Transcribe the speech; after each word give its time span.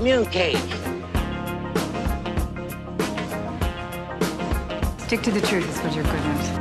communicate. 0.00 0.56
Stick 4.96 5.20
to 5.20 5.30
the 5.30 5.42
truth 5.42 5.68
is 5.68 5.78
what 5.82 5.94
you're 5.94 6.04
good 6.04 6.14
at. 6.14 6.59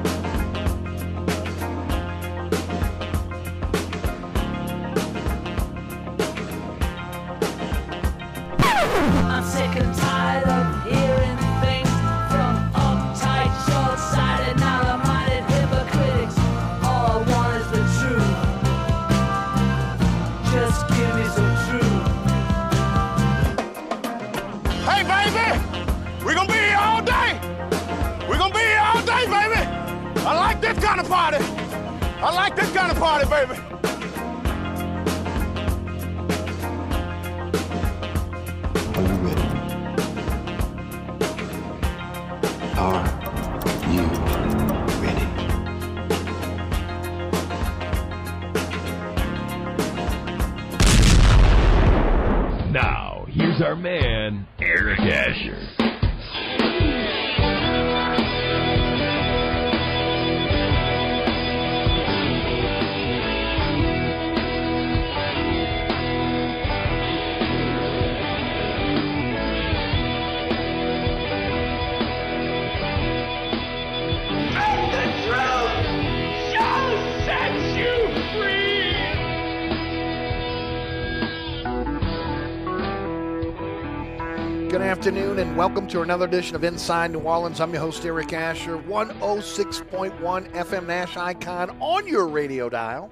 Afternoon, 84.99 85.39
and 85.39 85.55
welcome 85.55 85.87
to 85.87 86.01
another 86.01 86.25
edition 86.25 86.57
of 86.57 86.65
Inside 86.65 87.11
New 87.11 87.19
Orleans. 87.19 87.61
I'm 87.61 87.71
your 87.71 87.79
host, 87.79 88.03
Eric 88.03 88.33
Asher, 88.33 88.77
106.1 88.79 90.11
FM 90.51 90.87
Nash 90.87 91.15
Icon 91.15 91.69
on 91.79 92.05
your 92.05 92.27
radio 92.27 92.67
dial, 92.67 93.09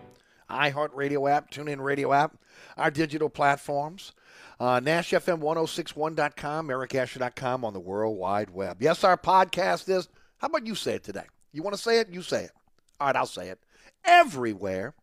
iHeartRadio 0.50 1.32
app, 1.32 1.50
TuneIn 1.50 1.80
Radio 1.80 2.12
app, 2.12 2.36
our 2.76 2.92
digital 2.92 3.30
platforms, 3.30 4.12
uh, 4.60 4.82
NashFM1061.com, 4.82 6.68
EricAsher.com 6.68 7.64
on 7.64 7.72
the 7.72 7.80
World 7.80 8.18
Wide 8.18 8.50
Web. 8.50 8.82
Yes, 8.82 9.06
our 9.06 9.16
podcast 9.16 9.88
is, 9.88 10.10
how 10.40 10.48
about 10.48 10.68
you 10.68 10.76
say 10.76 10.96
it 10.96 11.06
today? 11.06 11.24
You 11.54 11.64
want 11.64 11.74
to 11.78 11.82
say 11.82 12.02
it? 12.02 12.10
You 12.10 12.22
say 12.22 12.44
it. 12.44 12.52
All 13.00 13.08
right, 13.08 13.16
I'll 13.16 13.26
say 13.26 13.48
it. 13.48 13.60
Everywhere 14.04 14.94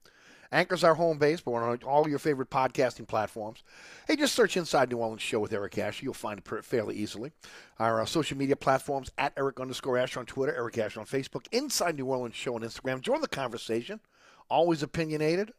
Anchor's 0.54 0.84
our 0.84 0.94
home 0.94 1.18
base, 1.18 1.40
but 1.40 1.50
we're 1.50 1.68
on 1.68 1.80
all 1.82 2.08
your 2.08 2.20
favorite 2.20 2.48
podcasting 2.48 3.08
platforms. 3.08 3.64
Hey, 4.06 4.14
just 4.14 4.36
search 4.36 4.56
Inside 4.56 4.88
New 4.88 4.98
Orleans 4.98 5.20
Show 5.20 5.40
with 5.40 5.52
Eric 5.52 5.76
Asher. 5.78 6.04
You'll 6.04 6.14
find 6.14 6.38
it 6.38 6.64
fairly 6.64 6.94
easily. 6.94 7.32
Our 7.80 8.00
uh, 8.00 8.04
social 8.04 8.38
media 8.38 8.54
platforms 8.54 9.10
at 9.18 9.32
Eric 9.36 9.58
underscore 9.58 9.98
Asher 9.98 10.20
on 10.20 10.26
Twitter, 10.26 10.54
Eric 10.54 10.78
Asher 10.78 11.00
on 11.00 11.06
Facebook, 11.06 11.46
Inside 11.50 11.96
New 11.96 12.06
Orleans 12.06 12.36
Show 12.36 12.54
on 12.54 12.60
Instagram. 12.60 13.00
Join 13.00 13.20
the 13.20 13.26
conversation. 13.26 13.98
Always 14.48 14.84
opinionated. 14.84 15.52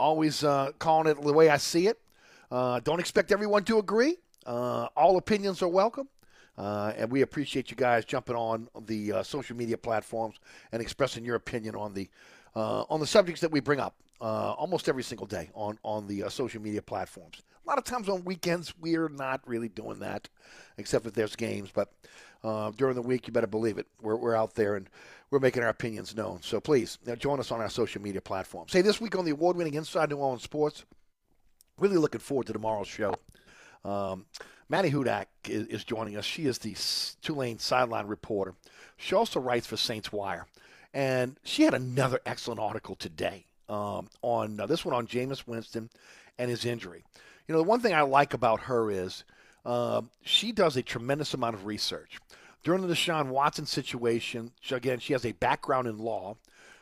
Always 0.00 0.42
uh, 0.42 0.72
calling 0.80 1.06
it 1.06 1.22
the 1.22 1.32
way 1.32 1.48
I 1.48 1.56
see 1.56 1.86
it. 1.86 2.00
Uh, 2.50 2.80
don't 2.80 2.98
expect 2.98 3.30
everyone 3.30 3.62
to 3.64 3.78
agree. 3.78 4.16
Uh, 4.44 4.88
all 4.96 5.16
opinions 5.16 5.62
are 5.62 5.68
welcome. 5.68 6.08
Uh, 6.58 6.92
and 6.96 7.08
we 7.12 7.22
appreciate 7.22 7.70
you 7.70 7.76
guys 7.76 8.04
jumping 8.04 8.34
on 8.34 8.68
the 8.80 9.12
uh, 9.12 9.22
social 9.22 9.56
media 9.56 9.78
platforms 9.78 10.40
and 10.72 10.82
expressing 10.82 11.24
your 11.24 11.36
opinion 11.36 11.76
on 11.76 11.94
the 11.94 12.10
uh, 12.56 12.82
on 12.90 12.98
the 12.98 13.06
subjects 13.06 13.40
that 13.40 13.52
we 13.52 13.60
bring 13.60 13.78
up 13.78 13.94
uh, 14.20 14.52
almost 14.52 14.88
every 14.88 15.02
single 15.02 15.26
day 15.26 15.50
on 15.54 15.78
on 15.82 16.06
the 16.06 16.24
uh, 16.24 16.28
social 16.28 16.60
media 16.60 16.82
platforms. 16.82 17.42
A 17.64 17.68
lot 17.68 17.78
of 17.78 17.84
times 17.84 18.08
on 18.08 18.24
weekends 18.24 18.74
we're 18.80 19.08
not 19.08 19.40
really 19.46 19.68
doing 19.68 20.00
that, 20.00 20.28
except 20.78 21.06
if 21.06 21.14
there's 21.14 21.36
games. 21.36 21.70
But 21.72 21.92
uh, 22.42 22.70
during 22.72 22.94
the 22.94 23.02
week, 23.02 23.26
you 23.26 23.32
better 23.32 23.46
believe 23.46 23.78
it, 23.78 23.86
we're 24.00 24.16
we're 24.16 24.36
out 24.36 24.54
there 24.54 24.76
and 24.76 24.88
we're 25.30 25.38
making 25.38 25.62
our 25.62 25.68
opinions 25.68 26.16
known. 26.16 26.40
So 26.42 26.60
please 26.60 26.98
join 27.18 27.38
us 27.38 27.52
on 27.52 27.60
our 27.60 27.70
social 27.70 28.02
media 28.02 28.20
platforms. 28.20 28.72
Hey, 28.72 28.82
this 28.82 29.00
week 29.00 29.16
on 29.16 29.24
the 29.24 29.30
award-winning 29.30 29.74
Inside 29.74 30.10
New 30.10 30.16
Orleans 30.16 30.42
Sports, 30.42 30.84
really 31.78 31.96
looking 31.96 32.20
forward 32.20 32.48
to 32.48 32.52
tomorrow's 32.52 32.88
show. 32.88 33.14
Um, 33.84 34.26
Maddie 34.68 34.90
Hudak 34.90 35.26
is, 35.48 35.66
is, 35.66 35.84
joining 35.84 36.16
us. 36.16 36.24
She 36.24 36.46
is 36.46 36.58
the 36.58 36.76
Tulane 37.22 37.58
sideline 37.58 38.06
reporter. 38.06 38.54
She 38.96 39.14
also 39.14 39.40
writes 39.40 39.66
for 39.66 39.76
Saints 39.76 40.12
Wire. 40.12 40.46
And 40.92 41.38
she 41.44 41.62
had 41.62 41.74
another 41.74 42.20
excellent 42.26 42.60
article 42.60 42.94
today 42.96 43.46
um, 43.70 44.08
on 44.20 44.60
uh, 44.60 44.66
this 44.66 44.84
one 44.84 44.94
on 44.94 45.06
Jameis 45.06 45.46
Winston 45.46 45.88
and 46.38 46.50
his 46.50 46.66
injury. 46.66 47.04
You 47.46 47.54
know, 47.54 47.62
the 47.62 47.68
one 47.68 47.80
thing 47.80 47.94
I 47.94 48.02
like 48.02 48.34
about 48.34 48.60
her 48.62 48.90
is 48.90 49.24
uh, 49.64 50.02
she 50.22 50.52
does 50.52 50.76
a 50.76 50.82
tremendous 50.82 51.32
amount 51.32 51.54
of 51.54 51.64
research. 51.64 52.18
During 52.62 52.82
the 52.86 52.92
Deshaun 52.92 53.28
Watson 53.28 53.64
situation, 53.64 54.52
she, 54.60 54.74
again, 54.74 54.98
she 54.98 55.14
has 55.14 55.24
a 55.24 55.32
background 55.32 55.88
in 55.88 55.98
law. 55.98 56.36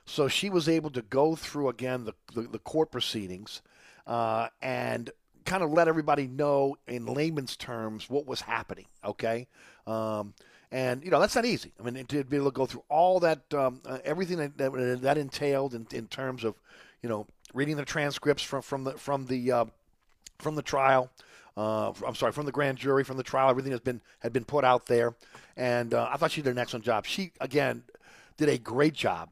So 0.05 0.27
she 0.27 0.49
was 0.49 0.69
able 0.69 0.91
to 0.91 1.03
go 1.03 1.37
through, 1.37 1.69
again, 1.69 2.05
the, 2.05 2.15
the, 2.35 2.49
the 2.49 2.59
court 2.59 2.91
proceedings 2.91 3.61
uh, 4.07 4.49
and 4.63 5.11
kind 5.45 5.63
of 5.63 5.71
let 5.71 5.87
everybody 5.87 6.27
know 6.27 6.77
in 6.87 7.07
layman's 7.07 7.57
terms 7.57 8.09
what 8.09 8.27
was 8.27 8.41
happening. 8.41 8.87
Okay, 9.05 9.47
um, 9.87 10.35
and 10.71 11.03
you 11.05 11.11
know 11.11 11.21
that's 11.21 11.35
not 11.35 11.45
easy. 11.45 11.73
I 11.81 11.89
mean, 11.89 12.05
to 12.07 12.25
be 12.25 12.37
able 12.37 12.51
to 12.51 12.55
go 12.55 12.67
through 12.67 12.85
all 12.89 13.21
that, 13.21 13.53
um, 13.55 13.81
uh, 13.87 13.99
everything 14.05 14.39
that, 14.39 14.59
that, 14.59 14.99
that 15.03 15.19
entailed 15.19 15.75
in, 15.75 15.87
in, 15.93 16.07
terms 16.07 16.45
of, 16.45 16.55
you 17.03 17.09
know, 17.09 17.27
reading 17.55 17.77
the 17.77 17.85
transcripts 17.85 18.43
from 18.43 18.63
from 18.63 18.85
the 18.85 18.93
from 18.93 19.27
the 19.27 19.53
uh, 19.53 19.65
from 20.39 20.55
the 20.55 20.63
trial. 20.63 21.11
Uh, 21.57 21.93
I'm 22.07 22.15
sorry, 22.15 22.33
from 22.33 22.47
the 22.47 22.53
grand 22.53 22.79
jury, 22.79 23.03
from 23.03 23.17
the 23.17 23.23
trial, 23.23 23.51
everything 23.51 23.73
has 23.73 23.81
been 23.81 24.01
had 24.21 24.33
been 24.33 24.45
put 24.45 24.65
out 24.65 24.87
there, 24.87 25.15
and 25.57 25.95
uh, 25.95 26.09
I 26.13 26.17
thought 26.17 26.31
she 26.31 26.43
did 26.43 26.51
an 26.51 26.59
excellent 26.59 26.85
job. 26.85 27.07
She 27.07 27.33
again 27.41 27.83
did 28.37 28.49
a 28.49 28.59
great 28.59 28.95
job 28.95 29.31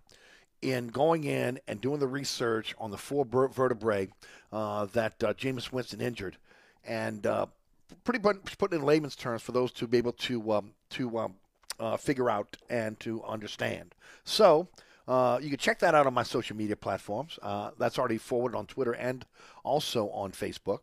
in 0.62 0.88
going 0.88 1.24
in 1.24 1.60
and 1.68 1.80
doing 1.80 2.00
the 2.00 2.08
research 2.08 2.74
on 2.78 2.90
the 2.90 2.96
four 2.96 3.24
vertebrae 3.24 4.08
uh, 4.52 4.86
that 4.86 5.22
uh, 5.22 5.34
Jameis 5.34 5.70
Winston 5.70 6.00
injured, 6.00 6.36
and 6.84 7.26
uh, 7.26 7.46
pretty 8.04 8.20
much 8.20 8.58
put 8.58 8.72
in 8.72 8.82
layman's 8.82 9.16
terms 9.16 9.42
for 9.42 9.52
those 9.52 9.72
to 9.72 9.86
be 9.86 9.98
able 9.98 10.12
to 10.12 10.52
um, 10.52 10.70
to 10.90 11.18
um, 11.18 11.34
uh, 11.78 11.96
figure 11.96 12.30
out 12.30 12.56
and 12.70 12.98
to 13.00 13.22
understand. 13.24 13.94
So. 14.24 14.68
Uh, 15.08 15.38
you 15.40 15.50
can 15.50 15.58
check 15.58 15.78
that 15.78 15.94
out 15.94 16.04
on 16.04 16.12
my 16.12 16.24
social 16.24 16.56
media 16.56 16.74
platforms. 16.74 17.38
Uh, 17.40 17.70
that's 17.78 17.96
already 17.96 18.18
forwarded 18.18 18.56
on 18.56 18.66
Twitter 18.66 18.92
and 18.92 19.24
also 19.62 20.08
on 20.08 20.32
Facebook. 20.32 20.80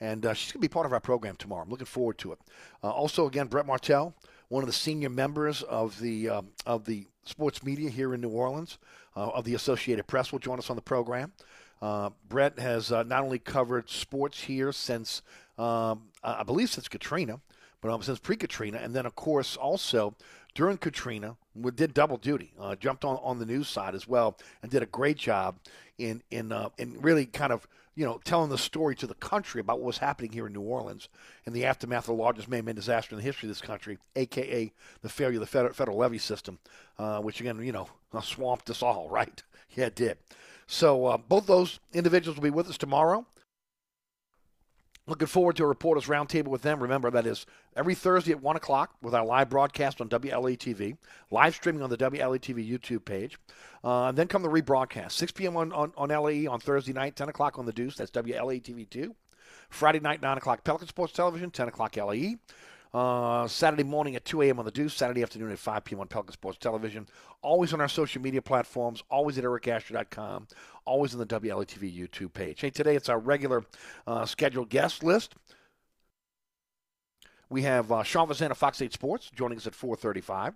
And 0.00 0.24
she's 0.36 0.50
going 0.50 0.54
to 0.54 0.58
be 0.58 0.66
part 0.66 0.86
of 0.86 0.92
our 0.92 0.98
program 0.98 1.36
tomorrow. 1.36 1.62
I'm 1.62 1.70
looking 1.70 1.86
forward 1.86 2.18
to 2.18 2.32
it. 2.32 2.40
also, 2.82 3.28
again, 3.28 3.46
Brett 3.46 3.66
Martell, 3.66 4.12
one 4.50 4.64
of 4.64 4.66
the 4.66 4.72
senior 4.72 5.08
members 5.08 5.62
of 5.62 6.00
the 6.00 6.28
um, 6.28 6.48
of 6.66 6.84
the 6.84 7.06
sports 7.24 7.62
media 7.62 7.88
here 7.88 8.12
in 8.12 8.20
New 8.20 8.30
Orleans 8.30 8.78
uh, 9.16 9.30
of 9.30 9.44
the 9.44 9.54
Associated 9.54 10.06
Press 10.06 10.32
will 10.32 10.38
join 10.38 10.58
us 10.58 10.68
on 10.68 10.76
the 10.76 10.82
program. 10.82 11.32
Uh, 11.80 12.10
Brett 12.28 12.58
has 12.58 12.92
uh, 12.92 13.04
not 13.04 13.22
only 13.22 13.38
covered 13.38 13.88
sports 13.88 14.42
here 14.42 14.72
since, 14.72 15.22
um, 15.60 16.08
I 16.24 16.42
believe, 16.42 16.70
since 16.70 16.88
Katrina, 16.88 17.40
but 17.80 17.90
um, 17.90 18.02
since 18.02 18.18
pre 18.18 18.36
Katrina, 18.36 18.78
and 18.78 18.94
then, 18.94 19.06
of 19.06 19.14
course, 19.14 19.56
also 19.56 20.14
during 20.54 20.78
Katrina, 20.78 21.36
we 21.54 21.70
did 21.70 21.94
double 21.94 22.16
duty, 22.16 22.52
uh, 22.58 22.74
jumped 22.76 23.04
on, 23.04 23.18
on 23.22 23.38
the 23.38 23.46
news 23.46 23.68
side 23.68 23.94
as 23.94 24.08
well, 24.08 24.36
and 24.62 24.70
did 24.70 24.82
a 24.82 24.86
great 24.86 25.16
job 25.16 25.56
in 25.98 26.22
in 26.30 26.52
uh, 26.52 26.70
in 26.78 27.00
really 27.00 27.26
kind 27.26 27.52
of 27.52 27.68
you 27.94 28.04
know 28.04 28.20
telling 28.24 28.48
the 28.48 28.58
story 28.58 28.94
to 28.96 29.06
the 29.06 29.14
country 29.14 29.60
about 29.60 29.78
what 29.78 29.86
was 29.86 29.98
happening 29.98 30.32
here 30.32 30.46
in 30.46 30.52
New 30.52 30.62
Orleans 30.62 31.08
in 31.44 31.52
the 31.52 31.66
aftermath 31.66 32.08
of 32.08 32.16
the 32.16 32.22
largest 32.22 32.48
man-made 32.48 32.76
disaster 32.76 33.14
in 33.14 33.18
the 33.18 33.24
history 33.24 33.48
of 33.48 33.54
this 33.54 33.60
country, 33.60 33.98
aka 34.16 34.72
the 35.02 35.08
failure 35.08 35.36
of 35.36 35.40
the 35.40 35.46
federal, 35.46 35.74
federal 35.74 35.98
levee 35.98 36.18
system, 36.18 36.58
uh, 36.98 37.20
which 37.20 37.40
again 37.40 37.62
you 37.62 37.72
know 37.72 37.88
swamped 38.22 38.70
us 38.70 38.82
all, 38.82 39.08
right? 39.10 39.42
Yeah, 39.74 39.86
it 39.86 39.94
did. 39.94 40.18
So 40.66 41.06
uh, 41.06 41.16
both 41.18 41.46
those 41.46 41.80
individuals 41.92 42.36
will 42.36 42.44
be 42.44 42.50
with 42.50 42.68
us 42.68 42.78
tomorrow. 42.78 43.26
Looking 45.10 45.26
forward 45.26 45.56
to 45.56 45.64
a 45.64 45.66
reporters 45.66 46.06
roundtable 46.06 46.46
with 46.46 46.62
them. 46.62 46.80
Remember, 46.80 47.10
that 47.10 47.26
is 47.26 47.44
every 47.74 47.96
Thursday 47.96 48.30
at 48.30 48.40
1 48.40 48.54
o'clock 48.54 48.94
with 49.02 49.12
our 49.12 49.26
live 49.26 49.50
broadcast 49.50 50.00
on 50.00 50.08
WLA 50.08 50.56
TV, 50.56 50.96
live 51.32 51.56
streaming 51.56 51.82
on 51.82 51.90
the 51.90 51.96
WLA 51.96 52.38
TV 52.38 52.64
YouTube 52.64 53.04
page. 53.04 53.36
Uh, 53.82 54.04
and 54.04 54.16
then 54.16 54.28
come 54.28 54.42
the 54.42 54.48
rebroadcast, 54.48 55.10
6 55.10 55.32
p.m. 55.32 55.56
on, 55.56 55.72
on, 55.72 55.92
on 55.96 56.10
LAE 56.10 56.46
on 56.46 56.60
Thursday 56.60 56.92
night, 56.92 57.16
10 57.16 57.28
o'clock 57.28 57.58
on 57.58 57.66
the 57.66 57.72
Deuce. 57.72 57.96
That's 57.96 58.12
WLA 58.12 58.62
TV 58.62 58.88
2. 58.88 59.12
Friday 59.68 59.98
night, 59.98 60.22
9 60.22 60.38
o'clock, 60.38 60.62
Pelican 60.62 60.86
Sports 60.86 61.12
Television, 61.12 61.50
10 61.50 61.66
o'clock 61.66 61.96
LAE. 61.96 62.36
Uh, 62.92 63.46
Saturday 63.46 63.84
morning 63.84 64.16
at 64.16 64.24
2 64.24 64.42
a.m. 64.42 64.58
on 64.58 64.64
the 64.64 64.70
Deuce, 64.70 64.94
Saturday 64.94 65.22
afternoon 65.22 65.52
at 65.52 65.58
5 65.58 65.84
p.m. 65.84 66.00
on 66.00 66.08
Pelican 66.08 66.32
Sports 66.32 66.58
Television. 66.58 67.06
Always 67.40 67.72
on 67.72 67.80
our 67.80 67.88
social 67.88 68.20
media 68.20 68.42
platforms, 68.42 69.02
always 69.08 69.38
at 69.38 69.44
ericasher.com, 69.44 70.48
always 70.84 71.14
on 71.14 71.20
the 71.20 71.26
WLATV 71.26 71.96
YouTube 71.96 72.32
page. 72.32 72.60
Hey, 72.60 72.70
today 72.70 72.96
it's 72.96 73.08
our 73.08 73.20
regular 73.20 73.64
uh, 74.08 74.26
scheduled 74.26 74.70
guest 74.70 75.04
list. 75.04 75.36
We 77.48 77.62
have 77.62 77.92
uh, 77.92 78.02
Sean 78.02 78.28
Fazende 78.28 78.50
of 78.52 78.58
Fox 78.58 78.82
8 78.82 78.92
Sports 78.92 79.30
joining 79.34 79.58
us 79.58 79.66
at 79.68 79.74
435. 79.74 80.54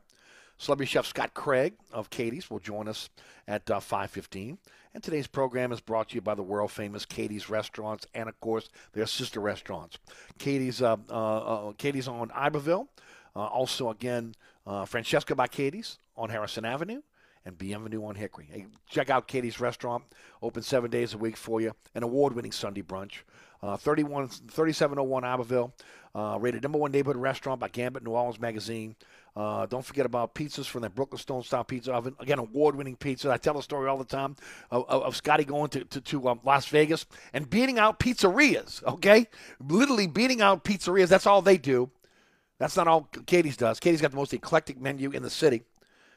Celebrity 0.58 0.90
chef 0.90 1.06
Scott 1.06 1.34
Craig 1.34 1.74
of 1.92 2.10
Katie's 2.10 2.48
will 2.48 2.60
join 2.60 2.88
us 2.88 3.10
at 3.48 3.68
uh, 3.70 3.80
5:15. 3.80 4.58
And 4.94 5.02
today's 5.02 5.26
program 5.26 5.72
is 5.72 5.80
brought 5.80 6.10
to 6.10 6.14
you 6.14 6.20
by 6.20 6.36
the 6.36 6.42
world 6.42 6.70
famous 6.70 7.04
Katie's 7.04 7.50
Restaurants 7.50 8.06
and, 8.14 8.28
of 8.28 8.38
course, 8.40 8.68
their 8.92 9.06
sister 9.06 9.40
restaurants. 9.40 9.98
Katie's, 10.38 10.80
uh, 10.80 10.96
uh, 11.10 11.68
uh 11.68 11.72
Katie's 11.72 12.06
on 12.06 12.30
Iberville. 12.30 12.88
Uh, 13.34 13.40
also, 13.40 13.90
again, 13.90 14.36
uh, 14.66 14.84
Francesca 14.84 15.34
by 15.34 15.48
Katie's 15.48 15.98
on 16.16 16.30
Harrison 16.30 16.64
Avenue 16.64 17.02
and 17.44 17.58
Bienvenue 17.58 18.04
on 18.04 18.14
Hickory. 18.14 18.48
Hey, 18.50 18.66
check 18.88 19.10
out 19.10 19.28
Katie's 19.28 19.60
Restaurant, 19.60 20.04
open 20.42 20.62
seven 20.62 20.90
days 20.90 21.14
a 21.14 21.18
week 21.18 21.36
for 21.36 21.60
you. 21.60 21.72
An 21.94 22.02
award 22.02 22.34
winning 22.34 22.52
Sunday 22.52 22.82
brunch. 22.82 23.22
Uh, 23.62 23.76
31, 23.76 24.28
3701 24.28 25.24
Iberville, 25.24 25.72
uh, 26.14 26.36
rated 26.38 26.62
number 26.62 26.76
one 26.76 26.92
neighborhood 26.92 27.16
restaurant 27.16 27.60
by 27.60 27.68
Gambit 27.68 28.02
New 28.02 28.10
Orleans 28.10 28.38
Magazine. 28.38 28.94
Uh, 29.34 29.66
don't 29.66 29.84
forget 29.84 30.04
about 30.06 30.34
pizzas 30.34 30.66
from 30.66 30.82
the 30.82 30.90
Brooklyn 30.90 31.18
Stone 31.18 31.42
Style 31.42 31.64
Pizza 31.64 31.92
Oven. 31.92 32.14
Again, 32.20 32.38
award-winning 32.38 32.96
pizza. 32.96 33.32
I 33.32 33.38
tell 33.38 33.54
the 33.54 33.62
story 33.62 33.88
all 33.88 33.96
the 33.96 34.04
time 34.04 34.36
of, 34.70 34.84
of, 34.88 35.02
of 35.02 35.16
Scotty 35.16 35.44
going 35.44 35.70
to, 35.70 35.84
to, 35.84 36.00
to 36.02 36.28
um, 36.28 36.40
Las 36.44 36.66
Vegas 36.66 37.06
and 37.32 37.48
beating 37.48 37.78
out 37.78 37.98
pizzerias, 37.98 38.84
okay? 38.84 39.26
Literally 39.58 40.06
beating 40.06 40.42
out 40.42 40.62
pizzerias. 40.62 41.08
That's 41.08 41.26
all 41.26 41.42
they 41.42 41.56
do. 41.56 41.90
That's 42.58 42.76
not 42.76 42.86
all 42.86 43.08
Katie's 43.26 43.56
does. 43.56 43.80
Katie's 43.80 44.00
got 44.00 44.12
the 44.12 44.16
most 44.16 44.32
eclectic 44.32 44.80
menu 44.80 45.10
in 45.10 45.22
the 45.22 45.30
city. 45.30 45.62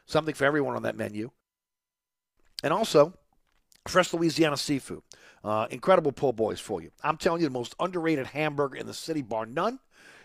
Something 0.07 0.33
for 0.33 0.45
everyone 0.45 0.75
on 0.75 0.83
that 0.83 0.98
menu. 0.98 1.31
And 2.63 2.74
also, 2.74 3.13
fresh 3.88 4.13
Louisiana 4.13 4.57
seafood. 4.57 5.03
Uh, 5.43 5.67
incredible 5.70 6.12
poor 6.12 6.34
boys 6.34 6.60
for 6.60 6.82
you. 6.82 6.91
I'm 7.03 7.17
telling 7.17 7.41
you, 7.41 7.48
the 7.48 7.53
most 7.53 7.75
underrated 7.79 8.27
hamburger 8.27 8.77
in 8.77 8.88
the 8.88 8.93
city, 8.93 9.22
bar 9.22 9.46
none 9.46 9.79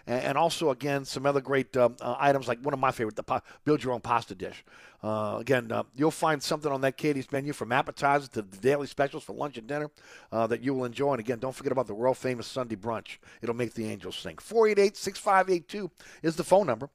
and, 0.06 0.38
also 0.38 0.70
again 0.70 1.04
some 1.04 1.26
other 1.26 1.40
great 1.40 1.76
uh, 1.76 1.88
uh, 2.00 2.16
items 2.18 2.48
like 2.48 2.60
one 2.60 2.74
of 2.74 2.80
my 2.80 2.90
favorite, 2.90 3.16
the 3.16 3.22
pa- 3.22 3.40
build 3.64 3.82
your 3.82 3.92
own 3.92 4.00
pasta 4.00 4.34
dish. 4.34 4.64
Uh, 5.02 5.38
again, 5.40 5.72
uh, 5.72 5.82
you'll 5.96 6.12
find 6.12 6.40
something 6.40 6.70
on 6.70 6.80
that 6.80 6.96
Katie's 6.96 7.30
menu 7.32 7.52
from 7.52 7.72
appetizers 7.72 8.28
to 8.28 8.42
the 8.42 8.56
daily 8.58 8.86
specials 8.86 9.24
for 9.24 9.32
lunch 9.32 9.58
and 9.58 9.66
dinner 9.66 9.90
uh, 10.30 10.46
that 10.46 10.62
you 10.62 10.74
will 10.74 10.84
enjoy. 10.84 11.12
And 11.12 11.20
again, 11.20 11.40
don't 11.40 11.54
forget 11.54 11.72
about 11.72 11.88
the 11.88 11.94
world 11.94 12.16
famous 12.16 12.46
Sunday 12.46 12.76
brunch. 12.76 13.18
It'll 13.40 13.56
make 13.56 13.74
the 13.74 13.86
angels 13.86 14.14
sing. 14.16 14.38
488 14.38 14.96
6582 14.96 15.90
is 16.22 16.36
the 16.36 16.44
phone 16.44 16.66
number. 16.66 16.88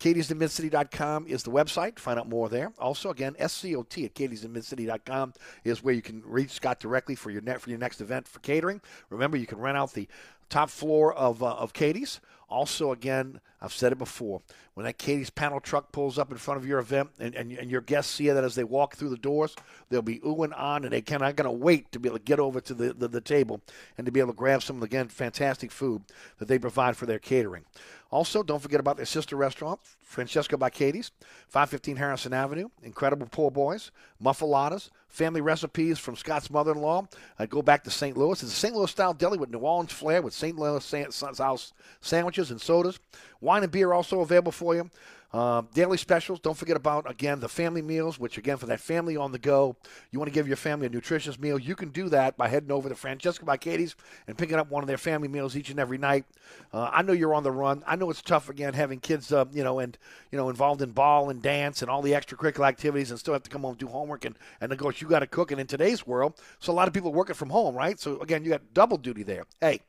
Katie'sInMidCity.com 0.00 1.26
is 1.26 1.42
the 1.42 1.50
website. 1.50 1.98
Find 1.98 2.18
out 2.18 2.28
more 2.28 2.48
there. 2.48 2.72
Also, 2.78 3.10
again, 3.10 3.34
SCOT 3.38 4.04
at 4.04 4.14
Katie'sInMidCity.com 4.14 5.32
is 5.62 5.82
where 5.82 5.94
you 5.94 6.02
can 6.02 6.22
reach 6.26 6.50
Scott 6.50 6.80
directly 6.80 7.14
for 7.14 7.30
your 7.30 7.40
net 7.40 7.60
for 7.60 7.70
your 7.70 7.78
next 7.78 8.00
event 8.00 8.28
for 8.28 8.40
catering. 8.40 8.80
Remember, 9.08 9.36
you 9.36 9.46
can 9.46 9.58
rent 9.58 9.78
out 9.78 9.92
the 9.92 10.08
top 10.50 10.68
floor 10.68 11.14
of 11.14 11.42
uh, 11.42 11.54
of 11.54 11.72
Katie's. 11.72 12.20
Also, 12.48 12.92
again, 12.92 13.40
I've 13.60 13.72
said 13.72 13.92
it 13.92 13.98
before. 13.98 14.42
When 14.74 14.84
that 14.84 14.98
Katie's 14.98 15.30
panel 15.30 15.60
truck 15.60 15.92
pulls 15.92 16.18
up 16.18 16.30
in 16.30 16.36
front 16.36 16.60
of 16.60 16.66
your 16.66 16.78
event 16.78 17.10
and, 17.18 17.34
and, 17.34 17.52
and 17.52 17.70
your 17.70 17.80
guests 17.80 18.12
see 18.12 18.28
that 18.28 18.44
as 18.44 18.54
they 18.54 18.64
walk 18.64 18.96
through 18.96 19.10
the 19.10 19.16
doors, 19.16 19.54
they'll 19.88 20.02
be 20.02 20.18
oohing 20.20 20.58
on 20.58 20.84
and 20.84 20.92
they 20.92 21.00
cannot 21.00 21.36
going 21.36 21.46
to 21.46 21.64
wait 21.64 21.90
to 21.92 21.98
be 21.98 22.08
able 22.08 22.18
to 22.18 22.24
get 22.24 22.40
over 22.40 22.60
to 22.60 22.74
the, 22.74 22.92
the, 22.92 23.08
the, 23.08 23.20
table 23.20 23.60
and 23.96 24.04
to 24.04 24.12
be 24.12 24.20
able 24.20 24.32
to 24.32 24.36
grab 24.36 24.62
some, 24.62 24.76
of 24.76 24.80
the, 24.80 24.86
again, 24.86 25.08
fantastic 25.08 25.70
food 25.70 26.02
that 26.38 26.48
they 26.48 26.58
provide 26.58 26.96
for 26.96 27.06
their 27.06 27.18
catering. 27.18 27.64
Also, 28.14 28.44
don't 28.44 28.62
forget 28.62 28.78
about 28.78 28.96
their 28.96 29.06
sister 29.06 29.34
restaurant, 29.34 29.80
Francesca 30.00 30.56
by 30.56 30.70
Katie's, 30.70 31.10
515 31.48 31.96
Harrison 31.96 32.32
Avenue. 32.32 32.68
Incredible 32.84 33.26
poor 33.28 33.50
boys, 33.50 33.90
muffulettas, 34.22 34.90
family 35.08 35.40
recipes 35.40 35.98
from 35.98 36.14
Scott's 36.14 36.48
mother-in-law. 36.48 37.08
I 37.40 37.46
go 37.46 37.60
back 37.60 37.82
to 37.82 37.90
St. 37.90 38.16
Louis. 38.16 38.40
It's 38.40 38.52
a 38.52 38.54
St. 38.54 38.72
Louis 38.72 38.88
style 38.88 39.14
deli 39.14 39.36
with 39.36 39.50
New 39.50 39.58
Orleans 39.58 39.90
flair 39.90 40.22
with 40.22 40.32
St. 40.32 40.56
Louis 40.56 40.84
style 40.84 41.60
sandwiches 42.00 42.52
and 42.52 42.60
sodas. 42.60 43.00
Wine 43.40 43.64
and 43.64 43.72
beer 43.72 43.92
also 43.92 44.20
available 44.20 44.52
for 44.52 44.76
you. 44.76 44.88
Uh, 45.34 45.62
daily 45.74 45.98
specials. 45.98 46.38
Don't 46.38 46.56
forget 46.56 46.76
about, 46.76 47.10
again, 47.10 47.40
the 47.40 47.48
family 47.48 47.82
meals, 47.82 48.20
which, 48.20 48.38
again, 48.38 48.56
for 48.56 48.66
that 48.66 48.78
family 48.78 49.16
on 49.16 49.32
the 49.32 49.38
go, 49.38 49.74
you 50.12 50.20
want 50.20 50.30
to 50.30 50.32
give 50.32 50.46
your 50.46 50.56
family 50.56 50.86
a 50.86 50.90
nutritious 50.90 51.40
meal. 51.40 51.58
You 51.58 51.74
can 51.74 51.88
do 51.88 52.08
that 52.10 52.36
by 52.36 52.46
heading 52.46 52.70
over 52.70 52.88
to 52.88 52.94
Francesca 52.94 53.44
by 53.44 53.56
Katie's 53.56 53.96
and 54.28 54.38
picking 54.38 54.58
up 54.58 54.70
one 54.70 54.84
of 54.84 54.86
their 54.86 54.96
family 54.96 55.26
meals 55.26 55.56
each 55.56 55.70
and 55.70 55.80
every 55.80 55.98
night. 55.98 56.24
Uh, 56.72 56.88
I 56.92 57.02
know 57.02 57.12
you're 57.12 57.34
on 57.34 57.42
the 57.42 57.50
run. 57.50 57.82
I 57.84 57.96
know 57.96 58.10
it's 58.10 58.22
tough, 58.22 58.48
again, 58.48 58.74
having 58.74 59.00
kids, 59.00 59.32
uh, 59.32 59.46
you 59.52 59.64
know, 59.64 59.80
and, 59.80 59.98
you 60.30 60.38
know, 60.38 60.50
involved 60.50 60.82
in 60.82 60.92
ball 60.92 61.30
and 61.30 61.42
dance 61.42 61.82
and 61.82 61.90
all 61.90 62.00
the 62.00 62.12
extracurricular 62.12 62.68
activities 62.68 63.10
and 63.10 63.18
still 63.18 63.34
have 63.34 63.42
to 63.42 63.50
come 63.50 63.62
home 63.62 63.72
and 63.72 63.80
do 63.80 63.88
homework. 63.88 64.24
And, 64.24 64.38
and 64.60 64.70
of 64.70 64.78
course, 64.78 65.00
you 65.00 65.08
got 65.08 65.18
to 65.18 65.26
cook. 65.26 65.50
And 65.50 65.60
in 65.60 65.66
today's 65.66 66.06
world, 66.06 66.34
so 66.60 66.72
a 66.72 66.74
lot 66.74 66.86
of 66.86 66.94
people 66.94 67.10
are 67.10 67.14
working 67.14 67.34
from 67.34 67.50
home, 67.50 67.74
right? 67.74 67.98
So, 67.98 68.20
again, 68.20 68.44
you 68.44 68.50
got 68.50 68.72
double 68.72 68.98
duty 68.98 69.24
there. 69.24 69.46
Hey, 69.60 69.80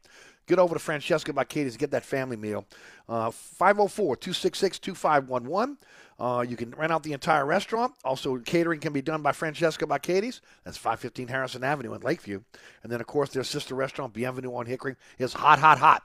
get 0.48 0.60
over 0.60 0.76
to 0.76 0.80
Francesca 0.80 1.34
by 1.34 1.44
Katie's 1.44 1.74
and 1.74 1.80
get 1.80 1.92
that 1.92 2.06
family 2.06 2.38
meal. 2.38 2.66
Uh, 3.08 3.32
504 3.32 4.16
266 4.18 4.80
2511. 4.80 5.78
Uh, 6.18 6.46
you 6.48 6.56
can 6.56 6.72
rent 6.72 6.94
out 6.94 7.04
the 7.04 7.14
entire 7.14 7.46
restaurant. 7.46 7.94
Also, 8.06 8.38
catering 8.38 8.80
can 8.80 8.94
be 8.94 9.02
done 9.02 9.22
by 9.22 9.32
Francesca 9.32 9.86
by 9.86 10.00
Katie's. 10.00 10.42
That's 10.64 10.78
515 10.78 11.28
Harrison 11.28 11.64
Avenue 11.64 11.94
in 11.94 12.02
Lakeview. 12.02 12.42
And 12.84 12.92
then, 12.92 13.02
of 13.02 13.08
course, 13.08 13.32
their 13.32 13.44
sister 13.44 13.76
restaurant, 13.76 14.14
Bienvenue 14.14 14.54
on 14.56 14.66
Hickory, 14.66 14.96
is 15.20 15.34
hot, 15.34 15.60
hot, 15.60 15.78
hot. 15.78 16.04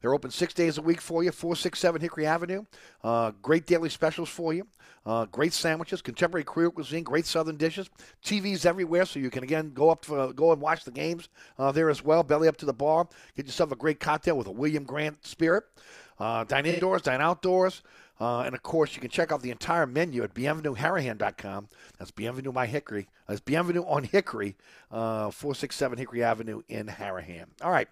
They're 0.00 0.14
open 0.14 0.30
six 0.30 0.54
days 0.54 0.78
a 0.78 0.82
week 0.82 1.00
for 1.00 1.22
you, 1.22 1.30
467 1.30 2.00
Hickory 2.00 2.26
Avenue. 2.26 2.64
Uh, 3.04 3.32
great 3.42 3.66
daily 3.66 3.88
specials 3.88 4.28
for 4.28 4.52
you. 4.52 4.66
Uh, 5.04 5.24
great 5.26 5.52
sandwiches, 5.52 6.02
contemporary 6.02 6.44
Creole 6.44 6.70
cuisine, 6.70 7.02
great 7.02 7.26
Southern 7.26 7.56
dishes. 7.56 7.88
TVs 8.24 8.66
everywhere, 8.66 9.04
so 9.06 9.18
you 9.18 9.30
can 9.30 9.42
again 9.42 9.72
go 9.72 9.90
up 9.90 10.02
to, 10.02 10.32
go 10.34 10.52
and 10.52 10.60
watch 10.60 10.84
the 10.84 10.90
games 10.90 11.28
uh, 11.58 11.72
there 11.72 11.90
as 11.90 12.04
well. 12.04 12.22
Belly 12.22 12.48
up 12.48 12.56
to 12.58 12.66
the 12.66 12.72
bar, 12.72 13.08
get 13.36 13.46
yourself 13.46 13.72
a 13.72 13.76
great 13.76 14.00
cocktail 14.00 14.36
with 14.36 14.46
a 14.46 14.52
William 14.52 14.84
Grant 14.84 15.26
Spirit. 15.26 15.64
Uh, 16.18 16.44
dine 16.44 16.66
indoors, 16.66 17.02
dine 17.02 17.20
outdoors. 17.20 17.82
Uh, 18.20 18.40
and 18.40 18.54
of 18.54 18.62
course, 18.62 18.94
you 18.94 19.00
can 19.00 19.08
check 19.10 19.32
out 19.32 19.40
the 19.40 19.50
entire 19.50 19.86
menu 19.86 20.22
at 20.22 20.34
bienvenueharahan.com. 20.34 21.68
That's 21.98 22.10
Bienvenue 22.10 22.52
by 22.52 22.66
Hickory. 22.66 23.08
That's 23.26 23.40
Bienvenue 23.40 23.84
on 23.86 24.04
Hickory, 24.04 24.56
uh, 24.90 25.30
467 25.30 25.96
Hickory 25.96 26.22
Avenue 26.22 26.60
in 26.68 26.86
Harahan. 26.86 27.46
All 27.62 27.70
right. 27.70 27.88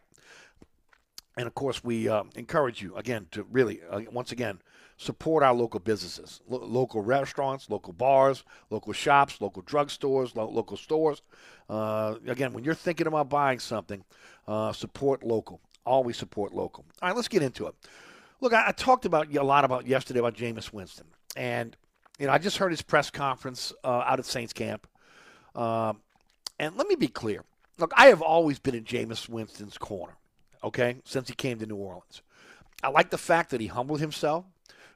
And 1.38 1.46
of 1.46 1.54
course, 1.54 1.84
we 1.84 2.08
uh, 2.08 2.24
encourage 2.34 2.82
you 2.82 2.96
again 2.96 3.28
to 3.30 3.44
really, 3.44 3.80
uh, 3.88 4.00
once 4.10 4.32
again, 4.32 4.60
support 4.96 5.44
our 5.44 5.54
local 5.54 5.78
businesses, 5.78 6.40
lo- 6.48 6.64
local 6.64 7.00
restaurants, 7.00 7.70
local 7.70 7.92
bars, 7.92 8.42
local 8.70 8.92
shops, 8.92 9.40
local 9.40 9.62
drugstores, 9.62 10.34
lo- 10.34 10.50
local 10.50 10.76
stores. 10.76 11.22
Uh, 11.70 12.16
again, 12.26 12.52
when 12.52 12.64
you're 12.64 12.74
thinking 12.74 13.06
about 13.06 13.28
buying 13.28 13.60
something, 13.60 14.02
uh, 14.48 14.72
support 14.72 15.22
local. 15.22 15.60
Always 15.86 16.16
support 16.16 16.52
local. 16.52 16.84
All 17.00 17.08
right, 17.08 17.14
let's 17.14 17.28
get 17.28 17.42
into 17.42 17.68
it. 17.68 17.74
Look, 18.40 18.52
I, 18.52 18.68
I 18.68 18.72
talked 18.72 19.04
about 19.04 19.32
a 19.32 19.44
lot 19.44 19.64
about 19.64 19.86
yesterday 19.86 20.18
about 20.18 20.34
Jameis 20.34 20.72
Winston, 20.72 21.06
and 21.36 21.76
you 22.18 22.26
know 22.26 22.32
I 22.32 22.38
just 22.38 22.56
heard 22.56 22.72
his 22.72 22.82
press 22.82 23.10
conference 23.10 23.72
uh, 23.84 24.02
out 24.04 24.18
at 24.18 24.24
Saints 24.26 24.52
camp. 24.52 24.88
Um, 25.54 26.00
and 26.58 26.76
let 26.76 26.88
me 26.88 26.96
be 26.96 27.08
clear. 27.08 27.44
Look, 27.78 27.92
I 27.96 28.06
have 28.08 28.22
always 28.22 28.58
been 28.58 28.74
in 28.74 28.82
Jameis 28.82 29.28
Winston's 29.28 29.78
corner. 29.78 30.16
Okay, 30.62 30.96
since 31.04 31.28
he 31.28 31.34
came 31.34 31.58
to 31.58 31.66
New 31.66 31.76
Orleans, 31.76 32.22
I 32.82 32.88
like 32.88 33.10
the 33.10 33.18
fact 33.18 33.50
that 33.50 33.60
he 33.60 33.68
humbled 33.68 34.00
himself 34.00 34.44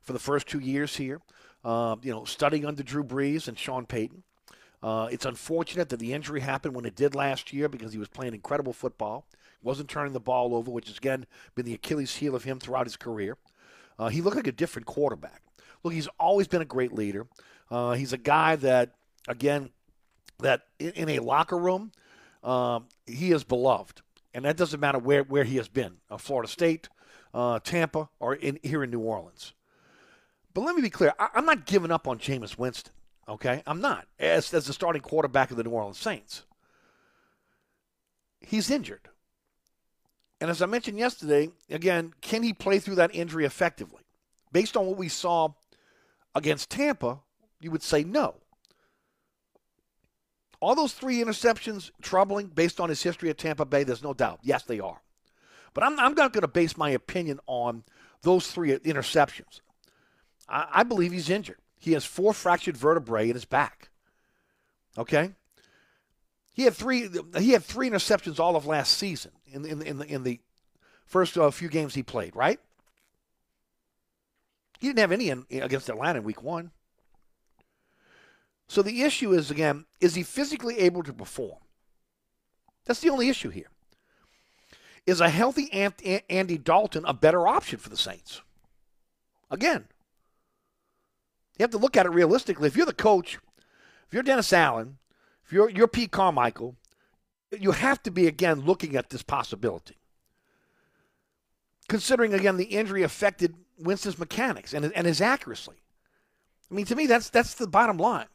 for 0.02 0.12
the 0.12 0.18
first 0.18 0.46
two 0.46 0.58
years 0.58 0.96
here. 0.96 1.20
Uh, 1.64 1.94
you 2.02 2.10
know, 2.10 2.24
studying 2.24 2.66
under 2.66 2.82
Drew 2.82 3.04
Brees 3.04 3.46
and 3.46 3.56
Sean 3.56 3.86
Payton. 3.86 4.24
Uh, 4.82 5.08
it's 5.12 5.24
unfortunate 5.24 5.88
that 5.90 6.00
the 6.00 6.12
injury 6.12 6.40
happened 6.40 6.74
when 6.74 6.84
it 6.84 6.96
did 6.96 7.14
last 7.14 7.52
year 7.52 7.68
because 7.68 7.92
he 7.92 7.98
was 7.98 8.08
playing 8.08 8.34
incredible 8.34 8.72
football 8.72 9.26
wasn't 9.62 9.88
turning 9.88 10.12
the 10.12 10.20
ball 10.20 10.54
over, 10.54 10.70
which 10.70 10.88
has 10.88 10.98
again 10.98 11.26
been 11.54 11.64
the 11.64 11.74
Achilles 11.74 12.16
heel 12.16 12.34
of 12.34 12.44
him 12.44 12.58
throughout 12.58 12.86
his 12.86 12.96
career. 12.96 13.36
Uh, 13.98 14.08
he 14.08 14.20
looked 14.20 14.36
like 14.36 14.46
a 14.46 14.52
different 14.52 14.86
quarterback. 14.86 15.42
Look, 15.82 15.94
he's 15.94 16.08
always 16.18 16.48
been 16.48 16.62
a 16.62 16.66
great 16.66 16.92
leader. 16.92 17.26
Uh, 17.70 17.92
he's 17.92 18.12
a 18.12 18.18
guy 18.18 18.56
that, 18.56 18.90
again, 19.28 19.70
that 20.40 20.62
in, 20.78 20.90
in 20.90 21.08
a 21.10 21.18
locker 21.20 21.58
room, 21.58 21.92
um, 22.42 22.86
he 23.06 23.32
is 23.32 23.44
beloved, 23.44 24.02
and 24.34 24.44
that 24.44 24.56
doesn't 24.56 24.80
matter 24.80 24.98
where 24.98 25.22
where 25.22 25.44
he 25.44 25.56
has 25.56 25.68
been, 25.68 25.98
uh, 26.10 26.16
Florida 26.16 26.48
State, 26.48 26.88
uh, 27.34 27.58
Tampa, 27.60 28.08
or 28.20 28.34
in 28.34 28.58
here 28.62 28.82
in 28.82 28.90
New 28.90 29.00
Orleans. 29.00 29.52
But 30.54 30.62
let 30.62 30.76
me 30.76 30.82
be 30.82 30.90
clear: 30.90 31.12
I, 31.18 31.28
am 31.34 31.46
not 31.46 31.66
giving 31.66 31.90
up 31.90 32.08
on 32.08 32.18
Jameis 32.18 32.58
Winston. 32.58 32.92
Okay, 33.28 33.62
I'm 33.66 33.80
not 33.80 34.06
as 34.18 34.52
as 34.52 34.66
the 34.66 34.72
starting 34.72 35.02
quarterback 35.02 35.50
of 35.50 35.56
the 35.56 35.64
New 35.64 35.70
Orleans 35.70 35.98
Saints. 35.98 36.44
He's 38.40 38.70
injured. 38.70 39.08
And 40.40 40.50
as 40.50 40.60
I 40.60 40.66
mentioned 40.66 40.98
yesterday, 40.98 41.50
again, 41.70 42.12
can 42.20 42.42
he 42.42 42.52
play 42.52 42.80
through 42.80 42.96
that 42.96 43.14
injury 43.14 43.44
effectively? 43.44 44.02
Based 44.50 44.76
on 44.76 44.86
what 44.86 44.96
we 44.96 45.08
saw 45.08 45.50
against 46.34 46.68
Tampa, 46.68 47.20
you 47.60 47.70
would 47.70 47.84
say 47.84 48.02
no. 48.02 48.41
All 50.62 50.76
those 50.76 50.92
three 50.92 51.16
interceptions 51.16 51.90
troubling 52.02 52.46
based 52.46 52.78
on 52.78 52.88
his 52.88 53.02
history 53.02 53.28
at 53.30 53.36
Tampa 53.36 53.64
Bay, 53.64 53.82
there's 53.82 54.04
no 54.04 54.14
doubt. 54.14 54.38
Yes, 54.44 54.62
they 54.62 54.78
are. 54.78 55.02
But 55.74 55.82
I'm, 55.82 55.98
I'm 55.98 56.14
not 56.14 56.32
going 56.32 56.42
to 56.42 56.48
base 56.48 56.76
my 56.76 56.90
opinion 56.90 57.40
on 57.48 57.82
those 58.22 58.48
three 58.48 58.70
interceptions. 58.70 59.60
I, 60.48 60.68
I 60.72 60.82
believe 60.84 61.10
he's 61.10 61.30
injured. 61.30 61.58
He 61.80 61.94
has 61.94 62.04
four 62.04 62.32
fractured 62.32 62.76
vertebrae 62.76 63.28
in 63.28 63.34
his 63.34 63.44
back. 63.44 63.90
Okay? 64.96 65.32
He 66.52 66.62
had 66.62 66.74
three. 66.74 67.08
He 67.38 67.50
had 67.50 67.64
three 67.64 67.90
interceptions 67.90 68.38
all 68.38 68.54
of 68.54 68.64
last 68.64 68.96
season 68.96 69.32
in 69.46 69.64
in 69.64 69.82
in 69.82 69.98
the, 69.98 70.06
in 70.06 70.22
the 70.22 70.38
first 71.06 71.36
uh, 71.36 71.50
few 71.50 71.70
games 71.70 71.94
he 71.94 72.04
played. 72.04 72.36
Right? 72.36 72.60
He 74.78 74.86
didn't 74.86 75.00
have 75.00 75.10
any 75.10 75.30
in, 75.30 75.44
against 75.50 75.88
Atlanta 75.88 76.20
in 76.20 76.24
Week 76.24 76.42
One. 76.42 76.70
So 78.72 78.80
the 78.80 79.02
issue 79.02 79.34
is 79.34 79.50
again: 79.50 79.84
is 80.00 80.14
he 80.14 80.22
physically 80.22 80.78
able 80.78 81.02
to 81.02 81.12
perform? 81.12 81.58
That's 82.86 83.00
the 83.00 83.10
only 83.10 83.28
issue 83.28 83.50
here. 83.50 83.66
Is 85.04 85.20
a 85.20 85.28
healthy 85.28 85.70
Andy 85.70 86.56
Dalton 86.56 87.04
a 87.06 87.12
better 87.12 87.46
option 87.46 87.78
for 87.78 87.90
the 87.90 87.98
Saints? 87.98 88.40
Again, 89.50 89.88
you 91.58 91.64
have 91.64 91.70
to 91.72 91.76
look 91.76 91.98
at 91.98 92.06
it 92.06 92.12
realistically. 92.12 92.66
If 92.66 92.74
you're 92.74 92.86
the 92.86 92.94
coach, 92.94 93.38
if 94.06 94.14
you're 94.14 94.22
Dennis 94.22 94.54
Allen, 94.54 94.96
if 95.44 95.52
you're, 95.52 95.68
you're 95.68 95.86
Pete 95.86 96.10
Carmichael, 96.10 96.74
you 97.50 97.72
have 97.72 98.02
to 98.04 98.10
be, 98.10 98.26
again, 98.26 98.62
looking 98.62 98.96
at 98.96 99.10
this 99.10 99.22
possibility. 99.22 99.98
Considering, 101.90 102.32
again, 102.32 102.56
the 102.56 102.64
injury 102.64 103.02
affected 103.02 103.54
Winston's 103.78 104.18
mechanics 104.18 104.72
and, 104.72 104.90
and 104.94 105.06
his 105.06 105.20
accuracy. 105.20 105.82
I 106.70 106.74
mean, 106.74 106.86
to 106.86 106.96
me, 106.96 107.06
that's, 107.06 107.28
that's 107.28 107.52
the 107.52 107.66
bottom 107.66 107.98
line. 107.98 108.28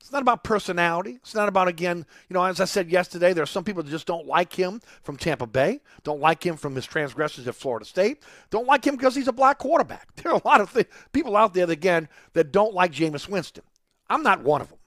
It's 0.00 0.10
not 0.10 0.22
about 0.22 0.44
personality. 0.44 1.18
It's 1.22 1.34
not 1.34 1.48
about, 1.48 1.68
again, 1.68 2.06
you 2.28 2.34
know, 2.34 2.42
as 2.42 2.58
I 2.60 2.64
said 2.64 2.90
yesterday, 2.90 3.34
there 3.34 3.42
are 3.42 3.46
some 3.46 3.64
people 3.64 3.82
that 3.82 3.90
just 3.90 4.06
don't 4.06 4.26
like 4.26 4.52
him 4.52 4.80
from 5.02 5.18
Tampa 5.18 5.46
Bay, 5.46 5.80
don't 6.04 6.20
like 6.20 6.44
him 6.44 6.56
from 6.56 6.74
his 6.74 6.86
transgressions 6.86 7.46
at 7.46 7.54
Florida 7.54 7.84
State, 7.84 8.22
don't 8.48 8.66
like 8.66 8.84
him 8.84 8.96
because 8.96 9.14
he's 9.14 9.28
a 9.28 9.32
black 9.32 9.58
quarterback. 9.58 10.08
There 10.16 10.32
are 10.32 10.40
a 10.42 10.48
lot 10.48 10.60
of 10.60 10.72
th- 10.72 10.88
people 11.12 11.36
out 11.36 11.54
there, 11.54 11.70
again, 11.70 12.08
that 12.32 12.50
don't 12.50 12.74
like 12.74 12.92
Jameis 12.92 13.28
Winston. 13.28 13.64
I'm 14.08 14.22
not 14.22 14.42
one 14.42 14.60
of 14.60 14.68
them. 14.70 14.78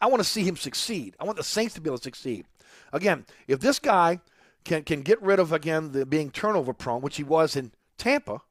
I 0.00 0.06
want 0.06 0.20
to 0.20 0.28
see 0.28 0.42
him 0.42 0.56
succeed. 0.56 1.14
I 1.20 1.24
want 1.24 1.38
the 1.38 1.44
Saints 1.44 1.74
to 1.74 1.80
be 1.80 1.88
able 1.88 1.98
to 1.98 2.02
succeed. 2.02 2.46
Again, 2.92 3.24
if 3.46 3.60
this 3.60 3.78
guy 3.78 4.20
can 4.64 4.82
can 4.82 5.02
get 5.02 5.22
rid 5.22 5.38
of 5.38 5.52
again 5.52 5.92
the 5.92 6.04
being 6.04 6.30
turnover 6.30 6.72
prone, 6.72 7.00
which 7.00 7.16
he 7.16 7.24
was 7.24 7.56
in 7.56 7.72
Tampa, 7.98 8.42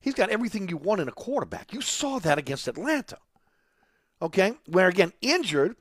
he's 0.00 0.14
got 0.14 0.30
everything 0.30 0.68
you 0.68 0.76
want 0.76 1.00
in 1.00 1.08
a 1.08 1.12
quarterback. 1.12 1.72
You 1.72 1.80
saw 1.80 2.18
that 2.20 2.38
against 2.38 2.68
Atlanta. 2.68 3.18
Okay, 4.20 4.54
where 4.66 4.88
again 4.88 5.12
injured, 5.20 5.76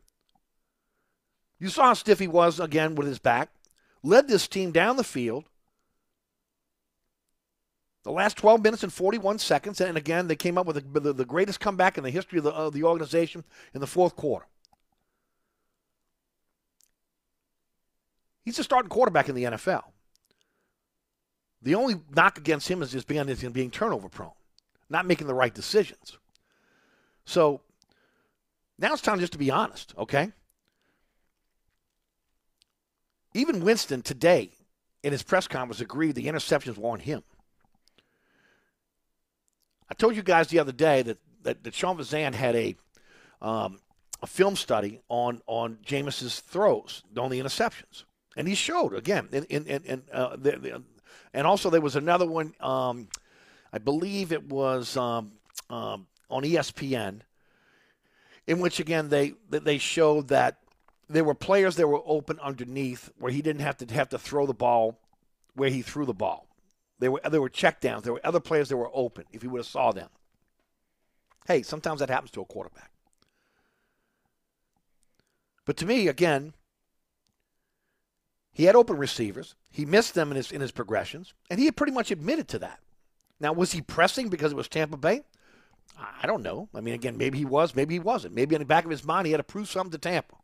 you 1.59 1.69
saw 1.69 1.85
how 1.85 1.93
stiff 1.93 2.19
he 2.19 2.27
was 2.27 2.59
again 2.59 2.95
with 2.95 3.07
his 3.07 3.19
back. 3.19 3.49
Led 4.03 4.27
this 4.27 4.47
team 4.47 4.71
down 4.71 4.97
the 4.97 5.03
field. 5.03 5.45
The 8.03 8.11
last 8.11 8.37
12 8.37 8.61
minutes 8.61 8.83
and 8.83 8.93
41 8.93 9.39
seconds, 9.39 9.81
and 9.81 9.97
again, 9.97 10.27
they 10.27 10.35
came 10.35 10.59
up 10.59 10.67
with 10.67 10.93
the, 10.93 11.13
the, 11.13 11.25
greatest 11.25 11.59
comeback 11.59 11.97
in 11.97 12.03
the 12.03 12.11
history 12.11 12.37
of 12.37 12.43
the, 12.43 12.51
of 12.51 12.71
the 12.73 12.83
organization 12.83 13.43
in 13.73 13.81
the 13.81 13.87
fourth 13.87 14.15
quarter. 14.15 14.45
He's 18.43 18.59
a 18.59 18.63
starting 18.63 18.89
quarterback 18.89 19.27
in 19.27 19.33
the 19.33 19.45
NFL. 19.45 19.85
The 21.63 21.73
only 21.73 21.95
knock 22.15 22.37
against 22.37 22.67
him 22.67 22.83
is 22.83 22.91
just 22.91 23.07
being, 23.07 23.27
is 23.27 23.41
being 23.41 23.71
turnover 23.71 24.07
prone, 24.07 24.29
not 24.87 25.07
making 25.07 25.25
the 25.25 25.33
right 25.33 25.53
decisions. 25.53 26.19
So 27.25 27.61
now 28.77 28.93
it's 28.93 29.01
time 29.01 29.19
just 29.19 29.33
to 29.33 29.39
be 29.39 29.51
honest, 29.51 29.93
okay? 29.97 30.31
Even 33.33 33.63
Winston 33.63 34.01
today 34.01 34.51
in 35.03 35.11
his 35.11 35.23
press 35.23 35.47
conference 35.47 35.81
agreed 35.81 36.15
the 36.15 36.27
interceptions 36.27 36.77
were 36.77 36.89
on 36.89 36.99
him. 36.99 37.23
I 39.89 39.93
told 39.93 40.15
you 40.15 40.23
guys 40.23 40.47
the 40.47 40.59
other 40.59 40.71
day 40.71 41.01
that, 41.03 41.17
that, 41.43 41.63
that 41.63 41.73
Sean 41.73 41.97
Fazende 41.97 42.33
had 42.33 42.55
a 42.55 42.75
um, 43.41 43.79
a 44.21 44.27
film 44.27 44.55
study 44.55 45.01
on 45.09 45.41
on 45.45 45.77
Jameis's 45.85 46.39
throws, 46.39 47.03
on 47.17 47.29
the 47.29 47.39
interceptions, 47.39 48.05
and 48.35 48.47
he 48.47 48.55
showed 48.55 48.93
again. 48.93 49.27
In, 49.31 49.43
in, 49.45 49.65
in, 49.67 49.83
in 49.83 50.03
uh, 50.11 50.35
the, 50.35 50.51
the, 50.57 50.83
and 51.33 51.45
also 51.45 51.69
there 51.69 51.81
was 51.81 51.95
another 51.95 52.25
one. 52.25 52.53
Um, 52.59 53.09
I 53.71 53.77
believe 53.77 54.31
it 54.31 54.47
was 54.49 54.95
um, 54.97 55.33
um, 55.69 56.07
on 56.29 56.43
ESPN, 56.43 57.21
in 58.47 58.59
which 58.59 58.79
again 58.79 59.09
they 59.09 59.33
they 59.49 59.77
showed 59.77 60.27
that 60.29 60.59
there 61.07 61.23
were 61.23 61.35
players 61.35 61.75
that 61.75 61.87
were 61.87 62.01
open 62.05 62.39
underneath 62.39 63.11
where 63.17 63.31
he 63.31 63.41
didn't 63.41 63.61
have 63.61 63.77
to 63.77 63.93
have 63.93 64.09
to 64.09 64.17
throw 64.17 64.45
the 64.45 64.53
ball 64.53 64.99
where 65.53 65.69
he 65.69 65.81
threw 65.81 66.05
the 66.05 66.13
ball. 66.13 66.47
There 66.99 67.11
were 67.11 67.21
there 67.29 67.41
were 67.41 67.49
checkdowns. 67.49 68.03
There 68.03 68.13
were 68.13 68.25
other 68.25 68.39
players 68.39 68.69
that 68.69 68.77
were 68.77 68.91
open 68.93 69.25
if 69.31 69.41
he 69.41 69.47
would 69.47 69.59
have 69.59 69.65
saw 69.65 69.91
them. 69.91 70.09
Hey, 71.47 71.61
sometimes 71.61 71.99
that 71.99 72.09
happens 72.09 72.31
to 72.31 72.41
a 72.41 72.45
quarterback. 72.45 72.91
But 75.65 75.77
to 75.77 75.85
me, 75.85 76.07
again, 76.07 76.53
he 78.51 78.65
had 78.65 78.75
open 78.75 78.97
receivers. 78.97 79.55
He 79.69 79.85
missed 79.85 80.13
them 80.13 80.31
in 80.31 80.37
his 80.37 80.51
in 80.51 80.61
his 80.61 80.71
progressions, 80.71 81.33
and 81.49 81.59
he 81.59 81.65
had 81.65 81.75
pretty 81.75 81.91
much 81.91 82.11
admitted 82.11 82.47
to 82.49 82.59
that. 82.59 82.79
Now, 83.39 83.51
was 83.51 83.73
he 83.73 83.81
pressing 83.81 84.29
because 84.29 84.53
it 84.53 84.55
was 84.55 84.69
Tampa 84.69 84.97
Bay? 84.97 85.23
I 85.97 86.27
don't 86.27 86.43
know. 86.43 86.69
I 86.73 86.81
mean, 86.81 86.93
again, 86.93 87.17
maybe 87.17 87.37
he 87.37 87.45
was, 87.45 87.75
maybe 87.75 87.95
he 87.95 87.99
wasn't. 87.99 88.35
Maybe 88.35 88.55
in 88.55 88.59
the 88.59 88.65
back 88.65 88.83
of 88.83 88.91
his 88.91 89.05
mind, 89.05 89.27
he 89.27 89.31
had 89.31 89.37
to 89.37 89.43
prove 89.43 89.69
something 89.69 89.91
to 89.91 89.97
Tampa, 89.97 90.35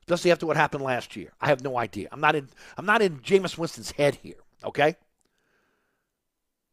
especially 0.00 0.32
after 0.32 0.46
what 0.46 0.56
happened 0.56 0.84
last 0.84 1.16
year. 1.16 1.32
I 1.40 1.48
have 1.48 1.62
no 1.62 1.78
idea. 1.78 2.08
I'm 2.12 2.20
not 2.20 2.34
in. 2.34 2.48
I'm 2.76 2.86
not 2.86 3.02
in 3.02 3.18
Jameis 3.20 3.56
Winston's 3.56 3.92
head 3.92 4.16
here. 4.16 4.36
Okay, 4.64 4.96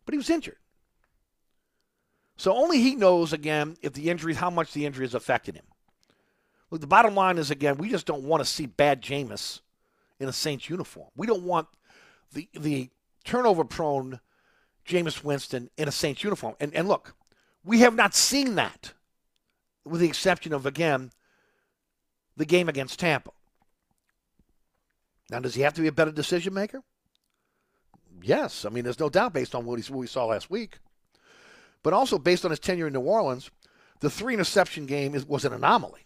but 0.06 0.14
he 0.14 0.18
was 0.18 0.30
injured. 0.30 0.58
So 2.36 2.56
only 2.56 2.80
he 2.80 2.96
knows 2.96 3.34
again 3.34 3.78
if 3.82 3.94
the 3.94 4.10
injury, 4.10 4.34
how 4.34 4.50
much 4.50 4.74
the 4.74 4.86
injury 4.86 5.06
has 5.06 5.14
affected 5.14 5.56
him. 5.56 5.66
Look, 6.72 6.82
the 6.82 6.88
bottom 6.88 7.16
line 7.16 7.38
is 7.38 7.52
again, 7.52 7.78
we 7.78 7.90
just 7.90 8.06
don't 8.06 8.24
want 8.24 8.42
to 8.42 8.50
see 8.50 8.66
bad 8.66 9.02
Jameis 9.02 9.60
in 10.20 10.30
a 10.30 10.34
Saints 10.34 10.70
uniform. 10.70 11.10
We 11.16 11.28
don't 11.28 11.44
want 11.44 11.68
the 12.34 12.48
the 12.58 12.90
turnover 13.24 13.64
prone 13.64 14.20
Jameis 14.86 15.24
Winston 15.24 15.70
in 15.78 15.88
a 15.88 15.92
Saints 15.92 16.24
uniform. 16.24 16.56
And 16.60 16.74
and 16.74 16.88
look, 16.88 17.16
we 17.64 17.80
have 17.80 17.96
not 17.96 18.16
seen 18.16 18.56
that, 18.56 18.94
with 19.86 20.02
the 20.02 20.08
exception 20.08 20.54
of 20.54 20.66
again 20.66 21.12
the 22.38 22.46
game 22.46 22.70
against 22.70 23.00
Tampa. 23.00 23.32
Now, 25.30 25.40
does 25.40 25.56
he 25.56 25.62
have 25.62 25.74
to 25.76 25.82
be 25.82 25.88
a 25.88 25.92
better 25.92 26.12
decision 26.12 26.54
maker? 26.54 26.82
Yes. 28.22 28.66
I 28.66 28.70
mean, 28.70 28.84
there's 28.84 29.00
no 29.00 29.10
doubt 29.10 29.34
based 29.34 29.54
on 29.54 29.66
what, 29.66 29.80
he, 29.80 29.92
what 29.92 30.00
we 30.00 30.08
saw 30.08 30.26
last 30.26 30.50
week. 30.50 30.80
But 31.84 31.94
also 31.94 32.18
based 32.18 32.46
on 32.46 32.52
his 32.52 32.60
tenure 32.60 32.88
in 32.88 32.94
New 32.94 33.02
Orleans, 33.02 33.52
the 34.00 34.10
three 34.10 34.34
interception 34.34 34.86
game 34.86 35.16
is, 35.16 35.26
was 35.26 35.46
an 35.46 35.54
anomaly. 35.54 36.02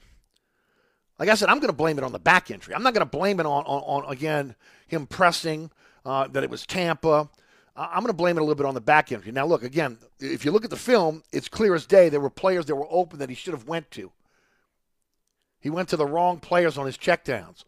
Like 1.19 1.29
I 1.29 1.35
said, 1.35 1.49
I'm 1.49 1.59
going 1.59 1.69
to 1.69 1.75
blame 1.75 1.97
it 1.97 2.03
on 2.03 2.11
the 2.11 2.19
back 2.19 2.51
injury. 2.51 2.75
I'm 2.75 2.83
not 2.83 2.93
going 2.93 3.05
to 3.05 3.17
blame 3.17 3.39
it 3.39 3.45
on, 3.45 3.63
on, 3.63 4.03
on 4.03 4.11
again, 4.11 4.55
him 4.87 5.07
pressing, 5.07 5.71
uh, 6.05 6.27
that 6.27 6.43
it 6.43 6.49
was 6.49 6.65
Tampa. 6.65 7.29
I'm 7.75 8.01
going 8.01 8.07
to 8.07 8.13
blame 8.13 8.37
it 8.37 8.41
a 8.41 8.43
little 8.43 8.55
bit 8.55 8.67
on 8.67 8.75
the 8.75 8.81
back 8.81 9.11
end. 9.11 9.25
Now, 9.33 9.45
look, 9.45 9.63
again, 9.63 9.97
if 10.19 10.45
you 10.45 10.51
look 10.51 10.63
at 10.63 10.69
the 10.69 10.75
film, 10.75 11.23
it's 11.31 11.49
clear 11.49 11.73
as 11.73 11.87
day 11.87 12.09
there 12.09 12.19
were 12.19 12.29
players 12.29 12.67
that 12.67 12.75
were 12.75 12.87
open 12.89 13.19
that 13.19 13.29
he 13.29 13.35
should 13.35 13.53
have 13.53 13.67
went 13.67 13.89
to. 13.91 14.11
He 15.59 15.69
went 15.69 15.89
to 15.89 15.97
the 15.97 16.05
wrong 16.05 16.39
players 16.39 16.77
on 16.77 16.85
his 16.85 16.97
checkdowns. 16.97 17.63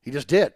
He 0.00 0.10
just 0.10 0.28
did. 0.28 0.52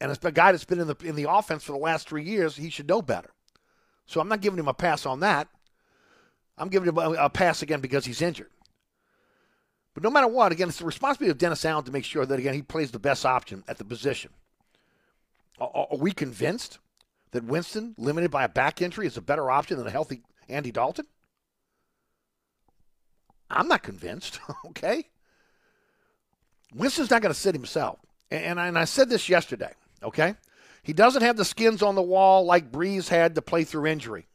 And 0.00 0.10
as 0.10 0.18
a 0.22 0.32
guy 0.32 0.52
that's 0.52 0.64
been 0.64 0.80
in 0.80 0.86
the 0.86 0.96
in 1.02 1.14
the 1.14 1.30
offense 1.30 1.64
for 1.64 1.72
the 1.72 1.78
last 1.78 2.08
three 2.08 2.24
years, 2.24 2.56
he 2.56 2.70
should 2.70 2.88
know 2.88 3.02
better. 3.02 3.30
So 4.06 4.20
I'm 4.20 4.28
not 4.28 4.40
giving 4.40 4.58
him 4.58 4.68
a 4.68 4.74
pass 4.74 5.06
on 5.06 5.20
that. 5.20 5.48
I'm 6.56 6.68
giving 6.68 6.88
him 6.88 6.98
a, 6.98 7.10
a 7.12 7.30
pass 7.30 7.62
again 7.62 7.80
because 7.80 8.04
he's 8.04 8.22
injured. 8.22 8.50
But 9.94 10.02
no 10.02 10.10
matter 10.10 10.28
what, 10.28 10.52
again, 10.52 10.68
it's 10.68 10.78
the 10.78 10.84
responsibility 10.84 11.30
of 11.30 11.38
Dennis 11.38 11.64
Allen 11.64 11.84
to 11.84 11.92
make 11.92 12.04
sure 12.04 12.26
that, 12.26 12.38
again, 12.38 12.54
he 12.54 12.62
plays 12.62 12.90
the 12.90 12.98
best 12.98 13.24
option 13.24 13.62
at 13.68 13.78
the 13.78 13.84
position. 13.84 14.30
Are, 15.58 15.86
we 15.96 16.12
convinced 16.12 16.78
that 17.30 17.44
Winston, 17.44 17.94
limited 17.98 18.30
by 18.30 18.44
a 18.44 18.48
back 18.48 18.82
injury, 18.82 19.06
is 19.06 19.16
a 19.16 19.22
better 19.22 19.50
option 19.50 19.78
than 19.78 19.86
a 19.86 19.90
healthy 19.90 20.22
Andy 20.48 20.72
Dalton? 20.72 21.06
I'm 23.50 23.68
not 23.68 23.82
convinced, 23.82 24.40
okay? 24.66 25.04
Winston's 26.74 27.10
not 27.10 27.22
going 27.22 27.32
to 27.32 27.38
sit 27.38 27.54
himself. 27.54 27.98
And 28.30 28.58
I, 28.58 28.66
and 28.66 28.78
I 28.78 28.84
said 28.84 29.08
this 29.08 29.28
yesterday, 29.28 29.72
okay? 30.02 30.34
He 30.82 30.92
doesn't 30.92 31.22
have 31.22 31.36
the 31.36 31.44
skins 31.44 31.82
on 31.82 31.94
the 31.94 32.02
wall 32.02 32.44
like 32.44 32.72
Brees 32.72 33.08
had 33.08 33.34
to 33.36 33.42
play 33.42 33.64
through 33.64 33.86
injury. 33.86 34.26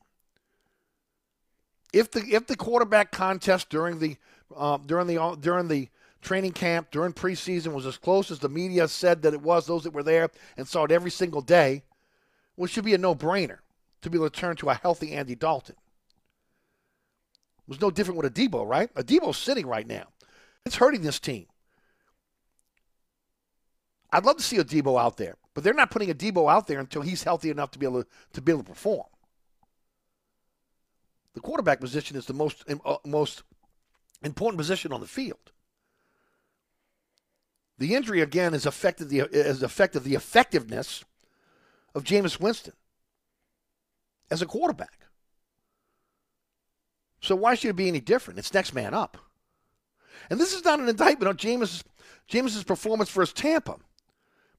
If 1.92 2.12
the 2.12 2.22
if 2.22 2.48
the 2.48 2.56
quarterback 2.56 3.12
contest 3.12 3.70
during 3.70 4.00
the 4.00 4.18
uh, 4.56 4.78
during 4.78 5.08
the 5.08 5.38
during 5.40 5.68
the 5.68 5.90
training 6.22 6.52
camp 6.52 6.92
during 6.92 7.14
preseason 7.14 7.74
was 7.74 7.86
as 7.86 7.98
close 7.98 8.32
as 8.32 8.40
the 8.40 8.50
media 8.50 8.88
said 8.88 9.22
that 9.22 9.34
it 9.34 9.42
was. 9.42 9.66
Those 9.66 9.84
that 9.84 9.94
were 9.94 10.04
there 10.04 10.30
and 10.58 10.68
saw 10.68 10.84
it 10.84 10.92
every 10.92 11.12
single 11.12 11.42
day, 11.42 11.84
which 12.56 12.72
should 12.72 12.86
be 12.86 12.94
a 12.94 12.98
no-brainer 12.98 13.60
to 14.02 14.10
be 14.10 14.18
able 14.18 14.30
to 14.30 14.40
turn 14.40 14.56
to 14.58 14.70
a 14.70 14.74
healthy 14.74 15.14
Andy 15.14 15.36
Dalton. 15.36 15.76
It 17.68 17.70
was 17.70 17.82
no 17.82 17.92
different 17.92 18.20
with 18.20 18.34
Adebo, 18.34 18.68
right? 18.68 18.94
Adebo's 18.96 19.38
sitting 19.38 19.68
right 19.68 19.88
now. 19.88 20.08
It's 20.66 20.76
hurting 20.76 21.02
this 21.02 21.20
team. 21.20 21.46
I'd 24.12 24.26
love 24.26 24.38
to 24.38 24.44
see 24.44 24.58
Adebo 24.58 25.00
out 25.00 25.18
there, 25.18 25.38
but 25.54 25.64
they're 25.64 25.74
not 25.74 25.92
putting 25.92 26.10
Adebo 26.10 26.52
out 26.52 26.68
there 26.68 26.80
until 26.80 27.04
he's 27.04 27.24
healthy 27.24 27.50
enough 27.50 27.72
to 27.72 27.80
be 27.80 27.86
able 27.86 28.04
to, 28.04 28.10
to 28.34 28.42
be 28.42 28.52
able 28.52 28.64
to 28.64 28.70
perform. 28.70 29.06
The 31.36 31.42
quarterback 31.42 31.80
position 31.80 32.18
is 32.18 32.26
the 32.26 32.34
most 32.34 32.66
uh, 32.68 32.98
most 33.06 33.44
important 34.24 34.58
position 34.58 34.92
on 34.92 35.00
the 35.00 35.08
field. 35.08 35.52
The 37.80 37.96
injury 37.96 38.22
again 38.22 38.52
has 38.54 38.66
affected 38.66 39.10
the 39.10 39.28
has 39.34 39.64
affected 39.64 40.04
the 40.04 40.16
effectiveness 40.16 41.04
of 41.96 42.04
Jameis 42.04 42.40
Winston 42.40 42.74
as 44.30 44.42
a 44.42 44.46
quarterback. 44.46 45.08
So 47.22 47.36
why 47.36 47.56
should 47.56 47.70
it 47.70 47.76
be 47.78 47.88
any 47.88 48.02
different? 48.02 48.38
It's 48.38 48.54
next 48.54 48.74
man 48.74 48.94
up. 48.94 49.18
And 50.30 50.40
this 50.40 50.54
is 50.54 50.64
not 50.64 50.80
an 50.80 50.90
indictment 50.90 51.30
on 51.30 51.38
Jameis 51.38 51.84
Jameis's 52.30 52.66
performance 52.66 53.10
versus 53.10 53.34
Tampa. 53.34 53.78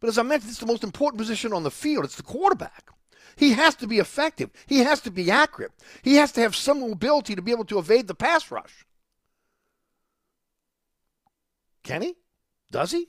But 0.00 0.08
as 0.08 0.16
I 0.16 0.22
mentioned, 0.22 0.50
it's 0.50 0.60
the 0.60 0.66
most 0.66 0.82
important 0.82 1.18
position 1.18 1.52
on 1.52 1.62
the 1.62 1.70
field. 1.70 2.06
It's 2.06 2.16
the 2.16 2.22
quarterback. 2.22 2.88
He 3.36 3.52
has 3.52 3.74
to 3.76 3.86
be 3.86 3.98
effective. 3.98 4.50
He 4.66 4.78
has 4.78 5.00
to 5.02 5.10
be 5.10 5.30
accurate. 5.30 5.72
He 6.02 6.16
has 6.16 6.32
to 6.32 6.40
have 6.40 6.56
some 6.56 6.82
ability 6.82 7.36
to 7.36 7.42
be 7.42 7.52
able 7.52 7.66
to 7.66 7.78
evade 7.78 8.08
the 8.08 8.14
pass 8.14 8.50
rush. 8.50 8.86
Can 11.84 12.00
he? 12.00 12.16
Does 12.70 12.92
he? 12.92 13.08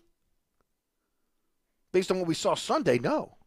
Based 1.91 2.11
on 2.11 2.19
what 2.19 2.27
we 2.27 2.33
saw 2.33 2.55
Sunday, 2.55 2.97
no. 2.99 3.37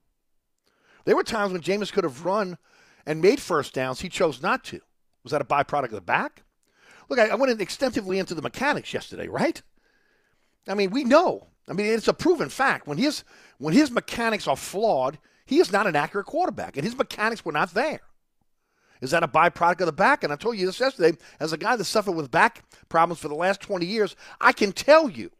There 1.04 1.16
were 1.16 1.22
times 1.22 1.52
when 1.52 1.62
Jameis 1.62 1.92
could 1.92 2.04
have 2.04 2.24
run 2.24 2.58
and 3.06 3.20
made 3.20 3.40
first 3.40 3.74
downs. 3.74 4.00
He 4.00 4.08
chose 4.08 4.42
not 4.42 4.64
to. 4.64 4.80
Was 5.22 5.32
that 5.32 5.42
a 5.42 5.44
byproduct 5.44 5.84
of 5.84 5.90
the 5.92 6.00
back? 6.00 6.42
Look, 7.08 7.18
I, 7.18 7.28
I 7.28 7.34
went 7.34 7.60
extensively 7.60 8.18
into 8.18 8.34
the 8.34 8.42
mechanics 8.42 8.92
yesterday, 8.92 9.28
right? 9.28 9.60
I 10.68 10.74
mean, 10.74 10.90
we 10.90 11.04
know. 11.04 11.48
I 11.68 11.72
mean, 11.72 11.86
it's 11.86 12.08
a 12.08 12.14
proven 12.14 12.48
fact. 12.48 12.86
When 12.86 12.98
his 12.98 13.24
when 13.58 13.74
his 13.74 13.90
mechanics 13.90 14.46
are 14.46 14.56
flawed, 14.56 15.18
he 15.46 15.60
is 15.60 15.72
not 15.72 15.86
an 15.86 15.96
accurate 15.96 16.26
quarterback, 16.26 16.76
and 16.76 16.84
his 16.84 16.96
mechanics 16.96 17.44
were 17.44 17.52
not 17.52 17.74
there. 17.74 18.00
Is 19.00 19.10
that 19.10 19.22
a 19.22 19.28
byproduct 19.28 19.80
of 19.80 19.86
the 19.86 19.92
back? 19.92 20.24
And 20.24 20.32
I 20.32 20.36
told 20.36 20.56
you 20.56 20.66
this 20.66 20.80
yesterday, 20.80 21.16
as 21.38 21.52
a 21.52 21.58
guy 21.58 21.76
that 21.76 21.84
suffered 21.84 22.12
with 22.12 22.30
back 22.30 22.64
problems 22.88 23.20
for 23.20 23.28
the 23.28 23.34
last 23.34 23.60
20 23.60 23.84
years, 23.84 24.16
I 24.40 24.52
can 24.52 24.72
tell 24.72 25.10
you, 25.10 25.30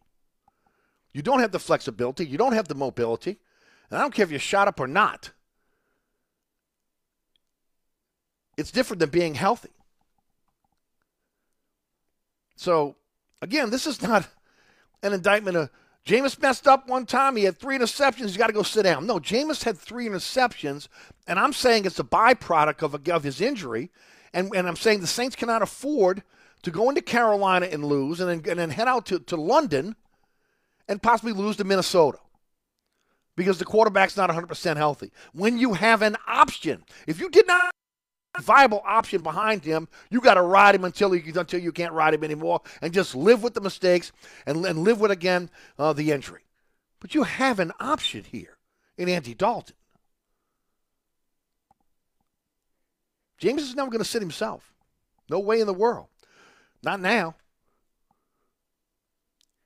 you 1.14 1.22
don't 1.22 1.38
have 1.38 1.52
the 1.52 1.58
flexibility, 1.58 2.26
you 2.26 2.36
don't 2.36 2.52
have 2.52 2.68
the 2.68 2.74
mobility, 2.74 3.38
and 3.88 3.98
I 3.98 4.02
don't 4.02 4.12
care 4.12 4.24
if 4.24 4.30
you're 4.30 4.40
shot 4.40 4.68
up 4.68 4.80
or 4.80 4.88
not. 4.88 5.30
It's 8.56 8.70
different 8.70 9.00
than 9.00 9.10
being 9.10 9.34
healthy. 9.34 9.70
So, 12.56 12.96
again, 13.40 13.70
this 13.70 13.86
is 13.86 14.02
not 14.02 14.28
an 15.02 15.12
indictment 15.12 15.56
of 15.56 15.70
Jameis 16.06 16.40
messed 16.40 16.66
up 16.68 16.88
one 16.88 17.06
time. 17.06 17.36
He 17.36 17.44
had 17.44 17.58
three 17.58 17.78
interceptions. 17.78 18.26
He's 18.26 18.36
got 18.36 18.48
to 18.48 18.52
go 18.52 18.62
sit 18.62 18.82
down. 18.82 19.06
No, 19.06 19.18
Jameis 19.18 19.64
had 19.64 19.78
three 19.78 20.06
interceptions, 20.06 20.88
and 21.26 21.38
I'm 21.38 21.52
saying 21.52 21.86
it's 21.86 21.98
a 21.98 22.04
byproduct 22.04 22.82
of, 22.82 22.94
a, 22.94 23.14
of 23.14 23.22
his 23.22 23.40
injury. 23.40 23.90
And, 24.32 24.54
and 24.54 24.66
I'm 24.66 24.76
saying 24.76 25.00
the 25.00 25.06
Saints 25.06 25.36
cannot 25.36 25.62
afford 25.62 26.24
to 26.62 26.70
go 26.70 26.88
into 26.88 27.02
Carolina 27.02 27.66
and 27.66 27.84
lose 27.84 28.20
and 28.20 28.28
then, 28.28 28.50
and 28.50 28.58
then 28.58 28.70
head 28.70 28.88
out 28.88 29.06
to, 29.06 29.20
to 29.20 29.36
London 29.36 29.94
and 30.88 31.02
possibly 31.02 31.32
lose 31.32 31.56
to 31.56 31.64
Minnesota 31.64 32.18
because 33.36 33.58
the 33.58 33.64
quarterback's 33.64 34.16
not 34.16 34.30
100% 34.30 34.76
healthy. 34.76 35.10
When 35.32 35.58
you 35.58 35.74
have 35.74 36.02
an 36.02 36.16
option, 36.26 36.84
if 37.06 37.20
you 37.20 37.28
did 37.30 37.46
not 37.46 37.74
viable 38.40 38.82
option 38.84 39.22
behind 39.22 39.64
him. 39.64 39.88
You 40.10 40.20
got 40.20 40.34
to 40.34 40.42
ride 40.42 40.74
him 40.74 40.84
until 40.84 41.14
you 41.14 41.32
until 41.38 41.60
you 41.60 41.72
can't 41.72 41.92
ride 41.92 42.14
him 42.14 42.24
anymore, 42.24 42.62
and 42.82 42.92
just 42.92 43.14
live 43.14 43.42
with 43.42 43.54
the 43.54 43.60
mistakes 43.60 44.12
and, 44.46 44.64
and 44.64 44.80
live 44.80 45.00
with 45.00 45.10
again 45.10 45.50
uh, 45.78 45.92
the 45.92 46.10
injury. 46.10 46.42
But 47.00 47.14
you 47.14 47.22
have 47.24 47.60
an 47.60 47.72
option 47.80 48.24
here 48.24 48.56
in 48.96 49.08
Andy 49.08 49.34
Dalton. 49.34 49.76
Jameis 53.40 53.58
is 53.58 53.74
never 53.74 53.90
going 53.90 54.02
to 54.02 54.08
sit 54.08 54.22
himself. 54.22 54.72
No 55.28 55.38
way 55.38 55.60
in 55.60 55.66
the 55.66 55.74
world. 55.74 56.06
Not 56.82 57.00
now. 57.00 57.34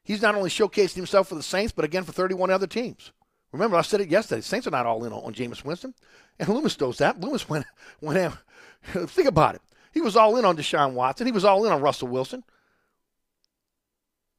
He's 0.08 0.22
not 0.22 0.34
only 0.34 0.48
showcasing 0.48 0.94
himself 0.94 1.28
for 1.28 1.34
the 1.34 1.42
Saints, 1.42 1.70
but 1.70 1.84
again 1.84 2.02
for 2.02 2.12
31 2.12 2.50
other 2.50 2.66
teams. 2.66 3.12
Remember, 3.52 3.76
I 3.76 3.82
said 3.82 4.00
it 4.00 4.08
yesterday. 4.08 4.40
Saints 4.40 4.66
are 4.66 4.70
not 4.70 4.86
all 4.86 5.04
in 5.04 5.12
on, 5.12 5.22
on 5.22 5.34
Jameis 5.34 5.62
Winston. 5.66 5.92
And 6.38 6.48
Loomis 6.48 6.80
knows 6.80 6.96
that. 6.96 7.20
Loomis 7.20 7.46
went, 7.50 7.66
went 8.00 8.18
out. 8.18 8.38
Think 9.10 9.28
about 9.28 9.56
it. 9.56 9.60
He 9.92 10.00
was 10.00 10.16
all 10.16 10.38
in 10.38 10.46
on 10.46 10.56
Deshaun 10.56 10.94
Watson. 10.94 11.26
He 11.26 11.32
was 11.32 11.44
all 11.44 11.66
in 11.66 11.72
on 11.72 11.82
Russell 11.82 12.08
Wilson. 12.08 12.42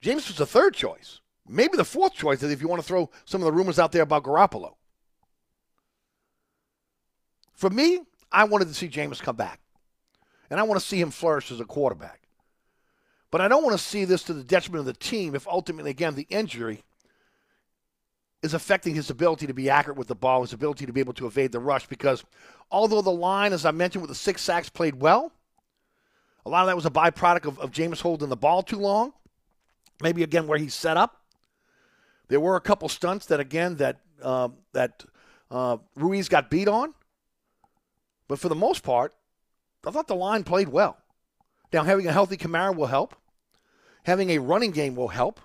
Jameis 0.01 0.27
was 0.27 0.37
the 0.37 0.47
third 0.47 0.73
choice. 0.73 1.21
Maybe 1.47 1.77
the 1.77 1.85
fourth 1.85 2.15
choice 2.15 2.41
if 2.41 2.61
you 2.63 2.67
want 2.67 2.81
to 2.81 2.87
throw 2.87 3.11
some 3.25 3.41
of 3.41 3.45
the 3.45 3.51
rumors 3.51 3.77
out 3.77 3.91
there 3.91 4.01
about 4.01 4.23
Garoppolo. 4.23 4.73
For 7.53 7.69
me, 7.69 7.99
I 8.31 8.45
wanted 8.45 8.69
to 8.69 8.73
see 8.73 8.87
Jameis 8.89 9.21
come 9.21 9.35
back. 9.35 9.59
And 10.49 10.59
I 10.59 10.63
want 10.63 10.81
to 10.81 10.85
see 10.87 10.99
him 10.99 11.11
flourish 11.11 11.51
as 11.51 11.59
a 11.59 11.65
quarterback. 11.65 12.28
But 13.31 13.41
I 13.41 13.47
don't 13.47 13.63
want 13.63 13.77
to 13.77 13.83
see 13.83 14.05
this 14.05 14.23
to 14.23 14.33
the 14.33 14.43
detriment 14.43 14.79
of 14.79 14.85
the 14.85 14.93
team 14.93 15.35
if 15.35 15.47
ultimately, 15.47 15.91
again, 15.91 16.15
the 16.15 16.27
injury 16.29 16.83
is 18.41 18.53
affecting 18.53 18.95
his 18.95 19.09
ability 19.09 19.47
to 19.47 19.53
be 19.53 19.69
accurate 19.69 19.97
with 19.97 20.07
the 20.07 20.15
ball, 20.15 20.41
his 20.41 20.53
ability 20.53 20.85
to 20.85 20.93
be 20.93 20.99
able 20.99 21.13
to 21.13 21.27
evade 21.27 21.51
the 21.51 21.59
rush. 21.59 21.87
Because 21.87 22.23
although 22.71 23.01
the 23.01 23.11
line, 23.11 23.53
as 23.53 23.65
I 23.65 23.71
mentioned, 23.71 24.01
with 24.01 24.09
the 24.09 24.15
six 24.15 24.41
sacks 24.41 24.69
played 24.69 24.95
well, 24.95 25.31
a 26.45 26.49
lot 26.49 26.61
of 26.61 26.67
that 26.67 26.75
was 26.75 26.85
a 26.85 26.91
byproduct 26.91 27.45
of, 27.45 27.59
of 27.59 27.71
Jameis 27.71 28.01
holding 28.01 28.29
the 28.29 28.37
ball 28.37 28.63
too 28.63 28.77
long. 28.77 29.13
Maybe 30.01 30.23
again 30.23 30.47
where 30.47 30.57
he's 30.57 30.73
set 30.73 30.97
up. 30.97 31.21
There 32.29 32.39
were 32.39 32.55
a 32.55 32.61
couple 32.61 32.87
stunts 32.89 33.25
that 33.27 33.39
again 33.39 33.75
that 33.75 33.97
uh, 34.21 34.49
that 34.73 35.03
uh, 35.51 35.77
Ruiz 35.95 36.29
got 36.29 36.49
beat 36.49 36.67
on, 36.67 36.93
but 38.27 38.39
for 38.39 38.49
the 38.49 38.55
most 38.55 38.83
part, 38.83 39.13
I 39.85 39.91
thought 39.91 40.07
the 40.07 40.15
line 40.15 40.43
played 40.43 40.69
well. 40.69 40.97
Now 41.71 41.83
having 41.83 42.07
a 42.07 42.11
healthy 42.11 42.37
Kamara 42.37 42.75
will 42.75 42.87
help. 42.87 43.15
Having 44.03 44.31
a 44.31 44.39
running 44.39 44.71
game 44.71 44.95
will 44.95 45.09
help. 45.09 45.39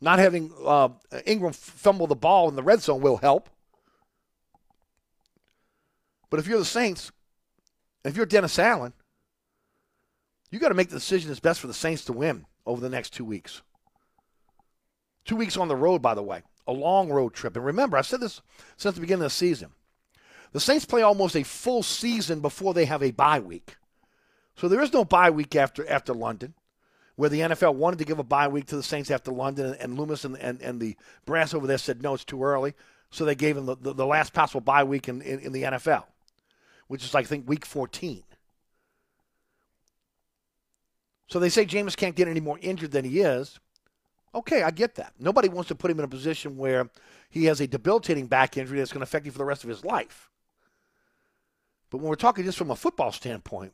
Not 0.00 0.18
having 0.18 0.52
uh, 0.64 0.90
Ingram 1.24 1.52
fumble 1.52 2.06
the 2.06 2.14
ball 2.14 2.48
in 2.48 2.56
the 2.56 2.62
red 2.62 2.82
zone 2.82 3.00
will 3.00 3.16
help. 3.16 3.48
But 6.28 6.40
if 6.40 6.46
you're 6.46 6.58
the 6.58 6.64
Saints, 6.64 7.12
if 8.04 8.16
you're 8.16 8.26
Dennis 8.26 8.58
Allen, 8.58 8.92
you 10.50 10.58
got 10.58 10.68
to 10.68 10.74
make 10.74 10.88
the 10.88 10.96
decision 10.96 11.28
that's 11.28 11.40
best 11.40 11.60
for 11.60 11.66
the 11.66 11.74
Saints 11.74 12.04
to 12.06 12.12
win 12.12 12.44
over 12.66 12.80
the 12.80 12.90
next 12.90 13.14
two 13.14 13.24
weeks. 13.24 13.62
Two 15.24 15.36
weeks 15.36 15.56
on 15.56 15.68
the 15.68 15.76
road, 15.76 16.02
by 16.02 16.14
the 16.14 16.22
way, 16.22 16.42
a 16.66 16.72
long 16.72 17.08
road 17.08 17.34
trip. 17.34 17.56
And 17.56 17.64
remember, 17.64 17.96
I've 17.96 18.06
said 18.06 18.20
this 18.20 18.42
since 18.76 18.94
the 18.94 19.00
beginning 19.00 19.24
of 19.24 19.30
the 19.30 19.36
season. 19.36 19.70
The 20.52 20.60
Saints 20.60 20.84
play 20.84 21.02
almost 21.02 21.36
a 21.36 21.42
full 21.42 21.82
season 21.82 22.40
before 22.40 22.74
they 22.74 22.84
have 22.84 23.02
a 23.02 23.10
bye 23.10 23.40
week. 23.40 23.76
So 24.56 24.68
there 24.68 24.80
is 24.80 24.92
no 24.92 25.04
bye 25.04 25.30
week 25.30 25.54
after 25.54 25.88
after 25.88 26.14
London, 26.14 26.54
where 27.16 27.30
the 27.30 27.40
NFL 27.40 27.74
wanted 27.74 27.98
to 27.98 28.04
give 28.04 28.18
a 28.18 28.24
bye 28.24 28.48
week 28.48 28.66
to 28.66 28.76
the 28.76 28.82
Saints 28.82 29.10
after 29.10 29.30
London, 29.30 29.66
and, 29.66 29.76
and 29.80 29.98
Loomis 29.98 30.24
and, 30.24 30.36
and, 30.38 30.60
and 30.62 30.80
the 30.80 30.96
brass 31.24 31.54
over 31.54 31.66
there 31.66 31.78
said, 31.78 32.02
no, 32.02 32.14
it's 32.14 32.24
too 32.24 32.42
early. 32.42 32.74
So 33.10 33.24
they 33.24 33.34
gave 33.34 33.56
them 33.56 33.66
the, 33.66 33.76
the, 33.76 33.94
the 33.94 34.06
last 34.06 34.32
possible 34.32 34.60
bye 34.60 34.84
week 34.84 35.08
in, 35.08 35.22
in, 35.22 35.40
in 35.40 35.52
the 35.52 35.62
NFL, 35.62 36.04
which 36.88 37.04
is, 37.04 37.14
I 37.14 37.22
think, 37.22 37.48
week 37.48 37.64
14. 37.64 38.22
So 41.28 41.38
they 41.38 41.48
say 41.48 41.66
Jameis 41.66 41.96
can't 41.96 42.16
get 42.16 42.28
any 42.28 42.40
more 42.40 42.58
injured 42.60 42.92
than 42.92 43.04
he 43.04 43.20
is. 43.20 43.58
Okay, 44.34 44.62
I 44.62 44.70
get 44.70 44.96
that. 44.96 45.12
Nobody 45.18 45.48
wants 45.48 45.68
to 45.68 45.74
put 45.74 45.90
him 45.90 45.98
in 45.98 46.04
a 46.04 46.08
position 46.08 46.56
where 46.56 46.90
he 47.30 47.46
has 47.46 47.60
a 47.60 47.66
debilitating 47.66 48.26
back 48.26 48.56
injury 48.56 48.78
that's 48.78 48.92
going 48.92 49.00
to 49.00 49.04
affect 49.04 49.26
him 49.26 49.32
for 49.32 49.38
the 49.38 49.44
rest 49.44 49.64
of 49.64 49.70
his 49.70 49.84
life. 49.84 50.30
But 51.90 51.98
when 51.98 52.08
we're 52.08 52.16
talking 52.16 52.44
just 52.44 52.58
from 52.58 52.70
a 52.70 52.76
football 52.76 53.12
standpoint, 53.12 53.72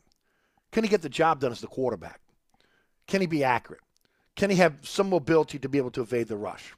can 0.72 0.82
he 0.82 0.90
get 0.90 1.02
the 1.02 1.08
job 1.08 1.40
done 1.40 1.52
as 1.52 1.60
the 1.60 1.66
quarterback? 1.66 2.20
Can 3.06 3.20
he 3.20 3.26
be 3.26 3.44
accurate? 3.44 3.82
Can 4.34 4.50
he 4.50 4.56
have 4.56 4.76
some 4.82 5.10
mobility 5.10 5.58
to 5.58 5.68
be 5.68 5.78
able 5.78 5.90
to 5.92 6.00
evade 6.00 6.28
the 6.28 6.36
rush? 6.36 6.74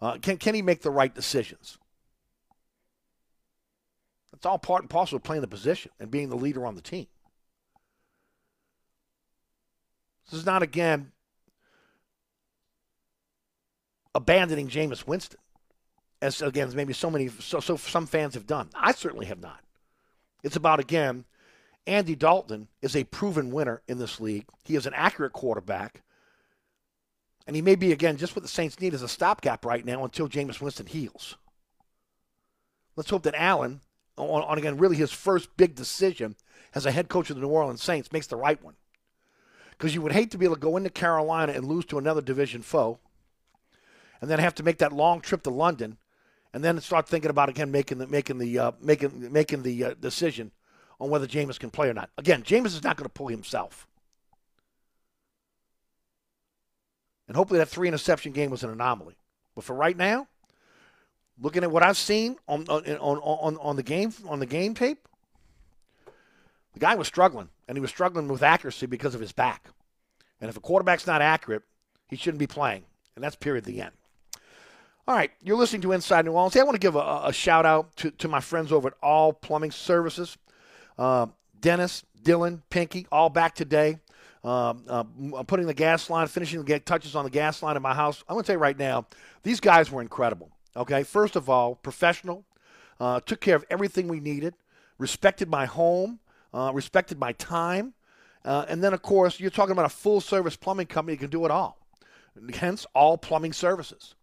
Uh, 0.00 0.18
can, 0.18 0.36
can 0.36 0.54
he 0.54 0.62
make 0.62 0.82
the 0.82 0.90
right 0.90 1.14
decisions? 1.14 1.78
That's 4.30 4.46
all 4.46 4.58
part 4.58 4.82
and 4.82 4.90
parcel 4.90 5.16
of 5.16 5.22
playing 5.22 5.40
the 5.40 5.48
position 5.48 5.90
and 5.98 6.10
being 6.10 6.28
the 6.28 6.36
leader 6.36 6.66
on 6.66 6.74
the 6.74 6.82
team. 6.82 7.06
This 10.30 10.40
is 10.40 10.46
not, 10.46 10.62
again, 10.62 11.12
abandoning 14.14 14.68
Jameis 14.68 15.06
Winston, 15.06 15.38
as, 16.20 16.42
again, 16.42 16.70
maybe 16.74 16.92
so 16.92 17.10
many, 17.10 17.28
so, 17.28 17.60
so 17.60 17.76
some 17.76 18.06
fans 18.06 18.34
have 18.34 18.46
done. 18.46 18.68
I 18.74 18.92
certainly 18.92 19.26
have 19.26 19.40
not. 19.40 19.60
It's 20.42 20.56
about, 20.56 20.80
again, 20.80 21.24
Andy 21.86 22.16
Dalton 22.16 22.68
is 22.82 22.96
a 22.96 23.04
proven 23.04 23.50
winner 23.50 23.82
in 23.86 23.98
this 23.98 24.20
league. 24.20 24.46
He 24.64 24.74
is 24.74 24.86
an 24.86 24.94
accurate 24.94 25.32
quarterback. 25.32 26.02
And 27.46 27.54
he 27.54 27.62
may 27.62 27.76
be, 27.76 27.92
again, 27.92 28.16
just 28.16 28.34
what 28.34 28.42
the 28.42 28.48
Saints 28.48 28.80
need 28.80 28.92
is 28.92 29.02
a 29.02 29.08
stopgap 29.08 29.64
right 29.64 29.84
now 29.84 30.04
until 30.04 30.28
Jameis 30.28 30.60
Winston 30.60 30.86
heals. 30.86 31.36
Let's 32.96 33.10
hope 33.10 33.22
that 33.22 33.34
Allen, 33.36 33.82
on, 34.16 34.42
on, 34.42 34.58
again, 34.58 34.78
really 34.78 34.96
his 34.96 35.12
first 35.12 35.56
big 35.56 35.76
decision 35.76 36.34
as 36.74 36.86
a 36.86 36.90
head 36.90 37.08
coach 37.08 37.30
of 37.30 37.36
the 37.36 37.42
New 37.42 37.48
Orleans 37.48 37.82
Saints, 37.82 38.12
makes 38.12 38.26
the 38.26 38.36
right 38.36 38.62
one. 38.62 38.74
Because 39.70 39.94
you 39.94 40.02
would 40.02 40.12
hate 40.12 40.30
to 40.32 40.38
be 40.38 40.46
able 40.46 40.56
to 40.56 40.60
go 40.60 40.76
into 40.76 40.90
Carolina 40.90 41.52
and 41.52 41.66
lose 41.66 41.84
to 41.86 41.98
another 41.98 42.22
division 42.22 42.62
foe, 42.62 42.98
and 44.20 44.30
then 44.30 44.38
have 44.38 44.54
to 44.56 44.62
make 44.62 44.78
that 44.78 44.92
long 44.92 45.20
trip 45.20 45.42
to 45.42 45.50
London, 45.50 45.98
and 46.52 46.64
then 46.64 46.80
start 46.80 47.06
thinking 47.06 47.30
about 47.30 47.50
again 47.50 47.70
making 47.70 47.98
the 47.98 48.06
making 48.06 48.38
the 48.38 48.58
uh, 48.58 48.72
making 48.80 49.30
making 49.30 49.62
the 49.62 49.84
uh, 49.84 49.94
decision 50.00 50.50
on 51.00 51.10
whether 51.10 51.26
Jameis 51.26 51.58
can 51.58 51.70
play 51.70 51.88
or 51.88 51.94
not. 51.94 52.10
Again, 52.18 52.42
Jameis 52.42 52.66
is 52.66 52.84
not 52.84 52.96
going 52.96 53.04
to 53.04 53.12
pull 53.12 53.28
himself. 53.28 53.86
And 57.28 57.36
hopefully 57.36 57.58
that 57.58 57.68
three 57.68 57.88
interception 57.88 58.32
game 58.32 58.50
was 58.50 58.62
an 58.62 58.70
anomaly. 58.70 59.16
But 59.54 59.64
for 59.64 59.74
right 59.74 59.96
now, 59.96 60.28
looking 61.40 61.64
at 61.64 61.70
what 61.70 61.82
I've 61.82 61.96
seen 61.96 62.36
uh, 62.48 62.52
on 62.52 62.68
on, 62.68 63.18
on, 63.18 63.56
on 63.56 63.76
the 63.76 63.82
game 63.82 64.12
on 64.28 64.38
the 64.38 64.46
game 64.46 64.74
tape, 64.74 65.08
the 66.74 66.80
guy 66.80 66.94
was 66.94 67.06
struggling, 67.06 67.48
and 67.66 67.76
he 67.76 67.80
was 67.80 67.90
struggling 67.90 68.28
with 68.28 68.42
accuracy 68.42 68.86
because 68.86 69.14
of 69.14 69.20
his 69.20 69.32
back. 69.32 69.68
And 70.40 70.48
if 70.48 70.56
a 70.56 70.60
quarterback's 70.60 71.06
not 71.06 71.22
accurate, 71.22 71.62
he 72.08 72.16
shouldn't 72.16 72.38
be 72.38 72.46
playing. 72.46 72.84
And 73.14 73.24
that's 73.24 73.36
period 73.36 73.64
the 73.64 73.80
end. 73.80 73.92
All 75.08 75.14
right, 75.14 75.30
you're 75.42 75.56
listening 75.56 75.82
to 75.82 75.92
Inside 75.92 76.24
New 76.24 76.32
Orleans. 76.32 76.54
Hey, 76.54 76.60
I 76.60 76.64
want 76.64 76.74
to 76.74 76.80
give 76.80 76.96
a, 76.96 77.22
a 77.24 77.32
shout 77.32 77.64
out 77.64 77.94
to, 77.96 78.10
to 78.10 78.28
my 78.28 78.40
friends 78.40 78.72
over 78.72 78.88
at 78.88 78.94
All 79.02 79.32
Plumbing 79.32 79.70
Services. 79.70 80.36
Uh, 80.98 81.26
Dennis, 81.60 82.04
Dylan, 82.22 82.62
Pinky, 82.70 83.06
all 83.10 83.28
back 83.28 83.54
today. 83.54 83.98
Um, 84.44 84.84
uh, 84.88 85.02
putting 85.42 85.66
the 85.66 85.74
gas 85.74 86.08
line, 86.08 86.28
finishing 86.28 86.62
the 86.62 86.78
touches 86.78 87.16
on 87.16 87.24
the 87.24 87.30
gas 87.30 87.62
line 87.64 87.76
in 87.76 87.82
my 87.82 87.94
house. 87.94 88.22
I'm 88.28 88.34
going 88.34 88.44
to 88.44 88.46
tell 88.46 88.54
you 88.56 88.60
right 88.60 88.78
now, 88.78 89.06
these 89.42 89.58
guys 89.58 89.90
were 89.90 90.02
incredible. 90.02 90.52
Okay, 90.76 91.02
first 91.02 91.34
of 91.34 91.48
all, 91.50 91.74
professional, 91.74 92.44
uh, 93.00 93.18
took 93.20 93.40
care 93.40 93.56
of 93.56 93.64
everything 93.70 94.06
we 94.06 94.20
needed, 94.20 94.54
respected 94.98 95.48
my 95.48 95.66
home, 95.66 96.20
uh, 96.54 96.70
respected 96.72 97.18
my 97.18 97.32
time, 97.32 97.94
uh, 98.44 98.66
and 98.68 98.84
then 98.84 98.94
of 98.94 99.02
course 99.02 99.40
you're 99.40 99.50
talking 99.50 99.72
about 99.72 99.86
a 99.86 99.90
full 99.90 100.20
service 100.20 100.54
plumbing 100.54 100.86
company 100.86 101.16
that 101.16 101.20
can 101.20 101.30
do 101.30 101.44
it 101.44 101.50
all. 101.50 101.78
Hence, 102.54 102.86
all 102.94 103.18
plumbing 103.18 103.52
services. 103.52 104.14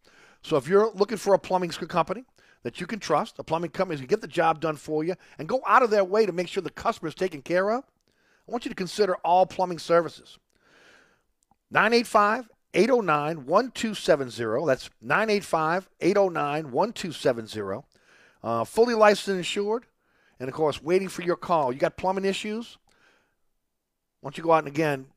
So 0.42 0.56
if 0.56 0.68
you're 0.68 0.92
looking 0.94 1.18
for 1.18 1.34
a 1.34 1.40
plumbing 1.40 1.72
company, 1.72 2.24
that 2.64 2.82
you 2.82 2.88
can 2.88 3.00
trust, 3.00 3.40
a 3.40 3.44
plumbing 3.44 3.72
company 3.72 4.00
can 4.00 4.08
get 4.08 4.22
the 4.22 4.28
job 4.28 4.60
done 4.60 4.76
for 4.76 5.04
you 5.04 5.16
and 5.38 5.48
go 5.48 5.62
out 5.68 5.84
of 5.84 5.90
their 5.90 6.04
way 6.04 6.26
to 6.26 6.32
make 6.32 6.48
sure 6.48 6.64
the 6.64 6.70
customer 6.70 7.10
is 7.10 7.16
taken 7.16 7.42
care 7.42 7.70
of, 7.72 7.84
I 8.48 8.52
want 8.52 8.66
you 8.66 8.70
to 8.70 8.76
consider 8.76 9.16
all 9.18 9.46
plumbing 9.46 9.80
services. 9.80 10.38
985 11.72 12.50
809 12.74 13.46
1270. 13.46 14.66
That's 14.66 14.90
985 15.02 15.90
809 16.02 16.72
1270. 16.72 17.84
Uh, 18.44 18.64
fully 18.64 18.94
licensed 18.94 19.28
and 19.30 19.38
insured. 19.38 19.86
And 20.40 20.50
of 20.50 20.56
course, 20.56 20.82
waiting 20.82 21.08
for 21.08 21.22
your 21.22 21.36
call. 21.36 21.72
You 21.72 21.80
got 21.80 21.96
plumbing 21.96 22.26
issues? 22.26 22.78
Why 24.20 24.28
don't 24.28 24.38
you 24.38 24.44
go 24.44 24.52
out 24.52 24.66
and 24.66 24.68
again 24.68 25.08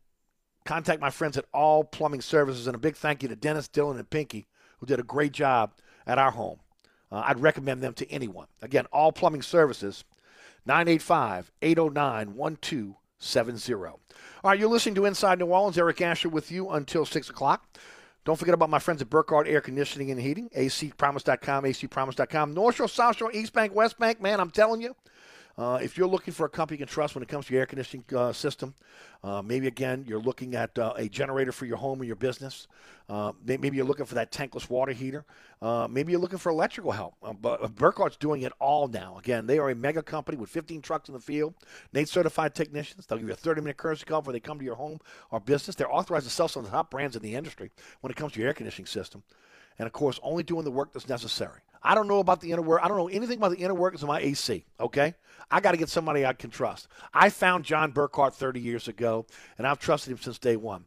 contact 0.65 1.01
my 1.01 1.11
friends 1.11 1.37
at 1.37 1.47
All 1.53 1.85
Plumbing 1.85 2.21
Services? 2.21 2.67
And 2.67 2.75
a 2.75 2.79
big 2.79 2.97
thank 2.97 3.23
you 3.23 3.29
to 3.29 3.37
Dennis, 3.37 3.69
Dylan, 3.69 3.99
and 3.99 4.09
Pinky, 4.09 4.47
who 4.79 4.87
did 4.87 5.01
a 5.01 5.05
great 5.05 5.33
job 5.33 5.73
at 6.07 6.19
our 6.19 6.31
home. 6.31 6.59
Uh, 7.11 7.23
I'd 7.25 7.41
recommend 7.41 7.83
them 7.83 7.95
to 7.95 8.11
anyone. 8.11 8.47
Again, 8.63 8.87
all 8.93 9.13
plumbing 9.13 9.43
services, 9.43 10.05
985 10.65 11.53
809 11.63 12.35
1270. 12.35 13.75
All 13.75 14.01
right, 14.45 14.59
you're 14.59 14.69
listening 14.69 14.95
to 14.97 15.05
Inside 15.05 15.39
New 15.39 15.47
Orleans. 15.47 15.79
Eric 15.79 16.01
Asher 16.01 16.29
with 16.29 16.51
you 16.51 16.71
until 16.71 17.05
6 17.05 17.31
o'clock. 17.31 17.79
Don't 18.25 18.37
forget 18.37 18.55
about 18.55 18.71
my 18.71 18.81
friends 18.81 19.01
at 19.01 19.09
Burkhardt 19.09 19.47
Air 19.47 19.61
Conditioning 19.61 20.11
and 20.11 20.21
Heating, 20.21 20.51
acpromise.com, 20.51 21.65
acpromise.com. 21.65 22.55
North 22.55 22.75
Shore, 22.75 22.89
South 22.89 23.17
Shore, 23.17 23.31
East 23.33 23.53
Bank, 23.53 23.73
West 23.73 24.01
Bank. 24.01 24.21
Man, 24.21 24.41
I'm 24.41 24.51
telling 24.51 24.83
you, 24.83 24.97
Uh, 25.59 25.79
if 25.83 25.97
you're 25.97 26.07
looking 26.07 26.35
for 26.35 26.45
a 26.45 26.49
company 26.51 26.77
you 26.77 26.85
can 26.85 26.93
trust 26.93 27.15
when 27.15 27.23
it 27.23 27.29
comes 27.29 27.47
to 27.47 27.53
your 27.55 27.61
air 27.61 27.67
conditioning 27.67 28.05
uh, 28.15 28.31
system, 28.31 28.75
uh, 29.25 29.41
maybe 29.41 29.67
again 29.67 30.05
you're 30.07 30.21
looking 30.21 30.55
at 30.55 30.79
uh, 30.79 30.93
a 30.97 31.09
generator 31.09 31.51
for 31.51 31.65
your 31.65 31.79
home 31.79 32.01
or 32.01 32.05
your 32.05 32.17
business. 32.17 32.69
Uh, 33.09 33.33
maybe 33.45 33.75
you're 33.77 33.87
looking 33.87 34.05
for 34.05 34.17
that 34.17 34.31
tankless 34.31 34.69
water 34.69 34.93
heater. 34.93 35.25
Uh, 35.63 35.89
maybe 35.91 36.13
you're 36.13 36.21
looking 36.21 36.39
for 36.39 36.51
electrical 36.51 36.93
help. 36.93 37.15
but 37.41 37.75
Burkhardt's 37.75 38.17
doing 38.19 38.43
it 38.43 38.53
all 38.59 38.89
now. 38.89 39.17
Again, 39.17 39.47
they 39.47 39.59
are 39.59 39.71
a 39.71 39.75
mega 39.75 40.03
company 40.03 40.37
with 40.37 40.51
15 40.51 40.83
trucks 40.83 41.09
in 41.09 41.15
the 41.15 41.21
field, 41.21 41.55
NATE 41.95 42.09
certified 42.09 42.55
technicians. 42.55 43.07
They'll 43.07 43.19
give 43.19 43.29
you 43.29 43.33
a 43.33 43.37
30 43.37 43.63
minute 43.63 43.79
courtesy 43.79 44.05
call 44.05 44.21
before 44.21 44.35
they 44.35 44.41
come 44.41 44.59
to 44.59 44.65
your 44.65 44.75
home 44.75 45.01
or 45.31 45.41
business. 45.41 45.75
They're 45.75 45.93
authorized 45.93 46.27
to 46.27 46.33
sell 46.33 46.49
some 46.49 46.65
of 46.65 46.71
the 46.71 46.77
top 46.77 46.91
brands 46.91 47.17
in 47.17 47.23
the 47.23 47.35
industry 47.35 47.71
when 48.03 48.11
it 48.11 48.17
comes 48.17 48.33
to 48.33 48.41
your 48.41 48.49
air 48.49 48.55
conditioning 48.55 48.87
system. 48.87 49.23
And 49.79 49.87
of 49.87 49.93
course, 49.93 50.19
only 50.23 50.43
doing 50.43 50.65
the 50.65 50.71
work 50.71 50.93
that's 50.93 51.09
necessary. 51.09 51.61
I 51.83 51.95
don't 51.95 52.09
know 52.09 52.21
about 52.21 52.41
the 52.41 52.53
inner 52.53 52.63
work. 52.63 52.81
I 52.83 52.89
don't 52.89 52.97
know 52.97 53.09
anything 53.09 53.39
about 53.39 53.53
the 53.53 53.59
inner 53.59 53.75
workings 53.75 54.03
of 54.03 54.09
my 54.09 54.21
AC. 54.21 54.65
Okay, 54.81 55.15
I 55.51 55.61
got 55.61 55.73
to 55.73 55.77
get 55.77 55.89
somebody 55.89 56.27
I 56.27 56.33
can 56.33 56.51
trust. 56.51 56.89
I 57.15 57.31
found 57.31 57.65
John 57.65 57.93
Burkhardt 57.93 58.35
30 58.35 58.61
years 58.61 58.89
ago, 58.89 59.27
and 59.59 59.67
I've 59.67 59.79
trusted 59.79 60.13
him 60.13 60.19
since 60.19 60.39
day 60.39 60.57
one. 60.57 60.87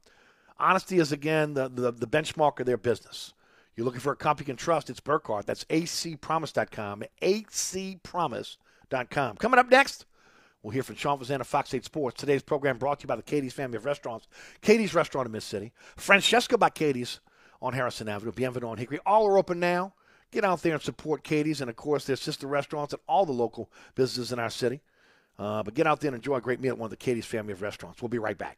Honesty 0.60 1.00
is 1.00 1.12
again 1.12 1.54
the, 1.54 1.70
the, 1.70 1.92
the 1.92 2.08
benchmark 2.08 2.60
of 2.60 2.66
their 2.66 2.78
business. 2.78 3.34
You're 3.76 3.86
looking 3.86 4.02
for 4.02 4.12
a 4.12 4.18
company 4.18 4.44
you 4.44 4.48
can 4.48 4.58
trust. 4.58 4.90
It's 4.90 5.00
Burkhardt. 5.00 5.46
That's 5.46 5.64
acpromise.com. 5.66 7.04
acpromise.com. 7.22 9.38
Coming 9.38 9.60
up 9.60 9.72
next, 9.72 10.06
we'll 10.62 10.72
hear 10.72 10.84
from 10.84 10.98
Sean 10.98 11.18
Fazende 11.18 11.40
of 11.40 11.48
Fox 11.48 11.74
8 11.74 11.86
Sports. 11.86 12.20
Today's 12.20 12.44
program 12.44 12.78
brought 12.78 13.00
to 13.00 13.04
you 13.04 13.08
by 13.08 13.16
the 13.16 13.24
Katie's 13.24 13.54
family 13.54 13.78
of 13.78 13.86
restaurants. 13.86 14.28
Katie's 14.62 14.94
Restaurant 14.94 15.28
in 15.28 15.32
Mid-City. 15.32 15.72
Francesca 15.96 16.58
by 16.58 16.70
Katie's 16.70 17.22
on 17.62 17.72
Harrison 17.72 18.10
Avenue. 18.10 18.34
Bienvenue 18.34 18.68
on 18.68 18.78
Hickory. 18.78 19.00
All 19.06 19.26
are 19.28 19.38
open 19.38 19.62
now. 19.62 19.94
Get 20.32 20.46
out 20.46 20.62
there 20.62 20.74
and 20.74 20.82
support 20.82 21.24
Katie's 21.24 21.62
and, 21.62 21.70
of 21.70 21.76
course, 21.76 22.06
their 22.06 22.16
sister 22.16 22.48
restaurants 22.48 22.94
and 22.94 23.02
all 23.08 23.26
the 23.26 23.32
local 23.32 23.72
businesses 23.96 24.32
in 24.32 24.40
our 24.40 24.50
city. 24.50 24.82
Uh, 25.40 25.64
but 25.64 25.74
get 25.74 25.88
out 25.88 26.02
there 26.02 26.10
and 26.10 26.16
enjoy 26.16 26.36
a 26.36 26.42
great 26.42 26.60
meal 26.60 26.74
at 26.74 26.78
one 26.78 26.88
of 26.88 26.92
the 26.92 26.98
Katie's 26.98 27.26
family 27.26 27.54
of 27.54 27.62
restaurants. 27.62 28.02
We'll 28.02 28.10
be 28.10 28.20
right 28.20 28.38
back. 28.38 28.58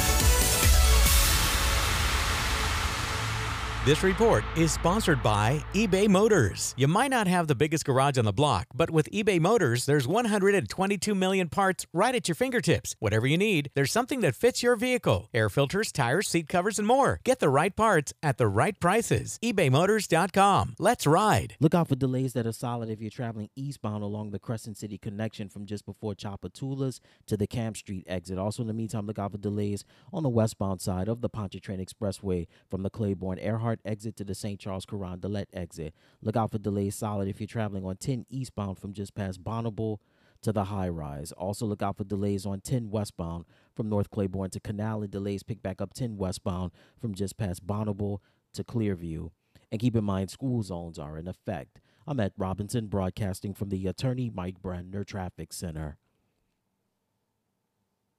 This 3.83 4.03
report 4.03 4.43
is 4.55 4.71
sponsored 4.71 5.23
by 5.23 5.65
eBay 5.73 6.07
Motors. 6.07 6.75
You 6.77 6.87
might 6.87 7.09
not 7.09 7.25
have 7.25 7.47
the 7.47 7.55
biggest 7.55 7.83
garage 7.83 8.15
on 8.15 8.25
the 8.25 8.31
block, 8.31 8.67
but 8.75 8.91
with 8.91 9.09
eBay 9.09 9.39
Motors, 9.39 9.87
there's 9.87 10.07
122 10.07 11.15
million 11.15 11.49
parts 11.49 11.87
right 11.91 12.13
at 12.13 12.27
your 12.27 12.35
fingertips. 12.35 12.95
Whatever 12.99 13.25
you 13.25 13.39
need, 13.39 13.71
there's 13.73 13.91
something 13.91 14.21
that 14.21 14.35
fits 14.35 14.61
your 14.61 14.75
vehicle 14.75 15.29
air 15.33 15.49
filters, 15.49 15.91
tires, 15.91 16.27
seat 16.27 16.47
covers, 16.47 16.77
and 16.77 16.87
more. 16.87 17.21
Get 17.23 17.39
the 17.39 17.49
right 17.49 17.75
parts 17.75 18.13
at 18.21 18.37
the 18.37 18.45
right 18.45 18.79
prices. 18.79 19.39
ebaymotors.com. 19.43 20.75
Let's 20.77 21.07
ride. 21.07 21.55
Look 21.59 21.73
out 21.73 21.87
for 21.87 21.95
delays 21.95 22.33
that 22.33 22.45
are 22.45 22.51
solid 22.51 22.87
if 22.87 23.01
you're 23.01 23.09
traveling 23.09 23.49
eastbound 23.55 24.03
along 24.03 24.29
the 24.29 24.37
Crescent 24.37 24.77
City 24.77 24.99
connection 24.99 25.49
from 25.49 25.65
just 25.65 25.87
before 25.87 26.13
Tchoupitoulas 26.13 26.99
to 27.25 27.35
the 27.35 27.47
Camp 27.47 27.77
Street 27.77 28.03
exit. 28.05 28.37
Also, 28.37 28.61
in 28.61 28.67
the 28.67 28.75
meantime, 28.75 29.07
look 29.07 29.17
out 29.17 29.31
for 29.31 29.39
delays 29.39 29.85
on 30.13 30.21
the 30.21 30.29
westbound 30.29 30.81
side 30.81 31.07
of 31.07 31.21
the 31.21 31.29
Pontchartrain 31.29 31.83
Expressway 31.83 32.45
from 32.69 32.83
the 32.83 32.91
Claiborne 32.91 33.39
Earhart 33.39 33.70
exit 33.85 34.15
to 34.17 34.23
the 34.23 34.35
St. 34.35 34.59
Charles 34.59 34.85
Carondelet 34.85 35.45
exit. 35.53 35.93
Look 36.21 36.35
out 36.35 36.51
for 36.51 36.57
delays 36.57 36.95
solid 36.95 37.27
if 37.27 37.39
you're 37.39 37.47
traveling 37.47 37.85
on 37.85 37.97
10 37.97 38.25
eastbound 38.29 38.77
from 38.77 38.93
just 38.93 39.15
past 39.15 39.43
Bonnabel 39.43 39.97
to 40.41 40.51
the 40.51 40.65
high 40.65 40.89
rise. 40.89 41.31
Also, 41.31 41.65
look 41.65 41.81
out 41.81 41.97
for 41.97 42.03
delays 42.03 42.45
on 42.45 42.61
10 42.61 42.89
westbound 42.89 43.45
from 43.75 43.89
North 43.89 44.09
Claiborne 44.09 44.49
to 44.51 44.59
Canal 44.59 45.01
and 45.03 45.11
delays 45.11 45.43
pick 45.43 45.61
back 45.61 45.81
up 45.81 45.93
10 45.93 46.17
westbound 46.17 46.71
from 46.99 47.13
just 47.13 47.37
past 47.37 47.65
Bonnabel 47.65 48.19
to 48.53 48.63
Clearview. 48.63 49.29
And 49.71 49.79
keep 49.79 49.95
in 49.95 50.03
mind, 50.03 50.29
school 50.29 50.63
zones 50.63 50.99
are 50.99 51.17
in 51.17 51.27
effect. 51.27 51.79
I'm 52.07 52.19
at 52.19 52.33
Robinson, 52.37 52.87
broadcasting 52.87 53.53
from 53.53 53.69
the 53.69 53.87
Attorney 53.87 54.31
Mike 54.33 54.61
Brandner 54.61 55.05
Traffic 55.05 55.53
Center. 55.53 55.97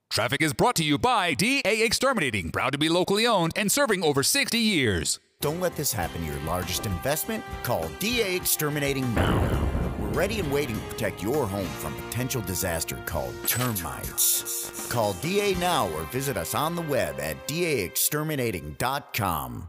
Traffic 0.09 0.43
is 0.43 0.53
brought 0.53 0.77
to 0.77 0.85
you 0.85 0.99
by 0.99 1.33
DA 1.33 1.83
Exterminating, 1.83 2.51
proud 2.51 2.73
to 2.73 2.79
be 2.79 2.91
locally 2.91 3.27
owned 3.27 3.53
and 3.57 3.73
serving 3.73 4.05
over 4.05 4.23
60 4.23 4.59
years. 4.59 5.19
Don't 5.43 5.61
let 5.61 5.75
this 5.75 5.93
happen 5.93 6.21
to 6.21 6.27
your 6.29 6.39
largest 6.45 6.87
investment. 6.87 7.43
Call 7.65 7.89
DA 7.99 8.37
Exterminating 8.37 9.13
now. 9.13 9.69
We're 9.99 10.07
ready 10.11 10.39
and 10.39 10.53
waiting 10.53 10.77
to 10.77 10.83
protect 10.83 11.21
your 11.21 11.49
home 11.49 11.67
from 11.67 11.95
potential 11.95 12.41
disaster 12.43 12.97
called 13.07 13.35
termites. 13.49 14.89
Call 14.89 15.15
DA 15.15 15.57
now 15.57 15.89
or 15.95 16.05
visit 16.05 16.37
us 16.37 16.55
on 16.55 16.77
the 16.77 16.83
web 16.83 17.19
at 17.19 17.49
daexterminating.com. 17.49 19.69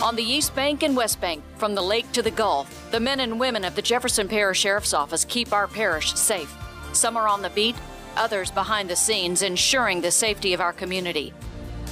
On 0.00 0.14
the 0.14 0.22
East 0.22 0.54
Bank 0.54 0.84
and 0.84 0.96
West 0.96 1.20
Bank, 1.20 1.42
from 1.56 1.74
the 1.74 1.82
lake 1.82 2.12
to 2.12 2.22
the 2.22 2.30
Gulf, 2.30 2.88
the 2.92 3.00
men 3.00 3.18
and 3.18 3.40
women 3.40 3.64
of 3.64 3.74
the 3.74 3.82
Jefferson 3.82 4.28
Parish 4.28 4.60
Sheriff's 4.60 4.94
Office 4.94 5.24
keep 5.24 5.52
our 5.52 5.66
parish 5.66 6.14
safe. 6.14 6.56
Some 6.92 7.16
are 7.16 7.26
on 7.26 7.42
the 7.42 7.50
beat, 7.50 7.74
others 8.16 8.52
behind 8.52 8.88
the 8.88 8.94
scenes, 8.94 9.42
ensuring 9.42 10.00
the 10.00 10.12
safety 10.12 10.54
of 10.54 10.60
our 10.60 10.72
community. 10.72 11.34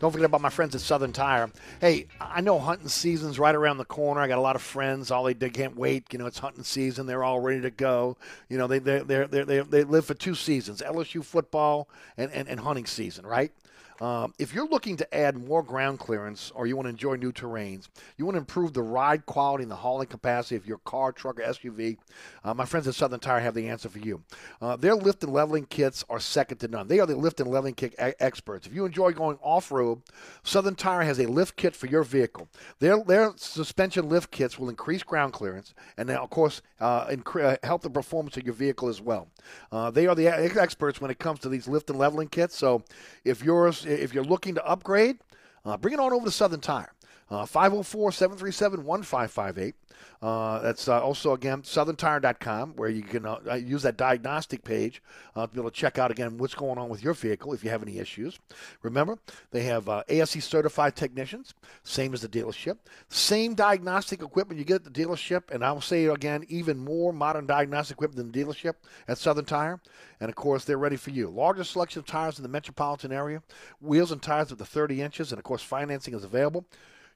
Don't 0.00 0.10
forget 0.10 0.24
about 0.24 0.40
my 0.40 0.48
friends 0.48 0.74
at 0.74 0.80
Southern 0.80 1.12
Tire. 1.12 1.50
Hey, 1.78 2.06
I 2.18 2.40
know 2.40 2.58
hunting 2.58 2.88
season's 2.88 3.38
right 3.38 3.54
around 3.54 3.76
the 3.76 3.84
corner. 3.84 4.22
I 4.22 4.28
got 4.28 4.38
a 4.38 4.40
lot 4.40 4.56
of 4.56 4.62
friends. 4.62 5.10
All 5.10 5.24
they, 5.24 5.34
they 5.34 5.50
can't 5.50 5.76
wait. 5.76 6.04
You 6.10 6.18
know, 6.18 6.26
it's 6.26 6.38
hunting 6.38 6.64
season. 6.64 7.06
They're 7.06 7.22
all 7.22 7.40
ready 7.40 7.60
to 7.60 7.70
go. 7.70 8.16
You 8.48 8.56
know, 8.56 8.66
they 8.66 8.78
they 8.78 9.00
they 9.00 9.26
they 9.26 9.60
they 9.60 9.84
live 9.84 10.06
for 10.06 10.14
two 10.14 10.34
seasons: 10.34 10.80
LSU 10.80 11.22
football 11.22 11.86
and, 12.16 12.32
and, 12.32 12.48
and 12.48 12.60
hunting 12.60 12.86
season, 12.86 13.26
right? 13.26 13.52
Um, 14.00 14.32
if 14.38 14.54
you're 14.54 14.68
looking 14.68 14.96
to 14.96 15.14
add 15.14 15.36
more 15.36 15.62
ground 15.62 15.98
clearance 15.98 16.50
or 16.54 16.66
you 16.66 16.74
want 16.74 16.86
to 16.86 16.90
enjoy 16.90 17.16
new 17.16 17.32
terrains, 17.32 17.88
you 18.16 18.24
want 18.24 18.34
to 18.34 18.40
improve 18.40 18.72
the 18.72 18.82
ride 18.82 19.26
quality 19.26 19.62
and 19.62 19.70
the 19.70 19.76
hauling 19.76 20.06
capacity 20.06 20.56
of 20.56 20.66
your 20.66 20.78
car, 20.78 21.12
truck, 21.12 21.38
or 21.38 21.42
SUV, 21.42 21.98
uh, 22.42 22.54
my 22.54 22.64
friends 22.64 22.88
at 22.88 22.94
Southern 22.94 23.20
Tire 23.20 23.40
have 23.40 23.54
the 23.54 23.68
answer 23.68 23.88
for 23.88 23.98
you. 23.98 24.22
Uh, 24.62 24.76
their 24.76 24.94
lift 24.94 25.22
and 25.22 25.32
leveling 25.32 25.66
kits 25.66 26.04
are 26.08 26.18
second 26.18 26.58
to 26.58 26.68
none. 26.68 26.88
They 26.88 26.98
are 26.98 27.06
the 27.06 27.16
lift 27.16 27.40
and 27.40 27.50
leveling 27.50 27.74
kit 27.74 27.94
experts. 27.98 28.66
If 28.66 28.74
you 28.74 28.86
enjoy 28.86 29.12
going 29.12 29.38
off 29.42 29.70
road, 29.70 30.00
Southern 30.42 30.74
Tire 30.74 31.02
has 31.02 31.18
a 31.20 31.26
lift 31.26 31.56
kit 31.56 31.76
for 31.76 31.86
your 31.86 32.02
vehicle. 32.02 32.48
Their, 32.78 33.02
their 33.04 33.32
suspension 33.36 34.08
lift 34.08 34.30
kits 34.30 34.58
will 34.58 34.70
increase 34.70 35.02
ground 35.02 35.34
clearance 35.34 35.74
and, 35.98 36.08
then, 36.08 36.16
of 36.16 36.30
course, 36.30 36.62
uh, 36.80 37.06
incre- 37.08 37.44
uh, 37.44 37.56
help 37.62 37.82
the 37.82 37.90
performance 37.90 38.36
of 38.38 38.44
your 38.44 38.54
vehicle 38.54 38.88
as 38.88 39.00
well. 39.00 39.28
Uh, 39.70 39.90
they 39.90 40.06
are 40.06 40.14
the 40.14 40.28
experts 40.28 41.00
when 41.00 41.10
it 41.10 41.18
comes 41.18 41.38
to 41.40 41.48
these 41.48 41.68
lift 41.68 41.90
and 41.90 41.98
leveling 41.98 42.28
kits. 42.28 42.56
So 42.56 42.82
if 43.24 43.44
yours 43.44 43.84
if 43.98 44.14
you're 44.14 44.24
looking 44.24 44.54
to 44.54 44.66
upgrade, 44.66 45.18
uh, 45.64 45.76
bring 45.76 45.94
it 45.94 46.00
on 46.00 46.12
over 46.12 46.26
to 46.26 46.30
Southern 46.30 46.60
Tire. 46.60 46.92
Uh, 47.30 47.46
504 47.46 48.12
737 48.12 48.84
1558. 48.84 49.74
Uh, 50.22 50.58
that's 50.60 50.88
uh, 50.88 51.00
also, 51.00 51.32
again, 51.32 51.62
southerntire.com, 51.62 52.74
where 52.76 52.88
you 52.88 53.02
can 53.02 53.24
uh, 53.24 53.38
use 53.54 53.82
that 53.82 53.96
diagnostic 53.96 54.62
page 54.64 55.02
uh, 55.34 55.46
to 55.46 55.52
be 55.52 55.60
able 55.60 55.70
to 55.70 55.76
check 55.76 55.98
out, 55.98 56.10
again, 56.10 56.36
what's 56.36 56.54
going 56.54 56.78
on 56.78 56.88
with 56.88 57.02
your 57.02 57.14
vehicle 57.14 57.54
if 57.54 57.64
you 57.64 57.70
have 57.70 57.82
any 57.82 57.98
issues. 57.98 58.38
Remember, 58.82 59.18
they 59.50 59.62
have 59.62 59.88
uh, 59.88 60.02
ASE 60.08 60.44
certified 60.44 60.94
technicians, 60.94 61.54
same 61.84 62.12
as 62.12 62.20
the 62.20 62.28
dealership. 62.28 62.76
Same 63.08 63.54
diagnostic 63.54 64.22
equipment 64.22 64.58
you 64.58 64.64
get 64.64 64.86
at 64.86 64.92
the 64.92 65.02
dealership, 65.02 65.50
and 65.50 65.64
I 65.64 65.72
will 65.72 65.80
say 65.80 66.04
again, 66.06 66.44
even 66.48 66.78
more 66.78 67.12
modern 67.12 67.46
diagnostic 67.46 67.96
equipment 67.96 68.16
than 68.16 68.32
the 68.32 68.44
dealership 68.44 68.74
at 69.08 69.18
Southern 69.18 69.44
Tire. 69.44 69.80
And 70.20 70.28
of 70.28 70.34
course, 70.34 70.64
they're 70.64 70.76
ready 70.76 70.96
for 70.96 71.10
you. 71.10 71.30
Largest 71.30 71.72
selection 71.72 72.00
of 72.00 72.06
tires 72.06 72.38
in 72.38 72.42
the 72.42 72.48
metropolitan 72.48 73.12
area, 73.12 73.42
wheels 73.80 74.12
and 74.12 74.20
tires 74.20 74.52
up 74.52 74.58
to 74.58 74.66
30 74.66 75.00
inches, 75.00 75.32
and 75.32 75.38
of 75.38 75.44
course, 75.44 75.62
financing 75.62 76.14
is 76.14 76.24
available. 76.24 76.66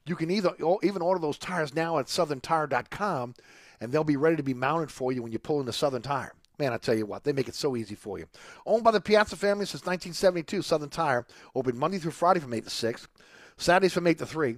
You 0.05 0.15
can 0.15 0.29
either 0.29 0.53
even 0.83 1.01
order 1.01 1.19
those 1.19 1.37
tires 1.37 1.73
now 1.73 1.97
at 1.97 2.05
southerntire.com, 2.05 3.33
and 3.81 3.91
they'll 3.91 4.03
be 4.03 4.17
ready 4.17 4.35
to 4.35 4.43
be 4.43 4.53
mounted 4.53 4.91
for 4.91 5.11
you 5.11 5.23
when 5.23 5.31
you 5.31 5.39
pull 5.39 5.57
in 5.57 5.61
into 5.61 5.73
Southern 5.73 6.03
Tire. 6.03 6.33
Man, 6.59 6.71
I 6.71 6.77
tell 6.77 6.95
you 6.95 7.05
what, 7.05 7.23
they 7.23 7.33
make 7.33 7.47
it 7.47 7.55
so 7.55 7.75
easy 7.75 7.95
for 7.95 8.19
you. 8.19 8.27
Owned 8.65 8.83
by 8.83 8.91
the 8.91 9.01
Piazza 9.01 9.35
family 9.35 9.65
since 9.65 9.85
1972, 9.85 10.61
Southern 10.61 10.89
Tire 10.89 11.25
open 11.55 11.77
Monday 11.77 11.97
through 11.97 12.11
Friday 12.11 12.39
from 12.39 12.53
8 12.53 12.63
to 12.63 12.69
6, 12.69 13.07
Saturdays 13.57 13.93
from 13.93 14.07
8 14.07 14.17
to 14.19 14.25
3. 14.25 14.57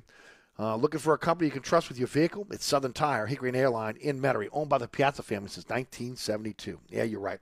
Uh, 0.59 0.75
looking 0.75 0.99
for 0.99 1.13
a 1.13 1.17
company 1.17 1.47
you 1.47 1.51
can 1.51 1.61
trust 1.61 1.87
with 1.87 1.99
your 1.99 2.07
vehicle? 2.07 2.47
It's 2.49 2.65
Southern 2.65 2.93
Tire, 2.93 3.27
Hickory 3.27 3.49
and 3.49 3.57
Airline 3.57 3.95
in 3.97 4.19
Metairie, 4.19 4.49
owned 4.51 4.69
by 4.69 4.79
the 4.79 4.87
Piazza 4.87 5.21
family 5.21 5.49
since 5.49 5.67
1972. 5.67 6.79
Yeah, 6.89 7.03
you're 7.03 7.19
right. 7.19 7.39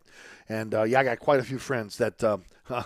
And 0.50 0.74
uh, 0.74 0.84
yeah, 0.84 1.00
I 1.00 1.04
got 1.06 1.20
quite 1.20 1.40
a 1.40 1.44
few 1.44 1.58
friends 1.58 1.98
that 1.98 2.22
uh, 2.22 2.38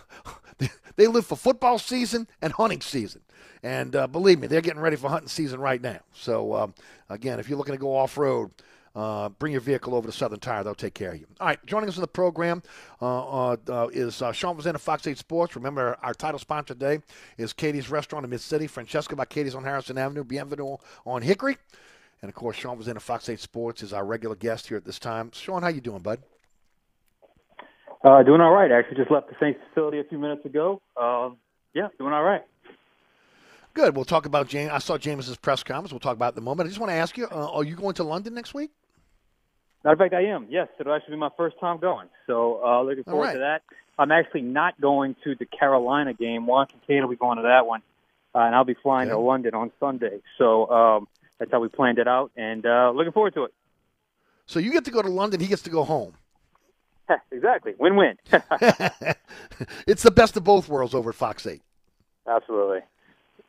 they 0.96 1.08
live 1.08 1.26
for 1.26 1.36
football 1.36 1.80
season 1.80 2.28
and 2.42 2.54
hunting 2.54 2.82
season. 2.82 3.22
And 3.63 3.96
uh, 3.96 4.08
believe 4.08 4.39
me, 4.39 4.48
they're 4.48 4.62
getting 4.62 4.82
ready 4.82 4.96
for 4.96 5.10
hunting 5.10 5.30
season 5.30 5.60
right 5.60 5.82
now. 5.82 6.00
So, 6.13 6.54
um, 6.54 6.74
again, 7.10 7.39
if 7.39 7.50
you're 7.50 7.58
looking 7.58 7.74
to 7.74 7.80
go 7.80 7.96
off 7.96 8.18
road, 8.18 8.52
uh, 8.95 9.30
bring 9.30 9.52
your 9.52 9.62
vehicle 9.62 9.95
over 9.95 10.08
to 10.08 10.12
Southern 10.12 10.39
Tire. 10.39 10.63
They'll 10.63 10.75
take 10.75 10.93
care 10.93 11.12
of 11.12 11.19
you. 11.19 11.28
All 11.39 11.47
right, 11.47 11.65
joining 11.65 11.89
us 11.89 11.95
in 11.95 12.02
the 12.02 12.08
program 12.08 12.63
uh, 13.02 13.52
uh, 13.52 13.58
uh 13.67 13.88
is 13.91 14.21
uh, 14.21 14.32
Sean 14.32 14.58
Fazende, 14.58 14.80
Fox 14.80 15.08
8 15.08 15.17
Sports. 15.17 15.56
Remember, 15.56 15.97
our 16.02 16.13
title 16.13 16.39
sponsor 16.39 16.73
today 16.73 16.99
is 17.38 17.54
Katie's 17.54 17.89
Restaurant 17.89 18.23
in 18.23 18.30
Mid 18.30 18.41
City, 18.41 18.67
Francesca 18.67 19.15
by 19.15 19.25
Katie's 19.25 19.56
on 19.56 19.63
Harrison 19.63 19.97
Avenue, 19.97 20.23
Bienvenue 20.23 20.78
on 21.06 21.21
Hickory. 21.21 21.58
And, 22.21 22.30
of 22.30 22.36
course, 22.36 22.58
Sean 22.58 22.78
Fazende, 22.78 23.02
Fox 23.02 23.30
8 23.30 23.39
Sports 23.39 23.82
is 23.84 23.93
our 23.93 24.06
regular 24.06 24.36
guest 24.36 24.67
here 24.67 24.78
at 24.78 24.86
this 24.86 24.99
time. 24.99 25.32
Sean, 25.34 25.62
how 25.62 25.69
you 25.69 25.82
doing, 25.82 26.02
bud? 26.02 26.19
Uh, 28.04 28.23
doing 28.23 28.41
all 28.41 28.52
right. 28.52 28.71
Actually, 28.71 28.97
just 28.97 29.12
left 29.12 29.30
the 29.30 29.36
Saints 29.39 29.60
facility 29.69 29.99
a 29.99 30.04
few 30.06 30.17
minutes 30.17 30.45
ago. 30.45 30.82
yeah, 31.73 31.88
doing 31.97 32.13
all 32.13 32.23
right. 32.23 32.43
Good. 33.73 33.95
We'll 33.95 34.05
talk 34.05 34.25
about 34.25 34.49
Jameis. 34.49 34.71
I 34.71 34.79
saw 34.79 34.97
Jameis's 34.97 35.38
press 35.38 35.63
conference. 35.63 35.91
We'll 35.91 35.99
talk 35.99 36.15
about 36.15 36.34
it 36.34 36.38
in 36.38 36.43
a 36.43 36.45
moment. 36.45 36.67
I 36.67 36.69
just 36.69 36.79
want 36.79 36.91
to 36.91 36.95
ask 36.95 37.17
you: 37.17 37.27
uh, 37.27 37.51
Are 37.51 37.63
you 37.63 37.75
going 37.75 37.95
to 37.95 38.03
London 38.03 38.34
next 38.34 38.53
week? 38.53 38.71
Matter 39.84 39.93
of 39.93 39.99
fact, 39.99 40.13
I 40.13 40.25
am. 40.25 40.47
Yes, 40.49 40.67
it'll 40.79 40.93
actually 40.93 41.15
be 41.15 41.19
my 41.19 41.29
first 41.38 41.58
time 41.60 41.79
going. 41.79 42.10
So 42.27 42.62
uh, 42.63 42.82
looking 42.84 43.05
forward 43.05 43.25
right. 43.25 43.34
to 43.34 43.39
that. 43.39 43.62
I'm 43.97 44.12
actually 44.12 44.41
not 44.41 44.79
going 44.79 45.15
to 45.23 45.36
the 45.36 45.45
Carolina 45.45 46.13
game. 46.13 46.47
Juan 46.47 46.67
Kincaid 46.67 47.01
will 47.01 47.10
be 47.10 47.15
going 47.15 47.38
to 47.38 47.43
that 47.43 47.65
one, 47.65 47.82
uh, 48.34 48.39
and 48.39 48.55
I'll 48.55 48.65
be 48.65 48.75
flying 48.82 49.10
to 49.10 49.17
London 49.17 49.53
on 49.53 49.71
Sunday. 49.79 50.19
So 50.38 50.69
um, 50.69 51.08
that's 51.38 51.51
how 51.51 51.60
we 51.60 51.67
planned 51.67 51.99
it 51.99 52.08
out, 52.08 52.32
and 52.36 52.65
uh, 52.65 52.91
looking 52.93 53.13
forward 53.13 53.34
to 53.36 53.45
it. 53.45 53.53
So 54.45 54.60
you 54.60 54.71
get 54.71 54.86
to 54.86 54.91
go 54.91 55.01
to 55.01 55.10
London. 55.10 55.39
He 55.39 55.47
gets 55.47 55.62
to 55.63 55.69
go 55.69 55.84
home. 55.84 56.13
exactly. 57.32 57.73
Win-win. 57.77 58.17
it's 59.88 60.03
the 60.03 60.12
best 60.12 60.38
of 60.38 60.43
both 60.43 60.67
worlds 60.67 60.93
over 60.93 61.10
at 61.12 61.15
Fox 61.15 61.45
8. 61.45 61.62
Absolutely. 62.27 62.79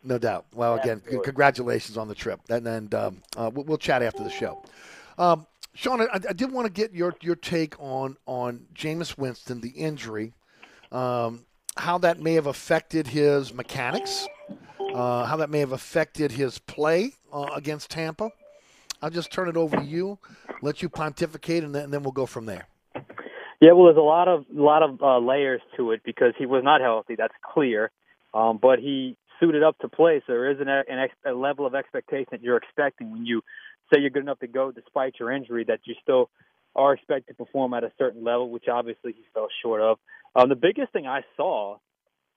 No 0.02 0.18
doubt. 0.18 0.46
Well, 0.54 0.76
again, 0.76 1.02
c- 1.08 1.18
congratulations 1.22 1.98
on 1.98 2.08
the 2.08 2.14
trip, 2.14 2.40
and 2.48 2.66
then 2.66 2.88
um, 2.94 3.22
uh, 3.36 3.50
we'll, 3.52 3.64
we'll, 3.64 3.78
chat 3.78 4.02
after 4.02 4.24
the 4.24 4.30
show. 4.30 4.62
Um, 5.18 5.46
Sean, 5.74 6.00
I, 6.00 6.06
I, 6.14 6.32
did 6.32 6.50
want 6.50 6.66
to 6.66 6.72
get 6.72 6.94
your 6.94 7.14
your 7.20 7.36
take 7.36 7.78
on 7.78 8.16
on 8.26 8.66
Jameis 8.74 9.18
Winston, 9.18 9.60
the 9.60 9.70
injury, 9.70 10.32
um, 10.90 11.44
how 11.76 11.98
that 11.98 12.18
may 12.18 12.34
have 12.34 12.46
affected 12.46 13.08
his 13.08 13.52
mechanics, 13.52 14.26
uh, 14.94 15.26
how 15.26 15.36
that 15.36 15.50
may 15.50 15.60
have 15.60 15.72
affected 15.72 16.32
his 16.32 16.58
play 16.58 17.14
uh, 17.32 17.50
against 17.54 17.90
Tampa. 17.90 18.30
I'll 19.02 19.10
just 19.10 19.30
turn 19.30 19.48
it 19.48 19.56
over 19.56 19.76
to 19.76 19.84
you, 19.84 20.18
let 20.62 20.82
you 20.82 20.88
pontificate, 20.88 21.62
and 21.62 21.74
then, 21.74 21.84
and 21.84 21.92
then 21.92 22.02
we'll 22.02 22.12
go 22.12 22.26
from 22.26 22.46
there. 22.46 22.66
Yeah, 23.60 23.72
well, 23.72 23.84
there's 23.84 23.98
a 23.98 24.00
lot 24.00 24.28
of 24.28 24.46
lot 24.50 24.82
of 24.82 25.02
uh, 25.02 25.18
layers 25.18 25.60
to 25.76 25.92
it 25.92 26.00
because 26.04 26.32
he 26.38 26.46
was 26.46 26.64
not 26.64 26.80
healthy. 26.80 27.14
That's 27.16 27.34
clear. 27.42 27.90
Um, 28.32 28.58
but 28.60 28.78
he 28.78 29.16
suited 29.40 29.62
up 29.62 29.78
to 29.78 29.88
play. 29.88 30.22
So 30.26 30.32
there 30.32 30.50
is 30.50 30.60
an, 30.60 30.68
an 30.68 30.98
ex, 30.98 31.14
a 31.26 31.32
level 31.32 31.66
of 31.66 31.74
expectation 31.74 32.28
that 32.30 32.42
you're 32.42 32.58
expecting 32.58 33.10
when 33.10 33.26
you 33.26 33.42
say 33.92 34.00
you're 34.00 34.10
good 34.10 34.22
enough 34.22 34.38
to 34.40 34.46
go 34.46 34.70
despite 34.70 35.14
your 35.18 35.32
injury 35.32 35.64
that 35.64 35.80
you 35.84 35.94
still 36.02 36.30
are 36.76 36.92
expected 36.92 37.36
to 37.36 37.44
perform 37.44 37.74
at 37.74 37.82
a 37.82 37.90
certain 37.98 38.22
level, 38.22 38.48
which 38.50 38.68
obviously 38.70 39.12
he 39.12 39.22
fell 39.34 39.48
short 39.62 39.80
of. 39.80 39.98
Um, 40.36 40.48
the 40.48 40.54
biggest 40.54 40.92
thing 40.92 41.06
I 41.06 41.22
saw, 41.36 41.78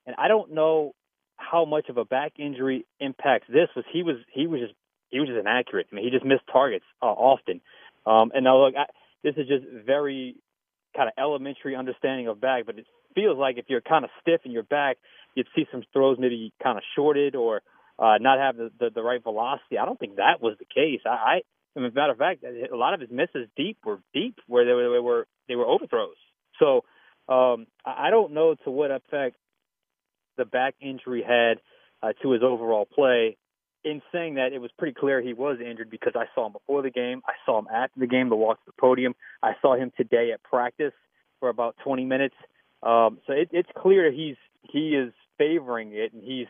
and 0.07 0.15
I 0.17 0.27
don't 0.27 0.53
know 0.53 0.93
how 1.37 1.65
much 1.65 1.89
of 1.89 1.97
a 1.97 2.05
back 2.05 2.33
injury 2.39 2.85
impacts 2.99 3.47
this, 3.47 3.69
was 3.75 3.85
he 3.91 4.01
was 4.01 4.15
he 4.31 4.47
was 4.47 4.61
just 4.61 4.73
he 5.09 5.19
was 5.19 5.29
just 5.29 5.39
inaccurate. 5.39 5.87
I 5.91 5.95
mean, 5.95 6.05
he 6.05 6.11
just 6.11 6.25
missed 6.25 6.43
targets 6.51 6.85
uh, 7.01 7.05
often. 7.05 7.61
Um, 8.05 8.31
and 8.33 8.43
now 8.43 8.65
look, 8.65 8.75
I, 8.75 8.85
this 9.23 9.35
is 9.37 9.47
just 9.47 9.65
very 9.85 10.35
kind 10.95 11.08
of 11.08 11.13
elementary 11.17 11.75
understanding 11.75 12.27
of 12.27 12.39
back, 12.39 12.65
but 12.65 12.77
it 12.77 12.86
feels 13.15 13.38
like 13.38 13.58
if 13.58 13.65
you're 13.67 13.82
kind 13.82 14.03
of 14.03 14.12
stiff 14.21 14.41
in 14.45 14.51
your 14.51 14.63
back, 14.63 14.97
you'd 15.36 15.47
see 15.56 15.65
some 15.71 15.84
throws 15.93 16.17
maybe 16.19 16.53
kind 16.62 16.77
of 16.77 16.84
shorted 16.95 17.36
or 17.36 17.62
uh, 17.99 18.17
not 18.19 18.39
have 18.39 18.58
the, 18.58 18.71
the, 18.79 18.89
the 18.93 19.03
right 19.03 19.21
velocity. 19.21 19.77
I 19.77 19.86
don't 19.86 19.99
think 19.99 20.15
that 20.17 20.41
was 20.41 20.56
the 20.60 20.65
case. 20.65 21.01
I, 21.06 21.10
I 21.10 21.41
as 21.75 21.91
a 21.91 21.95
matter 21.95 22.12
of 22.12 22.19
fact, 22.19 22.43
a 22.43 22.75
lot 22.75 22.93
of 22.93 22.99
his 22.99 23.10
misses 23.10 23.47
deep 23.58 23.77
were 23.84 23.99
deep 24.13 24.38
where 24.47 24.65
they 24.65 24.73
were 24.73 24.93
they 24.93 24.99
were, 24.99 25.27
they 25.47 25.56
were 25.56 25.65
overthrows. 25.65 26.15
So 26.60 26.82
um, 27.27 27.65
I 27.86 28.10
don't 28.12 28.34
know 28.34 28.56
to 28.63 28.71
what 28.71 28.91
effect 28.91 29.38
the 30.38 30.45
back 30.45 30.75
injury 30.82 31.23
had 31.23 31.58
uh, 32.01 32.13
to 32.21 32.32
his 32.32 32.43
overall 32.43 32.86
play. 32.86 33.38
In 33.83 34.01
saying 34.13 34.35
that, 34.35 34.53
it 34.53 34.59
was 34.59 34.71
pretty 34.77 34.93
clear 34.93 35.21
he 35.21 35.33
was 35.33 35.57
injured 35.59 35.89
because 35.89 36.13
I 36.15 36.25
saw 36.33 36.45
him 36.45 36.53
before 36.53 36.81
the 36.81 36.89
game, 36.89 37.21
I 37.27 37.33
saw 37.45 37.59
him 37.59 37.67
after 37.73 37.99
the 37.99 38.07
game 38.07 38.29
to 38.29 38.35
walk 38.35 38.59
to 38.59 38.65
the 38.67 38.79
podium, 38.79 39.13
I 39.41 39.53
saw 39.61 39.75
him 39.75 39.91
today 39.97 40.31
at 40.33 40.41
practice 40.43 40.93
for 41.39 41.49
about 41.49 41.75
20 41.83 42.05
minutes. 42.05 42.35
Um, 42.81 43.19
so 43.27 43.33
it, 43.33 43.49
it's 43.51 43.69
clear 43.77 44.11
he's 44.11 44.37
he 44.61 44.95
is 44.95 45.11
favoring 45.37 45.91
it, 45.93 46.13
and 46.13 46.23
he's 46.23 46.47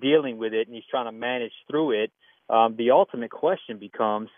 dealing 0.00 0.38
with 0.38 0.52
it 0.52 0.66
and 0.66 0.74
he's 0.74 0.84
trying 0.90 1.06
to 1.06 1.12
manage 1.12 1.52
through 1.70 2.02
it. 2.02 2.10
Um, 2.48 2.76
the 2.76 2.90
ultimate 2.90 3.30
question 3.30 3.78
becomes: 3.78 4.28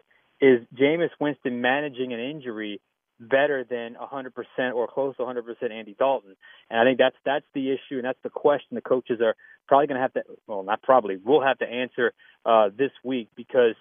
Is 0.41 0.61
Jameis 0.75 1.11
Winston 1.21 1.61
managing 1.61 2.13
an 2.13 2.21
injury 2.21 2.81
better 3.19 3.65
than 3.69 3.95
100% 3.95 4.75
or 4.75 4.89
close 4.89 5.17
to 5.17 5.23
100% 5.23 5.73
Andy 5.73 5.97
Dalton? 5.99 6.37
And 6.71 6.81
I 6.81 6.85
think 6.85 6.99
that's 6.99 7.17
that's 7.25 7.47
the 7.55 7.71
issue 7.71 7.97
and 7.97 8.05
that's 8.05 8.19
the 8.23 8.31
question 8.31 8.75
the 8.75 8.81
coaches 8.81 9.21
are 9.23 9.35
probably 9.69 9.87
going 9.89 9.97
to 9.97 10.03
have 10.03 10.15
to 10.15 10.23
well 10.47 10.63
not 10.63 10.83
probably 10.83 11.17
will 11.17 11.43
have 11.43 11.59
to 11.59 11.67
answer 11.67 12.13
uh, 12.45 12.71
this 12.77 12.93
week 13.05 13.29
because 13.37 13.75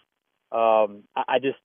um, 0.52 1.04
I, 1.16 1.24
I 1.28 1.39
just 1.39 1.57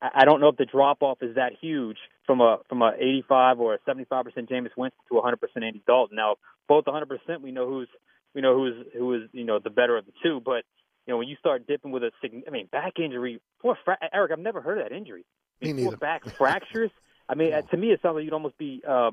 I 0.00 0.24
don't 0.24 0.40
know 0.40 0.48
if 0.48 0.56
the 0.56 0.66
drop 0.66 1.02
off 1.02 1.18
is 1.22 1.36
that 1.36 1.52
huge 1.60 1.96
from 2.26 2.40
a 2.40 2.58
from 2.68 2.82
a 2.82 2.92
85 2.98 3.60
or 3.60 3.74
a 3.74 3.78
75 3.86 4.24
percent 4.24 4.50
Jameis 4.50 4.76
Winston 4.76 5.00
to 5.08 5.14
100 5.14 5.36
percent 5.38 5.64
Andy 5.64 5.82
Dalton. 5.86 6.16
Now 6.16 6.36
both 6.68 6.86
100 6.86 7.06
percent 7.06 7.42
we 7.42 7.52
know 7.52 7.68
who's 7.68 7.88
we 8.34 8.40
know 8.42 8.54
who's 8.54 8.86
who 8.96 9.14
is 9.14 9.22
you 9.32 9.44
know 9.44 9.58
the 9.62 9.70
better 9.70 9.96
of 9.96 10.06
the 10.06 10.12
two, 10.22 10.40
but 10.44 10.64
you 11.06 11.12
know 11.12 11.18
when 11.18 11.28
you 11.28 11.36
start 11.36 11.66
dipping 11.66 11.90
with 11.90 12.02
a 12.02 12.10
I 12.46 12.50
mean 12.50 12.68
back 12.70 12.94
injury, 12.98 13.40
fra- 13.60 13.98
Eric, 14.12 14.32
I've 14.32 14.38
never 14.38 14.60
heard 14.60 14.78
of 14.78 14.84
that 14.88 14.94
injury. 14.94 15.24
I 15.70 15.72
mean, 15.72 15.90
Me 15.90 15.96
back 16.00 16.24
fractures. 16.36 16.90
I 17.28 17.34
mean, 17.34 17.52
to 17.70 17.76
me, 17.76 17.92
it 17.92 18.00
sounds 18.02 18.16
like 18.16 18.24
you'd 18.24 18.34
almost 18.34 18.58
be 18.58 18.82
uh, 18.86 19.10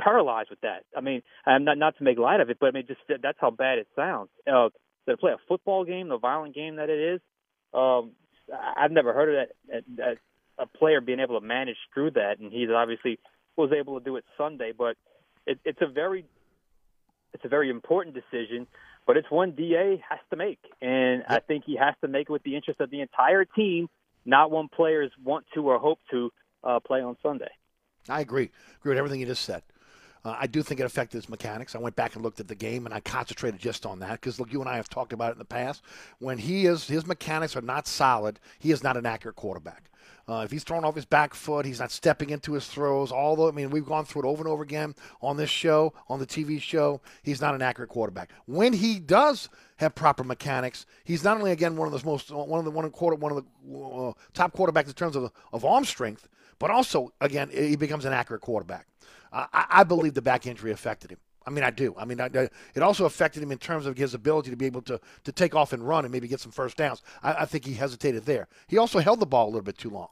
paralyzed 0.00 0.50
with 0.50 0.60
that. 0.60 0.84
I 0.96 1.00
mean, 1.00 1.22
I'm 1.46 1.64
not 1.64 1.78
not 1.78 1.96
to 1.98 2.04
make 2.04 2.18
light 2.18 2.40
of 2.40 2.50
it, 2.50 2.58
but 2.60 2.68
I 2.68 2.70
mean, 2.72 2.86
just 2.86 3.00
that's 3.22 3.38
how 3.40 3.50
bad 3.50 3.78
it 3.78 3.88
sounds. 3.96 4.28
Uh, 4.46 4.68
to 5.08 5.16
play 5.16 5.32
a 5.32 5.38
football 5.48 5.84
game, 5.84 6.08
the 6.08 6.18
violent 6.18 6.54
game 6.54 6.76
that 6.76 6.90
it 6.90 7.14
is, 7.14 7.20
um, 7.72 8.12
I've 8.76 8.90
never 8.90 9.12
heard 9.12 9.28
of 9.28 9.48
that, 9.48 9.56
that, 9.72 9.96
that 9.96 10.18
a 10.58 10.66
player 10.66 11.00
being 11.00 11.20
able 11.20 11.40
to 11.40 11.46
manage 11.46 11.76
through 11.94 12.12
that, 12.12 12.38
and 12.40 12.52
he's 12.52 12.70
obviously 12.70 13.18
was 13.56 13.70
able 13.72 13.98
to 13.98 14.04
do 14.04 14.16
it 14.16 14.24
Sunday. 14.36 14.72
But 14.76 14.96
it, 15.46 15.58
it's 15.64 15.80
a 15.80 15.86
very 15.86 16.24
it's 17.32 17.44
a 17.44 17.48
very 17.48 17.70
important 17.70 18.14
decision, 18.14 18.66
but 19.06 19.16
it's 19.16 19.30
one 19.30 19.52
Da 19.52 19.96
has 20.08 20.18
to 20.30 20.36
make, 20.36 20.60
and 20.80 21.24
I 21.28 21.40
think 21.40 21.64
he 21.64 21.76
has 21.76 21.94
to 22.00 22.08
make 22.08 22.28
it 22.28 22.32
with 22.32 22.42
the 22.42 22.56
interest 22.56 22.80
of 22.80 22.90
the 22.90 23.00
entire 23.00 23.44
team, 23.44 23.88
not 24.26 24.50
one 24.50 24.68
players 24.68 25.10
want 25.22 25.46
to 25.54 25.68
or 25.68 25.78
hope 25.78 26.00
to 26.10 26.30
uh, 26.64 26.80
play 26.80 27.00
on 27.00 27.16
Sunday. 27.22 27.50
I 28.08 28.20
agree. 28.20 28.50
Agree 28.80 28.90
with 28.90 28.98
everything 28.98 29.20
you 29.20 29.26
just 29.26 29.44
said. 29.44 29.62
Uh, 30.24 30.36
I 30.40 30.48
do 30.48 30.62
think 30.62 30.80
it 30.80 30.84
affected 30.84 31.18
his 31.18 31.28
mechanics. 31.28 31.76
I 31.76 31.78
went 31.78 31.94
back 31.94 32.14
and 32.14 32.24
looked 32.24 32.40
at 32.40 32.48
the 32.48 32.56
game, 32.56 32.84
and 32.84 32.94
I 32.94 32.98
concentrated 32.98 33.60
just 33.60 33.86
on 33.86 34.00
that 34.00 34.20
because 34.20 34.40
look, 34.40 34.52
you 34.52 34.60
and 34.60 34.68
I 34.68 34.74
have 34.74 34.88
talked 34.88 35.12
about 35.12 35.30
it 35.30 35.34
in 35.34 35.38
the 35.38 35.44
past. 35.44 35.82
When 36.18 36.38
he 36.38 36.66
is 36.66 36.88
his 36.88 37.06
mechanics 37.06 37.56
are 37.56 37.62
not 37.62 37.86
solid, 37.86 38.40
he 38.58 38.72
is 38.72 38.82
not 38.82 38.96
an 38.96 39.06
accurate 39.06 39.36
quarterback. 39.36 39.84
Uh, 40.28 40.42
if 40.44 40.50
he's 40.50 40.64
throwing 40.64 40.84
off 40.84 40.96
his 40.96 41.04
back 41.04 41.34
foot, 41.34 41.64
he's 41.64 41.78
not 41.78 41.92
stepping 41.92 42.30
into 42.30 42.54
his 42.54 42.66
throws. 42.66 43.12
Although, 43.12 43.48
I 43.48 43.52
mean, 43.52 43.70
we've 43.70 43.86
gone 43.86 44.04
through 44.04 44.22
it 44.22 44.26
over 44.26 44.42
and 44.42 44.48
over 44.48 44.62
again 44.62 44.94
on 45.22 45.36
this 45.36 45.50
show, 45.50 45.92
on 46.08 46.18
the 46.18 46.26
TV 46.26 46.60
show. 46.60 47.00
He's 47.22 47.40
not 47.40 47.54
an 47.54 47.62
accurate 47.62 47.90
quarterback. 47.90 48.32
When 48.46 48.72
he 48.72 48.98
does 48.98 49.48
have 49.76 49.94
proper 49.94 50.24
mechanics, 50.24 50.84
he's 51.04 51.22
not 51.22 51.36
only 51.36 51.52
again 51.52 51.76
one 51.76 51.92
of 51.92 51.98
the 51.98 52.04
most 52.04 52.32
one 52.32 52.58
of 52.58 52.64
the 52.64 52.72
one 52.72 52.90
quarter 52.90 53.16
one 53.16 53.32
of 53.32 53.44
the 53.44 53.78
uh, 53.78 54.12
top 54.34 54.52
quarterbacks 54.56 54.88
in 54.88 54.94
terms 54.94 55.14
of 55.14 55.30
of 55.52 55.64
arm 55.64 55.84
strength, 55.84 56.28
but 56.58 56.70
also 56.70 57.12
again 57.20 57.48
he 57.52 57.76
becomes 57.76 58.04
an 58.04 58.12
accurate 58.12 58.42
quarterback. 58.42 58.88
I, 59.32 59.66
I 59.68 59.84
believe 59.84 60.14
the 60.14 60.22
back 60.22 60.46
injury 60.46 60.72
affected 60.72 61.12
him. 61.12 61.18
I 61.46 61.50
mean, 61.50 61.62
I 61.62 61.70
do. 61.70 61.94
I 61.96 62.04
mean, 62.04 62.20
I, 62.20 62.26
I, 62.26 62.48
it 62.74 62.82
also 62.82 63.04
affected 63.04 63.42
him 63.42 63.52
in 63.52 63.58
terms 63.58 63.86
of 63.86 63.96
his 63.96 64.14
ability 64.14 64.50
to 64.50 64.56
be 64.56 64.66
able 64.66 64.82
to, 64.82 65.00
to 65.24 65.32
take 65.32 65.54
off 65.54 65.72
and 65.72 65.86
run 65.86 66.04
and 66.04 66.12
maybe 66.12 66.26
get 66.26 66.40
some 66.40 66.50
first 66.50 66.76
downs. 66.76 67.02
I, 67.22 67.34
I 67.34 67.44
think 67.44 67.64
he 67.64 67.74
hesitated 67.74 68.24
there. 68.24 68.48
He 68.66 68.78
also 68.78 68.98
held 68.98 69.20
the 69.20 69.26
ball 69.26 69.44
a 69.44 69.50
little 69.50 69.62
bit 69.62 69.78
too 69.78 69.90
long. 69.90 70.08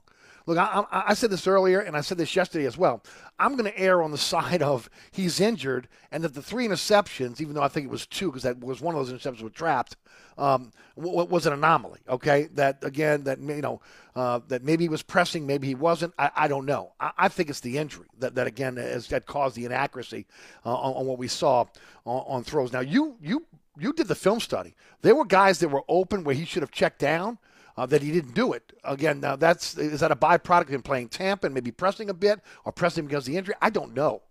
Look, 0.46 0.58
I, 0.58 0.84
I, 0.90 1.14
said 1.14 1.30
this 1.30 1.46
earlier, 1.46 1.80
and 1.80 1.96
I 1.96 2.02
said 2.02 2.18
this 2.18 2.36
yesterday 2.36 2.66
as 2.66 2.76
well. 2.76 3.02
I'm 3.38 3.56
going 3.56 3.70
to 3.70 3.78
err 3.78 4.02
on 4.02 4.10
the 4.10 4.18
side 4.34 4.62
of 4.62 4.90
he's 5.10 5.40
injured, 5.40 5.88
and 6.12 6.22
that 6.22 6.34
the 6.34 6.42
three 6.42 6.68
interceptions, 6.68 7.40
even 7.40 7.54
though 7.54 7.62
I 7.62 7.68
think 7.68 7.86
it 7.86 7.90
was 7.90 8.06
two 8.06 8.26
because 8.26 8.42
that 8.42 8.60
was 8.60 8.80
one 8.80 8.94
of 8.94 9.06
those 9.06 9.12
interceptions 9.12 9.42
was 9.42 9.52
trapped, 9.52 9.96
um, 10.36 10.72
was 10.96 11.46
an 11.46 11.52
anomaly. 11.52 12.00
Okay, 12.08 12.48
that 12.54 12.84
again, 12.84 13.24
that 13.24 13.40
you 13.40 13.62
know, 13.62 13.80
uh, 14.14 14.40
that 14.48 14.62
maybe 14.62 14.84
he 14.84 14.88
was 14.88 15.02
pressing, 15.02 15.46
maybe 15.46 15.66
he 15.66 15.74
wasn't. 15.74 16.12
I, 16.18 16.30
I 16.36 16.48
don't 16.48 16.66
know. 16.66 16.92
I, 17.00 17.12
I, 17.16 17.28
think 17.28 17.48
it's 17.48 17.60
the 17.60 17.78
injury 17.78 18.06
that, 18.18 18.34
that 18.34 18.46
again 18.46 18.76
has 18.76 19.08
that 19.08 19.26
caused 19.26 19.56
the 19.56 19.64
inaccuracy 19.64 20.26
uh, 20.66 20.74
on, 20.74 20.94
on, 20.94 21.06
what 21.06 21.18
we 21.18 21.28
saw 21.28 21.60
on, 22.04 22.24
on 22.26 22.44
throws. 22.44 22.72
Now 22.72 22.80
you 22.80 23.16
you 23.22 23.46
you 23.78 23.92
did 23.92 24.08
the 24.08 24.14
film 24.14 24.40
study. 24.40 24.74
There 25.02 25.14
were 25.14 25.24
guys 25.24 25.58
that 25.60 25.68
were 25.68 25.84
open 25.88 26.24
where 26.24 26.34
he 26.34 26.44
should 26.44 26.62
have 26.62 26.70
checked 26.70 26.98
down 26.98 27.38
uh, 27.76 27.86
that 27.86 28.02
he 28.02 28.12
didn't 28.12 28.34
do 28.34 28.52
it. 28.52 28.72
Again, 28.84 29.20
now 29.20 29.36
that's 29.36 29.76
is 29.76 30.00
that 30.00 30.12
a 30.12 30.16
byproduct 30.16 30.62
of 30.62 30.68
him 30.68 30.82
playing 30.82 31.08
Tampa 31.08 31.46
and 31.46 31.54
maybe 31.54 31.70
pressing 31.70 32.10
a 32.10 32.14
bit 32.14 32.40
or 32.64 32.72
pressing 32.72 33.06
because 33.06 33.26
of 33.26 33.32
the 33.32 33.38
injury? 33.38 33.54
I 33.60 33.70
don't 33.70 33.94
know. 33.94 34.22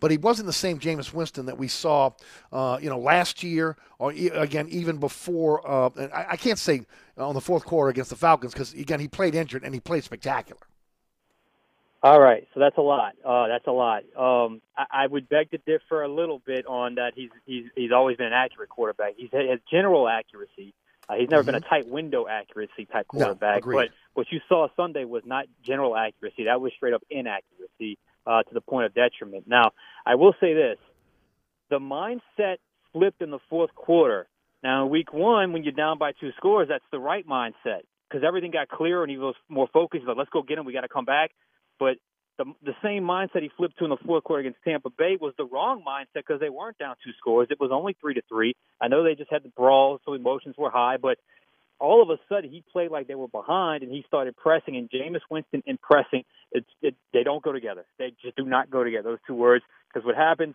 But 0.00 0.10
he 0.10 0.16
wasn't 0.18 0.46
the 0.46 0.52
same 0.52 0.78
Jameis 0.78 1.14
Winston 1.14 1.46
that 1.46 1.56
we 1.56 1.68
saw, 1.68 2.10
uh, 2.52 2.78
you 2.82 2.90
know, 2.90 2.98
last 2.98 3.42
year 3.42 3.76
or 3.98 4.12
e- 4.12 4.28
again 4.28 4.68
even 4.68 4.98
before. 4.98 5.66
Uh, 5.66 5.90
I-, 6.12 6.26
I 6.32 6.36
can't 6.36 6.58
say 6.58 6.84
on 7.16 7.34
the 7.34 7.40
fourth 7.40 7.64
quarter 7.64 7.90
against 7.90 8.10
the 8.10 8.16
Falcons 8.16 8.52
because 8.52 8.74
again 8.74 9.00
he 9.00 9.08
played 9.08 9.34
injured 9.34 9.62
and 9.64 9.72
he 9.72 9.80
played 9.80 10.04
spectacular. 10.04 10.60
All 12.02 12.20
right, 12.20 12.46
so 12.52 12.60
that's 12.60 12.76
a 12.76 12.82
lot. 12.82 13.14
Uh, 13.24 13.48
that's 13.48 13.66
a 13.66 13.72
lot. 13.72 14.02
Um, 14.14 14.60
I, 14.76 15.04
I 15.04 15.06
would 15.06 15.26
beg 15.26 15.50
to 15.52 15.58
differ 15.58 16.02
a 16.02 16.08
little 16.08 16.42
bit 16.44 16.66
on 16.66 16.96
that. 16.96 17.12
He's 17.14 17.30
he's 17.46 17.64
he's 17.74 17.92
always 17.92 18.18
been 18.18 18.26
an 18.26 18.34
accurate 18.34 18.68
quarterback. 18.68 19.14
He's 19.16 19.30
has 19.32 19.58
general 19.70 20.06
accuracy. 20.06 20.74
Uh, 21.08 21.14
he's 21.14 21.28
never 21.28 21.42
mm-hmm. 21.42 21.52
been 21.52 21.54
a 21.56 21.60
tight 21.60 21.88
window 21.88 22.26
accuracy 22.28 22.86
type 22.90 23.06
quarterback. 23.08 23.66
No, 23.66 23.72
but 23.72 23.88
what 24.14 24.26
you 24.30 24.40
saw 24.48 24.68
Sunday 24.76 25.04
was 25.04 25.22
not 25.26 25.46
general 25.64 25.96
accuracy. 25.96 26.44
That 26.44 26.60
was 26.60 26.72
straight 26.76 26.94
up 26.94 27.02
inaccuracy 27.10 27.98
uh, 28.26 28.42
to 28.42 28.54
the 28.54 28.60
point 28.60 28.86
of 28.86 28.94
detriment. 28.94 29.46
Now, 29.46 29.72
I 30.06 30.14
will 30.14 30.34
say 30.40 30.54
this: 30.54 30.78
the 31.70 31.78
mindset 31.78 32.56
flipped 32.92 33.20
in 33.20 33.30
the 33.30 33.40
fourth 33.50 33.74
quarter. 33.74 34.26
Now, 34.62 34.86
in 34.86 34.90
week 34.90 35.12
one, 35.12 35.52
when 35.52 35.62
you're 35.62 35.72
down 35.72 35.98
by 35.98 36.12
two 36.12 36.30
scores, 36.38 36.68
that's 36.68 36.84
the 36.90 36.98
right 36.98 37.26
mindset 37.26 37.82
because 38.08 38.24
everything 38.26 38.50
got 38.50 38.68
clearer 38.68 39.02
and 39.02 39.10
he 39.10 39.18
was 39.18 39.34
more 39.48 39.68
focused. 39.72 40.02
He's 40.02 40.08
like, 40.08 40.16
let's 40.16 40.30
go 40.30 40.42
get 40.42 40.56
him. 40.56 40.64
We 40.64 40.72
got 40.72 40.82
to 40.82 40.88
come 40.88 41.04
back. 41.04 41.32
But 41.78 41.96
the 42.38 42.44
the 42.64 42.74
same 42.82 43.04
mindset 43.04 43.42
he 43.42 43.50
flipped 43.56 43.78
to 43.78 43.84
in 43.84 43.90
the 43.90 43.96
fourth 44.04 44.24
quarter 44.24 44.40
against 44.40 44.58
Tampa 44.64 44.90
Bay 44.90 45.16
was 45.20 45.34
the 45.38 45.44
wrong 45.44 45.84
mindset 45.86 46.26
because 46.26 46.40
they 46.40 46.50
weren't 46.50 46.78
down 46.78 46.96
two 47.04 47.12
scores. 47.18 47.48
It 47.50 47.60
was 47.60 47.70
only 47.72 47.96
three 48.00 48.14
to 48.14 48.22
three. 48.28 48.54
I 48.80 48.88
know 48.88 49.04
they 49.04 49.14
just 49.14 49.30
had 49.30 49.44
the 49.44 49.50
brawl, 49.50 50.00
so 50.04 50.14
emotions 50.14 50.56
were 50.58 50.70
high, 50.70 50.96
but 51.00 51.18
all 51.78 52.02
of 52.02 52.10
a 52.10 52.18
sudden 52.28 52.50
he 52.50 52.64
played 52.72 52.90
like 52.90 53.08
they 53.08 53.14
were 53.14 53.28
behind 53.28 53.82
and 53.82 53.92
he 53.92 54.04
started 54.06 54.36
pressing. 54.36 54.76
And 54.76 54.90
Jameis 54.90 55.20
Winston 55.30 55.62
and 55.66 55.80
pressing, 55.80 56.24
it's 56.52 56.68
it, 56.82 56.94
they 57.12 57.22
don't 57.22 57.42
go 57.42 57.52
together. 57.52 57.84
They 57.98 58.12
just 58.22 58.36
do 58.36 58.44
not 58.44 58.70
go 58.70 58.84
together. 58.84 59.10
Those 59.10 59.18
two 59.26 59.34
words, 59.34 59.64
because 59.92 60.04
what 60.04 60.16
happens 60.16 60.54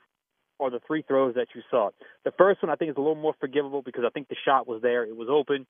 are 0.60 0.70
the 0.70 0.82
three 0.86 1.04
throws 1.04 1.36
that 1.36 1.48
you 1.56 1.62
saw. 1.72 1.90
The 2.26 2.32
first 2.38 2.62
one 2.62 2.70
I 2.70 2.76
think 2.76 2.92
is 2.92 2.98
a 2.98 3.02
little 3.02 3.16
more 3.16 3.36
forgivable 3.40 3.82
because 3.82 4.04
I 4.06 4.10
think 4.10 4.28
the 4.28 4.36
shot 4.46 4.68
was 4.68 4.82
there. 4.82 5.04
It 5.04 5.16
was 5.16 5.30
open 5.32 5.66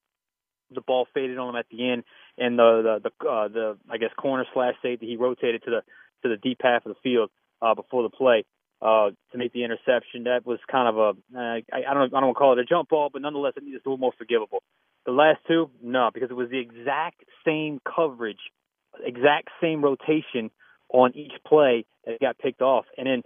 the 0.74 0.82
ball 0.82 1.08
faded 1.14 1.38
on 1.38 1.50
him 1.50 1.56
at 1.56 1.66
the 1.72 1.90
end, 1.90 2.04
and 2.38 2.58
the 2.58 3.00
the 3.02 3.10
the, 3.10 3.28
uh, 3.28 3.48
the 3.48 3.78
I 3.90 3.98
guess 3.98 4.12
corner 4.18 4.46
slash 4.54 4.76
safety 4.82 5.08
he 5.08 5.18
rotated 5.18 5.64
to 5.64 5.72
the 5.72 5.82
to 6.24 6.30
the 6.30 6.38
deep 6.38 6.60
half 6.62 6.86
of 6.86 6.94
the 6.94 7.00
field 7.02 7.30
uh, 7.62 7.76
before 7.76 8.04
the 8.04 8.10
play 8.10 8.46
uh, 8.82 9.10
to 9.32 9.38
make 9.38 9.54
the 9.54 9.64
interception. 9.64 10.24
That 10.24 10.46
was 10.46 10.60
kind 10.72 10.88
of 10.88 10.98
a 10.98 11.38
uh, 11.38 11.60
I, 11.72 11.90
I 11.90 11.94
don't 11.94 12.14
I 12.14 12.20
don't 12.20 12.28
want 12.28 12.36
to 12.36 12.40
call 12.40 12.54
it 12.54 12.60
a 12.60 12.66
jump 12.66 12.90
ball, 12.90 13.10
but 13.12 13.22
nonetheless 13.22 13.54
it 13.58 13.64
it's 13.66 13.86
a 13.86 13.90
little 13.90 13.98
more 13.98 14.14
forgivable. 14.18 14.64
The 15.06 15.12
last 15.12 15.40
two, 15.48 15.70
no, 15.82 16.10
because 16.14 16.30
it 16.30 16.36
was 16.36 16.50
the 16.50 16.60
exact 16.60 17.24
same 17.46 17.80
coverage, 17.84 18.52
exact 19.04 19.50
same 19.62 19.84
rotation 19.84 20.52
on 20.92 21.16
each 21.16 21.34
play 21.48 21.86
that 22.06 22.20
got 22.20 22.38
picked 22.38 22.62
off, 22.62 22.86
and 22.98 23.08
then. 23.08 23.22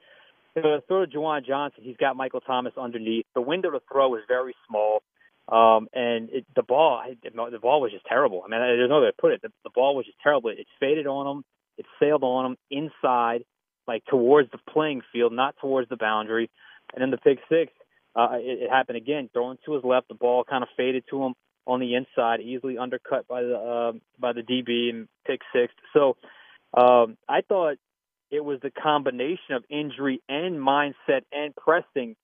The 0.55 0.83
throw 0.87 1.03
to 1.03 1.11
Juwan 1.11 1.43
Johnson, 1.47 1.83
he's 1.83 1.97
got 1.97 2.15
Michael 2.15 2.39
Thomas 2.39 2.73
underneath. 2.79 3.25
The 3.33 3.41
window 3.41 3.71
to 3.71 3.79
throw 3.91 4.13
is 4.13 4.21
very 4.27 4.53
small. 4.69 5.01
Um, 5.49 5.87
and 5.93 6.29
it, 6.29 6.45
the 6.55 6.63
ball, 6.63 7.03
the 7.23 7.59
ball 7.59 7.81
was 7.81 7.91
just 7.91 8.05
terrible. 8.05 8.43
I 8.45 8.49
mean, 8.49 8.59
there's 8.61 8.89
no 8.89 9.01
way 9.01 9.07
to 9.07 9.13
put 9.19 9.33
it. 9.33 9.41
The, 9.41 9.49
the 9.63 9.69
ball 9.69 9.95
was 9.95 10.05
just 10.05 10.17
terrible. 10.23 10.49
It 10.49 10.59
it 10.59 10.67
faded 10.79 11.05
on 11.05 11.27
him. 11.27 11.43
It 11.77 11.85
sailed 11.99 12.23
on 12.23 12.45
him 12.45 12.57
inside, 12.71 13.43
like 13.87 14.05
towards 14.05 14.51
the 14.51 14.59
playing 14.71 15.01
field, 15.11 15.33
not 15.33 15.55
towards 15.59 15.89
the 15.89 15.97
boundary. 15.97 16.49
And 16.93 17.01
then 17.01 17.11
the 17.11 17.17
pick 17.17 17.39
six, 17.49 17.73
uh, 18.15 18.33
it, 18.33 18.63
it 18.63 18.69
happened 18.69 18.97
again. 18.97 19.29
Throwing 19.33 19.57
to 19.65 19.73
his 19.73 19.83
left, 19.83 20.07
the 20.07 20.13
ball 20.13 20.43
kind 20.43 20.63
of 20.63 20.69
faded 20.77 21.03
to 21.09 21.23
him 21.23 21.33
on 21.65 21.79
the 21.79 21.95
inside, 21.95 22.39
easily 22.41 22.77
undercut 22.77 23.27
by 23.27 23.41
the 23.41 23.55
uh, 23.55 23.91
by 24.19 24.33
the 24.33 24.41
DB 24.41 24.89
and 24.89 25.07
pick 25.25 25.41
six. 25.53 25.73
So 25.93 26.15
um, 26.75 27.17
I 27.27 27.41
thought 27.41 27.77
it 28.31 28.43
was 28.43 28.59
the 28.61 28.71
combination 28.71 29.55
of 29.55 29.63
injury 29.69 30.21
and 30.27 30.55
mindset 30.55 31.21
and 31.31 31.55
pressing 31.55 32.15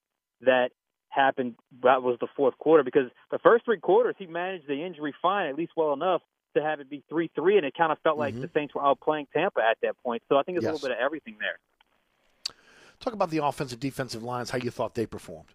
that 0.41 0.71
happened 1.09 1.55
that 1.83 2.03
was 2.03 2.17
the 2.19 2.27
fourth 2.35 2.57
quarter 2.57 2.83
because 2.83 3.09
the 3.31 3.39
first 3.39 3.65
three 3.65 3.79
quarters 3.79 4.15
he 4.17 4.27
managed 4.27 4.67
the 4.67 4.85
injury 4.85 5.13
fine 5.21 5.47
at 5.47 5.55
least 5.55 5.71
well 5.75 5.93
enough 5.93 6.21
to 6.55 6.61
have 6.61 6.79
it 6.79 6.89
be 6.89 7.03
three 7.09 7.29
three 7.35 7.57
and 7.57 7.65
it 7.65 7.73
kind 7.75 7.91
of 7.91 7.97
felt 7.99 8.17
like 8.17 8.33
mm-hmm. 8.33 8.43
the 8.43 8.49
Saints 8.53 8.73
were 8.73 8.81
outplaying 8.81 9.27
Tampa 9.31 9.61
at 9.61 9.77
that 9.81 9.97
point. 10.03 10.23
So 10.29 10.37
I 10.37 10.43
think 10.43 10.57
it's 10.57 10.63
yes. 10.63 10.71
a 10.71 10.73
little 10.73 10.89
bit 10.89 10.97
of 10.97 11.03
everything 11.03 11.37
there. 11.39 11.57
Talk 12.99 13.13
about 13.13 13.29
the 13.29 13.43
offensive 13.43 13.79
defensive 13.79 14.23
lines, 14.23 14.49
how 14.49 14.57
you 14.57 14.71
thought 14.71 14.93
they 14.93 15.05
performed. 15.05 15.49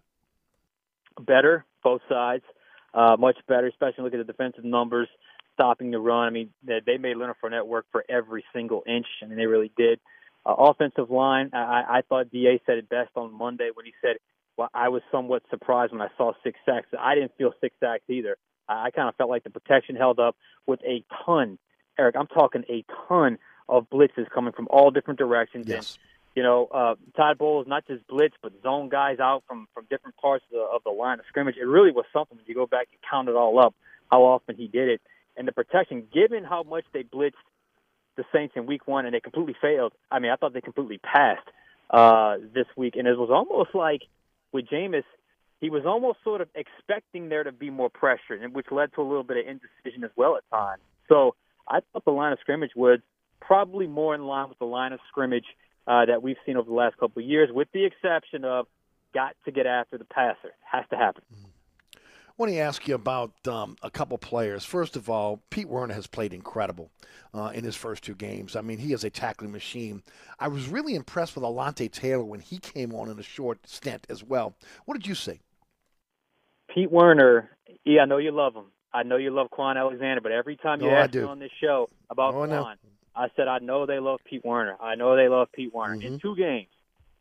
Better, 1.19 1.63
both 1.83 2.01
sides. 2.09 2.43
Uh, 2.93 3.17
much 3.19 3.37
better, 3.47 3.67
especially 3.67 4.03
look 4.05 4.13
at 4.13 4.17
the 4.17 4.23
defensive 4.23 4.63
numbers, 4.63 5.09
stopping 5.53 5.91
the 5.91 5.99
run. 5.99 6.27
I 6.27 6.29
mean, 6.29 6.49
they, 6.63 6.79
they 6.85 6.97
made 6.97 7.17
Leonard 7.17 7.35
Fournette 7.43 7.67
work 7.67 7.85
for 7.91 8.05
every 8.07 8.45
single 8.53 8.83
inch. 8.87 9.05
I 9.21 9.25
mean, 9.25 9.37
they 9.37 9.47
really 9.47 9.71
did. 9.77 9.99
Uh, 10.45 10.53
offensive 10.53 11.09
line, 11.09 11.49
I, 11.53 11.83
I 11.89 12.01
thought 12.07 12.31
Da 12.31 12.59
said 12.65 12.77
it 12.77 12.87
best 12.87 13.09
on 13.15 13.33
Monday 13.33 13.69
when 13.73 13.85
he 13.85 13.93
said 14.01 14.17
well, 14.57 14.69
I 14.73 14.89
was 14.89 15.01
somewhat 15.11 15.43
surprised 15.49 15.91
when 15.91 16.01
I 16.01 16.09
saw 16.17 16.33
six 16.43 16.59
sacks. 16.65 16.87
I 16.97 17.15
didn't 17.15 17.33
feel 17.37 17.53
six 17.61 17.75
sacks 17.79 18.03
either. 18.09 18.37
I, 18.67 18.85
I 18.85 18.91
kind 18.91 19.09
of 19.09 19.15
felt 19.15 19.29
like 19.29 19.43
the 19.43 19.49
protection 19.49 19.95
held 19.95 20.19
up 20.19 20.35
with 20.65 20.79
a 20.83 21.03
ton. 21.25 21.57
Eric, 21.97 22.15
I'm 22.17 22.27
talking 22.27 22.63
a 22.69 22.83
ton 23.07 23.37
of 23.67 23.89
blitzes 23.89 24.29
coming 24.33 24.53
from 24.53 24.67
all 24.69 24.91
different 24.91 25.19
directions. 25.19 25.67
Yes. 25.67 25.91
And, 25.91 25.99
you 26.35 26.43
know, 26.43 26.67
uh, 26.67 26.95
Todd 27.15 27.37
Bowles 27.37 27.65
not 27.67 27.87
just 27.87 28.05
blitz, 28.07 28.35
but 28.41 28.51
zone 28.61 28.89
guys 28.89 29.19
out 29.19 29.43
from 29.47 29.67
from 29.73 29.85
different 29.89 30.17
parts 30.17 30.43
of 30.51 30.57
the, 30.57 30.59
of 30.59 30.83
the 30.83 30.91
line 30.91 31.19
of 31.19 31.25
scrimmage. 31.29 31.55
It 31.57 31.65
really 31.65 31.91
was 31.91 32.05
something 32.11 32.37
when 32.37 32.45
you 32.45 32.53
go 32.53 32.67
back 32.67 32.87
and 32.91 32.99
count 33.09 33.29
it 33.29 33.35
all 33.35 33.57
up, 33.57 33.73
how 34.11 34.23
often 34.23 34.55
he 34.57 34.67
did 34.67 34.89
it, 34.89 35.01
and 35.37 35.47
the 35.47 35.53
protection. 35.53 36.07
Given 36.13 36.43
how 36.43 36.63
much 36.63 36.83
they 36.93 37.03
blitzed 37.03 37.33
the 38.17 38.25
Saints 38.33 38.53
in 38.57 38.65
Week 38.65 38.85
One, 38.85 39.05
and 39.05 39.15
they 39.15 39.21
completely 39.21 39.55
failed. 39.61 39.93
I 40.11 40.19
mean, 40.19 40.31
I 40.31 40.35
thought 40.35 40.53
they 40.53 40.61
completely 40.61 40.97
passed 40.97 41.47
uh, 41.89 42.37
this 42.53 42.67
week, 42.75 42.95
and 42.97 43.07
it 43.07 43.17
was 43.17 43.29
almost 43.29 43.73
like 43.73 44.01
with 44.55 44.65
Jameis, 44.67 45.03
he 45.61 45.69
was 45.69 45.83
almost 45.85 46.19
sort 46.23 46.41
of 46.41 46.49
expecting 46.55 47.29
there 47.29 47.43
to 47.43 47.51
be 47.51 47.69
more 47.69 47.89
pressure, 47.89 48.37
which 48.51 48.67
led 48.71 48.93
to 48.93 49.01
a 49.01 49.03
little 49.03 49.23
bit 49.23 49.37
of 49.37 49.45
indecision 49.47 50.03
as 50.03 50.11
well 50.15 50.35
at 50.37 50.43
times. 50.49 50.81
So 51.07 51.35
I 51.67 51.79
thought 51.79 52.05
the 52.05 52.11
line 52.11 52.33
of 52.33 52.39
scrimmage 52.39 52.71
was 52.75 52.99
probably 53.39 53.87
more 53.87 54.15
in 54.15 54.23
line 54.25 54.49
with 54.49 54.59
the 54.59 54.65
line 54.65 54.93
of 54.93 54.99
scrimmage 55.07 55.45
uh, 55.87 56.05
that 56.05 56.23
we've 56.23 56.37
seen 56.45 56.57
over 56.57 56.67
the 56.67 56.75
last 56.75 56.97
couple 56.97 57.21
of 57.21 57.27
years, 57.27 57.49
with 57.51 57.67
the 57.73 57.85
exception 57.85 58.43
of 58.43 58.65
got 59.13 59.35
to 59.45 59.51
get 59.51 59.65
after 59.65 59.97
the 59.97 60.05
passer. 60.05 60.51
Has 60.71 60.85
to 60.89 60.97
happen. 60.97 61.23
I 61.31 61.35
want 62.37 62.51
to 62.51 62.57
ask 62.57 62.87
you 62.87 62.95
about 62.95 63.31
um, 63.47 63.77
a 63.81 63.89
couple 63.89 64.17
players. 64.17 64.65
First 64.65 64.95
of 64.95 65.09
all, 65.09 65.41
Pete 65.49 65.69
Werner 65.69 65.93
has 65.93 66.07
played 66.07 66.33
incredible 66.33 66.91
uh, 67.33 67.51
in 67.53 67.63
his 67.63 67.75
first 67.75 68.03
two 68.03 68.15
games. 68.15 68.55
I 68.55 68.61
mean, 68.61 68.77
he 68.77 68.93
is 68.93 69.03
a 69.03 69.09
tackling 69.09 69.51
machine. 69.51 70.03
I 70.39 70.47
was 70.47 70.67
really 70.67 70.95
impressed 70.95 71.35
with 71.35 71.43
Alontae 71.43 71.91
Taylor 71.91 72.23
when 72.23 72.41
he 72.41 72.57
came 72.57 72.93
on 72.93 73.09
in 73.09 73.17
a 73.19 73.23
short 73.23 73.59
stint 73.67 74.05
as 74.09 74.23
well. 74.23 74.55
What 74.85 74.95
did 74.95 75.07
you 75.07 75.15
see? 75.15 75.39
Pete 76.73 76.91
Werner, 76.91 77.49
yeah, 77.85 78.01
I 78.01 78.05
know 78.05 78.17
you 78.17 78.31
love 78.31 78.53
him. 78.55 78.65
I 78.93 79.03
know 79.03 79.17
you 79.17 79.29
love 79.29 79.47
Kwon 79.51 79.77
Alexander, 79.77 80.21
but 80.21 80.31
every 80.31 80.55
time 80.55 80.81
you 80.81 80.89
ask 80.89 81.13
me 81.13 81.21
on 81.21 81.39
this 81.39 81.51
show 81.61 81.89
about 82.09 82.33
Oh, 82.33 82.43
I 82.43 82.47
know. 82.47 82.63
Kwon, 82.63 82.75
I 83.15 83.27
said 83.35 83.47
I 83.47 83.59
know 83.59 83.85
they 83.85 83.99
love 83.99 84.19
Pete 84.29 84.43
Werner. 84.43 84.75
I 84.81 84.95
know 84.95 85.15
they 85.15 85.27
love 85.29 85.49
Pete 85.53 85.73
Werner. 85.73 85.97
Mm-hmm. 85.97 86.13
In 86.15 86.19
two 86.19 86.35
games, 86.35 86.67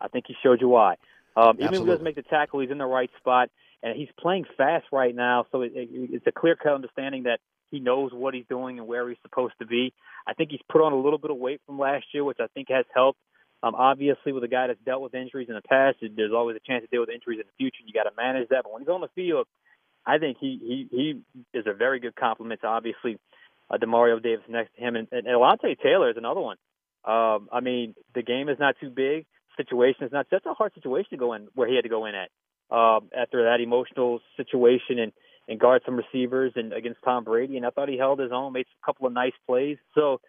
I 0.00 0.08
think 0.08 0.26
he 0.26 0.34
showed 0.42 0.60
you 0.60 0.68
why. 0.68 0.96
Um, 1.36 1.56
even 1.58 1.74
if 1.74 1.80
he 1.80 1.86
doesn't 1.86 2.04
make 2.04 2.14
the 2.14 2.22
tackle, 2.22 2.60
he's 2.60 2.70
in 2.70 2.78
the 2.78 2.86
right 2.86 3.10
spot, 3.18 3.50
and 3.84 3.96
he's 3.96 4.08
playing 4.18 4.46
fast 4.56 4.86
right 4.90 5.14
now. 5.14 5.46
So 5.52 5.60
it, 5.60 5.72
it, 5.74 5.88
it's 5.92 6.26
a 6.26 6.32
clear 6.32 6.56
cut 6.56 6.72
understanding 6.72 7.24
that 7.24 7.38
he 7.70 7.80
knows 7.80 8.12
what 8.12 8.34
he's 8.34 8.46
doing 8.48 8.78
and 8.78 8.88
where 8.88 9.08
he's 9.08 9.18
supposed 9.22 9.54
to 9.60 9.66
be. 9.66 9.92
I 10.26 10.32
think 10.32 10.50
he's 10.50 10.62
put 10.72 10.80
on 10.80 10.92
a 10.92 11.00
little 11.00 11.18
bit 11.18 11.30
of 11.30 11.36
weight 11.36 11.60
from 11.66 11.78
last 11.78 12.06
year, 12.12 12.24
which 12.24 12.38
I 12.40 12.46
think 12.54 12.68
has 12.70 12.86
helped. 12.94 13.18
Um, 13.62 13.74
obviously, 13.74 14.32
with 14.32 14.42
a 14.42 14.48
guy 14.48 14.66
that's 14.66 14.80
dealt 14.84 15.02
with 15.02 15.14
injuries 15.14 15.48
in 15.48 15.54
the 15.54 15.62
past, 15.62 15.98
there's 16.00 16.32
always 16.34 16.56
a 16.56 16.66
chance 16.66 16.82
to 16.82 16.88
deal 16.88 17.00
with 17.00 17.10
injuries 17.10 17.40
in 17.40 17.46
the 17.46 17.56
future. 17.56 17.84
You 17.86 17.92
got 17.92 18.08
to 18.08 18.16
manage 18.16 18.48
that. 18.48 18.64
But 18.64 18.72
when 18.72 18.82
he's 18.82 18.88
on 18.88 19.00
the 19.00 19.08
field, 19.14 19.46
I 20.06 20.18
think 20.18 20.38
he 20.40 20.86
he 20.90 20.96
he 20.96 21.58
is 21.58 21.66
a 21.66 21.72
very 21.72 22.00
good 22.00 22.16
compliment 22.16 22.60
to 22.62 22.66
obviously 22.66 23.18
uh, 23.70 23.76
Demario 23.76 24.22
Davis 24.22 24.44
next 24.48 24.74
to 24.76 24.82
him, 24.82 24.96
and, 24.96 25.08
and 25.12 25.26
Alontae 25.26 25.80
Taylor 25.82 26.10
is 26.10 26.16
another 26.16 26.40
one. 26.40 26.56
Um, 27.04 27.48
I 27.52 27.60
mean, 27.60 27.94
the 28.14 28.22
game 28.22 28.48
is 28.48 28.58
not 28.58 28.76
too 28.80 28.90
big. 28.90 29.26
Situation 29.56 30.04
is 30.04 30.12
not 30.12 30.26
such 30.30 30.44
a 30.46 30.52
hard 30.52 30.74
situation 30.74 31.10
to 31.10 31.16
go 31.16 31.32
in 31.32 31.48
where 31.54 31.68
he 31.68 31.74
had 31.74 31.84
to 31.84 31.90
go 31.90 32.06
in 32.06 32.14
at 32.14 32.28
um, 32.70 33.10
after 33.16 33.44
that 33.44 33.60
emotional 33.60 34.20
situation 34.36 34.98
and 34.98 35.12
and 35.46 35.60
guard 35.60 35.82
some 35.84 35.96
receivers 35.96 36.52
and 36.56 36.72
against 36.72 37.00
Tom 37.04 37.22
Brady. 37.22 37.58
And 37.58 37.66
I 37.66 37.70
thought 37.70 37.90
he 37.90 37.98
held 37.98 38.18
his 38.18 38.32
own, 38.32 38.54
made 38.54 38.66
a 38.82 38.86
couple 38.86 39.06
of 39.06 39.12
nice 39.12 39.34
plays. 39.46 39.76
So 39.94 40.22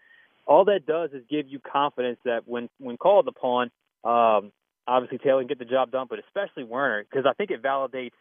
all 0.46 0.66
that 0.66 0.86
does 0.86 1.12
is 1.14 1.24
give 1.30 1.48
you 1.48 1.60
confidence 1.60 2.20
that 2.26 2.42
when 2.46 2.70
when 2.80 2.98
called 2.98 3.28
upon, 3.28 3.72
um, 4.04 4.52
obviously 4.88 5.18
Taylor 5.18 5.42
can 5.42 5.48
get 5.48 5.60
the 5.60 5.66
job 5.66 5.92
done, 5.92 6.08
but 6.10 6.20
especially 6.20 6.64
Werner 6.64 7.06
because 7.10 7.26
I 7.26 7.34
think 7.34 7.52
it 7.52 7.64
validates 7.64 8.12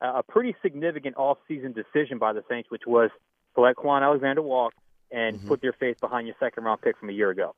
a 0.00 0.22
pretty 0.22 0.54
significant 0.62 1.16
off-season 1.16 1.72
decision 1.72 2.18
by 2.18 2.32
the 2.32 2.44
Saints, 2.50 2.70
which 2.70 2.82
was 2.86 3.10
to 3.54 3.62
let 3.62 3.76
Kwon 3.76 4.02
Alexander 4.02 4.42
walk 4.42 4.74
and 5.10 5.44
put 5.46 5.62
their 5.62 5.72
faith 5.72 5.98
behind 6.00 6.26
your 6.26 6.36
second-round 6.38 6.82
pick 6.82 6.98
from 6.98 7.08
a 7.08 7.12
year 7.12 7.30
ago. 7.30 7.54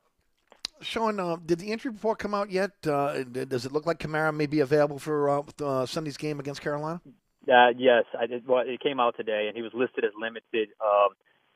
Sean, 0.81 1.19
uh, 1.19 1.37
did 1.45 1.59
the 1.59 1.71
injury 1.71 1.91
report 1.91 2.19
come 2.19 2.33
out 2.33 2.51
yet? 2.51 2.71
Uh, 2.85 3.23
does 3.23 3.65
it 3.65 3.71
look 3.71 3.85
like 3.85 3.99
Kamara 3.99 4.33
may 4.33 4.45
be 4.45 4.59
available 4.59 4.99
for 4.99 5.29
uh, 5.29 5.41
uh, 5.63 5.85
Sunday's 5.85 6.17
game 6.17 6.39
against 6.39 6.61
Carolina? 6.61 7.01
Uh, 7.51 7.69
yes, 7.77 8.05
I 8.17 8.27
did. 8.27 8.47
Well, 8.47 8.63
it 8.65 8.79
came 8.79 8.99
out 8.99 9.15
today, 9.17 9.45
and 9.47 9.55
he 9.55 9.61
was 9.61 9.71
listed 9.73 10.03
as 10.05 10.11
limited. 10.19 10.69
Um, 10.83 11.09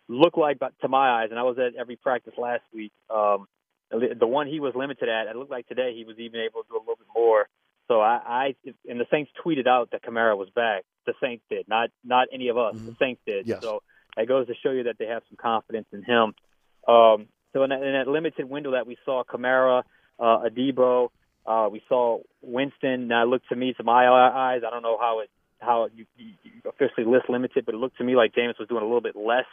looked 0.07 0.37
like, 0.37 0.59
but 0.59 0.73
to 0.81 0.87
my 0.87 1.21
eyes, 1.21 1.27
and 1.29 1.39
I 1.39 1.43
was 1.43 1.57
at 1.59 1.79
every 1.79 1.95
practice 1.95 2.33
last 2.37 2.63
week. 2.73 2.91
Um, 3.09 3.47
the 3.91 4.27
one 4.27 4.47
he 4.47 4.59
was 4.59 4.73
limited 4.75 5.07
at, 5.07 5.27
it 5.27 5.35
looked 5.35 5.51
like 5.51 5.67
today 5.67 5.93
he 5.95 6.03
was 6.03 6.17
even 6.17 6.39
able 6.39 6.63
to 6.63 6.67
do 6.69 6.77
a 6.77 6.79
little 6.79 6.95
bit 6.95 7.07
more. 7.13 7.47
So 7.87 8.01
I, 8.01 8.55
I 8.65 8.71
and 8.87 8.99
the 8.99 9.05
Saints 9.11 9.29
tweeted 9.45 9.67
out 9.67 9.91
that 9.91 10.03
Kamara 10.03 10.37
was 10.37 10.49
back. 10.55 10.83
The 11.05 11.13
Saints 11.21 11.43
did, 11.49 11.67
not 11.67 11.89
not 12.03 12.27
any 12.33 12.47
of 12.47 12.57
us. 12.57 12.75
The 12.75 12.95
Saints 12.97 13.21
did. 13.27 13.45
Yes. 13.45 13.61
So 13.61 13.83
that 14.15 14.27
goes 14.27 14.47
to 14.47 14.53
show 14.63 14.71
you 14.71 14.83
that 14.83 14.95
they 14.97 15.05
have 15.05 15.21
some 15.29 15.37
confidence 15.39 15.87
in 15.91 16.01
him. 16.01 16.33
Um, 16.87 17.27
so 17.53 17.63
in 17.63 17.69
that, 17.69 17.81
in 17.81 17.93
that 17.93 18.07
limited 18.07 18.49
window 18.49 18.71
that 18.71 18.87
we 18.87 18.97
saw 19.05 19.23
Kamara, 19.23 19.83
uh, 20.19 20.23
Adebo, 20.49 21.09
uh, 21.45 21.69
we 21.71 21.81
saw 21.87 22.19
Winston. 22.41 23.07
Now 23.07 23.23
it 23.23 23.27
looked 23.27 23.49
to 23.49 23.55
me, 23.55 23.73
to 23.73 23.83
my 23.83 24.07
eyes, 24.07 24.61
I 24.65 24.69
don't 24.69 24.83
know 24.83 24.97
how 24.99 25.21
it 25.21 25.29
how 25.59 25.87
you, 25.95 26.05
you 26.17 26.33
officially 26.67 27.05
list 27.05 27.29
limited, 27.29 27.65
but 27.65 27.73
it 27.73 27.77
looked 27.77 27.97
to 27.97 28.03
me 28.03 28.15
like 28.15 28.33
Jameis 28.33 28.59
was 28.59 28.67
doing 28.67 28.81
a 28.81 28.85
little 28.85 29.01
bit 29.01 29.15
less 29.15 29.45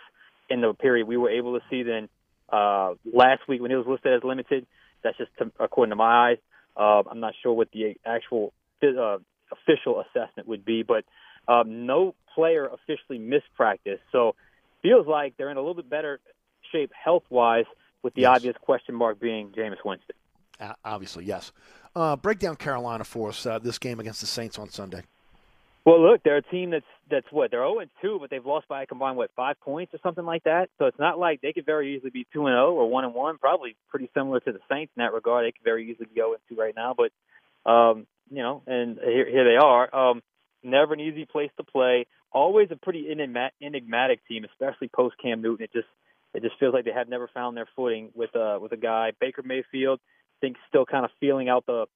in 0.49 0.61
the 0.61 0.75
period 0.75 1.07
we 1.07 1.17
were 1.17 1.31
able 1.31 1.59
to 1.59 1.65
see 1.71 1.85
than 1.85 2.09
uh, 2.53 2.95
last 3.13 3.43
week 3.49 3.61
when 3.61 3.71
he 3.71 3.77
was 3.77 3.87
listed 3.87 4.13
as 4.13 4.25
limited. 4.25 4.67
That's 5.05 5.17
just 5.17 5.31
to, 5.39 5.53
according 5.61 5.91
to 5.91 5.97
my 5.97 6.31
eyes. 6.31 6.39
Uh, 6.77 7.03
I'm 7.09 7.21
not 7.21 7.35
sure 7.43 7.53
what 7.53 7.69
the 7.73 7.95
actual 8.05 8.53
uh, 8.83 9.19
official 9.53 10.03
assessment 10.03 10.49
would 10.49 10.65
be, 10.65 10.83
but 10.83 11.05
um, 11.47 11.87
no 11.87 12.15
player 12.35 12.67
officially 12.67 13.19
missed 13.19 13.53
practice. 13.57 14.01
So 14.13 14.35
feels 14.83 15.07
like 15.07 15.37
they're 15.37 15.51
in 15.51 15.57
a 15.57 15.61
little 15.61 15.75
bit 15.75 15.89
better 15.89 16.21
shape 16.73 16.91
health 16.93 17.25
wise, 17.31 17.65
with 18.03 18.15
the 18.15 18.27
obvious 18.27 18.57
question 18.61 18.95
mark 18.95 19.21
being 19.21 19.51
Jameis 19.51 19.85
Winston. 19.85 20.17
Uh, 20.61 20.75
obviously, 20.85 21.25
yes. 21.25 21.53
Uh, 21.95 22.17
break 22.17 22.39
down 22.39 22.57
Carolina 22.57 23.05
for 23.05 23.31
us 23.31 23.47
uh, 23.47 23.59
this 23.59 23.79
game 23.79 23.99
against 23.99 24.21
the 24.21 24.27
Saints 24.27 24.59
on 24.59 24.69
Sunday. 24.69 25.03
Well, 25.85 26.01
look, 26.01 26.23
they're 26.23 26.37
a 26.37 26.43
team 26.43 26.71
that's 26.71 26.85
that's 27.11 27.27
what 27.31 27.51
they're 27.51 27.61
0 27.61 27.81
2, 28.03 28.19
but 28.21 28.31
they've 28.31 28.45
lost 28.45 28.69
by 28.69 28.83
a 28.83 28.87
combined 28.87 29.17
what 29.17 29.31
five 29.35 29.59
points 29.61 29.95
or 29.95 29.99
something 30.03 30.25
like 30.25 30.45
that. 30.45 30.69
So 30.79 30.87
it's 30.87 30.99
not 30.99 31.19
like 31.19 31.41
they 31.41 31.53
could 31.53 31.65
very 31.65 31.97
easily 31.97 32.11
be 32.11 32.27
two 32.33 32.47
and 32.47 32.55
0 32.55 32.75
or 32.75 32.89
one 32.89 33.05
and 33.05 33.15
one. 33.15 33.39
Probably 33.39 33.77
pretty 33.89 34.11
similar 34.15 34.41
to 34.41 34.53
the 34.53 34.61
Saints 34.71 34.93
in 34.97 35.03
that 35.03 35.15
regard. 35.15 35.47
They 35.47 35.53
could 35.53 35.65
very 35.65 35.91
easily 35.91 36.09
go 36.15 36.35
into 36.35 36.61
right 36.61 36.75
now, 36.77 36.95
but 36.97 37.71
um, 37.71 38.07
you 38.31 38.43
know, 38.43 38.63
and 38.67 38.99
here, 38.99 39.29
here 39.29 39.45
they 39.45 39.57
are. 39.57 39.95
Um, 39.95 40.23
never 40.63 40.93
an 40.93 41.01
easy 41.01 41.25
place 41.25 41.51
to 41.57 41.65
play. 41.65 42.07
Always 42.31 42.69
a 42.71 42.77
pretty 42.77 43.09
enigmatic 43.11 44.21
team, 44.29 44.45
especially 44.45 44.89
post 44.89 45.17
Cam 45.21 45.43
Newton. 45.43 45.65
It 45.65 45.73
just 45.73 45.89
it 46.35 46.43
just 46.43 46.59
feels 46.59 46.75
like 46.75 46.85
they 46.85 46.93
have 46.93 47.09
never 47.09 47.29
found 47.33 47.57
their 47.57 47.69
footing 47.77 48.11
with 48.15 48.35
uh 48.37 48.59
with 48.61 48.73
a 48.73 48.77
guy 48.77 49.13
Baker 49.21 49.43
Mayfield. 49.43 50.01
I 50.01 50.37
think 50.41 50.57
still 50.69 50.87
kind 50.87 51.05
of 51.05 51.11
feeling 51.21 51.49
out 51.49 51.67
the 51.67 51.87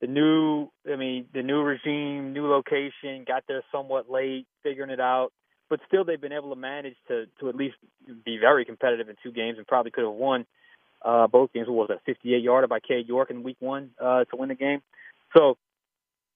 the 0.00 0.06
new 0.06 0.68
I 0.90 0.96
mean 0.96 1.26
the 1.32 1.42
new 1.42 1.62
regime, 1.62 2.32
new 2.32 2.46
location, 2.48 3.24
got 3.26 3.44
there 3.48 3.62
somewhat 3.72 4.10
late, 4.10 4.46
figuring 4.62 4.90
it 4.90 5.00
out. 5.00 5.32
But 5.68 5.80
still 5.86 6.04
they've 6.04 6.20
been 6.20 6.32
able 6.32 6.50
to 6.50 6.60
manage 6.60 6.96
to 7.08 7.26
to 7.40 7.48
at 7.48 7.54
least 7.54 7.76
be 8.24 8.38
very 8.38 8.64
competitive 8.64 9.08
in 9.08 9.16
two 9.22 9.32
games 9.32 9.58
and 9.58 9.66
probably 9.66 9.90
could 9.90 10.04
have 10.04 10.12
won 10.12 10.46
uh 11.02 11.26
both 11.26 11.52
games. 11.52 11.68
What 11.68 11.76
was 11.76 11.88
that, 11.88 12.04
fifty 12.04 12.34
eight 12.34 12.42
yarder 12.42 12.68
by 12.68 12.80
Cade 12.80 13.08
York 13.08 13.30
in 13.30 13.42
week 13.42 13.56
one 13.58 13.90
uh 14.00 14.24
to 14.24 14.36
win 14.36 14.48
the 14.48 14.54
game. 14.54 14.82
So 15.36 15.56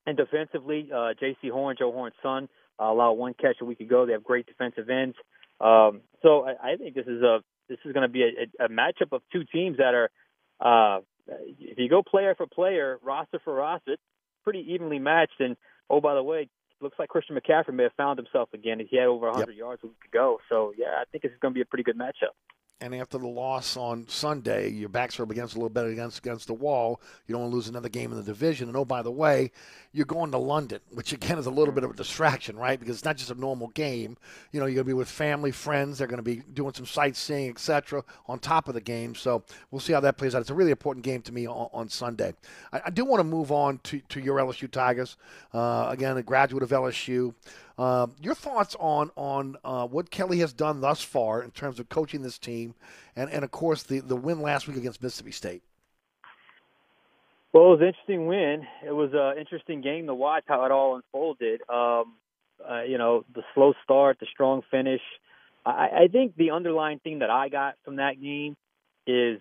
and 0.06 0.16
defensively, 0.16 0.90
uh 0.92 1.14
JC 1.20 1.50
Horn, 1.50 1.76
Joe 1.78 1.92
Horn's 1.92 2.14
son, 2.22 2.48
uh, 2.80 2.84
allowed 2.84 3.12
one 3.12 3.34
catch 3.34 3.56
a 3.60 3.64
week 3.64 3.80
ago. 3.80 4.06
They 4.06 4.12
have 4.12 4.24
great 4.24 4.46
defensive 4.46 4.88
ends. 4.88 5.16
Um 5.60 6.02
so 6.22 6.46
I, 6.46 6.72
I 6.72 6.76
think 6.76 6.94
this 6.94 7.06
is 7.06 7.22
a 7.22 7.40
this 7.68 7.78
is 7.84 7.92
gonna 7.92 8.08
be 8.08 8.22
a, 8.22 8.64
a 8.64 8.68
matchup 8.68 9.12
of 9.12 9.22
two 9.32 9.44
teams 9.44 9.78
that 9.78 9.94
are 9.94 10.10
uh 10.60 11.00
if 11.28 11.78
you 11.78 11.88
go 11.88 12.02
player 12.02 12.34
for 12.34 12.46
player, 12.46 12.98
roster 13.02 13.40
for 13.42 13.54
roster, 13.54 13.96
pretty 14.44 14.64
evenly 14.72 14.98
matched. 14.98 15.40
And 15.40 15.56
oh, 15.90 16.00
by 16.00 16.14
the 16.14 16.22
way, 16.22 16.48
looks 16.80 16.98
like 16.98 17.08
Christian 17.08 17.36
McCaffrey 17.36 17.74
may 17.74 17.84
have 17.84 17.92
found 17.96 18.18
himself 18.18 18.48
again. 18.54 18.80
He 18.88 18.96
had 18.96 19.06
over 19.06 19.26
100 19.26 19.56
yards 19.56 19.82
a 19.82 19.86
week 19.86 20.04
ago. 20.06 20.38
So 20.48 20.72
yeah, 20.76 20.94
I 21.00 21.04
think 21.10 21.22
this 21.22 21.32
is 21.32 21.38
going 21.40 21.52
to 21.52 21.58
be 21.58 21.62
a 21.62 21.66
pretty 21.66 21.84
good 21.84 21.98
matchup. 21.98 22.34
And 22.78 22.94
after 22.94 23.16
the 23.16 23.26
loss 23.26 23.74
on 23.78 24.06
Sunday, 24.06 24.68
your 24.68 24.90
backs 24.90 25.18
are 25.18 25.22
up 25.22 25.30
against 25.30 25.54
a 25.54 25.58
little 25.58 25.70
bit 25.70 25.86
against 25.86 26.18
against 26.18 26.46
the 26.46 26.52
wall. 26.52 27.00
You 27.26 27.32
don't 27.32 27.40
want 27.40 27.52
to 27.52 27.56
lose 27.56 27.68
another 27.68 27.88
game 27.88 28.10
in 28.12 28.18
the 28.18 28.22
division. 28.22 28.68
And 28.68 28.76
oh, 28.76 28.84
by 28.84 29.00
the 29.00 29.10
way, 29.10 29.50
you're 29.92 30.04
going 30.04 30.30
to 30.32 30.38
London, 30.38 30.80
which 30.92 31.14
again 31.14 31.38
is 31.38 31.46
a 31.46 31.50
little 31.50 31.72
bit 31.72 31.84
of 31.84 31.90
a 31.90 31.94
distraction, 31.94 32.54
right? 32.54 32.78
Because 32.78 32.96
it's 32.96 33.04
not 33.04 33.16
just 33.16 33.30
a 33.30 33.34
normal 33.34 33.68
game. 33.68 34.18
You 34.52 34.60
know, 34.60 34.66
you're 34.66 34.74
going 34.74 34.84
to 34.84 34.90
be 34.90 34.92
with 34.92 35.08
family, 35.08 35.52
friends. 35.52 35.96
They're 35.96 36.06
going 36.06 36.18
to 36.18 36.22
be 36.22 36.42
doing 36.52 36.74
some 36.74 36.84
sightseeing, 36.84 37.48
etc. 37.48 38.04
On 38.28 38.38
top 38.38 38.68
of 38.68 38.74
the 38.74 38.82
game, 38.82 39.14
so 39.14 39.42
we'll 39.70 39.80
see 39.80 39.94
how 39.94 40.00
that 40.00 40.18
plays 40.18 40.34
out. 40.34 40.42
It's 40.42 40.50
a 40.50 40.54
really 40.54 40.70
important 40.70 41.02
game 41.02 41.22
to 41.22 41.32
me 41.32 41.48
on, 41.48 41.70
on 41.72 41.88
Sunday. 41.88 42.34
I, 42.74 42.82
I 42.84 42.90
do 42.90 43.06
want 43.06 43.20
to 43.20 43.24
move 43.24 43.50
on 43.50 43.78
to, 43.84 44.00
to 44.00 44.20
your 44.20 44.36
LSU 44.36 44.70
Tigers. 44.70 45.16
Uh, 45.54 45.86
again, 45.88 46.18
a 46.18 46.22
graduate 46.22 46.62
of 46.62 46.68
LSU. 46.68 47.32
Uh, 47.78 48.06
your 48.22 48.34
thoughts 48.34 48.74
on 48.80 49.10
on 49.16 49.56
uh, 49.62 49.86
what 49.86 50.10
Kelly 50.10 50.38
has 50.38 50.52
done 50.52 50.80
thus 50.80 51.02
far 51.02 51.42
in 51.42 51.50
terms 51.50 51.78
of 51.78 51.88
coaching 51.88 52.22
this 52.22 52.38
team, 52.38 52.74
and, 53.14 53.30
and 53.30 53.44
of 53.44 53.50
course 53.50 53.82
the, 53.82 54.00
the 54.00 54.16
win 54.16 54.40
last 54.40 54.66
week 54.66 54.78
against 54.78 55.02
Mississippi 55.02 55.32
State. 55.32 55.62
Well, 57.52 57.66
it 57.66 57.68
was 57.68 57.80
an 57.80 57.86
interesting 57.88 58.26
win. 58.26 58.66
It 58.84 58.92
was 58.92 59.10
an 59.12 59.38
interesting 59.38 59.80
game 59.80 60.06
to 60.06 60.14
watch 60.14 60.44
how 60.46 60.64
it 60.64 60.70
all 60.70 60.96
unfolded. 60.96 61.60
Um, 61.68 62.14
uh, 62.68 62.82
you 62.82 62.98
know, 62.98 63.24
the 63.34 63.42
slow 63.54 63.74
start, 63.84 64.18
the 64.20 64.26
strong 64.32 64.62
finish. 64.70 65.00
I, 65.64 65.88
I 66.04 66.08
think 66.10 66.36
the 66.36 66.52
underlying 66.52 66.98
thing 66.98 67.18
that 67.18 67.30
I 67.30 67.48
got 67.48 67.74
from 67.84 67.96
that 67.96 68.20
game 68.20 68.56
is 69.06 69.40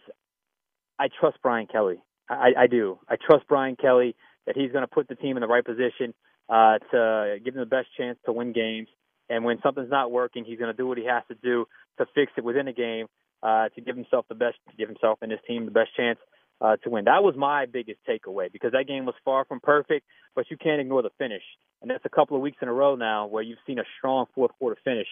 I 1.00 1.08
trust 1.20 1.38
Brian 1.42 1.68
Kelly. 1.68 2.02
I, 2.30 2.52
I 2.58 2.68
do. 2.68 3.00
I 3.08 3.16
trust 3.16 3.48
Brian 3.48 3.76
Kelly 3.76 4.16
that 4.46 4.56
he's 4.58 4.72
going 4.72 4.84
to 4.84 4.88
put 4.88 5.08
the 5.08 5.16
team 5.16 5.38
in 5.38 5.42
the 5.42 5.48
right 5.48 5.64
position 5.64 6.14
uh, 6.50 6.80
to 6.92 7.38
give 7.44 7.54
them 7.54 7.62
the 7.62 7.70
best 7.70 7.88
chance 7.98 8.18
to 8.26 8.32
win 8.32 8.54
games. 8.54 8.88
And 9.30 9.44
when 9.44 9.60
something's 9.64 9.90
not 9.90 10.12
working, 10.12 10.46
he's 10.46 10.60
going 10.60 10.72
to 10.72 10.78
do 10.78 10.88
what 10.88 10.98
he 10.98 11.06
has 11.06 11.24
to 11.30 11.36
do 11.36 11.66
to 11.98 12.06
fix 12.14 12.32
it 12.38 12.44
within 12.44 12.68
a 12.68 12.74
game 12.74 13.08
uh, 13.42 13.70
to 13.70 13.82
give 13.82 13.96
himself 13.96 14.26
the 14.30 14.36
best, 14.36 14.58
give 14.78 14.88
himself 14.88 15.20
and 15.22 15.32
his 15.32 15.40
team 15.48 15.66
the 15.66 15.72
best 15.72 15.96
chance 15.96 16.20
uh, 16.62 16.78
to 16.78 16.90
win. 16.90 17.06
That 17.06 17.24
was 17.24 17.36
my 17.36 17.66
biggest 17.66 18.00
takeaway 18.08 18.52
because 18.52 18.72
that 18.72 18.88
game 18.88 19.06
was 19.06 19.16
far 19.24 19.46
from 19.46 19.60
perfect, 19.60 20.06
but 20.36 20.46
you 20.50 20.58
can't 20.58 20.80
ignore 20.80 21.02
the 21.02 21.10
finish. 21.18 21.44
And 21.82 21.90
that's 21.90 22.06
a 22.06 22.10
couple 22.10 22.38
of 22.38 22.42
weeks 22.42 22.58
in 22.62 22.68
a 22.68 22.74
row 22.74 22.96
now 22.96 23.28
where 23.28 23.44
you've 23.44 23.60
seen 23.68 23.80
a 23.80 23.84
strong 23.98 24.26
fourth 24.34 24.52
quarter 24.58 24.80
finish 24.84 25.08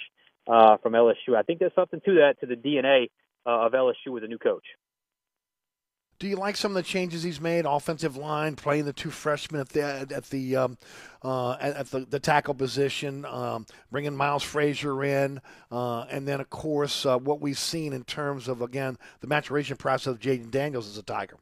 uh, 0.47 0.77
from 0.77 0.93
LSU. 0.93 1.35
I 1.37 1.43
think 1.43 1.59
there's 1.59 1.75
something 1.75 2.01
to 2.05 2.15
that, 2.15 2.39
to 2.39 2.45
the 2.45 2.55
DNA 2.55 3.09
uh, 3.45 3.65
of 3.65 3.73
LSU 3.73 4.11
with 4.11 4.23
a 4.23 4.27
new 4.27 4.37
coach. 4.37 4.65
Do 6.19 6.27
you 6.27 6.35
like 6.35 6.55
some 6.55 6.71
of 6.71 6.75
the 6.75 6.83
changes 6.83 7.23
he's 7.23 7.41
made? 7.41 7.65
Offensive 7.65 8.15
line, 8.15 8.55
playing 8.55 8.85
the 8.85 8.93
two 8.93 9.11
freshmen 9.11 9.61
at 9.61 9.69
the 9.69 9.83
at 9.83 10.29
the 10.29 10.55
um, 10.55 10.77
uh, 11.21 11.53
at, 11.59 11.87
the, 11.87 12.01
the, 12.01 12.19
tackle 12.19 12.53
position, 12.53 13.25
um, 13.25 13.65
bringing 13.91 14.15
Miles 14.15 14.43
Frazier 14.43 15.03
in, 15.03 15.41
uh, 15.71 16.01
and 16.09 16.27
then 16.27 16.39
of 16.39 16.49
course 16.49 17.05
uh, 17.05 17.17
what 17.17 17.41
we've 17.41 17.57
seen 17.57 17.93
in 17.93 18.03
terms 18.03 18.47
of 18.47 18.61
again 18.61 18.97
the 19.21 19.27
maturation 19.27 19.75
process 19.75 20.07
of 20.07 20.19
Jayden 20.19 20.51
Daniels 20.51 20.87
as 20.87 20.97
a 20.97 21.03
Tiger. 21.03 21.37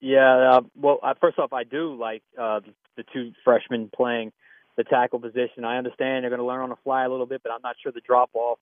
Yeah, 0.00 0.56
uh, 0.56 0.60
well, 0.74 0.98
first 1.20 1.38
off, 1.38 1.52
I 1.52 1.64
do 1.64 1.94
like 1.94 2.22
uh, 2.38 2.60
the 2.96 3.04
two 3.12 3.32
freshmen 3.44 3.90
playing 3.94 4.32
the 4.76 4.84
tackle 4.84 5.20
position. 5.20 5.64
I 5.64 5.78
understand 5.78 6.24
they're 6.24 6.30
going 6.30 6.40
to 6.40 6.46
learn 6.46 6.62
on 6.62 6.70
the 6.70 6.76
fly 6.82 7.04
a 7.04 7.08
little 7.08 7.26
bit, 7.26 7.42
but 7.42 7.52
I'm 7.52 7.60
not 7.62 7.76
sure 7.82 7.92
the 7.92 8.00
drop 8.00 8.30
off 8.34 8.58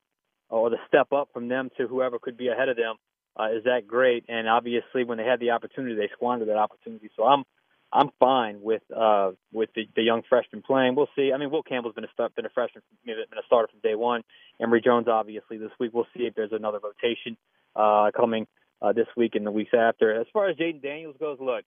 or 0.49 0.71
the 0.71 0.79
step 0.89 1.13
up 1.13 1.29
from 1.33 1.49
them 1.49 1.71
to 1.79 1.87
whoever 1.87 2.19
could 2.19 2.37
be 2.37 2.49
ahead 2.49 2.69
of 2.69 2.77
them 2.77 2.97
uh, 3.39 3.49
is 3.57 3.65
that 3.65 3.87
great. 3.87 4.25
And 4.29 4.49
obviously, 4.49 5.05
when 5.05 5.19
they 5.19 5.25
had 5.25 5.41
the 5.41 5.51
opportunity, 5.51 5.95
they 5.95 6.09
squandered 6.13 6.49
that 6.49 6.57
opportunity. 6.57 7.11
So 7.17 7.25
I'm 7.25 7.45
I'm 7.93 8.11
fine 8.21 8.61
with 8.61 8.83
uh, 8.97 9.33
with 9.53 9.71
the, 9.75 9.89
the 9.97 10.03
young 10.03 10.23
freshman 10.29 10.63
playing. 10.63 10.95
We'll 10.95 11.09
see. 11.17 11.33
I 11.35 11.39
mean, 11.39 11.51
Will 11.51 11.63
Campbell's 11.63 11.95
been 11.95 12.05
a 12.05 12.13
start, 12.13 12.35
been 12.37 12.47
a 12.47 12.51
freshman, 12.51 12.83
been 13.05 13.17
a 13.17 13.47
starter 13.47 13.69
from 13.69 13.81
day 13.81 13.97
one. 13.97 14.23
Emery 14.61 14.81
Jones, 14.81 15.09
obviously, 15.09 15.59
this 15.59 15.73
week. 15.81 15.91
We'll 15.93 16.07
see 16.17 16.25
if 16.25 16.35
there's 16.35 16.53
another 16.53 16.79
rotation 16.83 17.37
uh, 17.75 18.11
coming 18.17 18.47
uh, 18.81 18.93
this 18.93 19.07
week 19.17 19.35
and 19.35 19.45
the 19.45 19.51
weeks 19.51 19.73
after. 19.77 20.21
As 20.21 20.27
far 20.33 20.49
as 20.49 20.57
Jayden 20.57 20.83
Daniels 20.83 21.17
goes, 21.19 21.39
look, 21.41 21.65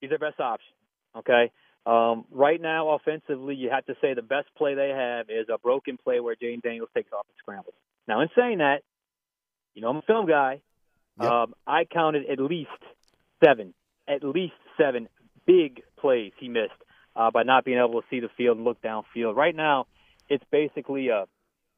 he's 0.00 0.10
their 0.10 0.18
best 0.18 0.40
option. 0.40 0.72
Okay. 1.16 1.50
Um, 1.84 2.24
right 2.30 2.60
now, 2.60 2.90
offensively, 2.90 3.54
you 3.54 3.68
have 3.70 3.84
to 3.86 3.94
say 4.00 4.14
the 4.14 4.22
best 4.22 4.46
play 4.56 4.74
they 4.74 4.90
have 4.90 5.28
is 5.28 5.48
a 5.52 5.58
broken 5.58 5.98
play 6.02 6.20
where 6.20 6.36
Jayden 6.36 6.62
Daniels 6.62 6.88
takes 6.94 7.12
off 7.12 7.26
and 7.28 7.36
scrambles. 7.38 7.74
Now, 8.06 8.20
in 8.20 8.28
saying 8.36 8.58
that, 8.58 8.82
you 9.74 9.82
know 9.82 9.88
I'm 9.88 9.96
a 9.96 10.02
film 10.02 10.26
guy. 10.26 10.60
Yep. 11.20 11.30
Um, 11.30 11.54
I 11.66 11.84
counted 11.84 12.28
at 12.30 12.38
least 12.38 12.70
seven, 13.44 13.74
at 14.08 14.24
least 14.24 14.54
seven 14.78 15.08
big 15.46 15.82
plays 15.98 16.32
he 16.38 16.48
missed 16.48 16.72
uh, 17.14 17.30
by 17.30 17.42
not 17.42 17.64
being 17.64 17.78
able 17.78 18.00
to 18.00 18.06
see 18.10 18.20
the 18.20 18.30
field 18.36 18.56
and 18.56 18.64
look 18.64 18.80
downfield. 18.82 19.36
Right 19.36 19.54
now, 19.54 19.86
it's 20.28 20.44
basically 20.50 21.08
a 21.08 21.26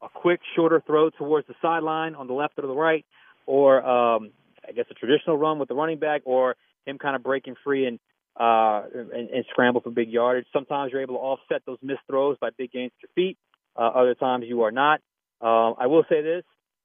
a 0.02 0.08
quick, 0.08 0.40
shorter 0.54 0.82
throw 0.86 1.10
towards 1.10 1.46
the 1.46 1.54
sideline 1.62 2.14
on 2.14 2.26
the 2.26 2.34
left 2.34 2.58
or 2.58 2.66
the 2.66 2.74
right, 2.74 3.06
or 3.46 3.78
um, 3.84 4.30
I 4.66 4.72
guess 4.72 4.84
a 4.90 4.94
traditional 4.94 5.36
run 5.36 5.58
with 5.58 5.68
the 5.68 5.74
running 5.74 5.98
back, 5.98 6.22
or 6.24 6.56
him 6.84 6.98
kind 6.98 7.16
of 7.16 7.22
breaking 7.22 7.54
free 7.64 7.86
and 7.86 7.98
uh, 8.38 8.82
and, 8.94 9.30
and 9.30 9.44
scramble 9.50 9.80
for 9.80 9.90
big 9.90 10.10
yardage. 10.10 10.46
Sometimes 10.52 10.92
you're 10.92 11.02
able 11.02 11.14
to 11.14 11.20
offset 11.20 11.62
those 11.66 11.78
missed 11.82 12.00
throws 12.08 12.36
by 12.40 12.50
big 12.56 12.72
gains 12.72 12.92
at 12.98 13.08
your 13.08 13.10
feet. 13.14 13.38
Uh, 13.76 13.88
other 13.88 14.14
times 14.14 14.44
you 14.46 14.62
are 14.62 14.72
not. 14.72 15.00
Uh, 15.40 15.72
I 15.72 15.86
will 15.86 16.04
say 16.08 16.22
this: 16.22 16.44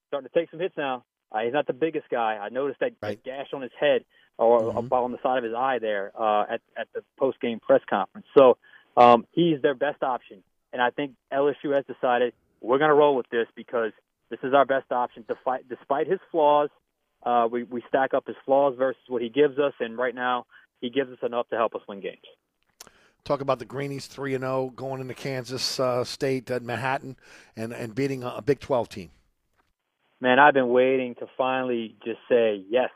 starting 0.09 0.29
to 0.29 0.37
take 0.37 0.51
some 0.51 0.59
hits 0.59 0.75
now. 0.75 1.05
Uh, 1.31 1.39
he's 1.43 1.53
not 1.53 1.67
the 1.67 1.73
biggest 1.73 2.09
guy. 2.09 2.37
I 2.41 2.49
noticed 2.49 2.79
that, 2.81 2.93
right. 3.01 3.23
gash 3.23 3.47
on 3.53 3.61
his 3.61 3.71
head 3.79 4.03
or 4.37 4.61
mm-hmm. 4.61 4.93
on 4.93 5.11
the 5.11 5.19
side 5.21 5.37
of 5.37 5.43
his 5.43 5.53
eye 5.53 5.79
there 5.79 6.11
uh, 6.19 6.45
at 6.49 6.61
at 6.77 6.87
the 6.93 7.03
post 7.17 7.39
game 7.39 7.59
press 7.59 7.81
conference. 7.89 8.25
So 8.37 8.57
um, 8.97 9.25
he's 9.31 9.61
their 9.61 9.75
best 9.75 10.01
option, 10.01 10.43
and 10.73 10.81
I 10.81 10.89
think 10.89 11.13
LSU 11.31 11.75
has 11.75 11.85
decided 11.85 12.33
we're 12.61 12.79
going 12.79 12.89
to 12.89 12.95
roll 12.95 13.15
with 13.15 13.29
this 13.29 13.47
because 13.55 13.91
this 14.29 14.39
is 14.43 14.53
our 14.53 14.65
best 14.65 14.91
option. 14.91 15.25
Despite 15.27 15.69
despite 15.69 16.07
his 16.07 16.19
flaws, 16.31 16.69
uh, 17.23 17.47
we 17.51 17.63
we 17.63 17.83
stack 17.87 18.13
up 18.13 18.27
his 18.27 18.37
flaws 18.45 18.75
versus 18.77 19.01
what 19.07 19.21
he 19.21 19.29
gives 19.29 19.59
us, 19.59 19.73
and 19.79 19.97
right 19.97 20.15
now 20.15 20.45
he 20.81 20.89
gives 20.89 21.11
us 21.11 21.19
enough 21.21 21.47
to 21.49 21.55
help 21.55 21.75
us 21.75 21.81
win 21.87 21.99
games. 21.99 22.17
Talk 23.25 23.41
about 23.41 23.59
the 23.59 23.65
Greenies 23.65 24.07
three 24.07 24.33
and 24.33 24.41
zero 24.41 24.53
oh, 24.53 24.69
going 24.69 25.01
into 25.01 25.13
Kansas 25.13 25.79
uh, 25.79 26.03
State 26.05 26.49
at 26.49 26.63
Manhattan 26.63 27.17
and 27.55 27.73
and 27.73 27.93
beating 27.93 28.23
a, 28.23 28.35
a 28.37 28.41
Big 28.41 28.61
Twelve 28.61 28.87
team 28.87 29.11
man, 30.21 30.39
I've 30.39 30.53
been 30.53 30.69
waiting 30.69 31.15
to 31.15 31.27
finally 31.37 31.95
just 32.05 32.19
say 32.29 32.63
yes. 32.69 32.89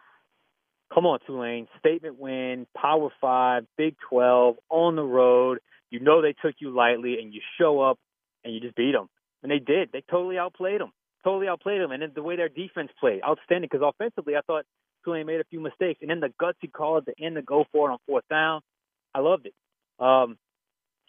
Come 0.93 1.05
on, 1.05 1.19
Tulane. 1.25 1.67
Statement 1.79 2.19
win, 2.19 2.67
Power 2.75 3.09
Five, 3.19 3.65
Big 3.77 3.95
12, 4.09 4.55
on 4.69 4.95
the 4.95 5.03
road. 5.03 5.59
You 5.89 5.99
know 5.99 6.21
they 6.21 6.33
took 6.33 6.55
you 6.59 6.69
lightly, 6.69 7.19
and 7.19 7.33
you 7.33 7.41
show 7.59 7.81
up 7.81 7.97
and 8.43 8.53
you 8.53 8.59
just 8.59 8.75
beat 8.75 8.93
them. 8.93 9.09
And 9.41 9.51
they 9.51 9.59
did. 9.59 9.89
They 9.91 10.03
totally 10.09 10.37
outplayed 10.37 10.81
them. 10.81 10.91
Totally 11.23 11.47
outplayed 11.47 11.81
them. 11.81 11.91
And 11.91 12.01
then 12.01 12.11
the 12.13 12.23
way 12.23 12.35
their 12.35 12.49
defense 12.49 12.91
played, 12.99 13.21
outstanding. 13.23 13.69
Because 13.71 13.85
offensively, 13.87 14.35
I 14.35 14.41
thought 14.41 14.65
Tulane 15.03 15.25
made 15.25 15.39
a 15.39 15.45
few 15.45 15.59
mistakes. 15.59 15.99
And 16.01 16.09
then 16.09 16.19
the 16.19 16.33
gutsy 16.41 16.71
call 16.71 16.97
at 16.97 17.05
the 17.05 17.13
end 17.19 17.35
to 17.35 17.41
go 17.41 17.65
for 17.71 17.89
it 17.89 17.93
on 17.93 17.99
fourth 18.07 18.27
down. 18.29 18.61
I 19.13 19.19
loved 19.19 19.47
it. 19.47 19.53
Um, 19.99 20.37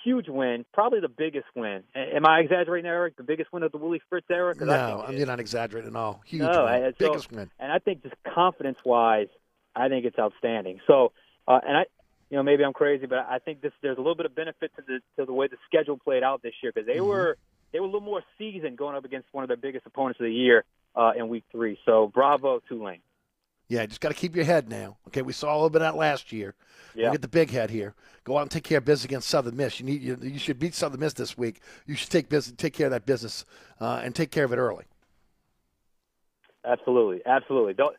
huge 0.05 0.29
win, 0.29 0.65
probably 0.73 1.01
the 1.01 1.09
biggest 1.09 1.47
win. 1.57 1.83
Am 1.95 2.27
I 2.27 2.41
exaggerating, 2.41 2.89
Eric? 2.89 3.17
The 3.17 3.23
biggest 3.23 3.53
win 3.53 3.63
of 3.63 3.73
the 3.73 3.79
Willie 3.79 4.03
Fritz 4.09 4.27
era? 4.31 4.55
No, 4.61 5.07
you're 5.11 5.27
not 5.27 5.41
exaggerating 5.41 5.91
at 5.91 5.97
all. 5.97 6.21
Huge 6.27 6.43
no, 6.43 6.67
win. 6.67 6.95
So, 6.99 7.09
biggest 7.09 7.33
win. 7.33 7.51
And 7.59 7.73
I 7.73 7.79
think 7.79 8.03
just 8.03 8.15
confidence 8.35 8.79
wise, 8.85 9.29
I 9.75 9.89
think 9.89 10.05
it's 10.05 10.19
outstanding. 10.19 10.81
So, 10.87 11.13
uh, 11.49 11.61
and 11.67 11.77
I, 11.79 11.85
you 12.31 12.37
know, 12.37 12.43
maybe 12.43 12.65
I'm 12.65 12.73
crazy, 12.73 13.07
but 13.07 13.19
I 13.19 13.39
think 13.39 13.61
this 13.61 13.73
there's 13.83 13.97
a 13.97 14.01
little 14.01 14.15
bit 14.15 14.27
of 14.27 14.35
benefit 14.35 14.73
to 14.77 14.83
the 14.87 15.01
to 15.19 15.27
the 15.27 15.33
way 15.33 15.49
the 15.49 15.57
schedule 15.67 15.97
played 15.97 16.23
out 16.23 16.43
this 16.43 16.55
year 16.63 16.73
because 16.75 16.87
they 16.87 16.99
mm-hmm. 16.99 17.07
were 17.07 17.39
they 17.73 17.81
were 17.81 17.87
a 17.87 17.89
little 17.89 18.01
more 18.01 18.23
seasoned 18.39 18.79
going 18.79 18.97
up 18.97 19.05
against 19.05 19.29
one 19.33 19.45
of 19.45 19.49
their 19.49 19.57
biggest 19.57 19.87
opponents 19.87 20.21
of 20.21 20.25
the 20.25 20.33
year 20.33 20.65
uh, 20.95 21.13
in 21.17 21.29
Week 21.29 21.45
Three. 21.51 21.79
So, 21.85 22.11
bravo, 22.13 22.61
Tulane. 22.69 23.01
Yeah, 23.69 23.87
just 23.87 24.01
got 24.01 24.11
to 24.11 24.15
keep 24.15 24.37
your 24.37 24.45
head 24.45 24.69
now. 24.69 24.99
Okay, 25.09 25.23
we 25.23 25.33
saw 25.33 25.53
a 25.53 25.57
little 25.57 25.71
bit 25.71 25.83
of 25.83 25.93
that 25.93 25.99
last 25.99 26.33
year. 26.33 26.55
Yeah. 26.95 27.11
Get 27.13 27.23
the 27.23 27.29
big 27.29 27.51
head 27.51 27.71
here. 27.71 27.95
Go 28.25 28.39
out 28.39 28.43
and 28.43 28.51
take 28.51 28.65
care 28.65 28.79
of 28.79 28.85
business 28.85 29.05
against 29.05 29.29
Southern 29.29 29.57
Miss. 29.57 29.81
You 29.81 29.87
need 29.87 30.03
you, 30.03 30.19
you 30.23 30.39
should 30.39 30.59
beat 30.59 30.75
Southern 30.75 31.01
Miss 31.01 31.13
this 31.13 31.37
week. 31.37 31.61
You 31.87 31.95
should 31.95 32.11
take 32.11 32.29
business, 32.29 32.55
take 32.57 32.75
care 32.75 32.87
of 32.87 32.93
that 32.93 33.07
business, 33.07 33.45
uh, 33.81 34.01
and 34.05 34.15
take 34.15 34.31
care 34.31 34.45
of 34.45 34.53
it 34.53 34.57
early. 34.57 34.85
Absolutely, 36.65 37.21
absolutely. 37.27 37.75
Don't, 37.75 37.97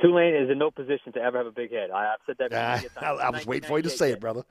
Tulane 0.00 0.34
is 0.34 0.50
in 0.50 0.58
no 0.58 0.70
position 0.70 1.12
to 1.14 1.20
ever 1.20 1.38
have 1.38 1.46
a 1.46 1.52
big 1.52 1.72
head. 1.72 1.90
I, 1.90 2.04
have 2.04 2.20
said 2.26 2.36
that. 2.38 2.52
Uh, 2.52 3.00
I, 3.00 3.26
I 3.26 3.30
was 3.30 3.44
waiting 3.44 3.68
for 3.68 3.78
you 3.78 3.82
to 3.82 3.90
say 3.90 4.12
it, 4.12 4.20
brother. 4.20 4.44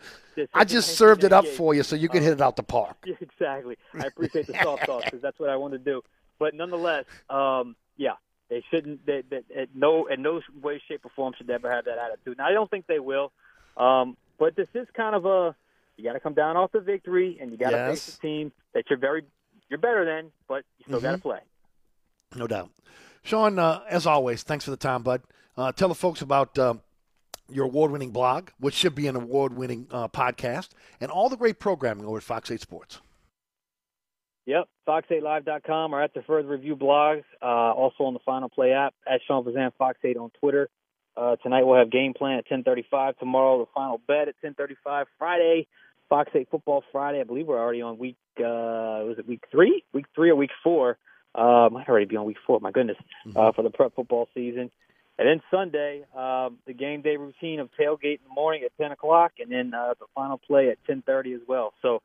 I 0.54 0.66
just 0.66 0.98
served 0.98 1.24
it 1.24 1.32
up 1.32 1.48
for 1.48 1.74
you 1.74 1.84
so 1.84 1.96
you 1.96 2.10
could 2.10 2.24
hit 2.24 2.34
it 2.34 2.42
out 2.42 2.58
the 2.58 2.64
park. 2.64 2.98
exactly. 3.22 3.78
I 3.94 4.08
appreciate 4.08 4.48
the 4.48 4.62
soft 4.62 4.86
sauce 4.86 5.04
because 5.06 5.22
that's 5.22 5.40
what 5.40 5.50
I 5.50 5.56
want 5.56 5.74
to 5.74 5.80
do. 5.80 6.02
But 6.40 6.56
nonetheless, 6.56 7.06
um, 7.30 7.76
yeah, 7.96 8.14
they 8.50 8.64
shouldn't. 8.72 9.06
They, 9.06 9.24
they, 9.30 9.42
at 9.62 9.70
no, 9.76 10.08
in 10.08 10.22
no 10.22 10.42
way, 10.62 10.82
shape, 10.88 11.06
or 11.06 11.12
form 11.16 11.34
should 11.38 11.48
they 11.48 11.54
ever 11.54 11.72
have 11.72 11.86
that 11.86 11.98
attitude. 11.98 12.38
Now, 12.38 12.48
I 12.48 12.54
don't 12.54 12.70
think 12.70 12.88
they 12.88 13.00
will. 13.00 13.32
Um, 13.78 14.18
but 14.38 14.56
this 14.56 14.68
is 14.74 14.88
kind 14.96 15.16
of 15.16 15.26
a 15.26 15.56
you 15.98 16.04
got 16.04 16.14
to 16.14 16.20
come 16.20 16.34
down 16.34 16.58
off 16.58 16.72
the 16.72 16.80
victory, 16.80 17.38
and 17.40 17.52
you 17.52 17.58
got 17.58 17.72
to 17.72 17.78
yes. 17.78 17.90
face 17.90 18.18
a 18.18 18.22
team 18.22 18.52
that 18.74 18.86
you're 18.90 19.00
very 19.00 19.24
you're 19.70 19.80
better 19.80 20.06
than, 20.06 20.32
but 20.48 20.64
you 20.78 20.86
still 20.86 20.98
mm-hmm. 20.98 21.06
got 21.06 21.12
to 21.14 21.22
play. 21.22 21.40
No 22.36 22.48
doubt. 22.48 22.72
Sean, 23.24 23.58
uh, 23.58 23.82
as 23.90 24.06
always, 24.06 24.44
thanks 24.44 24.66
for 24.66 24.72
the 24.72 24.78
time, 24.78 25.04
bud. 25.04 25.22
Uh, 25.56 25.72
tell 25.72 25.88
the 25.88 25.96
folks 25.96 26.22
about 26.22 26.58
uh, 26.58 26.74
your 27.50 27.66
award-winning 27.66 28.12
blog, 28.12 28.50
which 28.60 28.74
should 28.74 28.96
be 28.96 29.08
an 29.08 29.16
award-winning 29.16 29.88
uh, 29.92 30.08
podcast, 30.08 30.70
and 31.00 31.10
all 31.10 31.30
the 31.30 31.38
great 31.38 31.60
programming 31.60 32.06
over 32.06 32.18
at 32.18 32.24
Fox 32.24 32.52
8 32.52 32.60
Sports. 32.60 33.00
Yep, 34.46 34.68
fox8live.com 34.88 35.96
or 35.96 36.02
at 36.02 36.14
the 36.14 36.22
Further 36.24 36.50
Review 36.50 36.76
blogs. 36.76 37.24
Uh, 37.42 37.46
also 37.46 38.04
on 38.04 38.14
the 38.14 38.20
Final 38.26 38.50
Play 38.50 38.74
app 38.74 38.94
at 39.08 39.22
Sean 39.26 39.44
Fazende 39.46 39.72
Fox 39.78 39.98
8 40.04 40.18
on 40.18 40.32
Twitter. 40.40 40.70
Uh, 41.16 41.38
tonight 41.38 41.64
we'll 41.64 41.78
have 41.78 41.92
game 41.92 42.14
plan 42.14 42.40
at 42.40 42.48
10:35. 42.48 43.18
Tomorrow 43.20 43.60
the 43.60 43.72
final 43.74 44.02
bet 44.08 44.28
at 44.28 44.36
10:35. 44.44 45.06
Friday, 45.18 45.68
Fox 46.10 46.32
8 46.34 46.50
Football 46.50 46.84
Friday. 46.92 47.22
I 47.22 47.24
believe 47.24 47.48
we're 47.48 47.60
already 47.60 47.82
on 47.82 47.98
week. 47.98 48.18
Uh, 48.38 49.06
was 49.06 49.16
it 49.20 49.28
week 49.28 49.44
three? 49.52 49.84
Week 49.94 50.06
three 50.16 50.32
or 50.32 50.36
week 50.36 50.52
four? 50.64 50.98
Uh, 51.36 51.70
might 51.72 51.88
already 51.88 52.06
be 52.06 52.18
on 52.18 52.26
week 52.26 52.38
four. 52.46 52.60
My 52.60 52.72
goodness, 52.72 52.98
mm-hmm. 53.28 53.38
uh, 53.38 53.52
for 53.54 53.62
the 53.62 53.70
prep 53.70 53.96
football 53.96 54.28
season. 54.34 54.72
And 55.18 55.28
then 55.28 55.42
Sunday, 55.52 56.04
um, 56.16 56.58
the 56.66 56.74
game 56.74 57.04
day 57.04 57.18
routine 57.18 57.60
of 57.60 57.70
tailgate 57.80 58.20
in 58.20 58.24
the 58.28 58.34
morning 58.34 58.64
at 58.64 58.76
10 58.82 58.92
o'clock, 58.92 59.34
and 59.40 59.52
then 59.52 59.72
uh, 59.74 59.94
the 60.00 60.08
final 60.16 60.40
play 60.40 60.70
at 60.70 60.84
10:30 60.90 61.36
as 61.36 61.42
well. 61.48 61.74
So 61.82 62.02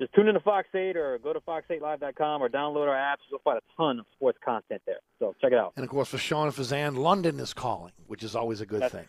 just 0.00 0.14
tune 0.14 0.28
in 0.28 0.34
to 0.34 0.40
Fox 0.40 0.66
8 0.74 0.96
or 0.96 1.18
go 1.18 1.32
to 1.32 1.40
fox8live.com 1.40 2.42
or 2.42 2.48
download 2.48 2.88
our 2.88 2.96
apps. 2.96 3.18
You'll 3.30 3.40
find 3.44 3.58
a 3.58 3.76
ton 3.76 4.00
of 4.00 4.06
sports 4.16 4.38
content 4.44 4.80
there. 4.86 5.00
So 5.18 5.34
check 5.40 5.52
it 5.52 5.58
out. 5.58 5.74
And 5.76 5.84
of 5.84 5.90
course, 5.90 6.08
for 6.08 6.18
Sean 6.18 6.46
and 6.46 6.56
Fazende, 6.56 6.96
London 6.96 7.38
is 7.38 7.52
calling, 7.52 7.92
which 8.06 8.22
is 8.22 8.34
always 8.34 8.60
a 8.60 8.66
good 8.66 8.80
that's, 8.80 8.94
thing. 8.94 9.06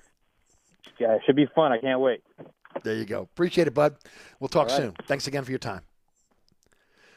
Yeah, 1.00 1.14
it 1.14 1.22
should 1.26 1.38
be 1.38 1.48
fun. 1.56 1.72
I 1.72 1.80
can't 1.80 2.02
wait. 2.02 2.22
There 2.84 2.96
you 2.96 3.06
go. 3.06 3.22
Appreciate 3.22 3.68
it, 3.68 3.74
bud. 3.74 3.96
We'll 4.40 4.50
talk 4.50 4.68
right. 4.68 4.78
soon. 4.78 4.94
Thanks 5.08 5.28
again 5.28 5.44
for 5.44 5.52
your 5.52 5.60
time. 5.60 5.82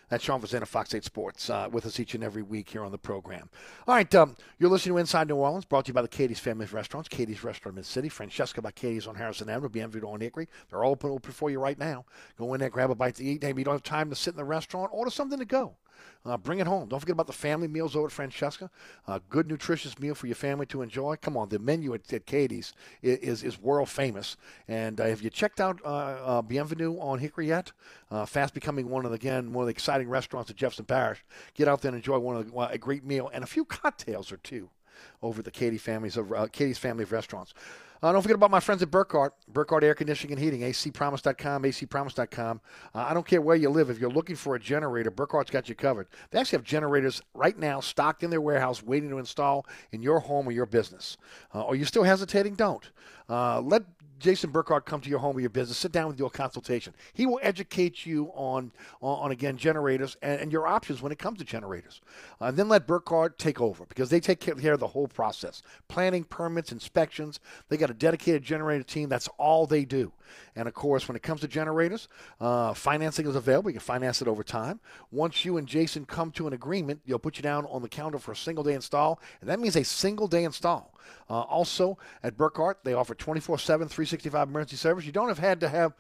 That's 0.09 0.23
Sean 0.23 0.41
Fazende, 0.41 0.67
Fox 0.67 0.95
8 0.95 1.05
Sports, 1.05 1.51
uh, 1.51 1.69
with 1.71 1.87
us 1.87 1.99
each 1.99 2.15
and 2.15 2.23
every 2.23 2.43
week 2.43 2.69
here 2.69 2.85
on 2.85 2.93
the 2.93 2.99
program. 2.99 3.49
All 3.87 3.95
right, 3.95 4.15
um, 4.15 4.37
you're 4.59 4.71
listening 4.71 4.95
to 4.95 5.01
Inside 5.01 5.29
New 5.29 5.37
Orleans, 5.37 5.65
brought 5.65 5.87
to 5.87 5.91
you 5.91 5.95
by 5.95 6.03
the 6.03 6.09
Katie's 6.09 6.39
Family 6.39 6.67
Restaurants, 6.67 7.09
Katie's 7.09 7.43
Restaurant 7.43 7.75
in 7.75 7.77
Mid-City, 7.77 8.09
Francesca 8.09 8.61
by 8.63 8.71
Katie's 8.71 9.07
on 9.07 9.15
Harrison 9.15 9.49
Avenue, 9.49 9.69
Bienvenue 9.69 10.09
on 10.09 10.21
Hickory. 10.21 10.49
They're 10.69 10.85
all 10.85 10.93
open, 10.93 11.11
open 11.11 11.33
for 11.33 11.51
you 11.51 11.59
right 11.59 11.79
now. 11.79 12.05
Go 12.39 12.55
in 12.55 12.61
there, 12.61 12.71
grab 12.71 12.91
a 12.91 12.95
bite 12.95 13.17
to 13.17 13.25
eat. 13.25 13.43
Maybe 13.43 13.61
you 13.61 13.65
don't 13.65 13.75
have 13.75 13.83
time 13.83 14.11
to 14.11 14.17
sit 14.17 14.35
in 14.35 14.39
the 14.39 14.45
restaurant, 14.45 14.91
order 14.93 15.11
something 15.11 15.39
to 15.39 15.45
go. 15.45 15.77
Uh, 16.27 16.37
bring 16.39 16.59
it 16.59 16.67
home. 16.67 16.89
Don't 16.89 17.01
forget 17.01 17.13
about 17.13 17.27
the 17.27 17.35
family 17.35 17.69
meals 17.69 17.95
over 17.95 18.07
at 18.07 18.13
Francesca. 18.13 18.71
Uh, 19.07 19.19
good, 19.29 19.47
nutritious 19.47 19.99
meal 19.99 20.15
for 20.15 20.27
your 20.27 20.37
family 20.37 20.65
to 20.67 20.81
enjoy. 20.81 21.17
Come 21.17 21.37
on, 21.37 21.51
the 21.51 21.59
menu 21.59 21.93
at, 21.93 22.11
at 22.13 22.25
Katie's 22.25 22.73
is, 23.03 23.19
is, 23.19 23.43
is 23.45 23.61
world 23.61 23.91
famous. 23.91 24.37
And 24.67 25.01
uh, 25.01 25.05
have 25.05 25.21
you 25.21 25.29
checked 25.29 25.61
out 25.61 25.81
uh, 25.85 25.89
uh, 25.89 26.43
Bienvenue 26.43 26.99
on 26.99 27.19
Hickory 27.19 27.49
yet? 27.49 27.73
Uh, 28.11 28.25
fast 28.25 28.55
becoming 28.55 28.89
one 28.89 29.05
of 29.05 29.11
the, 29.11 29.17
again 29.17 29.53
one 29.53 29.65
of 29.65 29.67
the 29.67 29.73
exciting 29.73 30.09
restaurants 30.09 30.51
at 30.51 30.57
Jefferson 30.57 30.87
Parish. 30.87 31.23
Get 31.55 31.69
out 31.69 31.83
there 31.83 31.91
and 31.91 31.97
enjoy 31.97 32.19
one 32.19 32.37
of 32.37 32.51
the, 32.51 32.59
a 32.71 32.79
great 32.79 33.05
meal 33.05 33.31
and 33.33 33.45
a 33.45 33.47
few 33.47 33.65
cocktails 33.65 34.33
or 34.33 34.39
two 34.39 34.71
over 35.23 35.43
the 35.43 35.51
Katie 35.51 35.79
families 35.79 36.17
of 36.17 36.33
Katie's 36.53 36.79
family 36.79 37.03
of 37.03 37.13
restaurants. 37.13 37.53
Uh, 38.05 38.13
don't 38.13 38.21
forget 38.21 38.35
about 38.35 38.51
my 38.51 38.61
friends 38.61 38.83
at 38.83 38.91
Burkhardt, 38.91 39.33
Burkhardt 39.49 39.83
Air 39.83 39.95
Conditioning 39.95 40.35
and 40.35 40.45
Heating, 40.45 40.61
acpromise.com, 40.61 41.63
acpromise.com. 41.63 42.61
Uh, 42.95 42.99
I 42.99 43.15
don't 43.15 43.27
care 43.27 43.41
where 43.41 43.57
you 43.57 43.71
live. 43.71 43.89
If 43.89 43.99
you're 43.99 44.11
looking 44.11 44.37
for 44.37 44.57
a 44.57 44.61
generator, 44.61 45.11
Burkhardt's 45.11 45.51
got 45.51 45.71
you 45.71 45.75
covered. 45.75 46.09
They 46.31 46.39
actually 46.39 46.59
have 46.59 46.65
generators 46.65 47.23
right 47.33 47.59
now 47.59 47.81
stocked 47.81 48.23
in 48.23 48.29
their 48.29 48.43
warehouse 48.43 48.83
waiting 48.83 49.09
to 49.09 49.17
install 49.17 49.65
in 49.91 50.03
your 50.03 50.21
home 50.21 50.47
or 50.47 50.53
your 50.53 50.67
business. 50.67 51.17
Uh, 51.55 51.63
or 51.63 51.77
you 51.77 51.87
still 51.87 52.03
hesitating? 52.03 52.57
Don't. 52.57 52.91
Uh, 53.27 53.63
let 53.63 53.85
Jason 54.25 54.51
Burkhardt 54.51 54.87
come 54.87 55.03
to 55.03 55.11
your 55.11 55.19
home 55.19 55.37
or 55.37 55.41
your 55.41 55.51
business, 55.51 55.77
sit 55.77 55.93
down 55.93 56.09
with 56.09 56.19
you 56.19 56.25
a 56.25 56.31
consultation. 56.31 56.95
He 57.13 57.27
will 57.27 57.41
educate 57.43 58.07
you 58.07 58.33
on, 58.35 58.73
on, 59.03 59.25
on 59.27 59.31
again, 59.33 59.59
generators 59.59 60.17
and, 60.23 60.41
and, 60.41 60.51
your 60.51 60.67
options 60.67 61.03
when 61.03 61.13
it 61.13 61.19
comes 61.19 61.41
to 61.41 61.45
generators. 61.45 62.01
Uh, 62.41 62.47
and 62.47 62.57
then 62.57 62.71
let 62.71 62.87
Burkhardt 62.87 63.39
take 63.39 63.61
over 63.61 63.85
because 63.85 64.09
they 64.09 64.21
take 64.21 64.41
care 64.41 64.73
of 64.73 64.81
the 64.81 64.87
whole 64.87 65.09
process 65.09 65.63
planning, 65.89 66.25
permits, 66.25 66.73
inspections. 66.73 67.39
They 67.69 67.77
got 67.77 67.91
a 67.91 67.95
dedicated 67.95 68.43
generator 68.43 68.83
team. 68.83 69.11
That's 69.11 69.29
all 69.37 69.67
they 69.67 69.85
do. 69.85 70.11
And 70.57 70.69
of 70.69 70.75
course, 70.75 71.09
when 71.09 71.17
it 71.17 71.23
comes 71.23 71.41
to 71.43 71.49
generators, 71.49 72.09
uh, 72.41 72.75
financing 72.75 73.27
is 73.27 73.37
available. 73.37 73.71
You 73.71 73.75
can 73.75 73.81
finance 73.81 74.23
it 74.23 74.29
over 74.29 74.43
time. 74.43 74.81
Once 75.11 75.45
you 75.45 75.57
and 75.57 75.67
Jason 75.67 76.05
come 76.05 76.31
to 76.33 76.47
an 76.47 76.53
agreement, 76.53 77.01
they'll 77.07 77.19
put 77.19 77.37
you 77.37 77.43
down 77.43 77.67
on 77.67 77.83
the 77.83 77.89
counter 77.89 78.19
for 78.19 78.33
a 78.33 78.37
single 78.37 78.65
day 78.65 78.75
install, 78.75 79.21
and 79.41 79.51
that 79.51 79.61
means 79.61 79.77
a 79.77 79.85
single 79.85 80.29
day 80.29 80.45
install. 80.45 80.95
Uh, 81.29 81.41
also, 81.41 81.99
at 82.23 82.37
Burkhardt, 82.37 82.85
they 82.85 82.95
offer 82.95 83.15
24 83.15 83.59
7, 83.59 83.89
365 83.89 84.49
emergency 84.49 84.77
service. 84.77 85.05
You 85.05 85.13
don't 85.13 85.29
have 85.29 85.39
had 85.39 85.61
to 85.61 85.69
have 85.69 85.95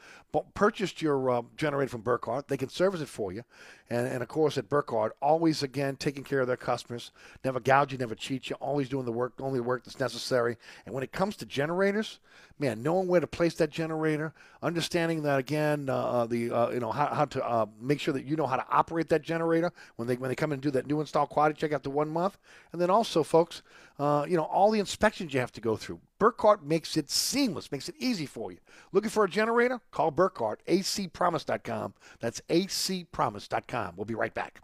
purchased 0.54 1.00
your 1.00 1.30
uh, 1.30 1.42
generator 1.56 1.90
from 1.90 2.02
Burkhardt. 2.02 2.48
They 2.48 2.56
can 2.56 2.68
service 2.68 3.00
it 3.00 3.08
for 3.08 3.32
you. 3.32 3.44
And, 3.90 4.06
and 4.06 4.22
of 4.22 4.28
course, 4.28 4.56
at 4.56 4.68
Burkhardt, 4.70 5.12
always 5.20 5.62
again 5.62 5.96
taking 5.96 6.24
care 6.24 6.40
of 6.40 6.46
their 6.46 6.56
customers. 6.56 7.10
Never 7.44 7.60
gouge 7.60 7.92
you, 7.92 7.98
never 7.98 8.14
cheat 8.14 8.48
you. 8.48 8.56
Always 8.56 8.88
doing 8.88 9.04
the 9.04 9.12
work, 9.12 9.34
only 9.40 9.58
the 9.58 9.64
work 9.64 9.84
that's 9.84 10.00
necessary. 10.00 10.56
And 10.86 10.94
when 10.94 11.04
it 11.04 11.12
comes 11.12 11.36
to 11.36 11.46
generators, 11.46 12.18
man, 12.58 12.82
knowing 12.82 13.08
where 13.08 13.20
to 13.20 13.26
place 13.26 13.54
that 13.56 13.70
generator, 13.70 14.32
understanding 14.62 15.22
that 15.24 15.38
again, 15.38 15.90
uh, 15.90 16.24
the 16.26 16.50
uh, 16.50 16.70
you 16.70 16.80
know 16.80 16.92
how, 16.92 17.06
how 17.06 17.24
to 17.26 17.44
uh, 17.44 17.66
make 17.78 18.00
sure 18.00 18.14
that 18.14 18.24
you 18.24 18.36
know 18.36 18.46
how 18.46 18.56
to 18.56 18.66
operate 18.70 19.08
that 19.10 19.22
generator 19.22 19.70
when 19.96 20.08
they 20.08 20.16
when 20.16 20.28
they 20.28 20.34
come 20.34 20.52
and 20.52 20.62
do 20.62 20.70
that 20.70 20.86
new 20.86 21.00
install 21.00 21.26
quality 21.26 21.58
check 21.58 21.72
after 21.72 21.90
one 21.90 22.08
month, 22.08 22.38
and 22.72 22.80
then 22.80 22.88
also, 22.88 23.22
folks, 23.22 23.62
uh, 23.98 24.26
you 24.28 24.36
know 24.36 24.44
all 24.44 24.70
the 24.70 24.80
inspections 24.80 25.32
you 25.32 25.40
have 25.40 25.52
to 25.52 25.60
go 25.60 25.76
through. 25.76 26.00
Burkhardt 26.18 26.64
makes 26.64 26.96
it 26.96 27.10
seamless, 27.10 27.70
makes 27.70 27.88
it 27.88 27.94
easy 27.98 28.26
for 28.26 28.50
you. 28.50 28.58
Looking 28.92 29.10
for 29.10 29.24
a 29.24 29.28
generator? 29.28 29.80
Call 29.90 30.10
Burkhardt, 30.10 30.64
acpromise.com. 30.66 31.94
That's 32.20 32.40
acpromise.com. 32.48 33.94
We'll 33.96 34.04
be 34.06 34.14
right 34.14 34.34
back. 34.34 34.63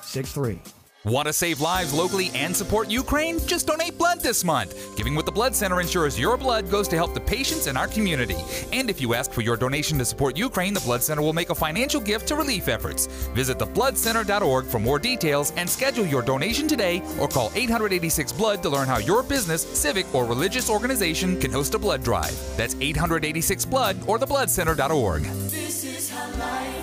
7663. 0.11 0.81
Want 1.03 1.25
to 1.25 1.33
save 1.33 1.61
lives 1.61 1.95
locally 1.95 2.29
and 2.35 2.55
support 2.55 2.91
Ukraine? 2.91 3.39
Just 3.47 3.65
donate 3.65 3.97
blood 3.97 4.19
this 4.19 4.43
month. 4.43 4.95
Giving 4.95 5.15
with 5.15 5.25
the 5.25 5.31
Blood 5.31 5.55
Center 5.55 5.81
ensures 5.81 6.19
your 6.19 6.37
blood 6.37 6.69
goes 6.69 6.87
to 6.89 6.95
help 6.95 7.15
the 7.15 7.19
patients 7.19 7.65
in 7.65 7.75
our 7.75 7.87
community. 7.87 8.37
And 8.71 8.87
if 8.87 9.01
you 9.01 9.15
ask 9.15 9.31
for 9.31 9.41
your 9.41 9.57
donation 9.57 9.97
to 9.97 10.05
support 10.05 10.37
Ukraine, 10.37 10.75
the 10.75 10.79
Blood 10.81 11.01
Center 11.01 11.23
will 11.23 11.33
make 11.33 11.49
a 11.49 11.55
financial 11.55 11.99
gift 11.99 12.27
to 12.27 12.35
relief 12.35 12.67
efforts. 12.67 13.07
Visit 13.33 13.57
thebloodcenter.org 13.57 14.65
for 14.65 14.77
more 14.77 14.99
details 14.99 15.53
and 15.57 15.67
schedule 15.67 16.05
your 16.05 16.21
donation 16.21 16.67
today 16.67 17.01
or 17.19 17.27
call 17.27 17.51
886 17.55 18.31
Blood 18.33 18.61
to 18.61 18.69
learn 18.69 18.87
how 18.87 18.99
your 18.99 19.23
business, 19.23 19.63
civic, 19.63 20.13
or 20.13 20.25
religious 20.25 20.69
organization 20.69 21.39
can 21.39 21.51
host 21.51 21.73
a 21.73 21.79
blood 21.79 22.03
drive. 22.03 22.37
That's 22.57 22.75
886 22.79 23.65
Blood 23.65 23.97
or 24.05 24.19
thebloodcenter.org. 24.19 25.23
This 25.23 25.83
is 25.83 26.11
how 26.11 26.29
life 26.37 26.80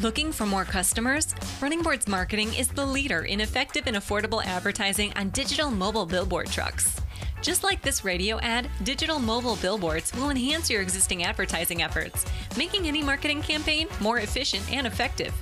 Looking 0.00 0.32
for 0.32 0.46
more 0.46 0.64
customers? 0.64 1.34
Running 1.60 1.82
Boards 1.82 2.08
Marketing 2.08 2.54
is 2.54 2.68
the 2.68 2.86
leader 2.86 3.24
in 3.24 3.42
effective 3.42 3.86
and 3.86 3.98
affordable 3.98 4.42
advertising 4.42 5.12
on 5.14 5.28
digital 5.28 5.70
mobile 5.70 6.06
billboard 6.06 6.46
trucks. 6.46 6.98
Just 7.42 7.62
like 7.62 7.82
this 7.82 8.02
radio 8.02 8.40
ad, 8.40 8.70
digital 8.82 9.18
mobile 9.18 9.56
billboards 9.56 10.10
will 10.14 10.30
enhance 10.30 10.70
your 10.70 10.80
existing 10.80 11.24
advertising 11.24 11.82
efforts, 11.82 12.24
making 12.56 12.88
any 12.88 13.02
marketing 13.02 13.42
campaign 13.42 13.88
more 14.00 14.20
efficient 14.20 14.64
and 14.72 14.86
effective. 14.86 15.34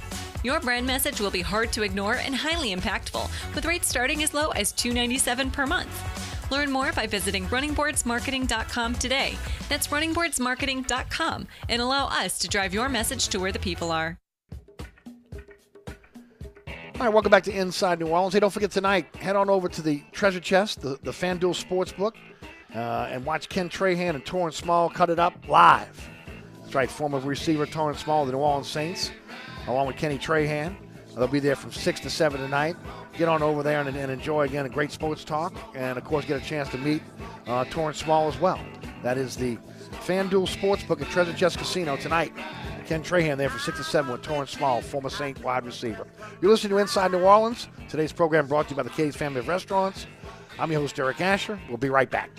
Your 0.42 0.58
brand 0.58 0.84
message 0.84 1.20
will 1.20 1.30
be 1.30 1.40
hard 1.40 1.70
to 1.74 1.84
ignore 1.84 2.14
and 2.14 2.34
highly 2.34 2.74
impactful, 2.74 3.30
with 3.54 3.64
rates 3.64 3.86
starting 3.86 4.24
as 4.24 4.34
low 4.34 4.48
as 4.50 4.72
297 4.72 5.52
per 5.52 5.66
month. 5.66 6.50
Learn 6.50 6.72
more 6.72 6.92
by 6.94 7.06
visiting 7.06 7.46
runningboardsmarketing.com 7.46 8.94
today. 8.94 9.38
That's 9.68 9.86
runningboardsmarketing.com 9.86 11.46
and 11.68 11.80
allow 11.80 12.06
us 12.06 12.40
to 12.40 12.48
drive 12.48 12.74
your 12.74 12.88
message 12.88 13.28
to 13.28 13.38
where 13.38 13.52
the 13.52 13.60
people 13.60 13.92
are. 13.92 14.18
All 16.98 17.04
right, 17.04 17.14
welcome 17.14 17.30
back 17.30 17.44
to 17.44 17.52
Inside 17.52 18.00
New 18.00 18.08
Orleans. 18.08 18.34
Hey, 18.34 18.40
don't 18.40 18.50
forget 18.50 18.72
tonight, 18.72 19.14
head 19.14 19.36
on 19.36 19.48
over 19.48 19.68
to 19.68 19.82
the 19.82 20.02
Treasure 20.10 20.40
Chest, 20.40 20.80
the, 20.80 20.98
the 21.04 21.12
FanDuel 21.12 21.54
Sportsbook, 21.54 22.14
uh, 22.74 23.08
and 23.08 23.24
watch 23.24 23.48
Ken 23.48 23.68
Trahan 23.68 24.16
and 24.16 24.26
Torrance 24.26 24.56
Small 24.56 24.90
cut 24.90 25.08
it 25.08 25.20
up 25.20 25.34
live. 25.46 26.10
That's 26.60 26.74
right, 26.74 26.90
former 26.90 27.20
receiver 27.20 27.66
Torrance 27.66 28.00
Small 28.00 28.22
of 28.22 28.26
the 28.26 28.32
New 28.32 28.40
Orleans 28.40 28.66
Saints, 28.66 29.12
along 29.68 29.86
with 29.86 29.96
Kenny 29.96 30.18
Trahan. 30.18 30.74
They'll 31.14 31.28
be 31.28 31.38
there 31.38 31.54
from 31.54 31.70
6 31.70 32.00
to 32.00 32.10
7 32.10 32.40
tonight. 32.40 32.74
Get 33.16 33.28
on 33.28 33.44
over 33.44 33.62
there 33.62 33.80
and, 33.80 33.96
and 33.96 34.10
enjoy, 34.10 34.46
again, 34.46 34.66
a 34.66 34.68
great 34.68 34.90
sports 34.90 35.22
talk, 35.22 35.54
and, 35.76 35.98
of 35.98 36.04
course, 36.04 36.24
get 36.24 36.42
a 36.42 36.44
chance 36.44 36.68
to 36.70 36.78
meet 36.78 37.04
uh, 37.46 37.64
Torrance 37.66 37.98
Small 37.98 38.26
as 38.26 38.40
well. 38.40 38.58
That 39.04 39.18
is 39.18 39.36
the 39.36 39.56
FanDuel 40.04 40.48
Sportsbook 40.48 41.00
at 41.00 41.08
Treasure 41.10 41.32
Chest 41.32 41.58
Casino 41.58 41.96
tonight. 41.96 42.32
Ken 42.88 43.02
Trahan 43.02 43.36
there 43.36 43.50
for 43.50 43.58
6 43.58 43.76
to 43.76 43.84
7 43.84 44.10
with 44.10 44.22
Torrance 44.22 44.50
Small, 44.50 44.80
former 44.80 45.10
Saint 45.10 45.44
wide 45.44 45.66
receiver. 45.66 46.06
You're 46.40 46.50
listening 46.50 46.70
to 46.70 46.78
Inside 46.78 47.12
New 47.12 47.18
Orleans. 47.20 47.68
Today's 47.86 48.14
program 48.14 48.46
brought 48.46 48.66
to 48.68 48.70
you 48.70 48.76
by 48.76 48.82
the 48.82 48.88
Katie's 48.88 49.14
Family 49.14 49.40
of 49.40 49.48
Restaurants. 49.48 50.06
I'm 50.58 50.72
your 50.72 50.80
host, 50.80 50.98
Eric 50.98 51.20
Asher. 51.20 51.60
We'll 51.68 51.76
be 51.76 51.90
right 51.90 52.08
back. 52.10 52.30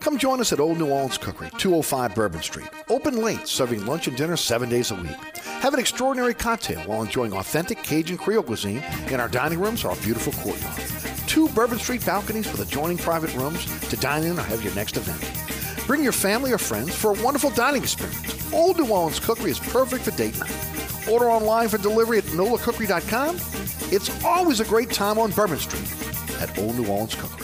Come 0.00 0.18
join 0.18 0.40
us 0.40 0.52
at 0.52 0.58
Old 0.58 0.78
New 0.78 0.90
Orleans 0.90 1.16
Cookery, 1.16 1.50
205 1.58 2.12
Bourbon 2.12 2.42
Street. 2.42 2.68
Open 2.88 3.22
late, 3.22 3.46
serving 3.46 3.86
lunch 3.86 4.08
and 4.08 4.16
dinner 4.16 4.36
seven 4.36 4.68
days 4.68 4.90
a 4.90 4.96
week. 4.96 5.16
Have 5.44 5.74
an 5.74 5.80
extraordinary 5.80 6.34
cocktail 6.34 6.80
while 6.80 7.02
enjoying 7.02 7.34
authentic 7.34 7.84
Cajun 7.84 8.18
Creole 8.18 8.42
cuisine 8.42 8.82
in 9.12 9.20
our 9.20 9.28
dining 9.28 9.60
rooms 9.60 9.84
or 9.84 9.90
our 9.90 9.96
beautiful 9.98 10.32
courtyard. 10.32 11.28
Two 11.28 11.48
Bourbon 11.50 11.78
Street 11.78 12.04
balconies 12.04 12.50
with 12.50 12.60
adjoining 12.60 12.98
private 12.98 13.32
rooms 13.36 13.64
to 13.88 13.96
dine 13.96 14.24
in 14.24 14.36
or 14.36 14.42
have 14.42 14.64
your 14.64 14.74
next 14.74 14.96
event. 14.96 15.33
Bring 15.86 16.02
your 16.02 16.12
family 16.12 16.52
or 16.52 16.58
friends 16.58 16.94
for 16.94 17.10
a 17.10 17.22
wonderful 17.22 17.50
dining 17.50 17.82
experience. 17.82 18.52
Old 18.52 18.78
New 18.78 18.88
Orleans 18.88 19.20
Cookery 19.20 19.50
is 19.50 19.58
perfect 19.58 20.04
for 20.04 20.12
date 20.12 20.38
night. 20.38 21.08
Order 21.10 21.30
online 21.30 21.68
for 21.68 21.78
delivery 21.78 22.18
at 22.18 22.24
nolacookery.com. 22.24 23.36
It's 23.92 24.24
always 24.24 24.60
a 24.60 24.64
great 24.64 24.90
time 24.90 25.18
on 25.18 25.30
Bourbon 25.32 25.58
Street 25.58 26.40
at 26.40 26.56
Old 26.58 26.76
New 26.78 26.86
Orleans 26.86 27.14
Cookery. 27.14 27.43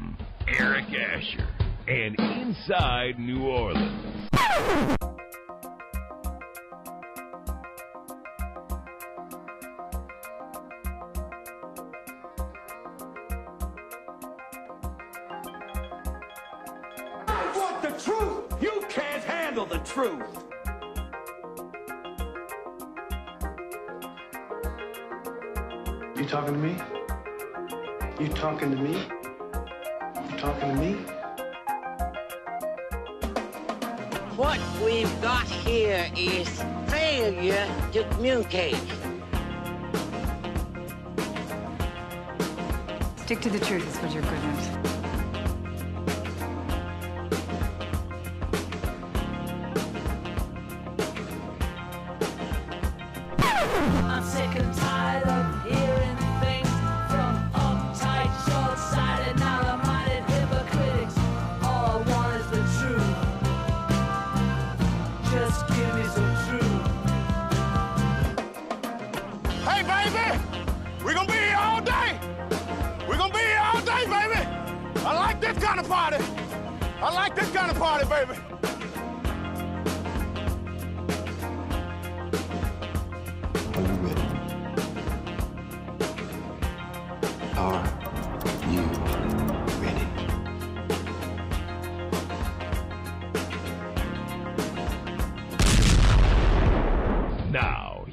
Found 0.00 0.49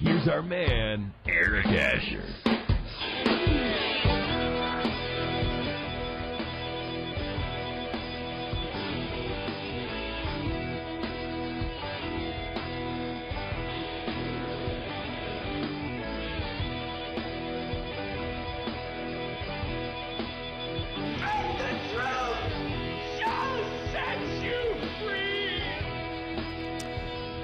here's 0.07 0.27
our 0.29 0.41
man, 0.41 1.13
Eric 1.27 1.65
Asher. 1.65 2.23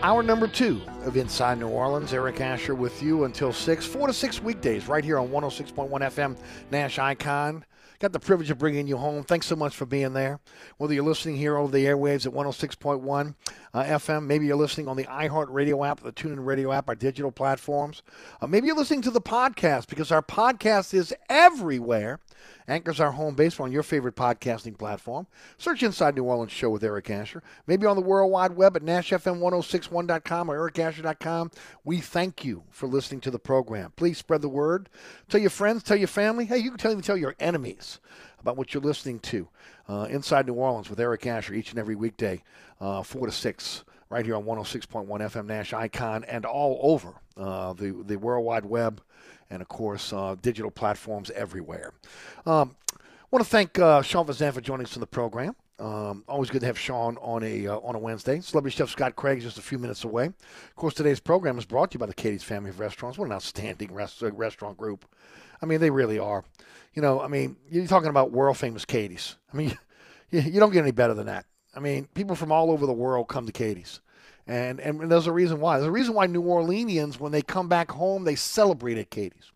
Hour 0.03 0.21
number 0.21 0.47
two 0.47 0.81
of 1.05 1.15
Inside 1.15 1.59
New 1.59 1.69
Orleans. 1.69 2.11
Eric 2.11 2.41
Asher 2.41 2.75
with 2.75 3.01
you 3.01 3.23
until 3.23 3.53
6, 3.53 3.85
4 3.85 4.07
to 4.07 4.11
6 4.11 4.43
weekdays 4.43 4.89
right 4.89 5.01
here 5.01 5.17
on 5.17 5.29
106.1 5.29 5.89
FM 5.89 6.37
Nash 6.71 6.99
Icon. 6.99 7.63
Got 7.99 8.11
the 8.11 8.19
privilege 8.19 8.51
of 8.51 8.57
bringing 8.57 8.85
you 8.85 8.97
home. 8.97 9.23
Thanks 9.23 9.45
so 9.45 9.55
much 9.55 9.73
for 9.73 9.85
being 9.85 10.11
there. 10.11 10.41
Whether 10.75 10.93
you're 10.93 11.05
listening 11.05 11.37
here 11.37 11.55
over 11.55 11.71
the 11.71 11.85
airwaves 11.85 12.25
at 12.25 12.33
106.1 12.33 13.35
uh, 13.73 13.83
FM, 13.83 14.25
maybe 14.25 14.45
you're 14.45 14.57
listening 14.57 14.89
on 14.89 14.97
the 14.97 15.05
iHeart 15.05 15.47
Radio 15.47 15.85
app, 15.85 16.01
the 16.01 16.11
TuneIn 16.11 16.45
Radio 16.45 16.73
app, 16.73 16.89
our 16.89 16.95
digital 16.95 17.31
platforms. 17.31 18.03
Uh, 18.41 18.47
maybe 18.47 18.67
you're 18.67 18.75
listening 18.75 19.03
to 19.03 19.11
the 19.11 19.21
podcast 19.21 19.87
because 19.87 20.11
our 20.11 20.21
podcast 20.21 20.93
is 20.93 21.13
everywhere. 21.29 22.19
Anchor's 22.67 22.99
our 22.99 23.11
home 23.11 23.35
base 23.35 23.59
on 23.59 23.71
your 23.71 23.83
favorite 23.83 24.15
podcasting 24.15 24.77
platform. 24.77 25.27
Search 25.57 25.83
Inside 25.83 26.15
New 26.15 26.23
Orleans 26.23 26.51
Show 26.51 26.69
with 26.69 26.83
Eric 26.83 27.09
Asher. 27.09 27.43
Maybe 27.67 27.85
on 27.85 27.95
the 27.95 28.01
World 28.01 28.31
Wide 28.31 28.55
Web 28.55 28.75
at 28.75 28.83
NashFM1061.com 28.83 30.49
or 30.49 30.69
ericasher.com. 30.69 31.51
We 31.83 31.99
thank 31.99 32.45
you 32.45 32.63
for 32.69 32.87
listening 32.87 33.21
to 33.21 33.31
the 33.31 33.39
program. 33.39 33.93
Please 33.95 34.17
spread 34.17 34.41
the 34.41 34.49
word. 34.49 34.89
Tell 35.29 35.41
your 35.41 35.49
friends, 35.49 35.83
tell 35.83 35.97
your 35.97 36.07
family. 36.07 36.45
Hey, 36.45 36.57
you 36.57 36.69
can 36.69 36.77
tell, 36.77 36.91
even 36.91 37.03
tell 37.03 37.17
your 37.17 37.35
enemies 37.39 37.99
about 38.39 38.57
what 38.57 38.73
you're 38.73 38.83
listening 38.83 39.19
to. 39.19 39.47
Uh, 39.87 40.07
Inside 40.09 40.47
New 40.47 40.53
Orleans 40.53 40.89
with 40.89 40.99
Eric 40.99 41.25
Asher 41.25 41.53
each 41.53 41.71
and 41.71 41.79
every 41.79 41.95
weekday, 41.95 42.43
uh, 42.79 43.03
4 43.03 43.27
to 43.27 43.31
6 43.31 43.83
right 44.09 44.25
here 44.25 44.35
on 44.35 44.43
106.1 44.43 45.07
FM 45.07 45.47
Nash 45.47 45.73
Icon 45.73 46.23
and 46.25 46.45
all 46.45 46.79
over 46.83 47.15
uh, 47.35 47.73
the, 47.73 48.03
the 48.05 48.15
World 48.15 48.45
Wide 48.45 48.65
Web 48.65 49.01
and, 49.49 49.61
of 49.61 49.67
course, 49.67 50.13
uh, 50.13 50.35
digital 50.41 50.71
platforms 50.71 51.31
everywhere. 51.31 51.93
Um, 52.45 52.75
want 53.33 53.43
to 53.43 53.49
thank 53.49 53.79
uh, 53.79 54.03
Sean 54.03 54.27
Fazende 54.27 54.53
for 54.53 54.61
joining 54.61 54.85
us 54.85 54.95
on 54.95 54.99
the 54.99 55.07
program. 55.07 55.55
Um, 55.79 56.23
always 56.27 56.51
good 56.51 56.61
to 56.61 56.67
have 56.67 56.77
Sean 56.77 57.17
on 57.17 57.43
a 57.43 57.65
uh, 57.65 57.77
on 57.79 57.95
a 57.95 57.99
Wednesday. 57.99 58.39
Celebrity 58.41 58.77
Chef 58.77 58.89
Scott 58.89 59.15
Craig 59.15 59.39
is 59.39 59.43
just 59.43 59.57
a 59.57 59.61
few 59.61 59.79
minutes 59.79 60.03
away. 60.03 60.27
Of 60.27 60.75
course, 60.75 60.93
today's 60.93 61.19
program 61.19 61.57
is 61.57 61.65
brought 61.65 61.89
to 61.91 61.95
you 61.95 61.99
by 61.99 62.05
the 62.05 62.13
Katie's 62.13 62.43
Family 62.43 62.69
of 62.69 62.79
Restaurants. 62.79 63.17
What 63.17 63.25
an 63.25 63.31
outstanding 63.31 63.91
rest- 63.91 64.21
uh, 64.21 64.31
restaurant 64.31 64.77
group. 64.77 65.03
I 65.61 65.65
mean, 65.65 65.79
they 65.79 65.89
really 65.89 66.19
are. 66.19 66.43
You 66.93 67.01
know, 67.01 67.21
I 67.21 67.27
mean, 67.27 67.57
you're 67.71 67.87
talking 67.87 68.09
about 68.09 68.31
world 68.31 68.57
famous 68.57 68.85
Katie's. 68.85 69.35
I 69.51 69.57
mean, 69.57 69.75
you, 70.29 70.41
you 70.41 70.59
don't 70.59 70.71
get 70.71 70.83
any 70.83 70.91
better 70.91 71.15
than 71.15 71.25
that. 71.25 71.45
I 71.75 71.79
mean, 71.79 72.07
people 72.13 72.35
from 72.35 72.51
all 72.51 72.69
over 72.69 72.85
the 72.85 72.93
world 72.93 73.27
come 73.29 73.47
to 73.47 73.51
Katie's. 73.51 73.99
And, 74.45 74.79
and 74.79 75.09
there's 75.09 75.27
a 75.27 75.31
reason 75.31 75.59
why. 75.59 75.77
There's 75.77 75.87
a 75.87 75.91
reason 75.91 76.13
why 76.13 76.27
New 76.27 76.43
Orleanians, 76.43 77.19
when 77.19 77.31
they 77.31 77.41
come 77.41 77.69
back 77.69 77.91
home, 77.91 78.25
they 78.25 78.35
celebrate 78.35 78.97
at 78.97 79.09
Katie's. 79.09 79.51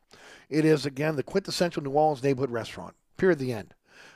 It 0.49 0.63
is, 0.63 0.85
again, 0.85 1.15
the 1.17 1.23
quintessential 1.23 1.83
New 1.83 1.91
Orleans 1.91 2.23
neighborhood 2.23 2.51
restaurant, 2.51 2.95
period, 3.17 3.39
the 3.39 3.51
end. 3.51 3.73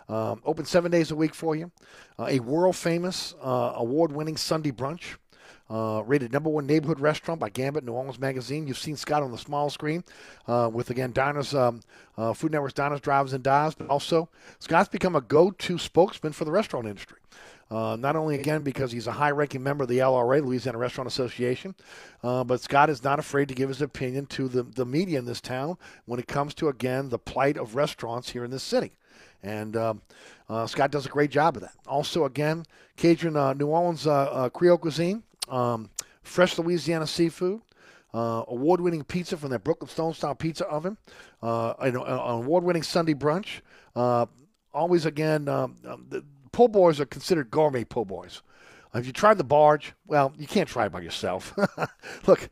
Um, 0.07 0.41
open 0.45 0.65
seven 0.65 0.91
days 0.91 1.11
a 1.11 1.15
week 1.15 1.33
for 1.33 1.55
you. 1.55 1.71
Uh, 2.17 2.27
a 2.29 2.39
world 2.39 2.75
famous, 2.75 3.33
uh, 3.41 3.73
award 3.75 4.11
winning 4.11 4.37
Sunday 4.37 4.71
brunch. 4.71 5.17
Uh, 5.69 6.03
rated 6.05 6.33
number 6.33 6.49
one 6.49 6.67
neighborhood 6.67 6.99
restaurant 6.99 7.39
by 7.39 7.47
Gambit 7.47 7.85
New 7.85 7.93
Orleans 7.93 8.19
Magazine. 8.19 8.67
You've 8.67 8.77
seen 8.77 8.97
Scott 8.97 9.23
on 9.23 9.31
the 9.31 9.37
small 9.37 9.69
screen 9.69 10.03
uh, 10.45 10.69
with, 10.71 10.89
again, 10.89 11.13
Diners, 11.13 11.55
um, 11.55 11.79
uh, 12.17 12.33
Food 12.33 12.51
Network's 12.51 12.73
Diners, 12.73 12.99
Drives, 12.99 13.31
and 13.31 13.41
Dives. 13.41 13.75
But 13.75 13.87
also, 13.87 14.27
Scott's 14.59 14.89
become 14.89 15.15
a 15.15 15.21
go 15.21 15.51
to 15.51 15.77
spokesman 15.77 16.33
for 16.33 16.43
the 16.43 16.51
restaurant 16.51 16.87
industry. 16.87 17.19
Uh, 17.71 17.95
not 17.95 18.17
only 18.17 18.35
again 18.35 18.61
because 18.61 18.91
he's 18.91 19.07
a 19.07 19.13
high-ranking 19.13 19.63
member 19.63 19.83
of 19.83 19.89
the 19.89 19.99
LRA, 19.99 20.43
Louisiana 20.43 20.77
Restaurant 20.77 21.07
Association, 21.07 21.73
uh, 22.21 22.43
but 22.43 22.59
Scott 22.59 22.89
is 22.89 23.01
not 23.01 23.17
afraid 23.17 23.47
to 23.47 23.53
give 23.53 23.69
his 23.69 23.81
opinion 23.81 24.25
to 24.25 24.49
the, 24.49 24.63
the 24.63 24.85
media 24.85 25.17
in 25.17 25.23
this 25.23 25.39
town 25.39 25.77
when 26.05 26.19
it 26.19 26.27
comes 26.27 26.53
to 26.55 26.67
again 26.67 27.07
the 27.07 27.17
plight 27.17 27.57
of 27.57 27.75
restaurants 27.75 28.29
here 28.29 28.43
in 28.43 28.51
this 28.51 28.61
city. 28.61 28.91
And 29.41 29.77
um, 29.77 30.01
uh, 30.49 30.67
Scott 30.67 30.91
does 30.91 31.05
a 31.05 31.09
great 31.09 31.31
job 31.31 31.55
of 31.55 31.61
that. 31.61 31.73
Also, 31.87 32.25
again, 32.25 32.65
Cajun 32.97 33.37
uh, 33.37 33.53
New 33.53 33.67
Orleans 33.67 34.05
uh, 34.05 34.11
uh, 34.11 34.49
Creole 34.49 34.77
cuisine, 34.77 35.23
um, 35.47 35.89
fresh 36.23 36.59
Louisiana 36.59 37.07
seafood, 37.07 37.61
uh, 38.13 38.43
award-winning 38.49 39.05
pizza 39.05 39.37
from 39.37 39.49
that 39.51 39.63
Brooklyn 39.63 39.89
Stone 39.89 40.13
Style 40.15 40.35
Pizza 40.35 40.65
Oven, 40.65 40.97
uh, 41.41 41.73
an, 41.79 41.95
an 41.95 42.01
award-winning 42.03 42.83
Sunday 42.83 43.13
brunch. 43.13 43.61
Uh, 43.95 44.25
always, 44.73 45.05
again, 45.05 45.47
um, 45.47 45.77
the 46.09 46.23
po' 46.51 46.67
boys 46.67 46.99
are 46.99 47.05
considered 47.05 47.51
gourmet 47.51 47.83
po' 47.83 48.05
boys. 48.05 48.41
Have 48.93 49.05
you 49.05 49.13
tried 49.13 49.37
the 49.37 49.43
barge? 49.43 49.93
Well, 50.05 50.33
you 50.37 50.47
can't 50.47 50.67
try 50.67 50.85
it 50.85 50.91
by 50.91 51.01
yourself. 51.01 51.57
Look, 52.27 52.49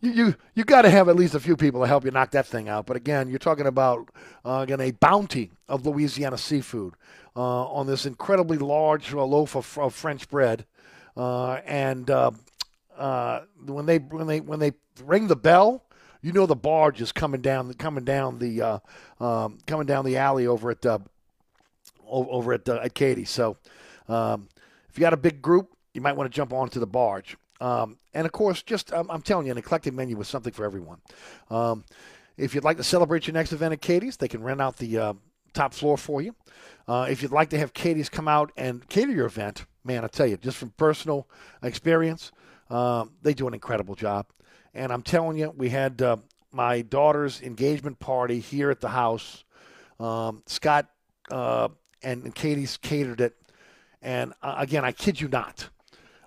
you 0.00 0.10
you, 0.10 0.34
you 0.54 0.64
got 0.64 0.82
to 0.82 0.90
have 0.90 1.08
at 1.08 1.16
least 1.16 1.34
a 1.34 1.40
few 1.40 1.56
people 1.56 1.80
to 1.82 1.86
help 1.86 2.04
you 2.04 2.10
knock 2.10 2.32
that 2.32 2.46
thing 2.46 2.68
out. 2.68 2.86
But 2.86 2.96
again, 2.96 3.28
you're 3.28 3.38
talking 3.38 3.66
about 3.66 4.08
uh, 4.44 4.60
again 4.62 4.80
a 4.80 4.90
bounty 4.90 5.52
of 5.68 5.86
Louisiana 5.86 6.38
seafood 6.38 6.94
uh, 7.36 7.66
on 7.66 7.86
this 7.86 8.06
incredibly 8.06 8.58
large 8.58 9.14
uh, 9.14 9.24
loaf 9.24 9.54
of, 9.54 9.78
of 9.78 9.94
French 9.94 10.28
bread, 10.28 10.66
uh, 11.16 11.60
and 11.64 12.10
uh, 12.10 12.30
uh, 12.96 13.40
when 13.66 13.86
they 13.86 13.98
when 13.98 14.26
they 14.26 14.40
when 14.40 14.58
they 14.58 14.72
ring 15.04 15.28
the 15.28 15.36
bell, 15.36 15.84
you 16.22 16.32
know 16.32 16.46
the 16.46 16.56
barge 16.56 17.00
is 17.00 17.12
coming 17.12 17.40
down 17.40 17.72
coming 17.74 18.04
down 18.04 18.38
the 18.38 18.80
um, 19.20 19.58
coming 19.66 19.86
down 19.86 20.04
the 20.04 20.16
alley 20.16 20.46
over 20.46 20.70
at 20.70 20.82
over 22.10 22.52
at 22.52 22.68
uh, 22.68 22.80
at 22.82 22.94
Katie. 22.94 23.24
So 23.24 23.56
um, 24.08 24.48
if 24.88 24.98
you 24.98 25.02
got 25.02 25.12
a 25.12 25.18
big 25.18 25.40
group, 25.40 25.70
you 25.94 26.00
might 26.00 26.16
want 26.16 26.30
to 26.30 26.34
jump 26.36 26.52
onto 26.52 26.80
the 26.80 26.86
barge. 26.86 27.36
Um, 27.60 27.98
and 28.14 28.26
of 28.26 28.32
course, 28.32 28.62
just 28.62 28.92
um, 28.92 29.10
I'm 29.10 29.22
telling 29.22 29.46
you, 29.46 29.52
an 29.52 29.58
eclectic 29.58 29.94
menu 29.94 30.16
with 30.16 30.26
something 30.26 30.52
for 30.52 30.64
everyone. 30.64 30.98
Um, 31.50 31.84
if 32.36 32.54
you'd 32.54 32.64
like 32.64 32.78
to 32.78 32.84
celebrate 32.84 33.26
your 33.26 33.34
next 33.34 33.52
event 33.52 33.72
at 33.72 33.80
Katie's, 33.80 34.16
they 34.16 34.28
can 34.28 34.42
rent 34.42 34.60
out 34.60 34.78
the 34.78 34.98
uh, 34.98 35.12
top 35.52 35.74
floor 35.74 35.98
for 35.98 36.22
you. 36.22 36.34
Uh, 36.88 37.06
if 37.08 37.22
you'd 37.22 37.32
like 37.32 37.50
to 37.50 37.58
have 37.58 37.74
Katie's 37.74 38.08
come 38.08 38.28
out 38.28 38.50
and 38.56 38.88
cater 38.88 39.12
your 39.12 39.26
event, 39.26 39.66
man, 39.84 40.04
I 40.04 40.08
tell 40.08 40.26
you, 40.26 40.36
just 40.36 40.56
from 40.56 40.70
personal 40.70 41.28
experience, 41.62 42.32
um, 42.70 43.12
they 43.22 43.34
do 43.34 43.46
an 43.46 43.54
incredible 43.54 43.94
job. 43.94 44.26
And 44.72 44.92
I'm 44.92 45.02
telling 45.02 45.36
you, 45.36 45.52
we 45.54 45.68
had 45.68 46.00
uh, 46.00 46.16
my 46.52 46.82
daughter's 46.82 47.42
engagement 47.42 47.98
party 47.98 48.40
here 48.40 48.70
at 48.70 48.80
the 48.80 48.88
house. 48.88 49.44
Um, 49.98 50.42
Scott 50.46 50.88
uh, 51.30 51.68
and, 52.02 52.34
Katie's 52.34 52.76
catered 52.76 53.20
it. 53.20 53.36
And 54.02 54.32
uh, 54.42 54.54
again, 54.58 54.84
I 54.84 54.92
kid 54.92 55.20
you 55.20 55.28
not. 55.28 55.68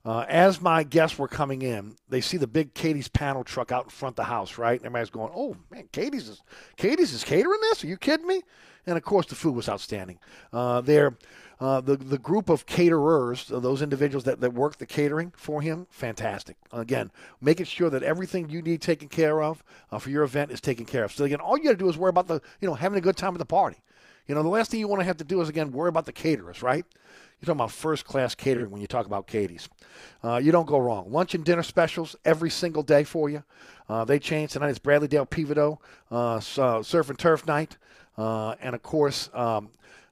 Uh, 0.06 0.26
as 0.28 0.60
my 0.60 0.84
guests 0.84 1.18
were 1.18 1.30
coming 1.30 1.62
in, 1.62 1.96
they 2.10 2.20
see 2.20 2.36
the 2.36 2.48
big 2.48 2.74
Katie's 2.74 3.08
panel 3.08 3.44
truck 3.44 3.72
out 3.72 3.86
in 3.86 3.90
front 3.90 4.14
of 4.14 4.18
the 4.18 4.24
house, 4.26 4.58
right? 4.58 4.78
And 4.78 4.86
everybody's 4.86 5.10
going, 5.10 5.32
"Oh 5.34 5.56
man, 5.72 5.88
Katie's 5.94 6.28
is 6.28 6.42
Katie's 6.76 7.14
is 7.14 7.24
catering 7.24 7.62
this? 7.62 7.84
Are 7.84 7.88
you 7.88 7.96
kidding 7.96 8.28
me?" 8.28 8.42
And 8.86 8.98
of 8.98 9.04
course, 9.04 9.28
the 9.28 9.36
food 9.36 9.56
was 9.56 9.70
outstanding. 9.70 10.20
Uh, 10.52 10.82
they're 10.82 11.18
uh, 11.62 11.80
the 11.80 11.96
the 11.96 12.18
group 12.18 12.50
of 12.50 12.66
caterers, 12.66 13.50
uh, 13.50 13.60
those 13.60 13.82
individuals 13.82 14.26
that, 14.26 14.42
that 14.42 14.54
work 14.54 14.78
the 14.78 14.86
catering 14.86 15.32
for 15.38 15.62
him, 15.62 15.88
fantastic. 15.90 16.58
Again, 16.74 17.10
making 17.40 17.68
sure 17.68 17.90
that 17.90 18.04
everything 18.04 18.50
you 18.50 18.62
need 18.62 18.82
taken 18.82 19.08
care 19.08 19.42
of 19.42 19.64
uh, 19.90 20.00
for 20.00 20.10
your 20.10 20.24
event 20.24 20.52
is 20.52 20.60
taken 20.60 20.86
care 20.86 21.06
of. 21.06 21.14
So 21.14 21.24
again, 21.24 21.40
all 21.40 21.58
you 21.58 21.64
got 21.64 21.72
to 21.72 21.78
do 21.78 21.88
is 21.88 21.98
worry 21.98 22.10
about 22.10 22.28
the 22.28 22.42
you 22.60 22.68
know 22.68 22.74
having 22.74 22.98
a 22.98 23.02
good 23.02 23.16
time 23.16 23.34
at 23.36 23.40
the 23.40 23.46
party. 23.46 23.78
You 24.28 24.36
know, 24.36 24.44
the 24.44 24.50
last 24.50 24.72
thing 24.72 24.80
you 24.80 24.88
want 24.88 25.02
to 25.02 25.06
have 25.06 25.18
to 25.18 25.24
do 25.24 25.42
is 25.42 25.50
again 25.50 25.72
worry 25.72 25.90
about 25.90 26.06
the 26.06 26.14
caterers, 26.14 26.62
right? 26.62 26.86
You're 27.40 27.48
talking 27.48 27.60
about 27.60 27.72
first 27.72 28.06
class 28.06 28.36
catering 28.36 28.72
when 28.72 28.80
you 28.80 28.88
talk 28.88 29.06
about 29.06 29.28
Katie's. 29.28 29.68
Uh, 30.24 30.38
you 30.38 30.54
don't 30.54 30.66
go 30.66 30.78
wrong. 30.78 31.12
Lunch 31.12 31.36
and 31.36 31.44
dinner 31.44 31.64
specials 31.64 32.16
every 32.24 32.50
single 32.50 32.84
day 32.84 33.04
for 33.04 33.30
you. 33.30 33.44
Uh, 33.90 34.06
they 34.06 34.18
change. 34.18 34.54
Tonight 34.54 34.70
it's 34.70 34.80
Bradley 34.80 35.10
Dale 35.10 35.26
Pivoto, 35.26 35.80
uh, 36.10 36.40
so, 36.40 36.82
Surf 36.82 37.10
and 37.10 37.20
Turf 37.20 37.46
Night. 37.46 37.78
Uh, 38.18 38.56
and 38.62 38.76
of 38.76 38.82
course, 38.82 39.30
um, 39.34 39.70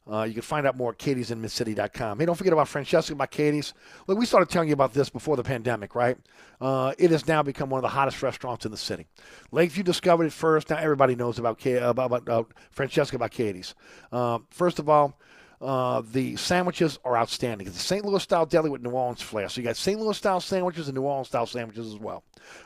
uh, 0.09 0.23
you 0.23 0.33
can 0.33 0.41
find 0.41 0.65
out 0.65 0.75
more 0.75 0.91
at 0.91 0.97
katiesinmidcity.com. 0.97 2.19
Hey, 2.19 2.25
don't 2.25 2.35
forget 2.35 2.53
about 2.53 2.67
Francesca 2.67 3.13
by 3.15 3.27
Katie's. 3.27 3.73
Look, 4.07 4.17
we 4.17 4.25
started 4.25 4.49
telling 4.49 4.67
you 4.67 4.73
about 4.73 4.93
this 4.93 5.09
before 5.09 5.35
the 5.37 5.43
pandemic, 5.43 5.93
right? 5.93 6.17
Uh, 6.59 6.93
it 6.97 7.11
has 7.11 7.27
now 7.27 7.43
become 7.43 7.69
one 7.69 7.77
of 7.77 7.83
the 7.83 7.89
hottest 7.89 8.21
restaurants 8.23 8.65
in 8.65 8.71
the 8.71 8.77
city. 8.77 9.07
Lakeview 9.51 9.83
discovered 9.83 10.25
it 10.25 10.33
first. 10.33 10.69
Now 10.69 10.77
everybody 10.77 11.15
knows 11.15 11.37
about, 11.37 11.59
K- 11.59 11.73
about, 11.73 12.05
about 12.05 12.29
uh, 12.29 12.43
Francesca 12.71 13.17
by 13.19 13.29
Katie's. 13.29 13.75
Uh, 14.11 14.39
first 14.49 14.79
of 14.79 14.89
all, 14.89 15.17
uh, 15.61 16.01
the 16.11 16.35
sandwiches 16.37 16.97
are 17.05 17.15
outstanding. 17.15 17.67
It's 17.67 17.77
a 17.77 17.79
St. 17.79 18.03
Louis 18.03 18.23
style 18.23 18.47
deli 18.47 18.71
with 18.71 18.81
New 18.81 18.89
Orleans 18.89 19.21
flair. 19.21 19.47
So 19.47 19.61
you 19.61 19.67
got 19.67 19.77
St. 19.77 19.99
Louis 19.99 20.17
style 20.17 20.41
sandwiches 20.41 20.87
and 20.87 20.95
New 20.95 21.03
Orleans 21.03 21.27
style 21.27 21.45
sandwiches 21.45 21.93
as 21.93 21.99
well. 21.99 22.23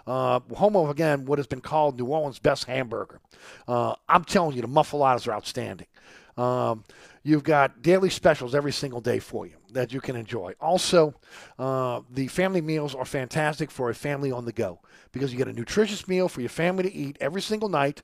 Uh, 0.08 0.40
home 0.54 0.78
of 0.78 0.90
again 0.90 1.26
what 1.26 1.38
has 1.38 1.48
been 1.48 1.60
called 1.60 2.00
New 2.00 2.06
Orleans' 2.06 2.40
best 2.40 2.64
hamburger. 2.64 3.20
Uh, 3.68 3.96
I'm 4.08 4.24
telling 4.24 4.56
you, 4.56 4.62
the 4.62 4.70
muffulettas 4.70 5.28
are 5.28 5.34
outstanding. 5.34 5.88
Um, 6.38 6.86
you've 7.26 7.44
got 7.44 7.82
daily 7.82 8.10
specials 8.12 8.54
every 8.54 8.72
single 8.72 9.02
day 9.02 9.18
for 9.18 9.48
you 9.48 9.58
that 9.72 9.92
you 9.92 10.00
can 10.00 10.16
enjoy. 10.16 10.54
Also, 10.62 11.16
uh, 11.58 12.02
the 12.10 12.28
family 12.28 12.62
meals 12.62 12.94
are 12.94 13.04
fantastic 13.04 13.72
for 13.72 13.90
a 13.90 13.96
family 13.96 14.32
on 14.32 14.46
the 14.46 14.54
go 14.54 14.80
because 15.12 15.32
you 15.32 15.38
get 15.38 15.48
a 15.48 15.54
nutritious 15.54 16.08
meal 16.08 16.30
for 16.30 16.42
your 16.42 16.50
family 16.50 16.84
to 16.84 16.94
eat 16.94 17.18
every 17.20 17.42
single 17.42 17.68
night, 17.68 18.04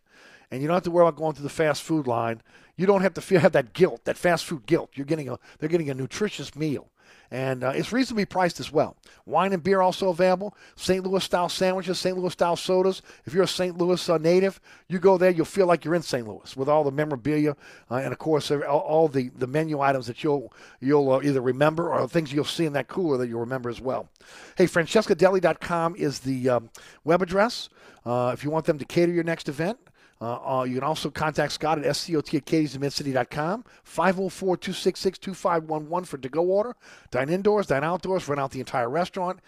and 0.49 0.61
you 0.61 0.67
don't 0.67 0.75
have 0.75 0.83
to 0.83 0.91
worry 0.91 1.07
about 1.07 1.17
going 1.17 1.35
to 1.35 1.43
the 1.43 1.49
fast 1.49 1.83
food 1.83 2.07
line. 2.07 2.41
You 2.75 2.87
don't 2.87 3.03
have 3.03 3.13
to 3.13 3.21
feel 3.21 3.39
have 3.39 3.51
that 3.51 3.73
guilt, 3.73 4.05
that 4.05 4.17
fast 4.17 4.43
food 4.43 4.65
guilt. 4.65 4.89
You're 4.95 5.05
getting 5.05 5.29
a 5.29 5.37
they're 5.59 5.69
getting 5.69 5.91
a 5.91 5.93
nutritious 5.93 6.55
meal 6.55 6.90
and 7.31 7.63
uh, 7.63 7.69
it's 7.69 7.93
reasonably 7.93 8.25
priced 8.25 8.59
as 8.59 8.71
well. 8.71 8.97
Wine 9.25 9.53
and 9.53 9.63
beer 9.63 9.79
also 9.79 10.09
available. 10.09 10.55
St. 10.75 11.03
Louis 11.03 11.23
style 11.23 11.47
sandwiches, 11.47 11.97
St. 11.97 12.17
Louis 12.17 12.33
style 12.33 12.57
sodas. 12.57 13.01
If 13.25 13.33
you're 13.33 13.43
a 13.43 13.47
St. 13.47 13.77
Louis 13.77 14.09
uh, 14.09 14.17
native, 14.17 14.59
you 14.89 14.99
go 14.99 15.17
there, 15.17 15.31
you'll 15.31 15.45
feel 15.45 15.65
like 15.65 15.85
you're 15.85 15.95
in 15.95 16.01
St. 16.01 16.27
Louis 16.27 16.55
with 16.57 16.67
all 16.67 16.83
the 16.83 16.91
memorabilia 16.91 17.55
uh, 17.89 17.95
and 17.95 18.11
of 18.11 18.19
course 18.19 18.51
all, 18.51 18.61
all, 18.61 19.07
the, 19.07 19.29
the 19.37 19.47
menu 19.47 19.79
items 19.79 20.07
that 20.07 20.23
you'll 20.23 20.53
you'll 20.81 21.11
uh, 21.11 21.21
either 21.21 21.41
remember 21.41 21.91
or 21.91 22.07
things 22.07 22.33
you'll 22.33 22.43
see 22.43 22.65
in 22.65 22.73
that 22.73 22.87
cooler 22.87 23.17
that 23.17 23.29
you'll 23.29 23.39
remember 23.39 23.69
as 23.69 23.79
well. 23.79 24.09
Hey, 24.57 24.65
FrancescaDeli.com 24.65 25.95
is 25.95 26.19
the 26.19 26.49
um, 26.49 26.69
web 27.03 27.21
address. 27.21 27.69
Uh, 28.05 28.31
if 28.33 28.43
you 28.43 28.49
want 28.49 28.65
them 28.65 28.77
to 28.77 28.85
cater 28.85 29.11
your 29.11 29.23
next 29.23 29.47
event, 29.47 29.79
uh, 30.21 30.59
uh, 30.59 30.63
you 30.63 30.75
can 30.75 30.83
also 30.83 31.09
contact 31.09 31.51
Scott 31.51 31.79
at 31.79 31.95
scot 31.95 32.15
at 32.15 32.45
katie'smidcity.com. 32.45 33.65
504 33.83 34.57
266 34.57 35.17
2511 35.17 36.05
for 36.05 36.17
to 36.19 36.29
go 36.29 36.43
order. 36.43 36.75
Dine 37.09 37.29
indoors, 37.29 37.67
dine 37.67 37.83
outdoors, 37.83 38.27
rent 38.27 38.39
out 38.39 38.51
the 38.51 38.59
entire 38.59 38.89
restaurant. 38.89 39.39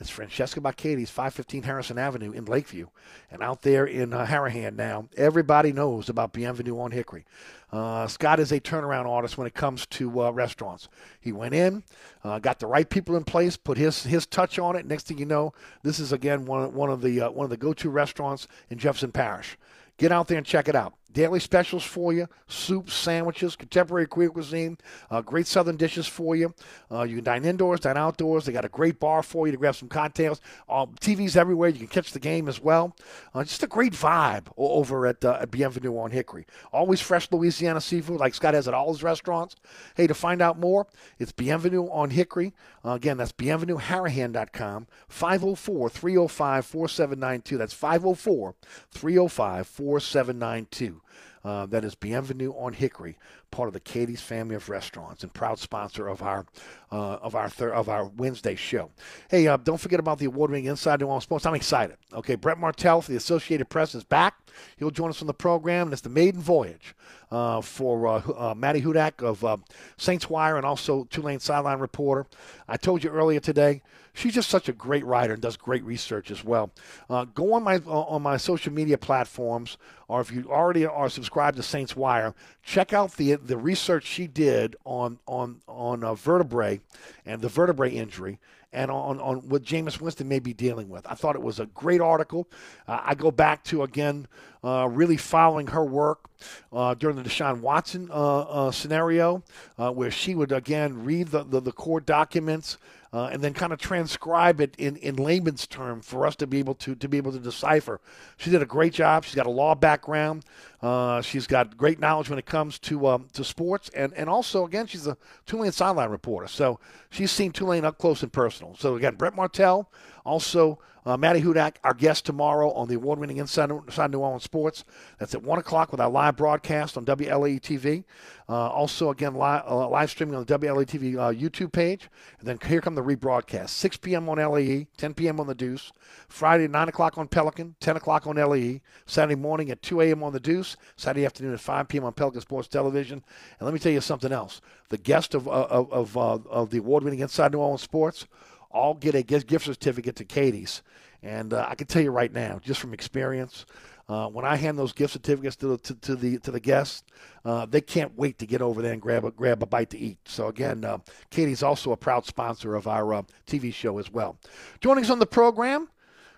It's 0.00 0.10
Francesca 0.10 0.60
by 0.60 0.72
Katie's, 0.72 1.10
515 1.10 1.62
Harrison 1.62 1.98
Avenue 1.98 2.32
in 2.32 2.46
Lakeview. 2.46 2.88
And 3.30 3.40
out 3.40 3.62
there 3.62 3.84
in 3.84 4.12
uh, 4.12 4.26
Harahan 4.26 4.74
now, 4.74 5.08
everybody 5.16 5.72
knows 5.72 6.08
about 6.08 6.32
Bienvenue 6.32 6.80
on 6.80 6.90
Hickory. 6.90 7.24
Uh, 7.70 8.08
Scott 8.08 8.40
is 8.40 8.50
a 8.50 8.58
turnaround 8.58 9.06
artist 9.06 9.38
when 9.38 9.46
it 9.46 9.54
comes 9.54 9.86
to 9.86 10.22
uh, 10.22 10.30
restaurants. 10.30 10.88
He 11.20 11.30
went 11.30 11.54
in, 11.54 11.84
uh, 12.24 12.38
got 12.38 12.58
the 12.58 12.66
right 12.66 12.88
people 12.88 13.16
in 13.16 13.22
place, 13.24 13.56
put 13.56 13.78
his 13.78 14.02
his 14.02 14.26
touch 14.26 14.58
on 14.58 14.76
it. 14.76 14.86
Next 14.86 15.06
thing 15.06 15.18
you 15.18 15.26
know, 15.26 15.52
this 15.82 16.00
is 16.00 16.12
again 16.12 16.46
one 16.46 16.74
one 16.74 16.90
of 16.90 17.00
the 17.00 17.20
uh, 17.20 17.30
one 17.30 17.44
of 17.44 17.50
the 17.50 17.56
go-to 17.56 17.88
restaurants 17.88 18.48
in 18.70 18.78
Jefferson 18.78 19.12
Parish. 19.12 19.56
Get 19.98 20.12
out 20.12 20.28
there 20.28 20.38
and 20.38 20.46
check 20.46 20.68
it 20.68 20.74
out. 20.74 20.94
Daily 21.12 21.40
specials 21.40 21.84
for 21.84 22.12
you, 22.12 22.26
soups, 22.46 22.94
sandwiches, 22.94 23.54
contemporary 23.54 24.06
Creole 24.06 24.32
cuisine, 24.32 24.78
uh, 25.10 25.20
great 25.20 25.46
southern 25.46 25.76
dishes 25.76 26.06
for 26.06 26.34
you. 26.34 26.54
Uh, 26.90 27.02
you 27.02 27.16
can 27.16 27.24
dine 27.24 27.44
indoors, 27.44 27.80
dine 27.80 27.98
outdoors. 27.98 28.46
They 28.46 28.52
got 28.52 28.64
a 28.64 28.70
great 28.70 28.98
bar 28.98 29.22
for 29.22 29.46
you 29.46 29.52
to 29.52 29.58
grab 29.58 29.74
some 29.74 29.88
cocktails. 29.88 30.40
Uh, 30.68 30.86
TVs 30.86 31.36
everywhere. 31.36 31.68
You 31.68 31.80
can 31.80 31.88
catch 31.88 32.12
the 32.12 32.20
game 32.20 32.48
as 32.48 32.60
well. 32.60 32.96
Uh, 33.34 33.44
just 33.44 33.62
a 33.62 33.66
great 33.66 33.92
vibe 33.92 34.46
over 34.56 35.06
at, 35.06 35.22
uh, 35.24 35.38
at 35.40 35.50
Bienvenue 35.50 35.98
on 35.98 36.12
Hickory. 36.12 36.46
Always 36.72 37.00
fresh 37.00 37.30
Louisiana 37.30 37.80
seafood 37.80 38.18
like 38.18 38.34
Scott 38.34 38.54
has 38.54 38.66
at 38.66 38.74
all 38.74 38.92
his 38.92 39.02
restaurants. 39.02 39.56
Hey, 39.96 40.06
to 40.06 40.14
find 40.14 40.40
out 40.40 40.58
more, 40.58 40.86
it's 41.18 41.32
Bienvenue 41.32 41.88
on 41.90 42.10
Hickory. 42.10 42.54
Uh, 42.84 42.92
again, 42.92 43.18
that's 43.18 43.32
bienvenueharahan.com, 43.32 44.86
504 45.08 45.90
305 45.90 46.66
4792. 46.66 47.58
That's 47.58 47.74
504 47.74 48.54
305 48.90 49.66
4792. 49.66 51.01
Uh, 51.44 51.66
that 51.66 51.84
is 51.84 51.96
Bienvenue 51.96 52.52
on 52.52 52.72
Hickory, 52.72 53.18
part 53.50 53.66
of 53.66 53.72
the 53.72 53.80
Katie's 53.80 54.20
family 54.20 54.54
of 54.54 54.68
restaurants 54.68 55.24
and 55.24 55.34
proud 55.34 55.58
sponsor 55.58 56.06
of 56.06 56.22
our 56.22 56.46
uh, 56.92 57.14
of 57.14 57.34
our 57.34 57.48
thir- 57.48 57.72
of 57.72 57.88
our 57.88 58.04
Wednesday 58.04 58.54
show. 58.54 58.90
Hey, 59.28 59.48
uh, 59.48 59.56
don't 59.56 59.80
forget 59.80 59.98
about 59.98 60.18
the 60.18 60.26
award-winning 60.26 60.66
Inside 60.66 61.00
New 61.00 61.06
Orleans 61.06 61.24
Sports. 61.24 61.44
I'm 61.44 61.54
excited. 61.54 61.96
Okay, 62.12 62.36
Brett 62.36 62.58
Martel 62.58 63.00
for 63.00 63.10
the 63.10 63.16
Associated 63.16 63.68
Press 63.68 63.94
is 63.94 64.04
back. 64.04 64.36
He'll 64.76 64.90
join 64.90 65.10
us 65.10 65.20
on 65.20 65.26
the 65.26 65.34
program, 65.34 65.88
and 65.88 65.92
it's 65.92 66.02
the 66.02 66.08
maiden 66.10 66.40
voyage 66.40 66.94
uh, 67.30 67.60
for 67.60 68.06
uh, 68.06 68.22
uh, 68.36 68.54
Maddie 68.54 68.82
Hudak 68.82 69.22
of 69.22 69.44
uh, 69.44 69.56
Saints 69.96 70.30
Wire 70.30 70.56
and 70.56 70.66
also 70.66 71.04
Tulane 71.04 71.40
sideline 71.40 71.78
reporter. 71.78 72.26
I 72.68 72.76
told 72.76 73.02
you 73.02 73.10
earlier 73.10 73.40
today 73.40 73.82
she's 74.14 74.34
just 74.34 74.48
such 74.48 74.68
a 74.68 74.72
great 74.72 75.04
writer 75.04 75.32
and 75.32 75.42
does 75.42 75.56
great 75.56 75.84
research 75.84 76.30
as 76.30 76.44
well. 76.44 76.70
Uh, 77.08 77.24
go 77.24 77.54
on 77.54 77.62
my 77.62 77.76
uh, 77.86 77.90
on 77.90 78.22
my 78.22 78.36
social 78.36 78.72
media 78.72 78.98
platforms, 78.98 79.76
or 80.08 80.20
if 80.20 80.30
you 80.30 80.44
already 80.50 80.86
are 80.86 81.08
subscribed 81.08 81.56
to 81.56 81.62
Saints 81.62 81.96
Wire, 81.96 82.34
check 82.62 82.92
out 82.92 83.12
the 83.16 83.34
the 83.34 83.56
research 83.56 84.04
she 84.04 84.26
did 84.26 84.76
on 84.84 85.18
on 85.26 85.60
on 85.66 86.04
uh, 86.04 86.14
vertebrae 86.14 86.80
and 87.26 87.40
the 87.40 87.48
vertebrae 87.48 87.90
injury 87.90 88.38
and 88.72 88.90
on, 88.90 89.20
on 89.20 89.48
what 89.48 89.62
Jameis 89.62 90.00
Winston 90.00 90.28
may 90.28 90.38
be 90.38 90.54
dealing 90.54 90.88
with. 90.88 91.06
I 91.06 91.14
thought 91.14 91.36
it 91.36 91.42
was 91.42 91.60
a 91.60 91.66
great 91.66 92.00
article. 92.00 92.48
Uh, 92.88 93.00
I 93.04 93.14
go 93.14 93.30
back 93.30 93.64
to, 93.64 93.82
again, 93.82 94.26
uh, 94.64 94.88
really 94.90 95.18
following 95.18 95.66
her 95.68 95.84
work 95.84 96.30
uh, 96.72 96.94
during 96.94 97.16
the 97.16 97.22
Deshaun 97.22 97.60
Watson 97.60 98.08
uh, 98.10 98.70
scenario, 98.70 99.42
where 99.76 100.10
she 100.10 100.34
would, 100.34 100.52
again, 100.52 101.04
read 101.04 101.28
the, 101.28 101.44
the, 101.44 101.60
the 101.60 101.72
court 101.72 102.06
documents. 102.06 102.78
Uh, 103.12 103.28
and 103.30 103.42
then 103.42 103.52
kind 103.52 103.74
of 103.74 103.78
transcribe 103.78 104.58
it 104.58 104.74
in, 104.78 104.96
in 104.96 105.16
layman's 105.16 105.66
term 105.66 106.00
for 106.00 106.26
us 106.26 106.34
to 106.34 106.46
be 106.46 106.58
able 106.58 106.74
to 106.74 106.94
to 106.94 107.08
be 107.08 107.18
able 107.18 107.30
to 107.30 107.38
decipher. 107.38 108.00
She 108.38 108.50
did 108.50 108.62
a 108.62 108.66
great 108.66 108.94
job. 108.94 109.24
She's 109.24 109.34
got 109.34 109.46
a 109.46 109.50
law 109.50 109.74
background. 109.74 110.44
Uh, 110.82 111.20
she's 111.22 111.46
got 111.46 111.76
great 111.76 112.00
knowledge 112.00 112.28
when 112.28 112.38
it 112.38 112.46
comes 112.46 112.78
to 112.80 113.06
um, 113.06 113.28
to 113.32 113.44
sports, 113.44 113.88
and 113.90 114.12
and 114.14 114.28
also 114.28 114.66
again 114.66 114.86
she's 114.86 115.06
a 115.06 115.16
Tulane 115.46 115.70
sideline 115.70 116.10
reporter, 116.10 116.48
so 116.48 116.80
she's 117.10 117.30
seen 117.30 117.52
Tulane 117.52 117.84
up 117.84 117.98
close 117.98 118.22
and 118.22 118.32
personal. 118.32 118.74
So 118.76 118.96
again, 118.96 119.14
Brett 119.14 119.36
Martel, 119.36 119.88
also 120.24 120.80
uh, 121.04 121.16
Maddie 121.16 121.42
Hudak, 121.42 121.76
our 121.82 121.94
guest 121.94 122.24
tomorrow 122.24 122.70
on 122.72 122.88
the 122.88 122.94
award-winning 122.94 123.38
Inside, 123.38 123.70
New 123.70 124.18
Orleans 124.18 124.44
Sports. 124.44 124.84
That's 125.18 125.34
at 125.34 125.42
1 125.42 125.58
o'clock 125.58 125.90
with 125.90 126.00
our 126.00 126.08
live 126.08 126.36
broadcast 126.36 126.96
on 126.96 127.04
WLAE 127.04 127.60
TV. 127.60 128.04
Uh, 128.48 128.68
also, 128.68 129.10
again, 129.10 129.34
live, 129.34 129.64
uh, 129.66 129.88
live 129.88 130.10
streaming 130.10 130.36
on 130.36 130.44
the 130.44 130.58
WLAE 130.58 130.86
TV 130.86 131.16
uh, 131.16 131.32
YouTube 131.32 131.72
page. 131.72 132.08
And 132.38 132.48
then 132.48 132.58
here 132.66 132.80
come 132.80 132.94
the 132.94 133.02
rebroadcast. 133.02 133.70
6 133.70 133.96
p.m. 133.96 134.28
on 134.28 134.38
LAE, 134.38 134.86
10 134.96 135.14
p.m. 135.14 135.40
on 135.40 135.46
the 135.48 135.54
Deuce. 135.54 135.90
Friday, 136.28 136.68
9 136.68 136.88
o'clock 136.88 137.18
on 137.18 137.26
Pelican, 137.26 137.74
10 137.80 137.96
o'clock 137.96 138.26
on 138.26 138.36
LAE. 138.36 138.80
Saturday 139.06 139.34
morning 139.34 139.70
at 139.70 139.82
2 139.82 140.02
a.m. 140.02 140.22
on 140.22 140.32
the 140.32 140.40
Deuce. 140.40 140.71
Saturday 140.96 141.26
afternoon 141.26 141.54
at 141.54 141.60
5 141.60 141.88
p.m. 141.88 142.04
on 142.04 142.12
Pelican 142.12 142.40
Sports 142.40 142.68
Television. 142.68 143.22
And 143.58 143.66
let 143.66 143.72
me 143.72 143.80
tell 143.80 143.92
you 143.92 144.00
something 144.00 144.32
else. 144.32 144.60
The 144.88 144.98
guest 144.98 145.34
of, 145.34 145.48
of, 145.48 145.92
of, 145.92 146.16
uh, 146.16 146.38
of 146.48 146.70
the 146.70 146.78
award-winning 146.78 147.20
Inside 147.20 147.52
New 147.52 147.58
Orleans 147.58 147.82
Sports 147.82 148.26
all 148.70 148.94
get 148.94 149.14
a 149.14 149.22
gift 149.22 149.64
certificate 149.64 150.16
to 150.16 150.24
Katie's. 150.24 150.82
And 151.22 151.52
uh, 151.52 151.66
I 151.68 151.74
can 151.74 151.86
tell 151.86 152.02
you 152.02 152.10
right 152.10 152.32
now, 152.32 152.58
just 152.62 152.80
from 152.80 152.92
experience, 152.92 153.64
uh, 154.08 154.26
when 154.26 154.44
I 154.44 154.56
hand 154.56 154.78
those 154.78 154.92
gift 154.92 155.12
certificates 155.12 155.56
to 155.56 155.68
the 155.68 155.78
to, 155.78 155.94
to 155.94 156.16
the 156.16 156.38
to 156.40 156.50
the 156.50 156.60
guests, 156.60 157.04
uh, 157.44 157.66
they 157.66 157.80
can't 157.80 158.16
wait 158.16 158.38
to 158.38 158.46
get 158.46 158.60
over 158.60 158.82
there 158.82 158.92
and 158.92 159.00
grab 159.00 159.24
a 159.24 159.30
grab 159.30 159.62
a 159.62 159.66
bite 159.66 159.90
to 159.90 159.98
eat. 159.98 160.18
So 160.24 160.48
again, 160.48 160.84
uh, 160.84 160.98
Katie's 161.30 161.62
also 161.62 161.92
a 161.92 161.96
proud 161.96 162.26
sponsor 162.26 162.74
of 162.74 162.88
our 162.88 163.14
uh, 163.14 163.22
TV 163.46 163.72
show 163.72 163.98
as 163.98 164.10
well. 164.10 164.36
Joining 164.80 165.04
us 165.04 165.10
on 165.10 165.20
the 165.20 165.26
program 165.26 165.88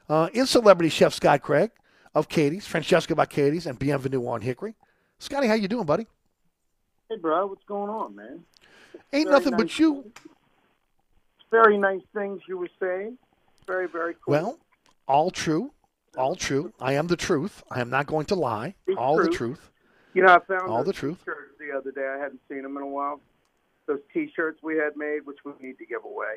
uh, 0.08 0.28
is 0.34 0.50
celebrity 0.50 0.90
chef 0.90 1.14
Scott 1.14 1.40
Craig 1.40 1.70
of 2.14 2.28
Katie's, 2.28 2.66
Francesca 2.66 3.14
by 3.14 3.26
Katie's, 3.26 3.66
and 3.66 3.78
Bienvenue 3.78 4.26
on 4.26 4.40
Hickory. 4.40 4.74
Scotty, 5.18 5.46
how 5.46 5.54
you 5.54 5.68
doing, 5.68 5.84
buddy? 5.84 6.06
Hey, 7.08 7.16
bro, 7.16 7.46
what's 7.46 7.64
going 7.64 7.90
on, 7.90 8.14
man? 8.14 8.44
Ain't 9.12 9.30
nothing 9.30 9.52
nice 9.52 9.60
but 9.60 9.78
you. 9.78 10.10
Very 11.50 11.78
nice 11.78 12.00
things 12.14 12.40
you 12.48 12.58
were 12.58 12.70
saying. 12.80 13.18
Very, 13.66 13.88
very 13.88 14.14
cool. 14.14 14.32
Well, 14.32 14.58
all 15.06 15.30
true. 15.30 15.72
All 16.16 16.34
true. 16.36 16.72
I 16.80 16.94
am 16.94 17.06
the 17.06 17.16
truth. 17.16 17.62
I 17.70 17.80
am 17.80 17.90
not 17.90 18.06
going 18.06 18.26
to 18.26 18.34
lie. 18.34 18.74
The 18.86 18.94
all 18.94 19.16
the 19.16 19.24
truth. 19.24 19.36
truth. 19.36 19.70
You 20.14 20.22
know, 20.22 20.32
I 20.32 20.38
found 20.46 20.70
All 20.70 20.84
the 20.84 20.92
truth. 20.92 21.18
T-shirts 21.18 21.58
the 21.58 21.76
other 21.76 21.90
day. 21.90 22.06
I 22.06 22.18
hadn't 22.22 22.40
seen 22.48 22.62
them 22.62 22.76
in 22.76 22.82
a 22.84 22.86
while. 22.86 23.20
Those 23.86 23.98
T-shirts 24.12 24.60
we 24.62 24.76
had 24.76 24.96
made, 24.96 25.26
which 25.26 25.38
we 25.44 25.52
need 25.60 25.76
to 25.78 25.86
give 25.86 26.02
away. 26.04 26.36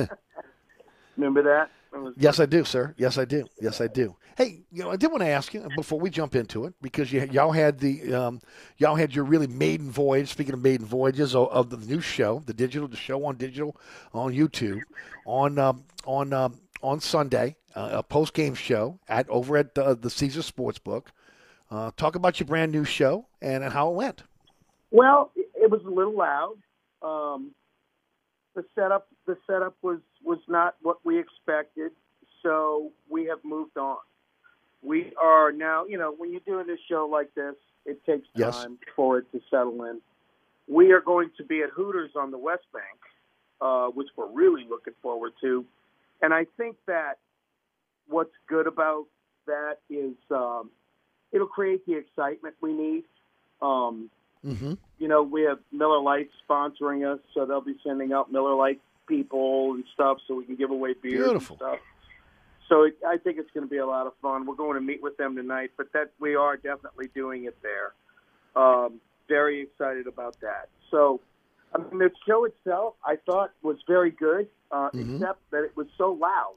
Remember 1.16 1.42
that? 1.42 1.70
Yes, 2.16 2.40
I 2.40 2.46
do, 2.46 2.64
sir. 2.64 2.94
Yes, 2.98 3.18
I 3.18 3.24
do. 3.24 3.46
Yes, 3.60 3.80
I 3.80 3.86
do. 3.86 4.16
Hey, 4.36 4.62
you 4.70 4.82
know, 4.82 4.90
I 4.90 4.96
did 4.96 5.10
want 5.10 5.22
to 5.22 5.28
ask 5.28 5.52
you 5.54 5.66
before 5.74 5.98
we 5.98 6.10
jump 6.10 6.34
into 6.36 6.64
it 6.64 6.74
because 6.80 7.12
you, 7.12 7.28
y'all 7.32 7.52
had 7.52 7.78
the 7.78 8.14
um, 8.14 8.40
y'all 8.76 8.94
had 8.94 9.14
your 9.14 9.24
really 9.24 9.46
maiden 9.46 9.90
voyage. 9.90 10.28
Speaking 10.28 10.54
of 10.54 10.62
maiden 10.62 10.86
voyages 10.86 11.34
of, 11.34 11.48
of 11.48 11.70
the 11.70 11.76
new 11.76 12.00
show, 12.00 12.42
the 12.46 12.54
digital, 12.54 12.88
the 12.88 12.96
show 12.96 13.24
on 13.24 13.36
digital 13.36 13.76
on 14.12 14.32
YouTube 14.32 14.80
on 15.26 15.58
um, 15.58 15.84
on 16.04 16.32
um, 16.32 16.60
on 16.82 17.00
Sunday, 17.00 17.56
uh, 17.74 17.88
a 17.92 18.02
post 18.02 18.34
game 18.34 18.54
show 18.54 18.98
at 19.08 19.28
over 19.28 19.56
at 19.56 19.74
the, 19.74 19.96
the 19.96 20.10
Caesar 20.10 20.40
Sportsbook. 20.40 21.06
Uh, 21.70 21.90
talk 21.96 22.14
about 22.14 22.38
your 22.38 22.46
brand 22.46 22.72
new 22.72 22.84
show 22.84 23.26
and 23.42 23.64
how 23.64 23.90
it 23.90 23.94
went. 23.94 24.22
Well, 24.90 25.32
it 25.34 25.48
it 25.68 25.70
was 25.70 25.82
a 25.84 25.90
little 25.90 26.16
loud. 26.16 26.56
Um, 27.02 27.52
the 28.54 28.64
setup 28.74 29.08
the 29.26 29.36
setup 29.46 29.76
was 29.82 30.00
was 30.28 30.38
not 30.48 30.76
what 30.82 30.98
we 31.04 31.18
expected, 31.18 31.90
so 32.42 32.92
we 33.08 33.24
have 33.26 33.38
moved 33.44 33.76
on. 33.78 33.96
We 34.82 35.12
are 35.20 35.50
now, 35.50 35.86
you 35.86 35.98
know, 35.98 36.14
when 36.16 36.30
you're 36.32 36.40
doing 36.46 36.68
a 36.70 36.76
show 36.88 37.08
like 37.10 37.34
this, 37.34 37.56
it 37.86 38.04
takes 38.06 38.28
Yes. 38.34 38.54
time 38.54 38.78
for 38.94 39.18
it 39.18 39.26
to 39.32 39.40
settle 39.50 39.82
in. 39.84 40.00
we 40.68 40.92
are 40.92 41.00
going 41.00 41.30
to 41.38 41.44
be 41.44 41.62
at 41.62 41.70
Hooters 41.70 42.10
on 42.14 42.30
the 42.30 42.36
West 42.38 42.66
Bank, 42.74 42.98
uh, 43.62 43.88
which 43.88 44.08
we're 44.16 44.30
really 44.30 44.64
looking 44.68 44.92
forward 45.02 45.32
to. 45.40 45.64
And 46.22 46.34
I 46.34 46.44
think 46.58 46.76
that 46.86 47.14
what's 48.06 48.34
good 48.46 48.66
about 48.66 49.06
that 49.46 49.78
is 49.88 50.14
um, 50.30 50.70
it'll 51.32 51.46
create 51.46 51.86
the 51.86 51.94
excitement 51.96 52.54
we 52.60 52.72
need. 52.74 53.04
Um, 53.62 54.10
Mm-hmm. 54.46 54.74
you 54.98 55.08
know, 55.08 55.22
we 55.24 55.42
have 55.42 55.58
Miller 55.72 55.98
Lite 56.00 56.30
sponsoring 56.48 57.00
us, 57.12 57.18
so 57.34 57.44
they'll 57.44 57.60
be 57.60 57.76
sending 57.84 58.12
out 58.12 58.30
Miller 58.30 58.54
Lite 58.54 58.80
people 59.08 59.72
and 59.74 59.84
stuff, 59.94 60.18
so 60.28 60.34
we 60.34 60.44
can 60.44 60.54
give 60.56 60.70
away 60.70 60.94
beer 60.94 61.24
Beautiful. 61.24 61.54
and 61.54 61.58
stuff. 61.58 61.78
So 62.68 62.82
it, 62.82 62.98
I 63.06 63.16
think 63.16 63.38
it's 63.38 63.50
going 63.52 63.66
to 63.66 63.70
be 63.70 63.78
a 63.78 63.86
lot 63.86 64.06
of 64.06 64.12
fun. 64.20 64.46
We're 64.46 64.54
going 64.54 64.74
to 64.74 64.80
meet 64.80 65.02
with 65.02 65.16
them 65.16 65.34
tonight, 65.34 65.70
but 65.76 65.90
that 65.94 66.10
we 66.20 66.34
are 66.36 66.56
definitely 66.56 67.08
doing 67.14 67.44
it 67.44 67.56
there. 67.62 67.94
Um, 68.54 69.00
very 69.26 69.62
excited 69.62 70.06
about 70.06 70.36
that. 70.42 70.68
So, 70.90 71.20
I 71.74 71.78
mean, 71.78 71.98
the 71.98 72.10
show 72.26 72.44
itself, 72.44 72.94
I 73.04 73.16
thought 73.16 73.52
was 73.62 73.76
very 73.86 74.10
good, 74.10 74.48
uh, 74.70 74.90
Mhm. 74.90 75.14
except 75.16 75.50
that 75.50 75.64
it 75.64 75.76
was 75.76 75.86
so 75.96 76.12
loud 76.12 76.56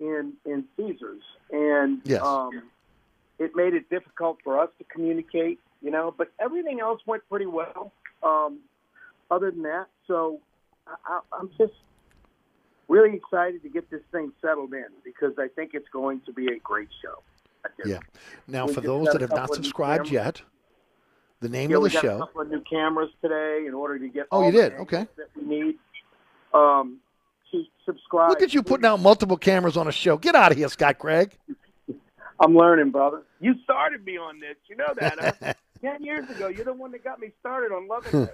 in 0.00 0.32
in 0.44 0.66
Caesars, 0.76 1.22
and 1.52 2.00
Yes. 2.04 2.22
um, 2.22 2.70
it 3.38 3.54
made 3.54 3.74
it 3.74 3.88
difficult 3.90 4.38
for 4.42 4.58
us 4.58 4.70
to 4.78 4.84
communicate. 4.84 5.60
You 5.82 5.90
know, 5.90 6.10
but 6.16 6.30
everything 6.38 6.80
else 6.80 7.00
went 7.06 7.26
pretty 7.28 7.46
well. 7.46 7.92
Um, 8.22 8.60
other 9.30 9.50
than 9.50 9.62
that, 9.62 9.86
so 10.06 10.40
I, 10.86 11.20
I'm 11.32 11.50
just 11.58 11.72
really 12.88 13.16
excited 13.16 13.62
to 13.62 13.68
get 13.68 13.88
this 13.90 14.02
thing 14.12 14.32
settled 14.42 14.72
in 14.74 14.86
because 15.04 15.32
I 15.38 15.48
think 15.48 15.70
it's 15.74 15.88
going 15.92 16.20
to 16.26 16.32
be 16.32 16.48
a 16.48 16.58
great 16.58 16.88
show. 17.02 17.22
Yeah. 17.84 17.98
Now, 18.48 18.66
We 18.66 18.74
for 18.74 18.80
those 18.80 19.08
that 19.12 19.20
have 19.20 19.30
not 19.30 19.40
couple 19.40 19.54
of 19.54 19.58
new 19.60 19.64
subscribed 19.64 20.10
yet, 20.10 20.42
the 21.40 21.48
name 21.48 21.70
Yeah, 21.70 21.76
of 21.78 21.82
the 21.84 21.90
got 21.90 22.04
a 22.04 22.06
show. 22.06 22.18
couple 22.20 22.40
of 22.42 22.50
new 22.50 22.62
cameras 22.62 23.10
today 23.22 23.64
in 23.66 23.74
order 23.74 23.98
to 23.98 24.08
get. 24.08 24.26
Oh, 24.32 24.44
you 24.46 24.52
did? 24.52 24.72
Okay. 24.74 25.06
That 25.16 25.28
we 25.36 25.42
need. 25.44 25.74
Um, 26.52 26.98
to 27.52 27.64
subscribe. 27.84 28.30
Look 28.30 28.42
at 28.42 28.54
you 28.54 28.62
putting 28.62 28.86
out 28.86 29.00
multiple 29.00 29.36
cameras 29.36 29.76
on 29.76 29.88
a 29.88 29.92
show. 29.92 30.16
Get 30.16 30.34
out 30.34 30.52
of 30.52 30.58
here, 30.58 30.68
Scott 30.68 30.98
Craig. 30.98 31.36
I'm 32.40 32.56
learning, 32.56 32.90
brother. 32.90 33.22
You 33.40 33.54
started 33.64 34.04
me 34.04 34.16
on 34.16 34.40
this. 34.40 34.56
You 34.68 34.76
know 34.76 34.94
that. 34.98 35.36
Huh? 35.42 35.52
Ten 35.80 36.02
years 36.04 36.28
ago, 36.30 36.48
you're 36.48 36.64
the 36.64 36.72
one 36.72 36.92
that 36.92 37.02
got 37.04 37.20
me 37.20 37.32
started 37.40 37.72
on 37.74 37.88
loving 37.88 38.26
this. 38.26 38.30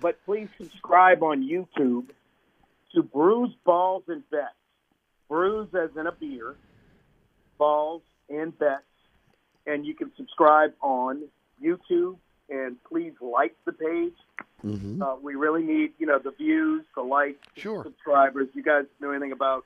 But 0.00 0.18
please 0.24 0.48
subscribe 0.58 1.22
on 1.22 1.42
YouTube 1.42 2.06
to 2.94 3.02
Brews, 3.02 3.50
Balls, 3.64 4.04
and 4.08 4.28
Bets. 4.30 4.54
Brews 5.28 5.68
as 5.74 5.90
in 5.98 6.06
a 6.06 6.12
beer, 6.12 6.54
balls 7.58 8.02
and 8.28 8.56
bets, 8.58 8.82
and 9.66 9.86
you 9.86 9.94
can 9.94 10.12
subscribe 10.16 10.74
on 10.82 11.22
YouTube. 11.62 12.16
And 12.50 12.76
please 12.84 13.14
like 13.22 13.56
the 13.64 13.72
page. 13.72 14.12
Mm-hmm. 14.62 15.02
Uh, 15.02 15.16
we 15.16 15.34
really 15.34 15.62
need, 15.62 15.92
you 15.98 16.06
know, 16.06 16.18
the 16.18 16.30
views, 16.32 16.84
the 16.94 17.00
likes, 17.02 17.38
the 17.54 17.60
Sure. 17.62 17.82
subscribers. 17.82 18.48
You 18.54 18.62
guys 18.62 18.84
know 19.00 19.10
anything 19.10 19.32
about 19.32 19.64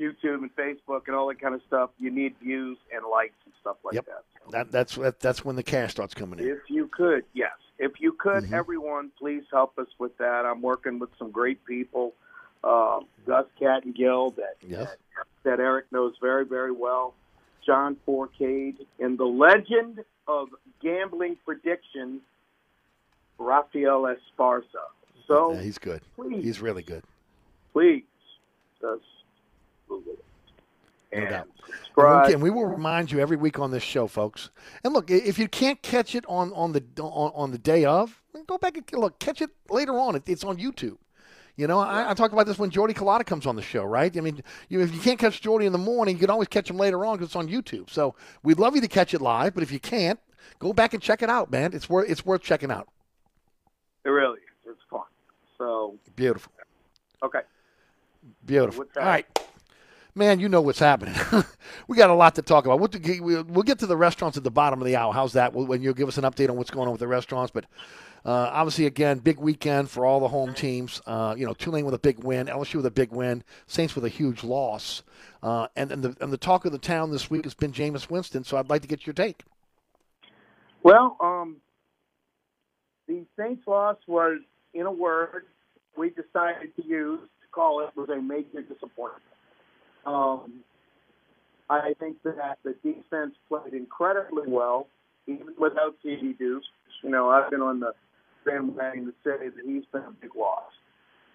YouTube 0.00 0.42
and 0.42 0.54
Facebook 0.56 1.02
and 1.06 1.16
all 1.16 1.28
that 1.28 1.40
kind 1.40 1.54
of 1.54 1.62
stuff? 1.66 1.90
You 1.98 2.10
need 2.10 2.34
views 2.42 2.78
and 2.94 3.04
likes 3.10 3.34
and 3.44 3.54
stuff 3.60 3.76
like 3.84 3.94
Yep. 3.94 4.06
that. 4.06 4.22
That, 4.52 4.70
that's 4.72 4.94
that, 4.96 5.20
that's 5.20 5.44
when 5.44 5.56
the 5.56 5.62
cash 5.62 5.90
starts 5.92 6.14
coming 6.14 6.38
in. 6.38 6.48
If 6.48 6.68
you 6.68 6.88
could, 6.88 7.24
yes. 7.34 7.52
If 7.78 8.00
you 8.00 8.12
could, 8.12 8.44
Mhm. 8.44 8.52
everyone, 8.52 9.10
please 9.18 9.44
help 9.52 9.78
us 9.78 9.88
with 9.98 10.16
that. 10.18 10.46
I'm 10.46 10.62
working 10.62 10.98
with 10.98 11.10
some 11.18 11.30
great 11.30 11.64
people, 11.64 12.14
uh, 12.64 13.00
Gus 13.26 13.46
Gill, 13.58 14.30
that 14.30 14.56
Yes. 14.62 14.96
that 15.42 15.60
Eric 15.60 15.86
knows 15.92 16.14
very, 16.20 16.44
very 16.44 16.72
well, 16.72 17.14
John 17.64 17.96
Forcade, 18.06 18.86
and 18.98 19.18
the 19.18 19.26
legend 19.26 20.04
of 20.28 20.48
gambling 20.80 21.36
prediction, 21.44 22.20
Rafael 23.38 24.02
Esparza. 24.02 24.64
So 25.26 25.52
Yeah, 25.52 25.60
he's 25.62 25.78
good. 25.78 26.02
please, 26.14 26.44
He's 26.44 26.60
really 26.60 26.82
good. 26.82 27.02
please, 27.72 28.04
just 28.80 29.02
Google 29.88 30.12
it. 30.14 30.24
No 31.12 31.18
And 31.20 31.30
doubt. 31.30 31.46
And 31.46 31.52
we, 31.66 31.74
subscribe. 31.76 32.30
can- 32.30 32.40
we 32.40 32.50
will 32.50 32.66
remind 32.66 33.10
you 33.12 33.20
every 33.20 33.36
week 33.36 33.58
on 33.58 33.70
this 33.70 33.82
show, 33.82 34.06
folks. 34.06 34.50
And 34.84 34.92
look, 34.92 35.10
if 35.10 35.38
you 35.38 35.48
can't 35.48 35.80
catch 35.82 36.14
it 36.14 36.24
on 36.28 36.52
on 36.52 36.72
the 36.72 36.82
on, 37.00 37.32
on 37.34 37.50
the 37.52 37.58
day 37.58 37.84
of, 37.84 38.22
go 38.46 38.58
back 38.58 38.76
and 38.76 39.00
look. 39.00 39.18
Catch 39.18 39.40
it 39.42 39.50
later 39.70 39.98
on. 39.98 40.20
It's 40.26 40.44
on 40.44 40.56
YouTube. 40.58 40.98
You 41.56 41.66
know, 41.66 41.78
I, 41.78 42.10
I 42.10 42.14
talk 42.14 42.32
about 42.32 42.44
this 42.46 42.58
when 42.58 42.68
Jordy 42.68 42.92
Culotta 42.92 43.24
comes 43.24 43.46
on 43.46 43.56
the 43.56 43.62
show, 43.62 43.82
right? 43.82 44.14
I 44.14 44.20
mean, 44.20 44.42
you, 44.68 44.80
if 44.82 44.94
you 44.94 45.00
can't 45.00 45.18
catch 45.18 45.40
Jordy 45.40 45.64
in 45.64 45.72
the 45.72 45.78
morning, 45.78 46.16
you 46.16 46.20
can 46.20 46.28
always 46.28 46.48
catch 46.48 46.68
him 46.68 46.76
later 46.76 47.06
on 47.06 47.16
because 47.16 47.28
it's 47.28 47.36
on 47.36 47.48
YouTube. 47.48 47.88
So 47.88 48.14
we'd 48.42 48.58
love 48.58 48.74
you 48.74 48.82
to 48.82 48.88
catch 48.88 49.14
it 49.14 49.22
live, 49.22 49.54
but 49.54 49.62
if 49.62 49.72
you 49.72 49.80
can't, 49.80 50.20
go 50.58 50.74
back 50.74 50.92
and 50.92 51.02
check 51.02 51.22
it 51.22 51.30
out, 51.30 51.50
man. 51.50 51.72
It's 51.72 51.88
worth 51.88 52.10
it's 52.10 52.26
worth 52.26 52.42
checking 52.42 52.70
out. 52.70 52.88
It 54.04 54.10
really 54.10 54.38
is. 54.40 54.72
It's 54.72 54.80
fun. 54.90 55.00
So, 55.56 55.96
Beautiful, 56.14 56.52
okay. 57.22 57.40
beautiful. 58.44 58.84
All 58.98 59.02
right, 59.02 59.26
man. 60.16 60.40
You 60.40 60.48
know 60.48 60.60
what's 60.60 60.78
happening. 60.78 61.14
we 61.88 61.96
got 61.96 62.10
a 62.10 62.14
lot 62.14 62.34
to 62.36 62.42
talk 62.42 62.64
about. 62.64 62.80
We'll, 62.80 63.62
get 63.62 63.78
to 63.80 63.86
the 63.86 63.96
restaurants 63.96 64.36
at 64.36 64.44
the 64.44 64.50
bottom 64.50 64.80
of 64.80 64.86
the 64.86 64.96
hour. 64.96 65.12
How's 65.12 65.34
that? 65.34 65.52
When 65.52 65.82
you'll 65.82 65.94
give 65.94 66.08
us 66.08 66.18
an 66.18 66.24
update 66.24 66.48
on 66.48 66.56
what's 66.56 66.70
going 66.70 66.86
on 66.86 66.92
with 66.92 67.00
the 67.00 67.08
restaurants, 67.08 67.50
but. 67.52 67.66
Uh, 68.24 68.50
obviously, 68.52 68.86
again, 68.86 69.18
big 69.18 69.38
weekend 69.38 69.88
for 69.88 70.04
all 70.04 70.18
the 70.18 70.26
home 70.26 70.52
teams. 70.52 71.00
Uh, 71.06 71.32
you 71.38 71.46
know, 71.46 71.54
Tulane 71.54 71.84
with 71.84 71.94
a 71.94 71.98
big 71.98 72.24
win, 72.24 72.48
LSU 72.48 72.74
with 72.74 72.86
a 72.86 72.90
big 72.90 73.12
win, 73.12 73.44
Saints 73.68 73.94
with 73.94 74.04
a 74.04 74.08
huge 74.08 74.42
loss. 74.42 75.04
Uh, 75.44 75.68
and, 75.76 75.92
and, 75.92 76.02
the, 76.02 76.16
and 76.20 76.32
the 76.32 76.36
talk 76.36 76.64
of 76.64 76.72
the 76.72 76.78
town 76.78 77.12
this 77.12 77.30
week 77.30 77.44
has 77.44 77.54
been 77.54 77.70
Jameis 77.70 78.10
Winston, 78.10 78.42
so 78.42 78.56
I'd 78.56 78.68
like 78.68 78.82
to 78.82 78.88
get 78.88 79.06
your 79.06 79.14
take. 79.14 79.44
Well, 80.82 81.16
um, 81.20 81.58
the 83.06 83.24
Saints 83.38 83.64
loss 83.68 83.98
was, 84.08 84.40
in 84.74 84.86
a 84.86 84.92
word, 84.92 85.44
we 85.96 86.10
decided 86.10 86.74
to 86.74 86.84
use 86.84 87.20
to 87.20 87.48
call 87.52 87.80
it 87.86 87.96
was 87.96 88.08
a 88.08 88.20
major 88.20 88.62
disappointment. 88.62 89.22
Um, 90.06 90.60
I 91.68 91.94
think 91.98 92.22
that 92.22 92.58
the 92.62 92.74
defense 92.84 93.34
played 93.48 93.74
incredibly 93.74 94.44
well, 94.46 94.86
even 95.26 95.48
without 95.58 95.96
CD 96.02 96.32
Deuce. 96.32 96.64
You 97.02 97.10
know, 97.10 97.28
I've 97.28 97.50
been 97.50 97.60
on 97.60 97.80
the 97.80 97.92
bandwagon 98.44 99.06
to 99.06 99.12
say 99.24 99.48
that 99.48 99.64
he's 99.64 99.84
been 99.92 100.02
a 100.02 100.12
big 100.20 100.36
loss. 100.36 100.62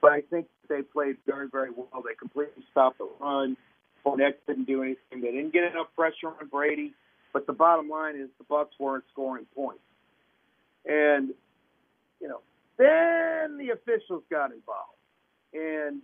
But 0.01 0.13
I 0.13 0.21
think 0.21 0.47
they 0.69 0.81
played 0.81 1.17
very, 1.27 1.47
very 1.51 1.69
well. 1.69 2.01
They 2.03 2.15
completely 2.15 2.63
stopped 2.71 2.97
the 2.97 3.09
run. 3.19 3.57
Fournette 4.05 4.35
didn't 4.47 4.65
do 4.65 4.81
anything. 4.81 5.21
They 5.21 5.31
didn't 5.31 5.53
get 5.53 5.63
enough 5.65 5.87
pressure 5.95 6.27
on 6.27 6.47
Brady. 6.49 6.93
But 7.33 7.45
the 7.45 7.53
bottom 7.53 7.89
line 7.89 8.15
is 8.15 8.29
the 8.39 8.45
Bucs 8.45 8.79
weren't 8.79 9.03
scoring 9.11 9.45
points. 9.53 9.83
And, 10.85 11.29
you 12.19 12.27
know, 12.27 12.39
then 12.77 13.57
the 13.57 13.71
officials 13.73 14.23
got 14.29 14.51
involved. 14.51 14.97
And, 15.53 16.01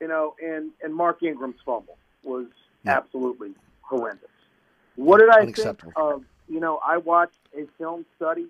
you 0.00 0.08
know, 0.08 0.34
and, 0.42 0.70
and 0.82 0.94
Mark 0.94 1.22
Ingram's 1.22 1.56
fumble 1.64 1.96
was 2.22 2.46
absolutely 2.86 3.52
horrendous. 3.82 4.28
What 4.96 5.18
did 5.20 5.30
I 5.30 5.44
think 5.46 5.82
of, 5.96 6.24
you 6.48 6.60
know, 6.60 6.80
I 6.86 6.98
watched 6.98 7.38
a 7.56 7.66
film 7.78 8.04
study 8.16 8.46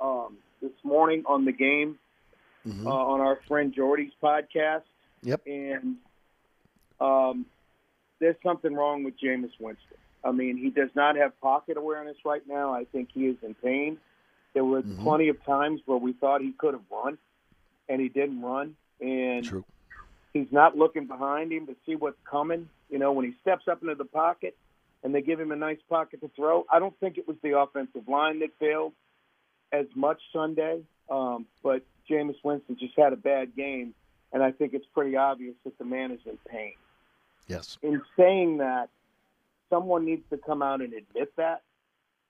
um, 0.00 0.36
this 0.60 0.72
morning 0.82 1.24
on 1.26 1.44
the 1.44 1.52
game 1.52 1.98
Mhm. 2.66 2.86
uh, 2.86 2.90
on 2.90 3.20
our 3.20 3.36
friend 3.46 3.74
Jordy's 3.74 4.12
podcast. 4.22 4.84
Yep. 5.22 5.42
And 5.46 5.96
um, 6.98 7.44
there's 8.20 8.36
something 8.42 8.72
wrong 8.74 9.04
with 9.04 9.18
Jameis 9.20 9.52
Winston. 9.60 9.98
I 10.24 10.32
mean, 10.32 10.56
he 10.56 10.70
does 10.70 10.88
not 10.94 11.16
have 11.16 11.38
pocket 11.42 11.76
awareness 11.76 12.16
right 12.24 12.40
now. 12.48 12.72
I 12.72 12.84
think 12.86 13.10
he 13.12 13.26
is 13.26 13.36
in 13.42 13.52
pain. 13.54 13.98
There 14.54 14.64
were 14.64 14.80
Mhm. 14.82 15.02
plenty 15.02 15.28
of 15.28 15.44
times 15.44 15.82
where 15.84 15.98
we 15.98 16.14
thought 16.14 16.40
he 16.40 16.52
could 16.52 16.72
have 16.72 16.84
run, 16.90 17.18
and 17.90 18.00
he 18.00 18.08
didn't 18.08 18.40
run. 18.40 18.76
And 19.00 19.44
True. 19.44 19.64
He's 20.34 20.50
not 20.50 20.76
looking 20.76 21.06
behind 21.06 21.52
him 21.52 21.66
to 21.66 21.76
see 21.86 21.94
what's 21.94 22.18
coming. 22.30 22.68
You 22.90 22.98
know, 22.98 23.12
when 23.12 23.24
he 23.24 23.34
steps 23.40 23.66
up 23.70 23.80
into 23.80 23.94
the 23.94 24.04
pocket 24.04 24.54
and 25.02 25.14
they 25.14 25.22
give 25.22 25.40
him 25.40 25.52
a 25.52 25.56
nice 25.56 25.78
pocket 25.88 26.20
to 26.20 26.30
throw, 26.36 26.66
I 26.70 26.78
don't 26.78 26.98
think 27.00 27.16
it 27.16 27.26
was 27.26 27.38
the 27.42 27.58
offensive 27.58 28.06
line 28.06 28.40
that 28.40 28.50
failed 28.58 28.92
as 29.72 29.86
much 29.94 30.20
Sunday, 30.32 30.82
um, 31.10 31.46
but 31.62 31.82
Jameis 32.10 32.36
Winston 32.44 32.76
just 32.78 32.94
had 32.96 33.12
a 33.12 33.16
bad 33.16 33.56
game, 33.56 33.94
and 34.32 34.42
I 34.42 34.52
think 34.52 34.74
it's 34.74 34.86
pretty 34.92 35.16
obvious 35.16 35.54
that 35.64 35.78
the 35.78 35.84
man 35.84 36.10
is 36.10 36.20
in 36.26 36.38
pain. 36.48 36.74
Yes. 37.48 37.78
In 37.82 38.02
saying 38.16 38.58
that, 38.58 38.90
someone 39.70 40.04
needs 40.04 40.22
to 40.30 40.36
come 40.36 40.62
out 40.62 40.80
and 40.80 40.92
admit 40.92 41.32
that 41.36 41.62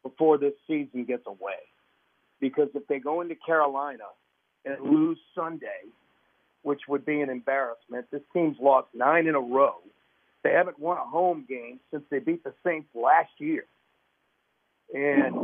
before 0.02 0.38
this 0.38 0.54
season 0.66 1.04
gets 1.04 1.26
away. 1.26 1.60
Because 2.40 2.68
if 2.74 2.86
they 2.86 2.98
go 2.98 3.20
into 3.20 3.34
Carolina 3.34 4.04
and 4.64 4.80
lose 4.80 5.18
Sunday, 5.34 5.82
which 6.64 6.82
would 6.88 7.06
be 7.06 7.20
an 7.20 7.30
embarrassment, 7.30 8.06
this 8.10 8.22
team's 8.32 8.56
lost 8.60 8.88
nine 8.94 9.26
in 9.26 9.34
a 9.34 9.40
row. 9.40 9.76
They 10.42 10.50
haven't 10.50 10.78
won 10.78 10.98
a 10.98 11.04
home 11.04 11.44
game 11.48 11.78
since 11.90 12.04
they 12.10 12.18
beat 12.18 12.42
the 12.42 12.52
Saints 12.64 12.88
last 12.94 13.30
year. 13.38 13.64
And 14.92 15.34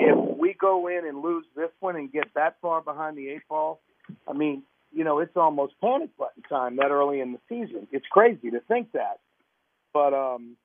if 0.00 0.38
we 0.38 0.54
go 0.54 0.88
in 0.88 1.06
and 1.06 1.22
lose 1.22 1.44
this 1.54 1.70
one 1.80 1.96
and 1.96 2.12
get 2.12 2.34
that 2.34 2.56
far 2.60 2.80
behind 2.80 3.16
the 3.16 3.28
eight 3.28 3.42
ball, 3.48 3.80
I 4.28 4.32
mean, 4.32 4.62
you 4.92 5.04
know, 5.04 5.18
it's 5.20 5.36
almost 5.36 5.74
panic 5.80 6.16
button 6.16 6.42
time 6.48 6.76
that 6.76 6.90
early 6.90 7.20
in 7.20 7.32
the 7.32 7.38
season. 7.48 7.86
It's 7.92 8.06
crazy 8.10 8.50
to 8.50 8.60
think 8.60 8.92
that. 8.92 9.20
But 9.92 10.14
um 10.14 10.56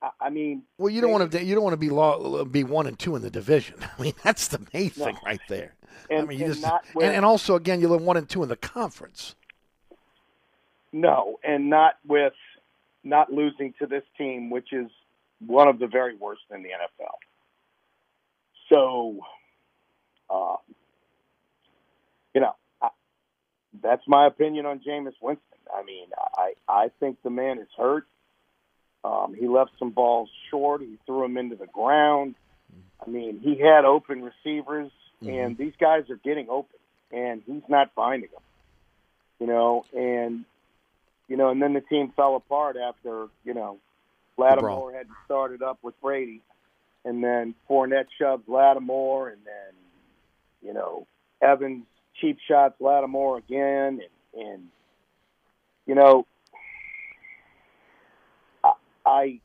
I, 0.00 0.10
I 0.20 0.30
mean, 0.30 0.62
Well, 0.78 0.90
you 0.90 1.00
don't 1.00 1.10
want 1.10 1.30
to 1.30 1.44
you 1.44 1.54
don't 1.54 1.64
want 1.64 1.74
to 1.74 1.78
be 1.78 1.90
law, 1.90 2.44
be 2.44 2.64
one 2.64 2.86
and 2.86 2.98
two 2.98 3.16
in 3.16 3.22
the 3.22 3.30
division. 3.30 3.76
I 3.98 4.02
mean, 4.02 4.14
that's 4.22 4.48
the 4.48 4.60
main 4.72 4.92
No. 4.96 5.04
thing 5.06 5.18
right 5.24 5.40
there. 5.48 5.74
And, 6.10 6.22
I 6.22 6.24
mean, 6.24 6.38
you 6.38 6.46
and 6.46 6.54
just 6.54 6.72
and, 6.94 7.02
and 7.02 7.24
also 7.24 7.54
again, 7.54 7.80
you're 7.80 7.96
one 7.96 8.16
and 8.16 8.28
two 8.28 8.42
in 8.42 8.48
the 8.48 8.56
conference. 8.56 9.34
No, 10.92 11.38
and 11.42 11.70
not 11.70 11.94
with 12.06 12.34
not 13.04 13.32
losing 13.32 13.74
to 13.80 13.86
this 13.86 14.04
team, 14.16 14.50
which 14.50 14.72
is 14.72 14.90
one 15.46 15.68
of 15.68 15.78
the 15.78 15.86
very 15.86 16.14
worst 16.14 16.42
in 16.54 16.62
the 16.62 16.68
NFL. 16.68 17.16
So, 18.68 19.18
uh, 20.30 20.56
you 22.34 22.40
know, 22.40 22.54
I, 22.80 22.88
that's 23.82 24.02
my 24.06 24.26
opinion 24.26 24.66
on 24.66 24.80
Jameis 24.80 25.14
Winston. 25.20 25.58
I 25.74 25.82
mean, 25.82 26.08
I 26.36 26.52
I 26.68 26.90
think 27.00 27.18
the 27.22 27.30
man 27.30 27.58
is 27.58 27.68
hurt. 27.76 28.06
Um, 29.04 29.34
he 29.38 29.48
left 29.48 29.72
some 29.78 29.90
balls 29.90 30.30
short. 30.50 30.80
He 30.80 30.98
threw 31.06 31.22
them 31.22 31.36
into 31.36 31.56
the 31.56 31.66
ground. 31.66 32.34
I 33.04 33.10
mean, 33.10 33.40
he 33.40 33.58
had 33.58 33.84
open 33.84 34.22
receivers, 34.22 34.90
and 35.20 35.56
these 35.58 35.72
guys 35.78 36.08
are 36.10 36.16
getting 36.16 36.48
open, 36.48 36.78
and 37.10 37.42
he's 37.46 37.62
not 37.68 37.90
finding 37.94 38.30
them. 38.30 38.42
You 39.40 39.46
know, 39.48 39.84
and 39.92 40.44
you 41.28 41.36
know, 41.36 41.50
and 41.50 41.60
then 41.60 41.72
the 41.72 41.80
team 41.80 42.12
fell 42.14 42.36
apart 42.36 42.76
after 42.76 43.26
you 43.44 43.54
know 43.54 43.78
Lattimore 44.38 44.92
had 44.92 45.06
started 45.24 45.62
up 45.62 45.78
with 45.82 46.00
Brady, 46.00 46.40
and 47.04 47.24
then 47.24 47.54
Fournette 47.68 48.06
shoved 48.18 48.48
Lattimore, 48.48 49.30
and 49.30 49.40
then 49.44 49.74
you 50.62 50.74
know 50.74 51.06
Evans 51.40 51.84
cheap 52.20 52.38
shots 52.46 52.80
Lattimore 52.80 53.38
again, 53.38 54.00
and, 54.34 54.44
and 54.44 54.68
you 55.86 55.94
know, 55.94 56.26
I, 59.12 59.40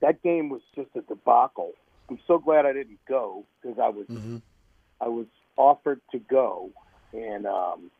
that 0.00 0.22
game 0.22 0.48
was 0.48 0.62
just 0.74 0.88
a 0.96 1.02
debacle. 1.02 1.72
I'm 2.08 2.18
so 2.26 2.38
glad 2.38 2.66
I 2.66 2.72
didn't 2.72 3.00
go 3.08 3.44
because 3.60 3.78
I 3.78 3.88
was 3.88 4.06
I 5.00 5.08
was 5.08 5.26
offered 5.56 6.00
to 6.12 6.18
go, 6.18 6.70
and 7.12 7.46
um, 7.46 7.90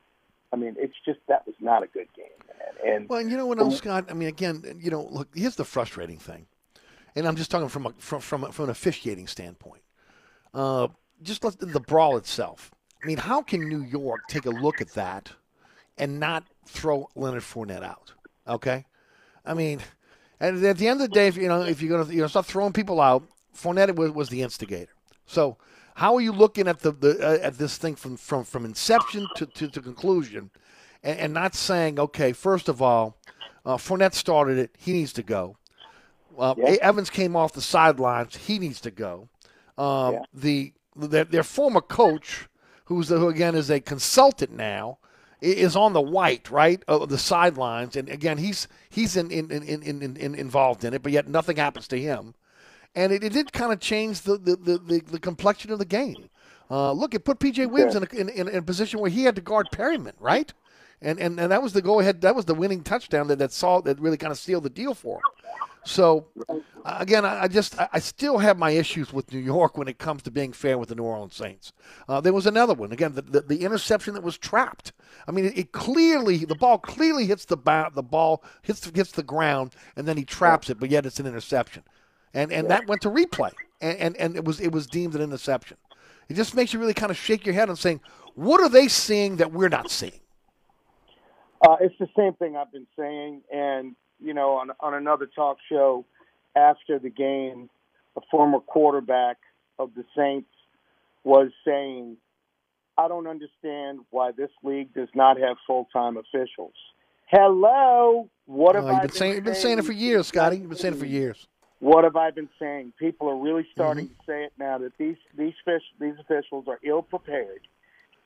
I 0.53 0.57
mean, 0.57 0.77
it's 0.78 0.94
just 1.05 1.19
that 1.28 1.47
was 1.47 1.57
not 1.61 1.82
a 1.82 1.86
good 1.89 2.07
game, 2.16 2.27
man. 2.48 2.94
And 2.94 3.09
Well, 3.09 3.19
and 3.19 3.31
you 3.31 3.36
know 3.36 3.47
what 3.47 3.59
else, 3.59 3.78
Scott? 3.78 4.07
I 4.09 4.15
mean, 4.15 4.28
again, 4.28 4.78
you 4.81 4.90
know, 4.90 5.09
look, 5.11 5.28
here's 5.35 5.57
the 5.57 5.65
frustrating 5.65 6.19
thing, 6.19 6.47
and 7.15 7.27
I'm 7.27 7.36
just 7.36 7.51
talking 7.51 7.69
from 7.69 7.86
a, 7.86 7.93
from 7.98 8.20
from, 8.20 8.44
a, 8.44 8.53
from 8.53 8.65
an 8.66 8.70
officiating 8.70 9.27
standpoint. 9.27 9.82
Uh, 10.55 10.89
just 11.23 11.44
let 11.44 11.59
the, 11.59 11.66
the 11.66 11.81
brawl 11.81 12.16
itself. 12.16 12.70
I 13.03 13.07
mean, 13.07 13.19
how 13.19 13.43
can 13.43 13.69
New 13.69 13.82
York 13.82 14.20
take 14.28 14.47
a 14.47 14.51
look 14.51 14.81
at 14.81 14.90
that 14.94 15.32
and 15.98 16.20
not 16.20 16.44
throw 16.66 17.09
Leonard 17.15 17.43
Fournette 17.43 17.82
out? 17.85 18.12
Okay, 18.47 18.86
I 19.47 19.55
mean, 19.55 19.81
and 20.40 20.62
at 20.64 20.77
the 20.78 20.89
end 20.89 21.01
of 21.01 21.09
the 21.09 21.14
day, 21.14 21.28
if 21.28 21.36
you 21.36 21.48
know, 21.48 21.62
if 21.62 21.81
you're 21.81 21.97
gonna 21.98 22.12
you 22.12 22.20
know 22.20 22.27
start 22.27 22.47
throwing 22.47 22.73
people 22.73 23.01
out, 23.01 23.23
Fournette 23.56 23.94
was, 23.94 24.10
was 24.10 24.28
the 24.28 24.43
instigator. 24.43 24.93
So, 25.27 25.56
how 25.94 26.14
are 26.16 26.20
you 26.20 26.32
looking 26.32 26.68
at 26.68 26.81
the, 26.81 26.93
the 26.93 27.27
uh, 27.27 27.47
at 27.47 27.59
this 27.59 27.78
thing 27.78 27.94
from 27.94 28.16
from, 28.16 28.44
from 28.44 28.64
inception 28.64 29.28
to, 29.36 29.47
to, 29.47 29.68
to 29.68 29.81
conclusion, 29.81 30.51
and, 31.02 31.18
and 31.18 31.35
not 31.35 31.55
saying, 31.55 31.98
okay, 31.98 32.32
first 32.32 32.68
of 32.68 32.82
all, 32.82 33.16
uh, 33.64 33.77
Fournette 33.77 34.14
started 34.14 34.59
it, 34.59 34.70
he 34.78 34.93
needs 34.93 35.12
to 35.14 35.23
go. 35.23 35.56
Uh, 36.39 36.55
Evans 36.82 37.09
came 37.09 37.35
off 37.35 37.52
the 37.52 37.62
sidelines, 37.62 38.36
he 38.36 38.59
needs 38.59 38.81
to 38.82 38.90
go. 38.90 39.28
Um, 39.78 40.20
The 40.35 40.74
their, 40.94 41.24
their 41.24 41.43
former 41.43 41.81
coach, 41.81 42.48
who's 42.86 43.09
who 43.09 43.28
again 43.28 43.55
is 43.55 43.70
a 43.70 43.81
consultant 43.81 44.52
now, 44.52 44.98
is 45.40 45.76
on 45.76 45.92
the 45.92 46.00
white 46.00 46.50
right 46.50 46.82
of 46.88 47.08
the 47.08 47.18
sidelines, 47.18 47.96
and 47.96 48.08
again 48.08 48.38
he's 48.38 48.68
he's 48.88 49.16
in, 49.16 49.30
in, 49.30 49.50
in, 49.50 49.62
in, 49.62 50.02
in, 50.02 50.16
in 50.16 50.34
involved 50.34 50.84
in 50.84 50.94
it, 50.94 51.02
but 51.02 51.12
yet 51.12 51.28
nothing 51.28 51.56
happens 51.56 51.88
to 51.88 51.98
him 52.00 52.34
and 52.96 53.12
it, 53.12 53.22
it 53.22 53.32
did 53.32 53.52
kind 53.52 53.72
of 53.72 53.78
change 53.78 54.22
the 54.22 54.38
the, 54.38 54.56
the, 54.56 55.02
the, 55.06 55.20
complexion 55.20 55.70
of 55.70 55.78
the 55.78 55.84
game. 55.84 56.30
Uh, 56.68 56.90
look, 56.92 57.14
it 57.14 57.24
put 57.24 57.38
PJ 57.38 57.70
Williams 57.70 57.94
in, 57.94 58.02
a, 58.02 58.16
in, 58.16 58.28
in, 58.30 58.48
in 58.48 58.56
a 58.56 58.62
position 58.62 58.98
where 58.98 59.10
he 59.10 59.22
had 59.22 59.36
to 59.36 59.42
guard 59.42 59.68
Perriman, 59.70 60.14
right? 60.18 60.52
And 61.00 61.20
and, 61.20 61.38
and 61.38 61.52
that 61.52 61.62
was 61.62 61.74
the 61.74 61.82
go 61.82 62.00
ahead. 62.00 62.22
That 62.22 62.34
was 62.34 62.46
the 62.46 62.54
winning 62.54 62.82
touchdown 62.82 63.28
that 63.28 63.38
that 63.38 63.52
saw 63.52 63.80
that 63.82 64.00
really 64.00 64.16
kind 64.16 64.32
of 64.32 64.38
sealed 64.38 64.64
the 64.64 64.70
deal 64.70 64.94
for 64.94 65.18
him. 65.18 65.22
So 65.86 66.26
again, 66.84 67.24
I, 67.24 67.48
just 67.48 67.76
I 67.78 67.98
still 68.00 68.38
have 68.38 68.58
my 68.58 68.70
issues 68.70 69.12
with 69.12 69.32
New 69.32 69.38
York 69.38 69.78
when 69.78 69.88
it 69.88 69.98
comes 69.98 70.22
to 70.22 70.30
being 70.30 70.52
fair 70.52 70.78
with 70.78 70.88
the 70.88 70.94
New 70.94 71.04
Orleans 71.04 71.34
Saints. 71.34 71.72
Uh, 72.08 72.20
there 72.20 72.32
was 72.32 72.46
another 72.46 72.74
one 72.74 72.92
again, 72.92 73.14
the, 73.14 73.22
the, 73.22 73.40
the 73.40 73.64
interception 73.64 74.14
that 74.14 74.22
was 74.22 74.36
trapped. 74.36 74.92
I 75.28 75.30
mean, 75.30 75.46
it, 75.46 75.56
it 75.56 75.72
clearly 75.72 76.38
the 76.44 76.56
ball 76.56 76.78
clearly 76.78 77.26
hits 77.26 77.44
the 77.44 77.56
ba- 77.56 77.90
the 77.94 78.02
ball 78.02 78.42
hits 78.62 78.90
hits 78.94 79.12
the 79.12 79.22
ground 79.22 79.74
and 79.96 80.06
then 80.06 80.16
he 80.16 80.24
traps 80.24 80.70
it, 80.70 80.80
but 80.80 80.90
yet 80.90 81.06
it's 81.06 81.20
an 81.20 81.26
interception 81.26 81.82
and 82.36 82.52
and 82.52 82.70
that 82.70 82.86
went 82.86 83.00
to 83.00 83.10
replay, 83.10 83.52
and, 83.80 83.98
and 83.98 84.16
and 84.16 84.36
it 84.36 84.44
was 84.44 84.60
it 84.60 84.70
was 84.70 84.86
deemed 84.86 85.14
an 85.14 85.22
interception. 85.22 85.78
It 86.28 86.34
just 86.34 86.54
makes 86.54 86.72
you 86.72 86.78
really 86.78 86.94
kind 86.94 87.10
of 87.10 87.16
shake 87.16 87.46
your 87.46 87.54
head 87.54 87.68
and 87.68 87.78
saying, 87.78 88.00
what 88.34 88.60
are 88.60 88.68
they 88.68 88.88
seeing 88.88 89.36
that 89.36 89.52
we're 89.52 89.68
not 89.68 89.90
seeing? 89.90 90.20
Uh, 91.66 91.76
it's 91.80 91.94
the 91.98 92.08
same 92.16 92.34
thing 92.34 92.56
I've 92.56 92.72
been 92.72 92.86
saying, 92.98 93.42
and 93.52 93.96
you 94.20 94.34
know, 94.34 94.52
on 94.52 94.70
on 94.80 94.94
another 94.94 95.26
talk 95.26 95.59
show 95.68 96.05
after 96.55 96.98
the 96.98 97.10
game, 97.10 97.68
a 98.16 98.20
former 98.30 98.60
quarterback 98.60 99.38
of 99.78 99.90
the 99.94 100.05
Saints 100.16 100.48
was 101.24 101.51
saying, 101.64 102.16
"I 102.97 103.09
don't 103.09 103.26
understand 103.26 104.01
why 104.10 104.32
this 104.32 104.51
league 104.62 104.94
does 104.94 105.09
not 105.14 105.38
have 105.38 105.56
full 105.66 105.88
time 105.93 106.16
officials." 106.16 106.74
Hello, 107.26 108.28
what 108.47 108.74
have 108.76 108.84
Uh, 108.84 108.88
I 108.88 108.93
you've 108.93 109.02
been 109.02 109.10
saying 109.10 109.34
you've 109.34 109.44
been 109.44 109.55
saying 109.55 109.78
it 109.78 109.84
for 109.84 109.93
years, 109.93 110.28
Scotty. 110.28 110.59
You've 110.59 110.68
been 110.68 110.78
saying 110.78 110.94
it 110.94 111.01
for 111.01 111.06
years. 111.06 111.47
What 111.80 112.05
have 112.05 112.16
I 112.16 112.30
been 112.30 112.48
saying? 112.59 112.94
People 112.98 113.28
are 113.28 113.36
really 113.36 113.66
starting 113.72 114.06
Mm-hmm. 114.06 114.14
to 114.20 114.26
say 114.26 114.44
it 114.44 114.52
now 114.59 114.78
that 114.78 114.93
these 114.98 115.16
these 115.36 115.55
fish 115.64 115.82
these 116.01 116.14
officials 116.18 116.66
are 116.68 116.78
ill 116.82 117.02
prepared, 117.02 117.60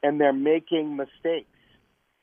and 0.03 0.21
they're 0.21 0.33
making 0.33 0.97
mistakes. 0.97 1.49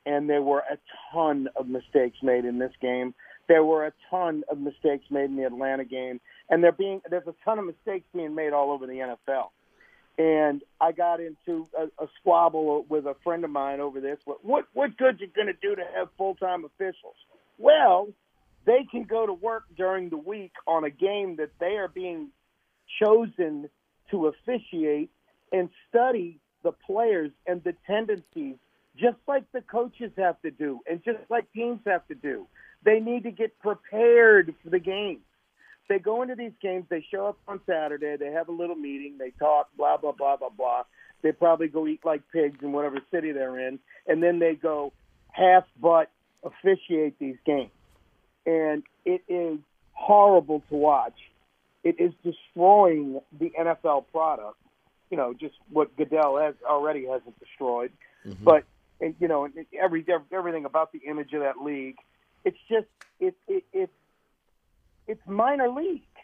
And 0.06 0.30
there 0.30 0.42
were 0.42 0.64
a 0.72 0.78
ton 1.12 1.50
of 1.58 1.68
mistakes 1.68 2.18
made 2.24 2.46
in 2.46 2.60
this 2.60 2.72
game. 2.80 3.14
There 3.48 3.64
were 3.64 3.86
a 3.86 3.94
ton 4.10 4.44
of 4.50 4.60
mistakes 4.60 5.06
made 5.10 5.26
in 5.26 5.38
the 5.38 5.46
Atlanta 5.46 5.86
game, 5.86 6.20
and 6.50 6.64
there 6.64 6.72
being 6.72 7.02
there's 7.10 7.28
a 7.28 7.36
ton 7.46 7.60
of 7.60 7.66
mistakes 7.66 8.06
being 8.14 8.36
made 8.36 8.54
all 8.54 8.72
over 8.72 8.86
the 8.86 8.94
NFL. 8.94 9.50
And 10.20 10.64
I 10.82 10.94
got 10.94 11.20
into 11.20 11.68
a, 11.78 12.04
a 12.04 12.08
squabble 12.20 12.86
with 12.90 13.06
a 13.06 13.16
friend 13.24 13.46
of 13.46 13.52
mine 13.52 13.80
over 13.80 14.02
this. 14.02 14.18
What 14.26 14.44
what, 14.44 14.66
what 14.74 14.98
good's 14.98 15.22
it 15.22 15.34
going 15.34 15.48
to 15.48 15.54
do 15.54 15.76
to 15.76 15.84
have 15.96 16.10
full 16.18 16.36
time 16.36 16.66
officials? 16.66 17.16
Well, 17.58 18.10
they 18.66 18.86
can 18.90 19.04
go 19.04 19.26
to 19.26 19.34
work 19.34 19.64
during 19.76 20.10
the 20.10 20.18
week 20.18 20.52
on 20.68 20.84
a 20.84 20.90
game 20.90 21.38
that 21.38 21.52
they 21.60 21.78
are 21.78 21.88
being 21.88 22.30
chosen 23.02 23.70
to 24.12 24.28
officiate 24.28 25.10
and 25.52 25.70
study 25.90 26.40
the 26.64 26.72
players 26.72 27.32
and 27.46 27.64
the 27.64 27.74
tendencies, 27.86 28.56
just 28.98 29.18
like 29.28 29.44
the 29.54 29.62
coaches 29.62 30.12
have 30.18 30.42
to 30.42 30.52
do, 30.52 30.80
and 30.90 31.04
just 31.04 31.20
like 31.30 31.52
teams 31.54 31.80
have 31.86 32.06
to 32.08 32.16
do. 32.16 32.48
They 32.84 33.00
need 33.00 33.24
to 33.24 33.32
get 33.32 33.60
prepared 33.60 34.54
for 34.64 34.70
the 34.70 34.80
game. 34.80 35.20
They 35.90 36.00
go 36.00 36.22
into 36.22 36.36
these 36.36 36.52
games, 36.62 36.86
they 36.90 37.06
show 37.10 37.28
up 37.28 37.38
on 37.48 37.62
Saturday, 37.66 38.18
they 38.18 38.32
have 38.32 38.50
a 38.50 38.52
little 38.52 38.76
meeting, 38.76 39.16
they 39.18 39.32
talk, 39.40 39.70
blah, 39.78 39.96
blah, 39.96 40.12
blah, 40.12 40.36
blah, 40.36 40.50
blah. 40.50 40.84
They 41.22 41.32
probably 41.32 41.70
go 41.70 41.88
eat 41.88 42.02
like 42.04 42.22
pigs 42.32 42.60
in 42.62 42.74
whatever 42.74 42.98
city 43.10 43.32
they're 43.32 43.68
in, 43.68 43.80
and 44.06 44.22
then 44.22 44.40
they 44.40 44.56
go 44.56 44.92
half 45.32 45.64
butt 45.80 46.12
officiate 46.44 47.18
these 47.20 47.38
games 47.46 47.72
and 48.48 48.84
it 49.06 49.22
is 49.28 49.60
horrible 49.92 50.64
to 50.70 50.76
watch. 50.76 51.20
It 51.84 52.00
is 52.00 52.14
destroying 52.24 53.20
the 53.38 53.52
NFL 53.60 54.06
product. 54.12 54.58
You 55.12 55.18
know, 55.18 55.34
just 55.34 55.56
what 55.70 55.96
Goodell 55.96 56.38
has 56.38 56.56
already 56.68 57.06
hasn't 57.06 57.40
destroyed, 57.40 57.92
mm-hmm. 58.26 58.44
but 58.44 58.64
and, 59.00 59.16
you 59.20 59.28
know, 59.28 59.48
every 59.80 60.06
everything 60.32 60.66
about 60.66 60.92
the 60.92 61.00
image 61.08 61.34
of 61.34 61.42
that 61.42 61.62
league. 61.62 61.98
It's 62.48 62.58
just 62.70 62.88
it 63.20 63.36
it 63.50 63.66
it's 63.74 63.92
it's 65.06 65.28
minor 65.28 65.68
league, 65.68 66.16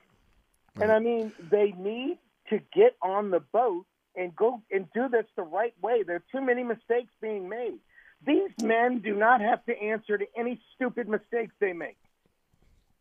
and 0.79 0.89
I 0.89 0.99
mean 0.99 1.33
they 1.51 1.73
need 1.77 2.17
to 2.49 2.59
get 2.73 2.95
on 3.01 3.29
the 3.29 3.41
boat 3.41 3.85
and 4.15 4.33
go 4.33 4.61
and 4.71 4.87
do 4.93 5.09
this 5.09 5.25
the 5.35 5.41
right 5.43 5.73
way. 5.81 6.03
There 6.03 6.15
are 6.15 6.23
too 6.31 6.39
many 6.39 6.63
mistakes 6.63 7.11
being 7.19 7.49
made. 7.49 7.79
These 8.25 8.51
men 8.61 8.99
do 8.99 9.15
not 9.15 9.41
have 9.41 9.65
to 9.65 9.77
answer 9.77 10.17
to 10.17 10.25
any 10.37 10.61
stupid 10.75 11.09
mistakes 11.09 11.53
they 11.59 11.73
make. 11.73 11.97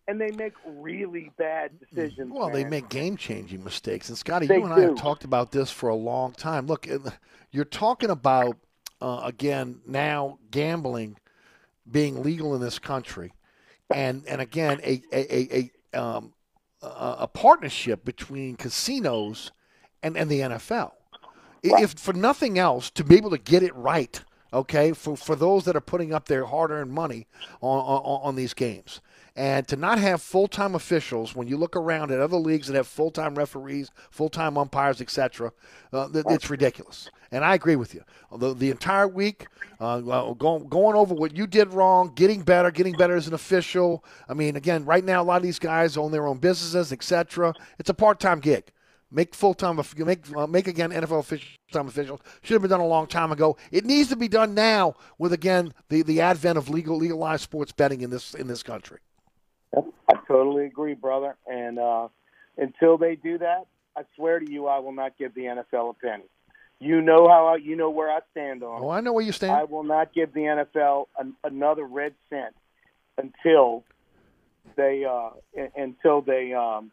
And 0.08 0.20
they 0.20 0.32
make 0.32 0.54
really 0.66 1.30
bad 1.38 1.78
decisions. 1.78 2.32
Well, 2.34 2.50
they 2.50 2.64
make 2.64 2.88
game 2.88 3.16
changing 3.16 3.62
mistakes. 3.62 4.08
And 4.08 4.18
Scotty, 4.18 4.48
They 4.48 4.56
you 4.56 4.64
and 4.64 4.72
I 4.72 4.80
have 4.80 4.96
talked 4.96 5.22
about 5.22 5.52
this 5.52 5.70
for 5.70 5.88
a 5.88 5.94
long 5.94 6.32
time. 6.32 6.66
Look, 6.66 6.90
uh, 6.90 7.10
you're 7.52 7.64
talking 7.64 8.10
about, 8.10 8.56
uh, 9.00 9.20
again, 9.22 9.80
now 9.86 10.38
gambling 10.50 11.18
being 11.90 12.22
legal 12.22 12.54
in 12.54 12.60
this 12.60 12.78
country. 12.78 13.32
And, 13.94 14.24
and 14.26 14.40
again, 14.40 14.80
a, 14.82 15.02
a, 15.12 15.36
a, 15.36 15.70
a, 15.94 16.00
um, 16.00 16.32
a 16.82 17.16
a 17.20 17.28
partnership 17.28 18.04
between 18.04 18.56
casinos 18.56 19.52
and, 20.02 20.16
and 20.16 20.30
the 20.30 20.40
NFL. 20.40 20.92
If 21.62 21.92
for 21.92 22.12
nothing 22.12 22.58
else, 22.58 22.90
to 22.90 23.04
be 23.04 23.16
able 23.16 23.30
to 23.30 23.38
get 23.38 23.62
it 23.62 23.74
right, 23.76 24.20
okay, 24.52 24.92
for, 24.92 25.16
for 25.16 25.36
those 25.36 25.64
that 25.64 25.76
are 25.76 25.80
putting 25.80 26.12
up 26.12 26.26
their 26.26 26.46
hard 26.46 26.70
earned 26.72 26.90
money 26.90 27.26
on, 27.60 27.78
on, 27.78 28.20
on 28.22 28.36
these 28.36 28.52
games. 28.52 29.00
And 29.34 29.66
to 29.68 29.76
not 29.76 29.98
have 29.98 30.20
full 30.20 30.48
time 30.48 30.74
officials, 30.74 31.34
when 31.34 31.48
you 31.48 31.56
look 31.56 31.76
around 31.76 32.10
at 32.10 32.20
other 32.20 32.36
leagues 32.36 32.66
that 32.66 32.74
have 32.74 32.86
full 32.86 33.10
time 33.10 33.34
referees, 33.34 33.90
full 34.10 34.28
time 34.28 34.58
umpires, 34.58 35.00
etc., 35.00 35.52
uh, 35.92 36.08
it's 36.12 36.50
ridiculous. 36.50 37.10
And 37.32 37.44
I 37.44 37.54
agree 37.54 37.76
with 37.76 37.94
you. 37.94 38.02
The, 38.30 38.54
the 38.54 38.70
entire 38.70 39.08
week, 39.08 39.46
uh, 39.80 40.00
going, 40.00 40.68
going 40.68 40.94
over 40.94 41.14
what 41.14 41.34
you 41.34 41.46
did 41.46 41.72
wrong, 41.72 42.12
getting 42.14 42.42
better, 42.42 42.70
getting 42.70 42.92
better 42.92 43.16
as 43.16 43.26
an 43.26 43.32
official. 43.32 44.04
I 44.28 44.34
mean, 44.34 44.54
again, 44.54 44.84
right 44.84 45.02
now, 45.02 45.22
a 45.22 45.24
lot 45.24 45.38
of 45.38 45.42
these 45.42 45.58
guys 45.58 45.96
own 45.96 46.12
their 46.12 46.26
own 46.26 46.38
businesses, 46.38 46.92
etc. 46.92 47.54
It's 47.78 47.88
a 47.88 47.94
part 47.94 48.20
time 48.20 48.40
gig. 48.40 48.70
Make 49.10 49.34
full 49.34 49.52
time, 49.52 49.80
make 49.96 50.36
uh, 50.36 50.46
make 50.46 50.66
again 50.66 50.90
NFL 50.90 51.18
official 51.18 51.48
time 51.70 51.86
officials. 51.86 52.20
Should 52.42 52.54
have 52.54 52.62
been 52.62 52.70
done 52.70 52.80
a 52.80 52.86
long 52.86 53.06
time 53.06 53.30
ago. 53.30 53.58
It 53.70 53.84
needs 53.84 54.08
to 54.08 54.16
be 54.16 54.26
done 54.26 54.54
now 54.54 54.94
with 55.18 55.34
again 55.34 55.74
the, 55.90 56.02
the 56.02 56.22
advent 56.22 56.56
of 56.56 56.70
legal 56.70 56.96
legalized 56.96 57.42
sports 57.42 57.72
betting 57.72 58.00
in 58.00 58.08
this 58.08 58.32
in 58.32 58.46
this 58.46 58.62
country. 58.62 59.00
I 59.76 60.14
totally 60.26 60.64
agree, 60.64 60.94
brother. 60.94 61.36
And 61.46 61.78
uh, 61.78 62.08
until 62.56 62.96
they 62.96 63.16
do 63.16 63.36
that, 63.38 63.66
I 63.96 64.02
swear 64.16 64.38
to 64.38 64.50
you, 64.50 64.66
I 64.66 64.78
will 64.78 64.92
not 64.92 65.18
give 65.18 65.34
the 65.34 65.42
NFL 65.42 65.90
a 65.90 65.94
penny. 65.94 66.24
You 66.82 67.00
know 67.00 67.28
how 67.28 67.46
I, 67.46 67.56
you 67.56 67.76
know 67.76 67.90
where 67.90 68.10
I 68.10 68.18
stand 68.32 68.64
on. 68.64 68.82
Oh, 68.82 68.90
I 68.90 69.00
know 69.00 69.12
where 69.12 69.24
you 69.24 69.30
stand. 69.30 69.52
I 69.52 69.62
will 69.64 69.84
not 69.84 70.12
give 70.12 70.34
the 70.34 70.40
NFL 70.40 71.06
an, 71.16 71.34
another 71.44 71.84
red 71.84 72.12
cent 72.28 72.54
until 73.16 73.84
they 74.76 75.04
uh, 75.04 75.30
until 75.76 76.22
they 76.22 76.52
um, 76.52 76.90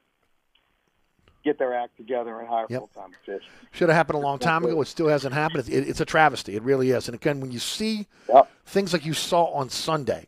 get 1.43 1.57
their 1.57 1.73
act 1.73 1.97
together 1.97 2.39
and 2.39 2.47
hire 2.47 2.67
Yep. 2.69 2.79
full-time 2.81 3.11
officials. 3.23 3.49
Should 3.71 3.89
have 3.89 3.95
happened 3.95 4.17
a 4.19 4.21
long 4.21 4.37
time 4.37 4.63
ago. 4.63 4.79
It 4.81 4.87
still 4.87 5.07
hasn't 5.07 5.33
happened. 5.33 5.61
It's, 5.61 5.69
it, 5.69 5.87
it's 5.89 6.01
a 6.01 6.05
travesty. 6.05 6.55
It 6.55 6.61
really 6.61 6.91
is. 6.91 7.07
And 7.07 7.15
again, 7.15 7.39
when 7.39 7.51
you 7.51 7.59
see 7.59 8.05
things 8.67 8.93
like 8.93 9.05
you 9.05 9.13
saw 9.13 9.45
on 9.45 9.69
Sunday, 9.69 10.27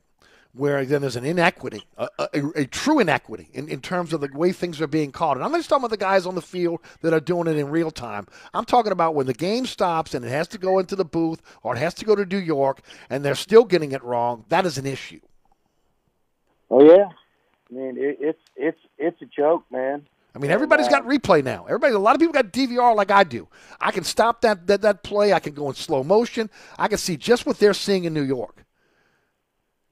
where 0.54 0.86
then 0.86 1.02
there's 1.02 1.16
an 1.16 1.24
inequity, 1.24 1.84
a, 1.98 2.10
a, 2.20 2.48
a 2.56 2.66
true 2.66 3.00
inequity 3.00 3.50
in, 3.54 3.70
in 3.70 3.82
terms 3.82 4.12
of 4.14 4.22
the 4.22 4.30
way 4.34 4.52
things 4.52 4.82
are 4.82 4.88
being 4.88 5.12
called. 5.12 5.38
And 5.38 5.46
I'm 5.46 5.52
not 5.52 5.60
just 5.60 5.70
talking 5.70 5.84
about 5.86 5.92
the 5.92 5.98
guys 5.98 6.26
on 6.26 6.36
the 6.36 6.42
field 6.42 6.82
that 7.02 7.14
are 7.14 7.20
doing 7.20 7.48
it 7.48 7.58
in 7.58 7.70
real 7.70 7.92
time. 7.92 8.28
I'm 8.54 8.66
talking 8.66 8.92
about 8.92 9.16
when 9.16 9.28
the 9.28 9.34
game 9.34 9.66
stops 9.66 10.14
and 10.14 10.26
it 10.26 10.30
has 10.30 10.48
to 10.50 10.58
go 10.58 10.80
into 10.80 10.96
the 10.96 11.06
booth 11.06 11.42
or 11.64 11.76
it 11.76 11.80
has 11.80 11.94
to 11.96 12.06
go 12.06 12.16
to 12.16 12.26
New 12.26 12.38
York 12.38 12.82
and 13.10 13.24
they're 13.24 13.36
still 13.36 13.64
getting 13.64 13.92
it 13.94 14.04
wrong. 14.04 14.46
That 14.50 14.66
is 14.66 14.78
an 14.78 14.86
issue. 14.86 15.22
Oh 16.70 16.84
yeah, 16.84 17.10
I 17.70 17.74
mean 17.74 17.98
it, 17.98 18.18
it's 18.22 18.40
it's 18.56 18.80
it's 18.98 19.22
a 19.22 19.26
joke, 19.26 19.66
man. 19.72 20.08
I 20.34 20.40
mean, 20.40 20.52
everybody's 20.52 20.88
got 20.88 21.06
replay 21.06 21.44
now. 21.44 21.66
Everybody, 21.66 21.94
a 21.94 22.00
lot 22.00 22.16
of 22.16 22.22
people 22.22 22.34
got 22.34 22.54
DVR 22.54 22.96
like 22.96 23.12
I 23.12 23.26
do. 23.26 23.50
I 23.82 23.92
can 23.92 24.06
stop 24.06 24.40
that, 24.42 24.66
that 24.68 24.82
that 24.82 25.04
play. 25.04 25.34
I 25.34 25.40
can 25.40 25.54
go 25.54 25.68
in 25.68 25.76
slow 25.76 26.06
motion. 26.06 26.50
I 26.80 26.88
can 26.88 26.98
see 26.98 27.18
just 27.18 27.46
what 27.46 27.60
they're 27.60 27.74
seeing 27.74 28.06
in 28.06 28.14
New 28.14 28.24
York. 28.24 28.61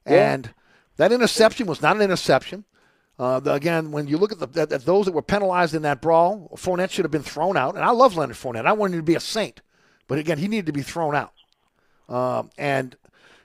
Yeah. 0.06 0.32
And 0.32 0.54
that 0.96 1.12
interception 1.12 1.66
was 1.66 1.82
not 1.82 1.96
an 1.96 2.02
interception. 2.02 2.64
Uh, 3.18 3.38
the, 3.38 3.52
again, 3.52 3.92
when 3.92 4.06
you 4.06 4.16
look 4.16 4.32
at, 4.32 4.38
the, 4.38 4.60
at, 4.60 4.72
at 4.72 4.84
those 4.86 5.04
that 5.04 5.12
were 5.12 5.22
penalized 5.22 5.74
in 5.74 5.82
that 5.82 6.00
brawl, 6.00 6.50
Fournette 6.56 6.90
should 6.90 7.04
have 7.04 7.12
been 7.12 7.22
thrown 7.22 7.56
out. 7.56 7.74
And 7.74 7.84
I 7.84 7.90
love 7.90 8.16
Leonard 8.16 8.36
Fournette. 8.36 8.66
I 8.66 8.72
wanted 8.72 8.94
him 8.94 9.00
to 9.00 9.04
be 9.04 9.14
a 9.14 9.20
saint, 9.20 9.60
but 10.08 10.18
again, 10.18 10.38
he 10.38 10.48
needed 10.48 10.66
to 10.66 10.72
be 10.72 10.82
thrown 10.82 11.14
out. 11.14 11.32
Um, 12.08 12.50
and 12.56 12.96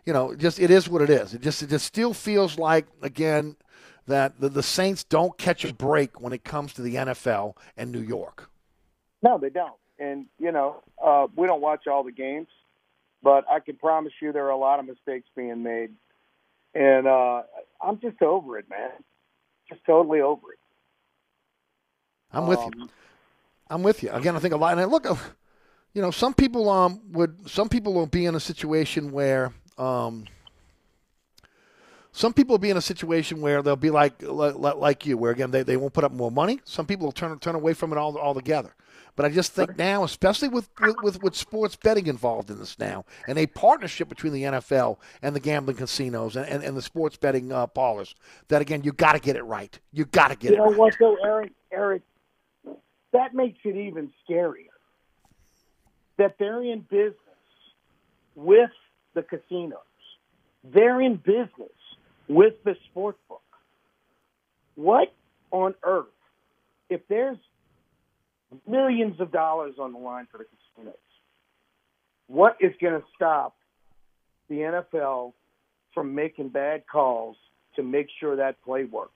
you 0.05 0.13
know, 0.13 0.35
just 0.35 0.59
it 0.59 0.71
is 0.71 0.87
what 0.87 1.01
it 1.01 1.09
is. 1.09 1.33
It 1.33 1.41
just 1.41 1.61
it 1.61 1.69
just 1.69 1.85
still 1.85 2.13
feels 2.13 2.57
like 2.57 2.87
again 3.01 3.55
that 4.07 4.39
the, 4.39 4.49
the 4.49 4.63
Saints 4.63 5.03
don't 5.03 5.37
catch 5.37 5.65
a 5.65 5.73
break 5.73 6.21
when 6.21 6.31
it 6.31 6.43
comes 6.43 6.73
to 6.73 6.81
the 6.81 6.95
NFL 6.95 7.55
and 7.75 7.91
New 7.91 8.01
York. 8.01 8.49
No, 9.23 9.37
they 9.37 9.49
don't. 9.49 9.73
And 9.97 10.27
you 10.37 10.51
know, 10.51 10.83
uh, 11.03 11.27
we 11.35 11.47
don't 11.47 11.61
watch 11.61 11.87
all 11.87 12.03
the 12.03 12.11
games, 12.11 12.47
but 13.23 13.45
I 13.49 13.59
can 13.59 13.77
promise 13.77 14.13
you 14.21 14.31
there 14.31 14.45
are 14.45 14.51
a 14.51 14.57
lot 14.57 14.79
of 14.79 14.85
mistakes 14.85 15.27
being 15.35 15.63
made, 15.63 15.91
and 16.75 17.07
uh, 17.07 17.43
I'm 17.81 17.99
just 17.99 18.21
over 18.21 18.59
it, 18.59 18.69
man. 18.69 18.91
Just 19.69 19.81
totally 19.85 20.21
over 20.21 20.51
it. 20.53 20.59
I'm 22.31 22.47
with 22.47 22.59
you. 22.59 22.89
I'm 23.69 23.81
with 23.81 24.03
you. 24.03 24.11
Again, 24.11 24.35
I 24.35 24.39
think 24.39 24.53
a 24.53 24.57
lot. 24.57 24.73
And 24.73 24.81
I 24.81 24.85
look, 24.85 25.05
you 25.93 26.01
know, 26.01 26.11
some 26.11 26.33
people 26.33 26.69
um 26.69 27.01
would 27.11 27.49
some 27.49 27.69
people 27.69 27.93
will 27.93 28.05
be 28.05 28.25
in 28.25 28.35
a 28.35 28.39
situation 28.39 29.11
where 29.11 29.53
um 29.77 30.25
some 32.11 32.33
people 32.33 32.53
will 32.53 32.59
be 32.59 32.69
in 32.69 32.77
a 32.77 32.81
situation 32.81 33.41
where 33.41 33.61
they'll 33.61 33.75
be 33.75 33.89
like 33.89 34.21
like, 34.21 34.55
like 34.55 35.05
you, 35.05 35.17
where 35.17 35.31
again 35.31 35.51
they, 35.51 35.63
they 35.63 35.77
won't 35.77 35.93
put 35.93 36.03
up 36.03 36.11
more 36.11 36.31
money. 36.31 36.59
Some 36.65 36.85
people 36.85 37.07
will 37.07 37.13
turn 37.13 37.39
turn 37.39 37.55
away 37.55 37.73
from 37.73 37.91
it 37.91 37.97
all 37.97 38.17
altogether. 38.17 38.75
But 39.15 39.25
I 39.25 39.29
just 39.29 39.53
think 39.53 39.77
now, 39.77 40.03
especially 40.03 40.49
with, 40.49 40.69
with, 41.01 41.23
with, 41.23 41.35
sports 41.35 41.77
betting 41.77 42.07
involved 42.07 42.49
in 42.49 42.59
this 42.59 42.77
now, 42.77 43.05
and 43.27 43.37
a 43.37 43.47
partnership 43.47 44.09
between 44.09 44.33
the 44.33 44.43
NFL 44.43 44.97
and 45.21 45.33
the 45.33 45.39
gambling 45.39 45.77
casinos 45.77 46.35
and, 46.35 46.45
and, 46.47 46.63
and 46.63 46.75
the 46.75 46.81
sports 46.81 47.15
betting 47.15 47.51
uh, 47.51 47.67
parlors, 47.67 48.13
that 48.49 48.61
again, 48.61 48.83
you 48.83 48.91
got 48.91 49.13
to 49.13 49.19
get 49.19 49.37
it 49.37 49.43
right. 49.43 49.79
You 49.93 50.05
got 50.05 50.29
to 50.29 50.35
get 50.35 50.51
you 50.51 50.57
it 50.57 50.57
You 50.57 50.57
know 50.57 50.69
right. 50.71 50.77
what, 50.77 50.95
though, 50.99 51.17
Eric? 51.23 51.53
Eric, 51.71 52.01
that 53.13 53.33
makes 53.33 53.59
it 53.63 53.77
even 53.77 54.11
scarier. 54.27 54.67
That 56.17 56.35
they're 56.37 56.63
in 56.63 56.81
business 56.81 57.15
with 58.35 58.71
the 59.13 59.23
casinos. 59.23 59.79
They're 60.63 60.99
in 60.99 61.17
business 61.17 61.71
with 62.27 62.53
the 62.63 62.75
sports 62.89 63.19
book. 63.29 63.41
What 64.75 65.13
on 65.51 65.73
earth, 65.83 66.07
if 66.89 67.01
there's 67.07 67.37
millions 68.67 69.19
of 69.19 69.31
dollars 69.31 69.75
on 69.79 69.93
the 69.93 69.99
line 69.99 70.27
for 70.31 70.37
the 70.37 70.45
casinos, 70.75 70.95
what 72.27 72.57
is 72.59 72.73
going 72.81 72.99
to 72.99 73.05
stop 73.15 73.55
the 74.49 74.55
NFL 74.55 75.33
from 75.93 76.15
making 76.15 76.49
bad 76.49 76.83
calls 76.87 77.37
to 77.75 77.83
make 77.83 78.07
sure 78.19 78.35
that 78.37 78.61
play 78.63 78.83
works? 78.85 79.11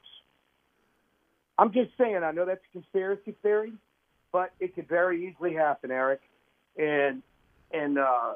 I'm 1.57 1.73
just 1.73 1.91
saying, 1.97 2.17
I 2.23 2.31
know 2.31 2.45
that's 2.45 2.61
a 2.69 2.71
conspiracy 2.71 3.35
theory, 3.41 3.73
but 4.31 4.51
it 4.59 4.75
could 4.75 4.87
very 4.87 5.27
easily 5.27 5.53
happen, 5.53 5.91
Eric. 5.91 6.21
And 6.77 7.21
and 7.71 7.99
uh, 7.99 8.33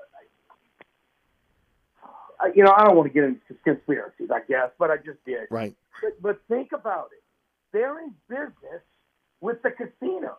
I- 2.39 2.51
you 2.53 2.63
know, 2.63 2.73
I 2.75 2.83
don't 2.83 2.97
want 2.97 3.07
to 3.07 3.13
get 3.13 3.23
into 3.23 3.39
conspiracies, 3.63 4.29
I 4.29 4.41
guess, 4.47 4.71
but 4.77 4.91
I 4.91 4.97
just 4.97 5.23
did. 5.25 5.47
Right. 5.49 5.73
But, 6.01 6.21
but 6.21 6.41
think 6.49 6.71
about 6.73 7.09
it. 7.13 7.23
They're 7.71 7.99
in 7.99 8.13
business 8.27 8.81
with 9.39 9.61
the 9.61 9.71
casinos. 9.71 10.35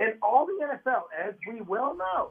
And 0.00 0.14
all 0.22 0.46
the 0.46 0.64
NFL, 0.64 1.02
as 1.16 1.34
we 1.46 1.60
well 1.60 1.96
know, 1.96 2.30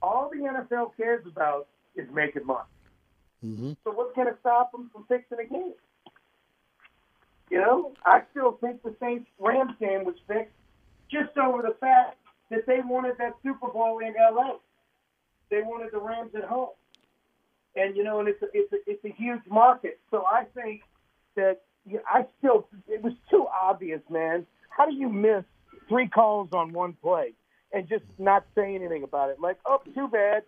all 0.00 0.30
the 0.32 0.38
NFL 0.38 0.96
cares 0.96 1.24
about 1.26 1.68
is 1.94 2.08
making 2.12 2.46
money. 2.46 2.64
Mm-hmm. 3.44 3.72
So 3.84 3.90
what's 3.92 4.14
going 4.14 4.28
to 4.28 4.36
stop 4.40 4.72
them 4.72 4.90
from 4.92 5.04
fixing 5.08 5.38
a 5.38 5.48
game? 5.48 5.74
You 7.50 7.58
know, 7.58 7.92
I 8.06 8.22
still 8.30 8.52
think 8.60 8.82
the 8.82 8.94
Saints 9.00 9.28
Rams 9.38 9.74
game 9.78 10.04
was 10.04 10.14
fixed 10.26 10.54
just 11.10 11.36
over 11.36 11.60
the 11.60 11.76
fact 11.80 12.16
that 12.50 12.66
they 12.66 12.80
wanted 12.82 13.18
that 13.18 13.34
Super 13.42 13.68
Bowl 13.68 13.98
in 13.98 14.14
LA. 14.14 14.54
They 15.50 15.60
wanted 15.60 15.92
the 15.92 15.98
Rams 15.98 16.30
at 16.34 16.44
home, 16.44 16.70
and 17.76 17.94
you 17.94 18.04
know, 18.04 18.20
and 18.20 18.28
it's 18.28 18.40
a, 18.40 18.46
it's 18.54 18.72
a, 18.72 18.76
it's 18.86 19.04
a 19.04 19.12
huge 19.20 19.42
market. 19.50 20.00
So 20.10 20.24
I 20.24 20.44
think 20.54 20.80
that 21.36 21.60
yeah, 21.84 22.00
I 22.06 22.24
still 22.38 22.68
it 22.88 23.02
was 23.02 23.12
too 23.28 23.46
obvious, 23.48 24.00
man. 24.08 24.46
How 24.70 24.86
do 24.86 24.94
you 24.94 25.10
miss 25.10 25.44
three 25.92 26.08
calls 26.08 26.48
on 26.52 26.72
one 26.72 26.94
play 27.02 27.34
and 27.72 27.86
just 27.88 28.04
not 28.18 28.44
say 28.54 28.74
anything 28.74 29.02
about 29.02 29.28
it? 29.30 29.38
Like, 29.38 29.58
oh, 29.66 29.82
too 29.94 30.08
bad. 30.08 30.42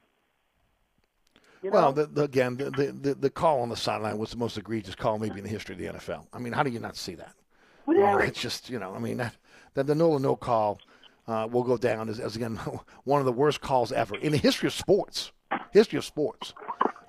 You 1.62 1.70
know? 1.70 1.74
Well, 1.76 1.92
the, 1.92 2.06
the, 2.06 2.22
again, 2.24 2.56
the, 2.56 2.70
the, 2.70 3.14
the, 3.14 3.30
call 3.30 3.60
on 3.60 3.68
the 3.68 3.76
sideline 3.76 4.18
was 4.18 4.30
the 4.30 4.36
most 4.38 4.56
egregious 4.58 4.94
call 4.94 5.18
maybe 5.18 5.38
in 5.38 5.44
the 5.44 5.50
history 5.50 5.74
of 5.74 5.78
the 5.80 5.98
NFL. 5.98 6.26
I 6.32 6.38
mean, 6.38 6.52
how 6.52 6.62
do 6.62 6.70
you 6.70 6.80
not 6.80 6.96
see 6.96 7.14
that? 7.16 7.34
Well, 7.86 8.18
it's 8.18 8.40
just, 8.40 8.70
you 8.70 8.78
know, 8.78 8.94
I 8.94 8.98
mean, 8.98 9.18
that, 9.18 9.34
that 9.74 9.86
the 9.86 9.94
no 9.94 10.10
or 10.10 10.20
no 10.20 10.36
call 10.36 10.78
uh, 11.28 11.46
will 11.50 11.62
go 11.62 11.76
down 11.76 12.08
as, 12.08 12.18
as, 12.20 12.36
again, 12.36 12.56
one 13.04 13.20
of 13.20 13.26
the 13.26 13.32
worst 13.32 13.60
calls 13.60 13.92
ever 13.92 14.16
in 14.16 14.32
the 14.32 14.38
history 14.38 14.66
of 14.66 14.72
sports. 14.72 15.32
History 15.72 15.98
of 15.98 16.04
sports. 16.04 16.54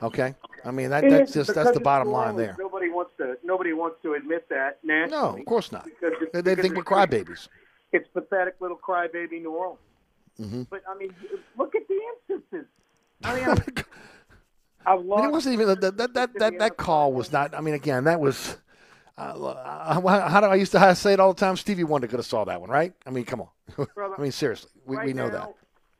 Okay? 0.03 0.35
I 0.65 0.71
mean, 0.71 0.89
that, 0.89 1.09
that's 1.09 1.33
just, 1.33 1.53
that's 1.53 1.71
the 1.71 1.79
bottom 1.79 2.09
line 2.09 2.35
there. 2.35 2.55
Nobody 2.59 2.89
wants 2.89 3.11
to. 3.17 3.35
Nobody 3.43 3.71
wants 3.73 3.97
to 4.03 4.13
admit 4.13 4.47
that 4.49 4.79
nationally. 4.83 5.11
No, 5.33 5.37
of 5.37 5.45
course 5.45 5.71
not. 5.71 5.85
Because 5.85 6.13
They, 6.33 6.41
they 6.41 6.55
because 6.55 6.61
think 6.63 6.75
we're 6.75 6.81
it's- 6.81 7.07
crybabies. 7.07 7.47
It's 7.95 8.07
pathetic 8.13 8.55
little 8.59 8.77
crybaby 8.77 9.41
New 9.41 9.53
Orleans. 9.53 9.79
hmm 10.37 10.63
But 10.69 10.83
I 10.89 10.97
mean, 10.97 11.15
look 11.57 11.75
at 11.75 11.83
the 11.87 11.99
instances. 12.33 12.67
I 13.23 13.35
mean, 13.35 13.45
I've 13.45 13.85
I 14.85 14.97
mean, 14.97 15.25
it 15.25 15.31
wasn't 15.31 15.53
even 15.53 15.67
that 15.67 15.97
that 15.97 16.13
that 16.13 16.33
that, 16.37 16.59
that 16.59 16.77
call 16.77 17.13
was 17.13 17.31
not. 17.31 17.55
I 17.55 17.61
mean, 17.61 17.73
again, 17.73 18.03
that 18.03 18.19
was. 18.19 18.57
Uh, 19.17 19.21
uh, 19.21 20.29
how 20.29 20.41
do 20.41 20.47
I 20.47 20.55
used 20.55 20.73
to 20.73 20.93
say 20.93 21.13
it 21.13 21.21
all 21.21 21.33
the 21.33 21.39
time? 21.39 21.55
Stevie 21.55 21.85
Wonder 21.85 22.05
could 22.07 22.19
have 22.19 22.25
saw 22.25 22.43
that 22.43 22.59
one, 22.59 22.69
right? 22.69 22.93
I 23.05 23.11
mean, 23.11 23.23
come 23.23 23.39
on. 23.39 23.47
I 23.97 24.21
mean, 24.21 24.33
seriously, 24.33 24.71
we, 24.85 24.97
right 24.97 25.05
we 25.05 25.13
know 25.13 25.27
now, 25.27 25.31
that. 25.31 25.55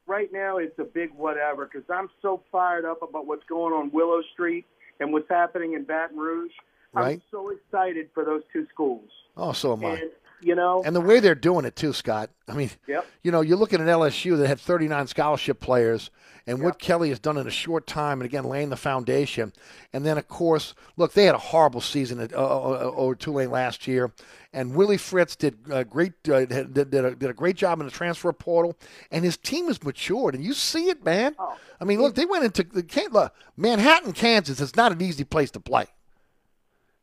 Right 0.06 0.28
now, 0.34 0.58
it's 0.58 0.78
a 0.80 0.84
big 0.84 1.14
whatever 1.14 1.66
because 1.66 1.90
I'm 1.90 2.10
so 2.22 2.44
fired 2.52 2.84
up 2.84 3.02
about 3.02 3.26
what's 3.26 3.46
going 3.46 3.74
on 3.74 3.90
Willow 3.94 4.22
Street 4.34 4.66
and 5.00 5.14
what's 5.14 5.30
happening 5.30 5.76
in 5.76 5.86
Baton 5.86 6.18
Rouge. 6.18 6.52
Right? 6.92 7.14
I'm 7.14 7.22
so 7.32 7.52
excited 7.52 8.10
for 8.14 8.26
those 8.26 8.42
two 8.52 8.68
schools. 8.74 9.10
Oh, 9.38 9.54
so 9.54 9.74
am 9.74 9.86
I. 9.86 10.10
And 10.40 10.48
You 10.48 10.56
know, 10.56 10.84
And 10.86 10.96
the 10.96 11.02
way 11.02 11.20
they're 11.20 11.36
doing 11.36 11.66
it 11.66 11.76
too, 11.76 11.94
Scott. 11.94 12.30
I 12.48 12.54
mean, 12.54 12.70
Yep. 12.88 13.06
you 13.24 13.32
know, 13.32 13.42
you 13.42 13.56
look 13.56 13.74
at 13.74 13.82
an 13.82 13.88
LSU 13.88 14.38
that 14.38 14.48
had 14.48 14.60
39 14.60 15.08
scholarship 15.08 15.60
players, 15.60 16.10
and 16.48 16.62
what 16.62 16.78
Kelly 16.78 17.10
has 17.10 17.20
done 17.20 17.38
in 17.38 17.48
a 17.48 17.52
short 17.52 17.88
time, 17.88 18.22
and 18.22 18.26
again 18.26 18.44
laying 18.44 18.70
the 18.70 18.78
foundation. 18.78 19.52
And 19.94 20.06
then, 20.06 20.18
of 20.18 20.28
course, 20.28 20.76
look, 20.96 21.14
they 21.14 21.26
had 21.26 21.34
a 21.34 21.40
horrible 21.40 21.82
season 21.82 22.20
at 22.20 22.34
uh, 22.34 22.38
uh, 22.38 22.92
over 22.96 23.16
Tulane 23.16 23.50
last 23.50 23.88
year, 23.88 24.12
and 24.54 24.76
Willie 24.76 24.98
Fritz 24.98 25.36
did 25.36 25.58
a 25.72 25.84
great 25.84 26.14
uh, 26.30 26.46
did, 26.46 26.74
did, 26.74 26.94
a, 26.94 27.16
did 27.16 27.30
a 27.30 27.34
great 27.34 27.56
job 27.56 27.80
in 27.80 27.86
the 27.88 27.92
transfer 27.92 28.32
portal, 28.32 28.78
and 29.10 29.26
his 29.26 29.38
team 29.38 29.68
has 29.68 29.84
matured, 29.84 30.36
and 30.36 30.44
you 30.44 30.54
see 30.54 30.90
it, 30.90 31.04
man. 31.04 31.36
Oh. 31.40 31.58
I 31.82 31.84
mean, 31.84 32.00
look, 32.00 32.14
they 32.16 32.26
went 32.26 32.46
into 32.46 32.64
the 32.64 33.08
look, 33.12 33.34
Manhattan, 33.58 34.14
Kansas. 34.14 34.62
It's 34.62 34.76
not 34.76 34.92
an 34.92 35.02
easy 35.02 35.24
place 35.24 35.50
to 35.52 35.60
play, 35.60 35.88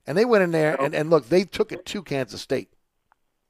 and 0.07 0.17
they 0.17 0.25
went 0.25 0.45
in 0.45 0.53
there, 0.53 0.81
and, 0.81 0.95
and 0.95 1.11
look, 1.11 1.29
they 1.29 1.43
took 1.43 1.73
it 1.73 1.85
to 1.87 2.03
Kansas 2.03 2.41
State. 2.41 2.69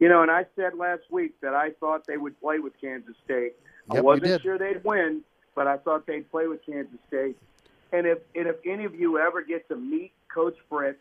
You 0.02 0.08
know, 0.08 0.20
and 0.22 0.32
I 0.32 0.46
said 0.56 0.74
last 0.76 1.02
week 1.12 1.40
that 1.42 1.54
I 1.54 1.70
thought 1.78 2.08
they 2.08 2.16
would 2.16 2.40
play 2.40 2.58
with 2.58 2.72
Kansas 2.80 3.14
State. 3.24 3.52
I 3.88 3.94
Yep, 3.94 3.96
you 3.98 4.02
wasn't 4.02 4.42
sure 4.42 4.58
they'd 4.58 4.82
win, 4.82 5.20
but 5.54 5.68
I 5.68 5.76
thought 5.76 6.08
they'd 6.08 6.28
play 6.28 6.48
with 6.48 6.58
Kansas 6.66 6.98
State. 7.06 7.36
And 7.92 8.04
if 8.04 8.18
and 8.34 8.48
if 8.48 8.56
any 8.66 8.84
of 8.84 8.96
you 8.96 9.18
ever 9.18 9.44
get 9.44 9.68
to 9.68 9.76
meet 9.76 10.10
Coach 10.34 10.56
Fritz 10.68 10.98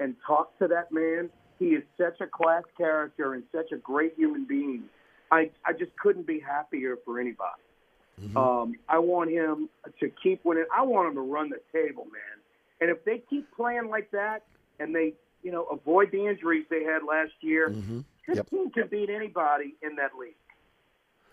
and 0.00 0.16
talk 0.26 0.58
to 0.60 0.68
that 0.68 0.90
man, 0.90 1.28
he 1.58 1.74
is 1.74 1.82
such 1.98 2.22
a 2.22 2.26
class 2.26 2.62
character 2.74 3.34
and 3.34 3.42
such 3.52 3.70
a 3.70 3.76
great 3.76 4.14
human 4.16 4.46
being. 4.46 4.84
I 5.30 5.50
I 5.66 5.74
just 5.74 5.94
couldn't 5.98 6.26
be 6.26 6.40
happier 6.40 6.96
for 7.04 7.20
anybody. 7.20 7.60
Um, 8.34 8.76
I 8.88 8.98
want 8.98 9.30
him 9.30 9.68
to 10.00 10.10
keep 10.22 10.42
winning. 10.46 10.64
I 10.74 10.84
want 10.84 11.08
him 11.08 11.16
to 11.16 11.20
run 11.20 11.50
the 11.50 11.60
table, 11.70 12.04
man. 12.04 12.40
And 12.80 12.88
if 12.88 13.04
they 13.04 13.22
keep 13.28 13.46
playing 13.54 13.90
like 13.90 14.10
that 14.12 14.44
and 14.80 14.94
they, 14.94 15.12
you 15.42 15.52
know, 15.52 15.64
avoid 15.64 16.12
the 16.12 16.26
injuries 16.26 16.64
they 16.70 16.82
had 16.82 17.02
last 17.06 17.32
year, 17.42 17.68
this 18.28 18.44
team 18.50 18.70
can 18.70 18.88
beat 18.88 19.10
anybody 19.10 19.74
in 19.82 19.96
that 19.96 20.10
league. 20.18 20.34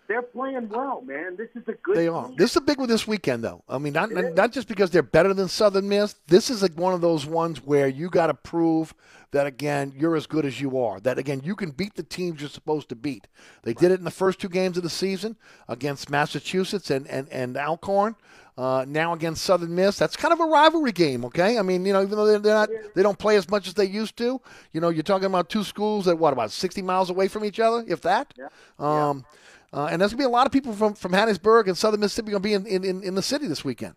They're 0.08 0.22
playing 0.22 0.70
well, 0.70 1.02
man. 1.02 1.36
This 1.36 1.50
is 1.56 1.68
a 1.68 1.74
good. 1.74 1.98
They 1.98 2.08
are. 2.08 2.28
team. 2.28 2.36
This 2.38 2.52
is 2.52 2.58
a 2.58 2.62
big 2.62 2.78
one 2.78 2.88
this 2.88 3.08
weekend, 3.08 3.44
though. 3.44 3.64
I 3.68 3.80
mean, 3.80 3.94
not 3.94 4.12
not 4.12 4.52
just 4.52 4.68
because 4.68 4.92
they're 4.92 5.02
better 5.02 5.34
than 5.34 5.48
Southern 5.48 5.90
Miss. 5.90 6.16
This 6.28 6.50
is 6.50 6.62
like 6.62 6.78
one 6.78 6.94
of 6.94 7.02
those 7.02 7.26
ones 7.26 7.64
where 7.64 7.88
you 7.88 8.10
got 8.10 8.28
to 8.28 8.36
prove 8.36 8.94
that 9.32 9.48
again 9.48 9.92
you're 9.98 10.16
as 10.16 10.28
good 10.28 10.46
as 10.46 10.62
you 10.62 10.78
are. 10.78 11.00
That 11.00 11.18
again 11.18 11.42
you 11.44 11.56
can 11.56 11.72
beat 11.72 11.96
the 11.96 12.04
teams 12.04 12.40
you're 12.40 12.50
supposed 12.50 12.90
to 12.90 12.96
beat. 12.96 13.28
They 13.64 13.74
did 13.74 13.92
it 13.92 14.00
in 14.00 14.06
the 14.06 14.12
first 14.12 14.40
two 14.40 14.50
games 14.50 14.78
of 14.78 14.84
the 14.84 14.90
season 14.90 15.38
against 15.68 16.10
Massachusetts 16.10 16.92
and 16.92 17.08
and 17.08 17.28
and 17.30 17.58
Alcorn. 17.58 18.16
Uh, 18.58 18.86
now 18.88 19.12
against 19.12 19.44
Southern 19.44 19.76
Miss, 19.76 19.98
that's 19.98 20.16
kind 20.16 20.34
of 20.34 20.40
a 20.40 20.46
rivalry 20.46 20.94
game, 20.94 21.26
okay? 21.26 21.58
I 21.58 21.62
mean, 21.62 21.86
you 21.86 21.92
know, 21.92 22.02
even 22.02 22.18
though 22.18 22.26
they're 22.26 22.54
not, 22.54 22.70
they 22.94 23.04
don't 23.04 23.20
play 23.20 23.36
as 23.36 23.50
much 23.50 23.68
as 23.68 23.74
they 23.74 23.84
used 23.84 24.16
to. 24.18 24.40
You 24.72 24.80
know, 24.80 24.88
you're 24.88 25.04
talking 25.04 25.26
about 25.26 25.50
two 25.50 25.66
schools 25.66 26.06
that 26.06 26.18
what 26.18 26.32
about 26.32 26.52
60 26.52 26.82
miles 26.82 27.10
away 27.10 27.28
from 27.28 27.44
each 27.44 27.60
other, 27.60 27.84
if 27.86 28.00
that. 28.02 28.34
Um, 28.80 29.26
uh, 29.74 29.90
and 29.92 30.00
there's 30.00 30.14
gonna 30.14 30.22
be 30.22 30.26
a 30.26 30.30
lot 30.30 30.46
of 30.46 30.54
people 30.54 30.72
from, 30.72 30.94
from 30.94 31.12
Hattiesburg 31.12 31.68
and 31.68 31.78
Southern 31.78 32.00
Mississippi 32.00 32.32
gonna 32.32 32.40
be 32.40 32.54
in, 32.54 32.66
in, 32.66 33.04
in, 33.04 33.16
the 33.16 33.22
city 33.22 33.46
this 33.46 33.66
weekend. 33.66 33.96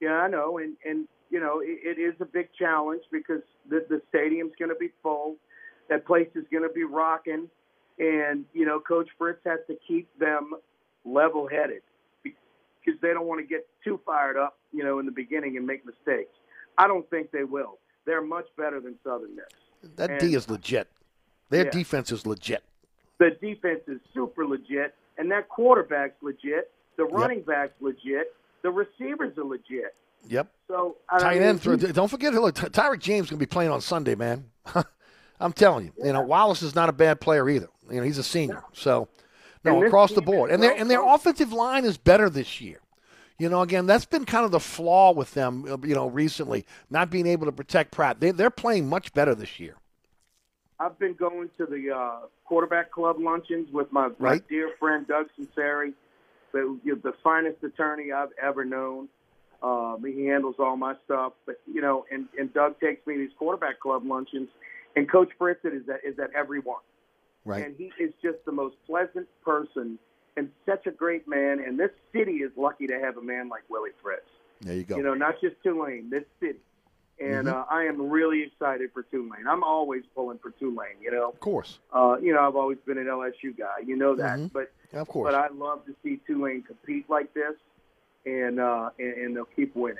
Yeah, 0.00 0.16
I 0.16 0.28
know, 0.28 0.58
and 0.58 0.76
and 0.84 1.08
you 1.30 1.40
know 1.40 1.60
it, 1.60 1.96
it 1.96 2.00
is 2.00 2.14
a 2.20 2.26
big 2.26 2.48
challenge 2.58 3.02
because 3.10 3.40
the 3.70 3.86
the 3.88 4.02
stadium's 4.10 4.52
going 4.58 4.68
to 4.68 4.74
be 4.74 4.90
full, 5.02 5.36
that 5.88 6.04
place 6.04 6.28
is 6.34 6.44
going 6.50 6.64
to 6.64 6.74
be 6.74 6.84
rocking, 6.84 7.48
and 7.98 8.44
you 8.52 8.66
know 8.66 8.80
Coach 8.80 9.08
Fritz 9.16 9.38
has 9.46 9.60
to 9.68 9.76
keep 9.88 10.08
them 10.18 10.52
level-headed 11.06 11.82
because 12.84 13.00
they 13.00 13.08
don't 13.12 13.26
want 13.26 13.40
to 13.40 13.46
get 13.46 13.66
too 13.84 14.00
fired 14.04 14.36
up, 14.36 14.58
you 14.72 14.82
know, 14.84 14.98
in 14.98 15.06
the 15.06 15.12
beginning 15.12 15.56
and 15.56 15.66
make 15.66 15.84
mistakes. 15.84 16.30
I 16.78 16.86
don't 16.88 17.08
think 17.10 17.30
they 17.30 17.44
will. 17.44 17.78
They're 18.06 18.22
much 18.22 18.46
better 18.56 18.80
than 18.80 18.96
Southern 19.04 19.36
Miss. 19.36 19.44
That 19.96 20.10
And 20.10 20.20
D 20.20 20.34
is 20.34 20.48
legit. 20.48 20.88
Their 21.50 21.64
Yeah. 21.66 21.70
defense 21.70 22.10
is 22.12 22.26
legit. 22.26 22.62
The 23.18 23.30
defense 23.40 23.82
is 23.86 24.00
super 24.14 24.46
legit, 24.46 24.94
and 25.18 25.30
that 25.30 25.48
quarterback's 25.48 26.20
legit. 26.22 26.70
The 26.96 27.04
running 27.04 27.42
back's 27.42 27.74
legit. 27.80 28.34
The 28.62 28.70
receivers 28.70 29.36
are 29.38 29.44
legit. 29.44 29.94
Yep. 30.28 30.48
So 30.68 30.96
I 31.08 31.18
Tight 31.18 31.34
mean, 31.34 31.42
end. 31.42 31.60
Throw, 31.60 31.76
don't 31.76 32.08
forget, 32.08 32.32
look, 32.34 32.54
Ty- 32.54 32.68
Tyreek 32.68 33.00
James 33.00 33.28
gonna 33.28 33.38
be 33.40 33.46
playing 33.46 33.70
on 33.70 33.80
Sunday, 33.80 34.14
man. 34.14 34.50
I'm 35.40 35.52
telling 35.52 35.86
you. 35.86 35.92
You 36.04 36.12
know, 36.12 36.20
Wallace 36.22 36.62
is 36.62 36.74
not 36.74 36.88
a 36.88 36.92
bad 36.92 37.20
player 37.20 37.48
either. 37.48 37.68
You 37.90 37.96
know, 37.96 38.02
he's 38.04 38.18
a 38.18 38.22
senior. 38.22 38.62
So, 38.72 39.08
no, 39.64 39.84
across 39.84 40.12
the 40.12 40.22
board, 40.22 40.50
and 40.50 40.62
their 40.62 40.72
and 40.72 40.90
their 40.90 41.02
offensive 41.06 41.52
line 41.52 41.84
is 41.84 41.96
better 41.96 42.28
this 42.28 42.60
year. 42.60 42.80
You 43.38 43.48
know, 43.48 43.62
again, 43.62 43.86
that's 43.86 44.04
been 44.04 44.24
kind 44.24 44.44
of 44.44 44.50
the 44.50 44.60
flaw 44.60 45.12
with 45.12 45.34
them. 45.34 45.64
uh, 45.68 45.76
You 45.86 45.94
know, 45.94 46.08
recently 46.08 46.64
not 46.90 47.10
being 47.10 47.26
able 47.26 47.46
to 47.46 47.52
protect 47.52 47.90
Pratt. 47.90 48.20
They 48.20 48.30
they're 48.30 48.50
playing 48.50 48.88
much 48.88 49.12
better 49.12 49.34
this 49.34 49.58
year. 49.58 49.76
I've 50.78 50.98
been 50.98 51.14
going 51.14 51.48
to 51.58 51.66
the 51.66 51.94
uh, 51.94 52.26
quarterback 52.44 52.90
club 52.90 53.16
luncheons 53.20 53.72
with 53.72 53.92
my, 53.92 54.10
my 54.18 54.40
dear 54.48 54.72
friend 54.80 55.06
Doug 55.06 55.26
Sinceri, 55.38 55.92
the, 56.52 56.78
the 56.84 57.12
finest 57.22 57.62
attorney 57.62 58.10
I've 58.10 58.30
ever 58.42 58.64
known. 58.64 59.08
Um, 59.62 60.02
he 60.04 60.26
handles 60.26 60.56
all 60.58 60.76
my 60.76 60.96
stuff, 61.04 61.34
but 61.46 61.60
you 61.72 61.80
know, 61.80 62.04
and, 62.10 62.26
and 62.36 62.52
Doug 62.52 62.80
takes 62.80 63.06
me 63.06 63.14
to 63.14 63.20
these 63.20 63.30
quarterback 63.38 63.78
club 63.78 64.02
luncheons, 64.04 64.48
and 64.96 65.08
Coach 65.08 65.30
Fritz 65.38 65.64
is 65.64 65.88
at 65.88 66.00
is 66.04 66.18
at 66.18 66.30
every 66.34 66.58
one, 66.58 66.80
Right. 67.44 67.64
and 67.66 67.74
he 67.76 67.92
is 67.98 68.12
just 68.22 68.38
the 68.44 68.52
most 68.52 68.76
pleasant 68.86 69.26
person 69.44 69.98
and 70.36 70.48
such 70.64 70.86
a 70.86 70.90
great 70.92 71.26
man. 71.26 71.58
And 71.60 71.78
this 71.78 71.90
city 72.12 72.36
is 72.36 72.52
lucky 72.56 72.86
to 72.86 72.98
have 73.00 73.16
a 73.16 73.22
man 73.22 73.48
like 73.48 73.62
Willie 73.68 73.90
Fritz. 74.02 74.22
There 74.60 74.74
you 74.74 74.84
go. 74.84 74.96
You 74.96 75.02
know, 75.02 75.14
not 75.14 75.40
just 75.40 75.56
Tulane, 75.62 76.08
this 76.08 76.24
city. 76.40 76.60
And 77.20 77.46
Mhm. 77.46 77.52
uh, 77.52 77.64
I 77.68 77.84
am 77.84 78.10
really 78.10 78.42
excited 78.44 78.90
for 78.92 79.02
Tulane. 79.02 79.46
I'm 79.46 79.62
always 79.62 80.04
pulling 80.14 80.38
for 80.38 80.50
Tulane. 80.52 81.00
You 81.00 81.10
know, 81.10 81.28
of 81.30 81.40
course. 81.40 81.78
uh, 81.92 82.16
you 82.22 82.32
know, 82.32 82.40
I've 82.46 82.56
always 82.56 82.78
been 82.86 82.96
an 82.98 83.06
LSU 83.08 83.52
guy. 83.56 83.80
You 83.84 83.96
know 83.96 84.14
that, 84.16 84.38
Mhm. 84.38 84.52
but 84.52 84.72
Of 84.92 85.08
course. 85.08 85.32
but 85.32 85.34
I 85.34 85.48
love 85.48 85.84
to 85.86 85.94
see 86.02 86.18
Tulane 86.26 86.62
compete 86.62 87.08
like 87.10 87.32
this, 87.34 87.54
and 88.24 88.58
uh, 88.60 88.90
and, 88.98 89.12
and 89.14 89.36
they'll 89.36 89.44
keep 89.44 89.74
winning. 89.76 89.98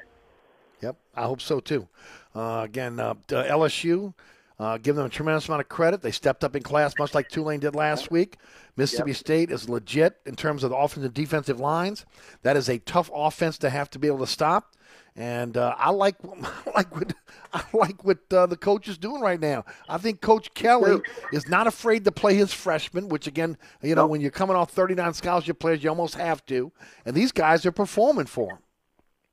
Yep, 0.81 0.97
I 1.14 1.23
hope 1.24 1.40
so 1.40 1.60
too. 1.60 1.86
Uh, 2.35 2.62
again, 2.64 2.98
uh, 2.98 3.14
LSU, 3.31 4.14
uh, 4.62 4.78
give 4.78 4.94
them 4.94 5.06
a 5.06 5.09
tremendous 5.09 5.48
amount 5.48 5.60
of 5.60 5.68
credit. 5.68 6.02
They 6.02 6.12
stepped 6.12 6.44
up 6.44 6.55
in 6.55 6.62
class, 6.62 6.94
much 6.97 7.14
like 7.14 7.28
Tulane 7.28 7.59
did 7.59 7.74
last 7.74 8.10
week. 8.12 8.36
Mississippi 8.76 9.10
Yep. 9.10 9.16
State 9.16 9.51
is 9.51 9.68
legit 9.68 10.20
in 10.24 10.36
terms 10.36 10.62
of 10.62 10.70
the 10.70 10.76
offensive 10.76 11.05
and 11.06 11.14
defensive 11.14 11.59
lines. 11.59 12.06
That 12.43 12.56
is 12.56 12.68
a 12.68 12.78
tough 12.78 13.10
offense 13.12 13.59
to 13.59 13.70
have 13.70 13.90
to 13.90 13.98
be 13.98 14.06
able 14.06 14.20
to 14.20 14.26
stop. 14.26 14.76
And 15.16 15.56
uh, 15.56 15.74
I 15.76 15.90
like 15.90 16.14
I 16.24 16.70
like 16.76 16.94
what 16.94 17.12
I 17.52 17.64
like 17.72 18.05
what 18.05 18.18
uh, 18.32 18.47
the 18.47 18.56
coach 18.56 18.86
is 18.86 18.98
doing 18.98 19.20
right 19.20 19.40
now. 19.40 19.64
I 19.89 19.98
think 19.98 20.20
Coach 20.20 20.55
Kelly 20.55 21.02
is 21.32 21.48
not 21.48 21.66
afraid 21.66 22.05
to 22.05 22.12
play 22.12 22.34
his 22.34 22.52
freshmen, 22.52 23.09
which 23.09 23.26
again, 23.26 23.59
you 23.82 23.94
know, 23.94 24.06
when 24.06 24.20
you're 24.20 24.30
coming 24.30 24.56
off 24.56 24.70
39 24.70 25.12
scholarship 25.14 25.59
players, 25.59 25.82
you 25.82 25.90
almost 25.90 26.14
have 26.14 26.47
to. 26.47 26.70
And 27.05 27.16
these 27.16 27.32
guys 27.32 27.66
are 27.66 27.72
performing 27.72 28.26
for 28.26 28.52
him. 28.52 28.59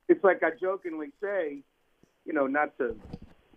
It's 0.10 0.24
like 0.24 0.44
I 0.44 0.52
jokingly 0.60 1.12
say, 1.22 1.60
you 2.26 2.34
know, 2.34 2.48
not 2.48 2.76
to 2.80 2.96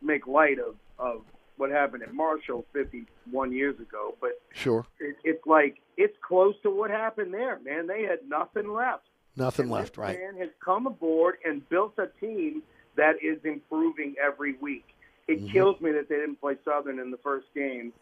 make 0.03 0.27
light 0.27 0.59
of 0.59 0.77
of 0.99 1.23
what 1.63 1.71
happened 1.71 2.03
at 2.03 2.13
Marshall 2.13 2.65
51 2.73 3.53
years 3.53 3.79
ago, 3.79 4.15
but 4.21 4.33
Sure, 4.53 4.85
it, 4.99 5.17
it's 5.23 5.47
like 5.47 5.81
it's 5.97 6.17
close 6.27 6.55
to 6.65 6.71
what 6.71 6.91
happened 6.91 7.33
there, 7.33 7.59
man. 7.65 7.87
They 7.87 8.03
had 8.03 8.19
nothing 8.29 8.73
left. 8.73 9.05
nothing 9.37 9.71
left, 9.71 9.97
right? 9.97 10.19
man 10.19 10.37
has 10.39 10.51
come 10.65 10.87
aboard 10.89 11.37
and 11.45 11.67
built 11.69 11.95
a 11.99 12.09
team 12.21 12.63
that 12.97 13.15
is 13.23 13.39
improving 13.45 14.15
every 14.23 14.55
week. 14.55 14.85
It 15.29 15.39
Mm-hmm. 15.39 15.53
kills 15.53 15.81
me 15.81 15.93
that 15.93 16.09
they 16.09 16.17
didn't 16.17 16.41
play 16.41 16.57
Southern 16.65 16.99
in 16.99 17.11
the 17.13 17.17
first 17.19 17.47
game, 17.55 17.93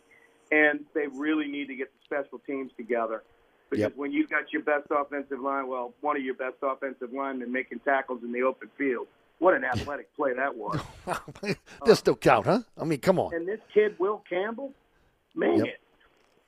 and 0.50 0.80
they 0.94 1.06
really 1.06 1.46
need 1.48 1.66
to 1.68 1.74
get 1.76 1.88
the 1.92 2.00
special 2.06 2.38
teams 2.46 2.72
together. 2.78 3.22
Because 3.68 3.82
Yep. 3.82 3.96
when 3.96 4.10
you've 4.10 4.30
got 4.30 4.52
your 4.52 4.62
best 4.62 4.86
offensive 4.90 5.38
line, 5.38 5.68
well, 5.68 5.92
one 6.00 6.16
of 6.16 6.22
your 6.24 6.34
best 6.34 6.56
offensive 6.62 7.12
linemen 7.12 7.52
making 7.52 7.80
tackles 7.80 8.22
in 8.24 8.32
the 8.32 8.42
open 8.42 8.68
field, 8.78 9.06
what 9.40 9.54
an 9.54 9.64
athletic 9.64 10.14
play 10.14 10.32
that 10.34 10.54
was. 10.56 10.78
This 11.84 11.98
still 11.98 12.14
count, 12.14 12.46
huh? 12.46 12.60
I 12.78 12.84
mean, 12.84 13.00
come 13.00 13.18
on. 13.18 13.34
And 13.34 13.48
this 13.48 13.58
kid, 13.74 13.96
Will 13.98 14.22
Campbell, 14.28 14.72
man, 15.34 15.64
Yep. 15.64 15.74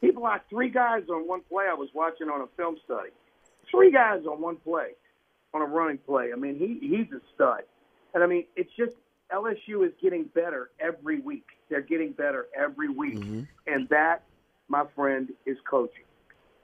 he 0.01 0.11
blocked 0.13 0.49
three 0.51 0.69
guys 0.69 1.03
on 1.11 1.27
one 1.27 1.41
play. 1.49 1.65
I 1.69 1.75
was 1.75 1.89
watching 1.95 2.29
on 2.29 2.41
a 2.43 2.47
film 2.57 2.77
study. 2.85 3.11
Three 3.71 3.91
guys 3.91 4.25
on 4.27 4.41
one 4.41 4.57
play, 4.57 4.91
on 5.55 5.63
a 5.63 5.65
running 5.67 5.99
play. 5.99 6.31
I 6.33 6.37
mean, 6.37 6.57
he 6.59 6.87
he's 6.87 7.11
a 7.13 7.21
stud. 7.35 7.63
And 8.15 8.23
I 8.23 8.27
mean, 8.27 8.45
it's 8.57 8.71
just 8.77 8.93
LSU 9.33 9.87
is 9.87 9.93
getting 10.01 10.25
better 10.25 10.71
every 10.79 11.19
week. 11.21 11.47
They're 11.71 11.81
getting 11.81 12.13
better 12.13 12.47
every 12.55 12.91
week, 12.91 13.15
Mm-hmm. 13.19 13.43
and 13.67 13.89
that, 13.89 14.23
my 14.69 14.85
friend, 14.95 15.33
is 15.47 15.57
coaching. 15.65 16.05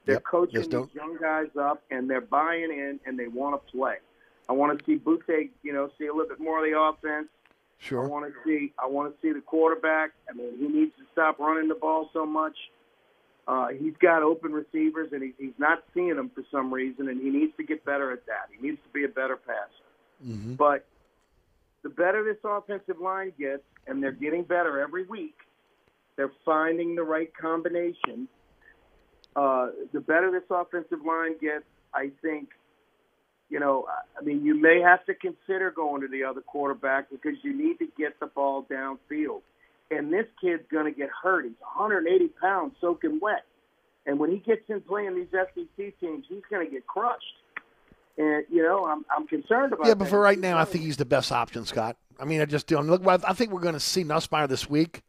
They're 0.05 0.16
Yep. 0.16 0.24
coaching 0.24 0.60
Yes, 0.60 0.66
these 0.68 0.94
young 0.94 1.16
guys 1.18 1.48
up, 1.59 1.82
and 1.90 2.09
they're 2.10 2.20
buying 2.20 2.70
in, 2.70 3.00
and 3.06 3.18
they 3.18 3.28
want 3.28 3.55
to 3.66 3.72
play. 3.72 3.96
I 4.48 4.52
want 4.52 4.78
to 4.78 4.84
see 4.84 4.96
Butte, 4.96 5.50
you 5.62 5.72
know, 5.72 5.90
see 5.98 6.06
a 6.06 6.12
little 6.12 6.28
bit 6.28 6.40
more 6.40 6.64
of 6.64 6.70
the 6.70 6.78
offense. 6.78 7.28
Sure. 7.78 8.04
I 8.04 8.08
want 8.08 8.32
to 8.32 8.32
see. 8.44 8.72
I 8.78 8.86
want 8.86 9.14
to 9.14 9.20
see 9.20 9.32
the 9.32 9.40
quarterback. 9.40 10.10
I 10.28 10.32
mean, 10.32 10.58
he 10.58 10.66
needs 10.66 10.92
to 10.98 11.04
stop 11.12 11.38
running 11.38 11.68
the 11.68 11.74
ball 11.76 12.10
so 12.12 12.26
much. 12.26 12.56
Uh, 13.46 13.68
he's 13.68 13.94
got 14.00 14.22
open 14.22 14.52
receivers, 14.52 15.10
and 15.12 15.22
he, 15.22 15.32
he's 15.38 15.58
not 15.58 15.82
seeing 15.94 16.16
them 16.16 16.30
for 16.34 16.42
some 16.50 16.74
reason, 16.74 17.08
and 17.08 17.20
he 17.20 17.30
needs 17.30 17.52
to 17.56 17.62
get 17.62 17.84
better 17.84 18.10
at 18.12 18.26
that. 18.26 18.48
He 18.54 18.66
needs 18.66 18.78
to 18.82 18.88
be 18.92 19.04
a 19.04 19.08
better 19.08 19.36
passer. 19.36 20.26
Mm-hmm. 20.26 20.54
But 20.54 20.84
the 21.82 21.88
better 21.88 22.24
this 22.24 22.36
offensive 22.44 22.98
line 23.00 23.32
gets, 23.38 23.62
and 23.86 24.02
they're 24.02 24.12
getting 24.12 24.42
better 24.42 24.80
every 24.80 25.04
week, 25.04 25.36
They're 26.18 26.32
finding 26.44 26.96
the 26.96 27.04
right 27.04 27.32
combination. 27.34 28.26
Uh, 29.36 29.68
the 29.92 30.00
better 30.00 30.32
this 30.32 30.42
offensive 30.50 30.98
line 31.06 31.38
gets, 31.40 31.64
I 31.94 32.10
think, 32.20 32.48
you 33.50 33.58
know, 33.58 33.86
I 34.18 34.24
mean, 34.24 34.44
you 34.44 34.54
may 34.54 34.80
have 34.80 35.04
to 35.06 35.14
consider 35.14 35.70
going 35.70 36.02
to 36.02 36.08
the 36.08 36.24
other 36.24 36.40
quarterback 36.40 37.10
because 37.10 37.34
you 37.42 37.56
need 37.56 37.78
to 37.78 37.86
get 37.96 38.18
the 38.20 38.26
ball 38.26 38.66
downfield. 38.70 39.40
And 39.90 40.12
this 40.12 40.26
kid's 40.40 40.64
going 40.70 40.84
to 40.84 40.96
get 40.96 41.08
hurt. 41.22 41.44
He's 41.44 41.54
180 41.60 42.28
pounds, 42.40 42.74
soaking 42.80 43.20
wet. 43.22 43.44
And 44.06 44.18
when 44.18 44.30
he 44.30 44.38
gets 44.38 44.62
in 44.68 44.80
playing 44.82 45.14
these 45.14 45.28
SEC 45.32 45.98
teams, 46.00 46.24
he's 46.28 46.42
going 46.50 46.66
to 46.66 46.70
get 46.70 46.86
crushed. 46.86 47.24
And 48.18 48.44
you 48.50 48.62
know, 48.62 48.84
I'm 48.84 49.04
I'm 49.16 49.28
concerned 49.28 49.72
about. 49.72 49.86
Yeah, 49.86 49.94
but 49.94 50.04
that. 50.04 50.10
for 50.10 50.20
right 50.20 50.38
now, 50.38 50.58
I 50.58 50.64
think 50.64 50.84
he's 50.84 50.96
the 50.96 51.04
best 51.04 51.30
option, 51.30 51.64
Scott. 51.64 51.96
I 52.18 52.24
mean, 52.24 52.40
I 52.40 52.46
just 52.46 52.66
do. 52.66 52.80
Look, 52.80 53.06
I 53.06 53.32
think 53.32 53.52
we're 53.52 53.60
going 53.60 53.74
to 53.74 53.80
see 53.80 54.02
Nussmeier 54.02 54.48
this 54.48 54.68
week 54.68 55.02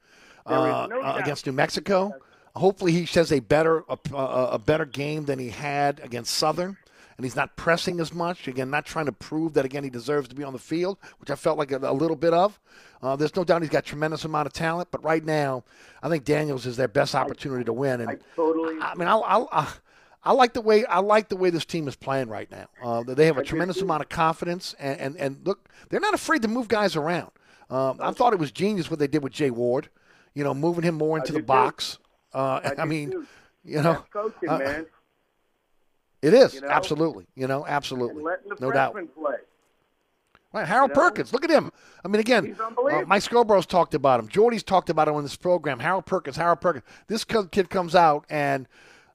uh, 0.45 0.87
no 0.89 1.01
uh, 1.01 1.17
against 1.17 1.45
New 1.45 1.53
Mexico. 1.53 2.13
Hopefully, 2.55 2.91
he 2.91 3.05
has 3.05 3.31
a 3.31 3.39
better 3.39 3.83
a, 3.89 3.97
a 4.13 4.59
better 4.59 4.85
game 4.85 5.25
than 5.25 5.39
he 5.39 5.49
had 5.49 5.99
against 6.01 6.35
Southern, 6.35 6.77
and 7.19 7.25
he's 7.25 7.35
not 7.35 7.57
pressing 7.57 7.99
as 7.99 8.13
much. 8.13 8.47
Again, 8.47 8.69
not 8.69 8.85
trying 8.85 9.05
to 9.07 9.11
prove 9.11 9.53
that 9.55 9.65
again 9.65 9.83
he 9.83 9.89
deserves 9.89 10.29
to 10.29 10.35
be 10.35 10.45
on 10.45 10.53
the 10.53 10.59
field, 10.59 10.97
which 11.19 11.29
I 11.29 11.35
felt 11.35 11.57
like 11.57 11.69
a, 11.69 11.77
a 11.79 11.91
little 11.91 12.15
bit 12.15 12.33
of. 12.33 12.57
Uh, 13.01 13.17
there's 13.17 13.35
no 13.35 13.43
doubt 13.43 13.61
he's 13.61 13.69
got 13.69 13.83
tremendous 13.83 14.23
amount 14.23 14.45
of 14.45 14.53
talent, 14.53 14.87
but 14.89 15.03
right 15.03 15.25
now, 15.25 15.65
I 16.01 16.07
think 16.07 16.23
Daniels 16.23 16.65
is 16.65 16.77
their 16.77 16.87
best 16.87 17.15
opportunity 17.15 17.65
to 17.65 17.73
win. 17.73 17.99
And 17.99 18.21
totally. 18.37 18.77
I 18.81 18.95
mean, 18.95 19.09
I'll, 19.09 19.25
I'll, 19.27 19.49
I, 19.51 19.69
I 20.23 20.31
like 20.31 20.53
the 20.53 20.61
way 20.61 20.85
I 20.85 20.99
like 20.99 21.27
the 21.27 21.35
way 21.35 21.49
this 21.49 21.65
team 21.65 21.89
is 21.89 21.97
playing 21.97 22.29
right 22.29 22.49
now. 22.49 22.67
Uh, 22.81 23.03
they 23.03 23.25
have 23.25 23.37
a 23.37 23.43
tremendous 23.43 23.81
amount 23.81 24.01
of 24.01 24.07
confidence, 24.07 24.73
and, 24.79 24.97
and, 25.01 25.17
and 25.17 25.45
look, 25.45 25.67
they're 25.89 25.99
not 25.99 26.13
afraid 26.13 26.41
to 26.43 26.47
move 26.47 26.69
guys 26.69 26.95
around. 26.95 27.31
Um, 27.69 27.97
I 27.99 28.11
thought 28.11 28.31
it 28.31 28.39
was 28.39 28.53
genius 28.53 28.89
what 28.89 28.99
they 28.99 29.07
did 29.07 29.23
with 29.23 29.33
Jay 29.33 29.51
Ward, 29.51 29.89
you 30.35 30.45
know, 30.45 30.53
moving 30.53 30.85
him 30.85 30.95
more 30.95 31.17
into 31.17 31.33
the 31.33 31.43
box. 31.43 31.97
Uh, 32.33 32.61
I 32.63 32.75
I, 32.83 32.85
mean, 32.85 33.11
too. 33.11 33.27
you 33.65 33.81
know, 33.81 34.05
coaching, 34.09 34.47
uh, 34.47 34.57
man. 34.59 34.85
It 36.21 36.33
is 36.33 36.55
You 36.55 36.61
know? 36.61 36.67
absolutely, 36.69 37.25
you 37.35 37.47
know, 37.47 37.65
absolutely, 37.67 38.23
letting 38.23 38.49
the 38.49 38.55
no 38.59 38.71
doubt. 38.71 38.93
play. 38.93 39.35
Right, 40.51 40.67
Harold 40.67 40.89
You 40.89 40.95
know? 40.95 41.01
Perkins. 41.09 41.31
Look 41.31 41.43
at 41.43 41.51
him. 41.51 41.71
I 42.03 42.07
mean, 42.07 42.19
again, 42.19 42.55
uh. 42.59 43.03
Mike 43.05 43.21
Scoborough's 43.21 43.67
talked 43.67 43.93
about 43.93 44.19
him. 44.19 44.27
Jordy's 44.27 44.63
talked 44.63 44.89
about 44.89 45.07
him 45.07 45.15
in 45.15 45.21
this 45.23 45.35
program. 45.35 45.79
Harold 45.79 46.05
Perkins. 46.07 46.35
Harold 46.37 46.59
Perkins. 46.59 46.83
This 47.07 47.23
kid 47.23 47.69
comes 47.69 47.93
out 47.93 48.25
and 48.31 48.67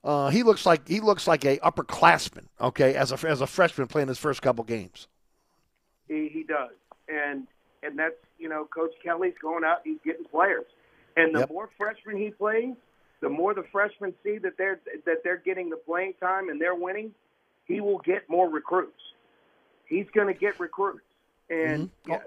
uh, 0.05 0.29
he 0.31 0.43
looks 0.45 0.65
like 0.65 0.87
he 0.87 1.01
looks 1.01 1.27
like 1.27 1.45
a 1.45 1.57
upperclassman. 1.59 2.47
Okay, 2.61 2.95
as 2.95 3.11
a 3.11 3.27
as 3.29 3.41
a 3.41 3.47
freshman 3.49 3.89
playing 3.89 4.09
his 4.09 4.19
first 4.19 4.43
couple 4.43 4.63
games. 4.65 5.09
He, 6.07 6.29
he 6.29 6.43
does, 6.45 6.71
and 7.09 7.47
and 7.83 7.99
that's 7.99 8.15
you 8.39 8.49
know, 8.49 8.67
Coach 8.67 8.93
Kelly's 9.03 9.35
going 9.41 9.65
out. 9.65 9.79
He's 9.83 9.99
getting 10.05 10.25
players, 10.27 10.67
and 11.17 11.35
the 11.35 11.41
Yep. 11.41 11.51
more 11.51 11.71
freshmen 11.79 12.17
he 12.19 12.31
plays, 12.31 12.75
the 13.25 13.31
more 13.31 13.55
the 13.55 13.65
freshmen 13.73 14.13
see 14.23 14.37
that 14.39 14.59
they're 14.59 14.79
that 15.07 15.25
they're 15.25 15.39
getting 15.39 15.71
the 15.71 15.77
playing 15.77 16.13
time 16.21 16.51
and 16.51 16.61
they're 16.61 16.75
winning. 16.75 17.13
He 17.65 17.81
will 17.81 17.99
get 17.99 18.29
more 18.29 18.49
recruits. 18.51 19.01
He's 19.87 20.07
going 20.15 20.27
to 20.27 20.39
get 20.39 20.61
recruits, 20.61 21.01
and 21.49 21.91
yeah, 22.07 22.19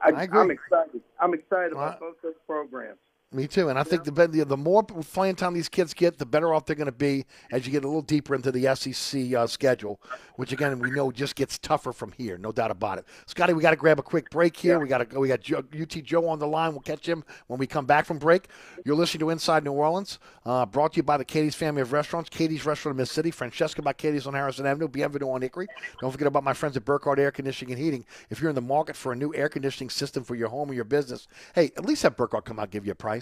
I, 0.00 0.08
I, 0.08 0.10
Mm-hmm. 0.12 0.18
I 0.18 0.22
agree. 0.22 0.40
I'm 0.40 0.50
excited. 0.52 1.00
I'm 1.20 1.34
excited 1.34 1.74
Well, 1.74 1.84
about 1.88 2.00
both 2.00 2.22
those 2.22 2.34
programs. 2.46 2.98
Me 3.34 3.46
too, 3.46 3.70
and 3.70 3.78
I 3.78 3.82
think 3.82 4.04
the, 4.04 4.10
the 4.10 4.44
the 4.44 4.56
more 4.58 4.82
playing 4.82 5.36
time 5.36 5.54
these 5.54 5.70
kids 5.70 5.94
get, 5.94 6.18
the 6.18 6.26
better 6.26 6.52
off 6.52 6.66
they're 6.66 6.76
going 6.76 6.84
to 6.84 6.92
be 6.92 7.24
as 7.50 7.64
you 7.64 7.72
get 7.72 7.82
a 7.82 7.86
little 7.86 8.02
deeper 8.02 8.34
into 8.34 8.52
the 8.52 8.74
SEC 8.74 9.32
uh, 9.32 9.46
schedule, 9.46 9.98
which 10.36 10.52
again 10.52 10.78
we 10.78 10.90
know 10.90 11.10
just 11.10 11.34
gets 11.34 11.58
tougher 11.58 11.92
from 11.92 12.12
here, 12.12 12.36
no 12.36 12.52
doubt 12.52 12.70
about 12.70 12.98
it. 12.98 13.06
Scotty, 13.24 13.54
we 13.54 13.62
got 13.62 13.70
to 13.70 13.76
grab 13.76 13.98
a 13.98 14.02
quick 14.02 14.28
break 14.28 14.54
here. 14.54 14.78
We 14.78 14.86
got 14.86 14.98
to 14.98 15.06
go. 15.06 15.18
We 15.18 15.28
got 15.28 15.40
Joe, 15.40 15.64
UT 15.80 15.88
Joe 15.88 16.28
on 16.28 16.40
the 16.40 16.46
line. 16.46 16.72
We'll 16.72 16.80
catch 16.80 17.08
him 17.08 17.24
when 17.46 17.58
we 17.58 17.66
come 17.66 17.86
back 17.86 18.04
from 18.04 18.18
break. 18.18 18.48
You're 18.84 18.96
listening 18.96 19.20
to 19.20 19.30
Inside 19.30 19.64
New 19.64 19.72
Orleans, 19.72 20.18
uh, 20.44 20.66
brought 20.66 20.92
to 20.92 20.96
you 20.98 21.02
by 21.02 21.16
the 21.16 21.24
Katie's 21.24 21.54
family 21.54 21.80
of 21.80 21.94
restaurants. 21.94 22.28
Katie's 22.28 22.66
Restaurant 22.66 22.94
in 22.94 22.98
Mid-City, 22.98 23.30
Francesca 23.30 23.80
by 23.80 23.94
Katie's 23.94 24.26
on 24.26 24.34
Harrison 24.34 24.66
Avenue, 24.66 24.88
Bienvenue 24.88 25.30
on 25.30 25.40
Hickory. 25.40 25.68
Don't 26.02 26.10
forget 26.10 26.28
about 26.28 26.44
my 26.44 26.52
friends 26.52 26.76
at 26.76 26.84
Burkhardt 26.84 27.18
Air 27.18 27.30
Conditioning 27.30 27.72
and 27.72 27.82
Heating. 27.82 28.04
If 28.28 28.42
you're 28.42 28.50
in 28.50 28.56
the 28.56 28.60
market 28.60 28.94
for 28.94 29.12
a 29.12 29.16
new 29.16 29.34
air 29.34 29.48
conditioning 29.48 29.88
system 29.88 30.22
for 30.22 30.34
your 30.34 30.48
home 30.48 30.70
or 30.70 30.74
your 30.74 30.84
business, 30.84 31.28
hey, 31.54 31.72
at 31.78 31.86
least 31.86 32.02
have 32.02 32.14
Burkhardt 32.14 32.44
come 32.44 32.58
out 32.58 32.64
and 32.64 32.72
give 32.72 32.84
you 32.84 32.92
a 32.92 32.94
price. 32.94 33.21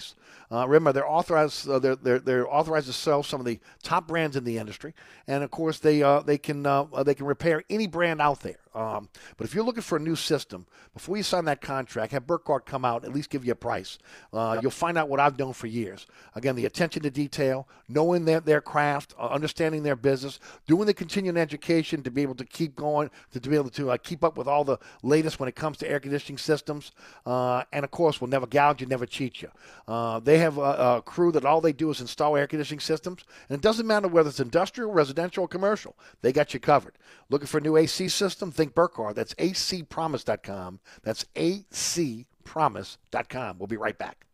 Uh, 0.51 0.67
remember, 0.67 0.91
they're 0.91 1.09
authorized. 1.09 1.69
Uh, 1.69 1.79
they're, 1.79 1.95
they're 1.95 2.19
they're 2.19 2.53
authorized 2.53 2.87
to 2.87 2.93
sell 2.93 3.23
some 3.23 3.39
of 3.39 3.45
the 3.45 3.59
top 3.83 4.07
brands 4.07 4.35
in 4.35 4.43
the 4.43 4.57
industry, 4.57 4.93
and 5.27 5.43
of 5.43 5.51
course 5.51 5.79
they 5.79 6.03
uh, 6.03 6.19
they 6.21 6.37
can 6.37 6.65
uh, 6.65 6.85
they 7.03 7.15
can 7.15 7.25
repair 7.25 7.63
any 7.69 7.87
brand 7.87 8.21
out 8.21 8.41
there. 8.41 8.59
Um, 8.73 9.09
but 9.37 9.45
if 9.45 9.53
you're 9.53 9.63
looking 9.63 9.81
for 9.81 9.97
a 9.97 9.99
new 10.01 10.15
system, 10.15 10.65
before 10.93 11.17
you 11.17 11.23
sign 11.23 11.45
that 11.45 11.61
contract, 11.61 12.11
have 12.13 12.25
Burkhardt 12.25 12.65
come 12.65 12.85
out 12.85 13.03
at 13.03 13.13
least 13.13 13.29
give 13.29 13.45
you 13.45 13.51
a 13.51 13.55
price. 13.55 13.97
Uh, 14.31 14.59
You'll 14.61 14.71
find 14.71 14.97
out 14.97 15.09
what 15.09 15.19
I've 15.19 15.37
known 15.37 15.53
for 15.53 15.67
years. 15.67 16.05
Again, 16.35 16.55
the 16.55 16.65
attention 16.65 17.03
to 17.03 17.09
detail, 17.09 17.67
knowing 17.89 18.25
their, 18.25 18.39
their 18.39 18.61
craft, 18.61 19.13
uh, 19.19 19.27
understanding 19.27 19.83
their 19.83 19.95
business, 19.95 20.39
doing 20.67 20.85
the 20.85 20.93
continuing 20.93 21.37
education 21.37 22.03
to 22.03 22.11
be 22.11 22.21
able 22.21 22.35
to 22.35 22.45
keep 22.45 22.75
going, 22.75 23.09
to, 23.31 23.39
to 23.39 23.49
be 23.49 23.55
able 23.55 23.69
to 23.71 23.91
uh, 23.91 23.97
keep 23.97 24.23
up 24.23 24.37
with 24.37 24.47
all 24.47 24.63
the 24.63 24.77
latest 25.03 25.39
when 25.39 25.49
it 25.49 25.55
comes 25.55 25.77
to 25.77 25.89
air 25.89 25.99
conditioning 25.99 26.37
systems, 26.37 26.91
uh, 27.25 27.63
and 27.73 27.83
of 27.83 27.91
course, 27.91 28.21
we'll 28.21 28.29
never 28.29 28.47
gouge 28.47 28.81
you, 28.81 28.87
never 28.87 29.05
cheat 29.05 29.41
you. 29.41 29.49
Uh, 29.87 30.19
they 30.19 30.37
have 30.37 30.57
a, 30.57 30.61
a 30.97 31.01
crew 31.03 31.31
that 31.31 31.45
all 31.45 31.61
they 31.61 31.73
do 31.73 31.89
is 31.89 32.01
install 32.01 32.37
air 32.37 32.47
conditioning 32.47 32.79
systems, 32.79 33.23
and 33.49 33.57
it 33.57 33.61
doesn't 33.61 33.87
matter 33.87 34.07
whether 34.07 34.29
it's 34.29 34.39
industrial, 34.39 34.91
residential, 34.91 35.43
or 35.43 35.47
commercial. 35.47 35.95
They 36.21 36.31
got 36.31 36.53
you 36.53 36.59
covered. 36.59 36.97
Looking 37.29 37.47
for 37.47 37.57
a 37.59 37.61
new 37.61 37.77
AC 37.77 38.09
system? 38.09 38.51
Think 38.61 38.75
Burkhardt. 38.75 39.15
That's 39.15 39.33
acpromise.com. 39.33 40.81
That's 41.01 41.25
acpromise.com. 41.35 43.57
We'll 43.57 43.65
be 43.65 43.77
right 43.77 43.97
back. 43.97 44.27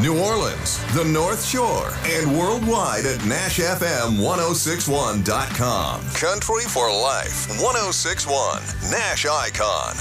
New 0.00 0.16
Orleans, 0.20 0.78
the 0.94 1.04
North 1.04 1.44
Shore, 1.44 1.90
and 2.04 2.38
worldwide 2.38 3.06
at 3.06 3.18
NashFM1061.com. 3.22 6.00
Country 6.14 6.62
for 6.62 6.92
Life 6.92 7.48
1061, 7.60 8.62
Nash 8.92 9.26
Icon. 9.26 9.96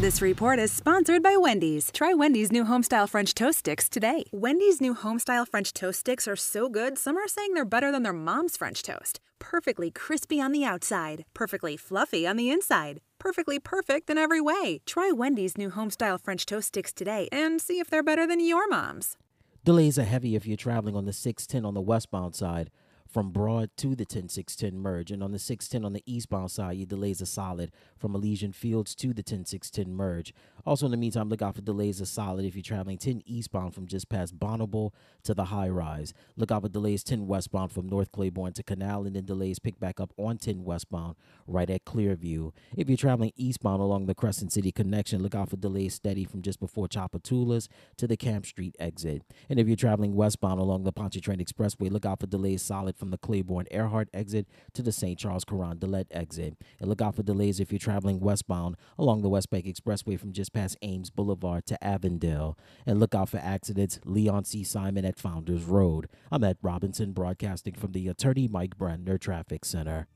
This 0.00 0.20
report 0.20 0.58
is 0.58 0.72
sponsored 0.72 1.22
by 1.22 1.36
Wendy's. 1.36 1.92
Try 1.92 2.14
Wendy's 2.14 2.50
new 2.50 2.64
homestyle 2.64 3.08
French 3.08 3.32
toast 3.32 3.60
sticks 3.60 3.88
today. 3.88 4.24
Wendy's 4.32 4.80
new 4.80 4.96
homestyle 4.96 5.46
French 5.46 5.72
toast 5.72 6.00
sticks 6.00 6.26
are 6.26 6.34
so 6.34 6.68
good, 6.68 6.98
some 6.98 7.16
are 7.16 7.28
saying 7.28 7.54
they're 7.54 7.64
better 7.64 7.92
than 7.92 8.02
their 8.02 8.12
mom's 8.12 8.56
French 8.56 8.82
toast. 8.82 9.20
Perfectly 9.40 9.90
crispy 9.90 10.40
on 10.40 10.52
the 10.52 10.64
outside, 10.64 11.24
perfectly 11.32 11.76
fluffy 11.76 12.26
on 12.26 12.36
the 12.36 12.50
inside, 12.50 13.00
perfectly 13.18 13.58
perfect 13.58 14.10
in 14.10 14.18
every 14.18 14.40
way. 14.40 14.80
Try 14.84 15.12
Wendy's 15.12 15.56
new 15.56 15.70
homestyle 15.70 16.20
French 16.20 16.44
toast 16.44 16.68
sticks 16.68 16.92
today 16.92 17.28
and 17.30 17.60
see 17.60 17.78
if 17.78 17.88
they're 17.88 18.02
better 18.02 18.26
than 18.26 18.40
your 18.40 18.68
mom's. 18.68 19.16
Delays 19.64 19.98
are 19.98 20.04
heavy 20.04 20.34
if 20.34 20.46
you're 20.46 20.56
traveling 20.56 20.96
on 20.96 21.04
the 21.04 21.12
610 21.12 21.64
on 21.64 21.74
the 21.74 21.80
westbound 21.80 22.34
side 22.34 22.70
from 23.08 23.30
Broad 23.30 23.70
to 23.78 23.94
the 23.94 24.04
10610 24.04 24.78
merge. 24.78 25.10
And 25.10 25.22
on 25.22 25.32
the 25.32 25.38
610 25.38 25.84
on 25.84 25.92
the 25.92 26.02
eastbound 26.06 26.50
side, 26.50 26.76
your 26.76 26.86
delays 26.86 27.22
are 27.22 27.26
solid 27.26 27.72
from 27.96 28.14
Elysian 28.14 28.52
Fields 28.52 28.94
to 28.96 29.14
the 29.14 29.22
10610 29.22 29.94
merge. 29.94 30.34
Also, 30.64 30.86
in 30.86 30.90
the 30.90 30.96
meantime, 30.96 31.28
look 31.28 31.42
out 31.42 31.54
for 31.54 31.62
delays 31.62 32.00
are 32.00 32.06
solid 32.06 32.44
if 32.44 32.54
you're 32.54 32.62
traveling 32.62 32.98
10 32.98 33.22
eastbound 33.26 33.74
from 33.74 33.86
just 33.86 34.08
past 34.08 34.38
Bonneville 34.38 34.92
to 35.24 35.34
the 35.34 35.46
high 35.46 35.68
rise. 35.68 36.12
Look 36.36 36.50
out 36.50 36.62
for 36.62 36.68
delays 36.68 37.02
10 37.02 37.26
westbound 37.26 37.72
from 37.72 37.88
North 37.88 38.12
Claiborne 38.12 38.52
to 38.54 38.62
Canal, 38.62 39.06
and 39.06 39.16
then 39.16 39.24
delays 39.24 39.58
pick 39.58 39.78
back 39.78 40.00
up 40.00 40.12
on 40.16 40.38
10 40.38 40.64
westbound 40.64 41.16
right 41.46 41.70
at 41.70 41.84
Clearview. 41.84 42.52
If 42.76 42.88
you're 42.88 42.96
traveling 42.96 43.32
eastbound 43.36 43.80
along 43.80 44.06
the 44.06 44.14
Crescent 44.14 44.52
City 44.52 44.72
connection, 44.72 45.22
look 45.22 45.34
out 45.34 45.50
for 45.50 45.56
delays 45.56 45.94
steady 45.94 46.24
from 46.24 46.42
just 46.42 46.60
before 46.60 46.88
Tchoupitoulas 46.88 47.68
to 47.96 48.06
the 48.06 48.16
Camp 48.16 48.46
Street 48.46 48.76
exit. 48.78 49.22
And 49.48 49.58
if 49.58 49.66
you're 49.66 49.76
traveling 49.76 50.14
westbound 50.14 50.60
along 50.60 50.84
the 50.84 50.92
Pontchartrain 50.92 51.38
Expressway, 51.38 51.90
look 51.90 52.06
out 52.06 52.20
for 52.20 52.26
delays 52.26 52.62
solid 52.62 52.96
from 52.96 53.10
the 53.10 53.18
Claiborne 53.18 53.66
Earhart 53.70 54.08
exit 54.12 54.46
to 54.74 54.82
the 54.82 54.92
St. 54.92 55.18
Charles 55.18 55.44
Carondelet 55.44 56.06
exit. 56.10 56.56
And 56.80 56.88
look 56.88 57.00
out 57.00 57.14
for 57.14 57.22
delays 57.22 57.60
if 57.60 57.72
you're 57.72 57.78
traveling 57.78 58.20
westbound 58.20 58.76
along 58.98 59.22
the 59.22 59.28
West 59.28 59.50
Bank 59.50 59.66
Expressway 59.66 60.18
from 60.18 60.32
just 60.32 60.47
past 60.48 60.76
Ames 60.82 61.10
Boulevard 61.10 61.66
to 61.66 61.82
Avondale. 61.84 62.56
And 62.86 63.00
look 63.00 63.14
out 63.14 63.28
for 63.28 63.38
accidents 63.38 64.00
Leon 64.04 64.44
C. 64.44 64.64
Simon 64.64 65.04
at 65.04 65.18
Founders 65.18 65.64
Road. 65.64 66.08
I'm 66.30 66.44
Ed 66.44 66.58
Robinson, 66.62 67.12
broadcasting 67.12 67.74
from 67.74 67.92
the 67.92 68.08
Attorney 68.08 68.48
Mike 68.48 68.76
Brandner 68.78 69.20
Traffic 69.20 69.64
Center. 69.64 70.06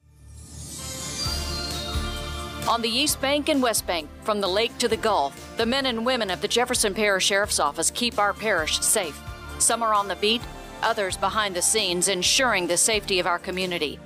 On 2.69 2.81
the 2.81 2.89
East 2.89 3.21
Bank 3.21 3.49
and 3.49 3.61
West 3.61 3.87
Bank, 3.89 4.09
from 4.23 4.41
the 4.41 4.49
lake 4.49 4.77
to 4.79 4.87
the 4.87 4.97
Gulf, 4.97 5.57
the 5.57 5.67
men 5.67 5.87
and 5.87 6.07
women 6.07 6.31
of 6.31 6.41
the 6.41 6.49
Jefferson 6.49 6.95
Parish 6.95 7.27
Sheriff's 7.27 7.59
Office 7.59 7.91
keep 7.91 8.19
our 8.21 8.33
parish 8.33 8.79
safe. 8.79 9.21
Some 9.59 9.83
are 9.83 9.93
on 9.93 10.07
the 10.07 10.17
beat, 10.17 10.41
others 10.81 11.17
behind 11.17 11.57
the 11.57 11.63
scenes, 11.63 12.07
ensuring 12.07 12.67
the 12.69 12.77
safety 12.77 13.19
of 13.19 13.27
our 13.27 13.39
community. 13.39 13.99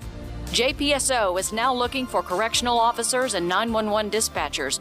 JPSO 0.47 1.39
is 1.39 1.53
now 1.53 1.74
looking 1.74 2.07
for 2.07 2.23
correctional 2.23 2.78
officers 2.78 3.35
and 3.35 3.47
911 3.47 4.11
dispatchers. 4.11 4.81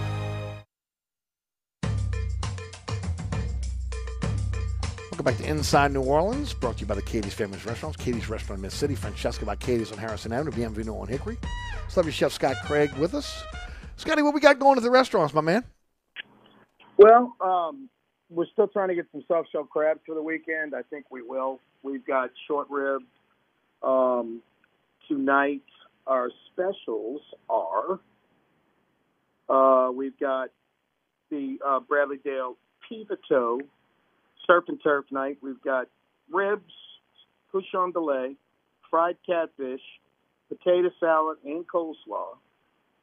Back 5.23 5.37
to 5.37 5.47
Inside 5.47 5.91
New 5.91 6.01
Orleans, 6.01 6.51
brought 6.53 6.77
to 6.77 6.81
you 6.81 6.87
by 6.87 6.95
the 6.95 7.01
Katie's 7.01 7.35
Famous 7.35 7.63
Restaurants. 7.63 7.95
Katie's 7.95 8.27
Restaurant 8.27 8.57
in 8.57 8.63
Mid-City, 8.63 8.95
Francesca 8.95 9.45
by 9.45 9.55
Katie's 9.55 9.91
on 9.91 9.99
Harrison 9.99 10.33
Avenue, 10.33 10.51
Bienvenue 10.51 10.95
on 10.95 11.07
Hickory. 11.07 11.37
Celebrity 11.89 12.17
Chef 12.17 12.31
Scott 12.31 12.55
Craig 12.65 12.91
with 12.93 13.13
us. 13.13 13.43
Scotty, 13.97 14.23
what 14.23 14.33
we 14.33 14.39
got 14.39 14.57
going 14.57 14.75
to 14.75 14.81
the 14.81 14.89
restaurants, 14.89 15.33
my 15.33 15.41
man? 15.41 15.63
Well, 16.97 17.35
um, 17.39 17.87
we're 18.31 18.47
still 18.51 18.67
trying 18.67 18.87
to 18.87 18.95
get 18.95 19.05
some 19.11 19.23
soft 19.27 19.51
shell 19.51 19.65
crabs 19.65 19.99
for 20.07 20.15
the 20.15 20.23
weekend. 20.23 20.73
I 20.73 20.81
think 20.83 21.05
we 21.11 21.21
will. 21.21 21.59
We've 21.83 22.05
got 22.05 22.31
short 22.47 22.67
rib. 22.71 23.03
Um, 23.83 24.41
tonight, 25.07 25.61
our 26.07 26.29
specials 26.51 27.21
are 27.47 27.99
uh, 29.49 29.91
we've 29.91 30.19
got 30.19 30.49
the 31.29 31.59
uh, 31.65 31.79
Bradley 31.79 32.17
Dale 32.23 32.55
Pivoto 32.89 33.59
surf 34.51 34.65
and 34.67 34.79
turf 34.83 35.05
night. 35.11 35.37
We've 35.41 35.61
got 35.61 35.87
ribs, 36.29 36.73
cochon 37.51 37.91
de 37.91 37.99
lait, 37.99 38.37
fried 38.89 39.17
catfish, 39.25 39.81
potato 40.49 40.89
salad, 40.99 41.37
and 41.45 41.65
coleslaw. 41.67 42.35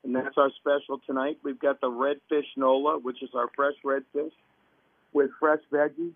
And 0.05 0.15
that's 0.15 0.37
our 0.37 0.51
special 0.61 1.01
tonight. 1.07 1.39
We've 1.43 1.59
got 1.59 1.81
the 1.81 1.89
redfish 1.89 2.47
nola, 2.57 2.99
which 2.99 3.23
is 3.23 3.31
our 3.35 3.49
fresh 3.57 3.75
redfish 3.85 4.33
with 5.13 5.31
fresh 5.41 5.61
veggies, 5.73 6.13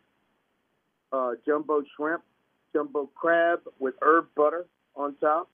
uh, 1.12 1.32
jumbo 1.46 1.82
shrimp, 1.96 2.22
jumbo 2.72 3.08
crab 3.14 3.60
with 3.78 3.94
herb 4.02 4.26
butter 4.36 4.66
on 4.94 5.16
top. 5.16 5.48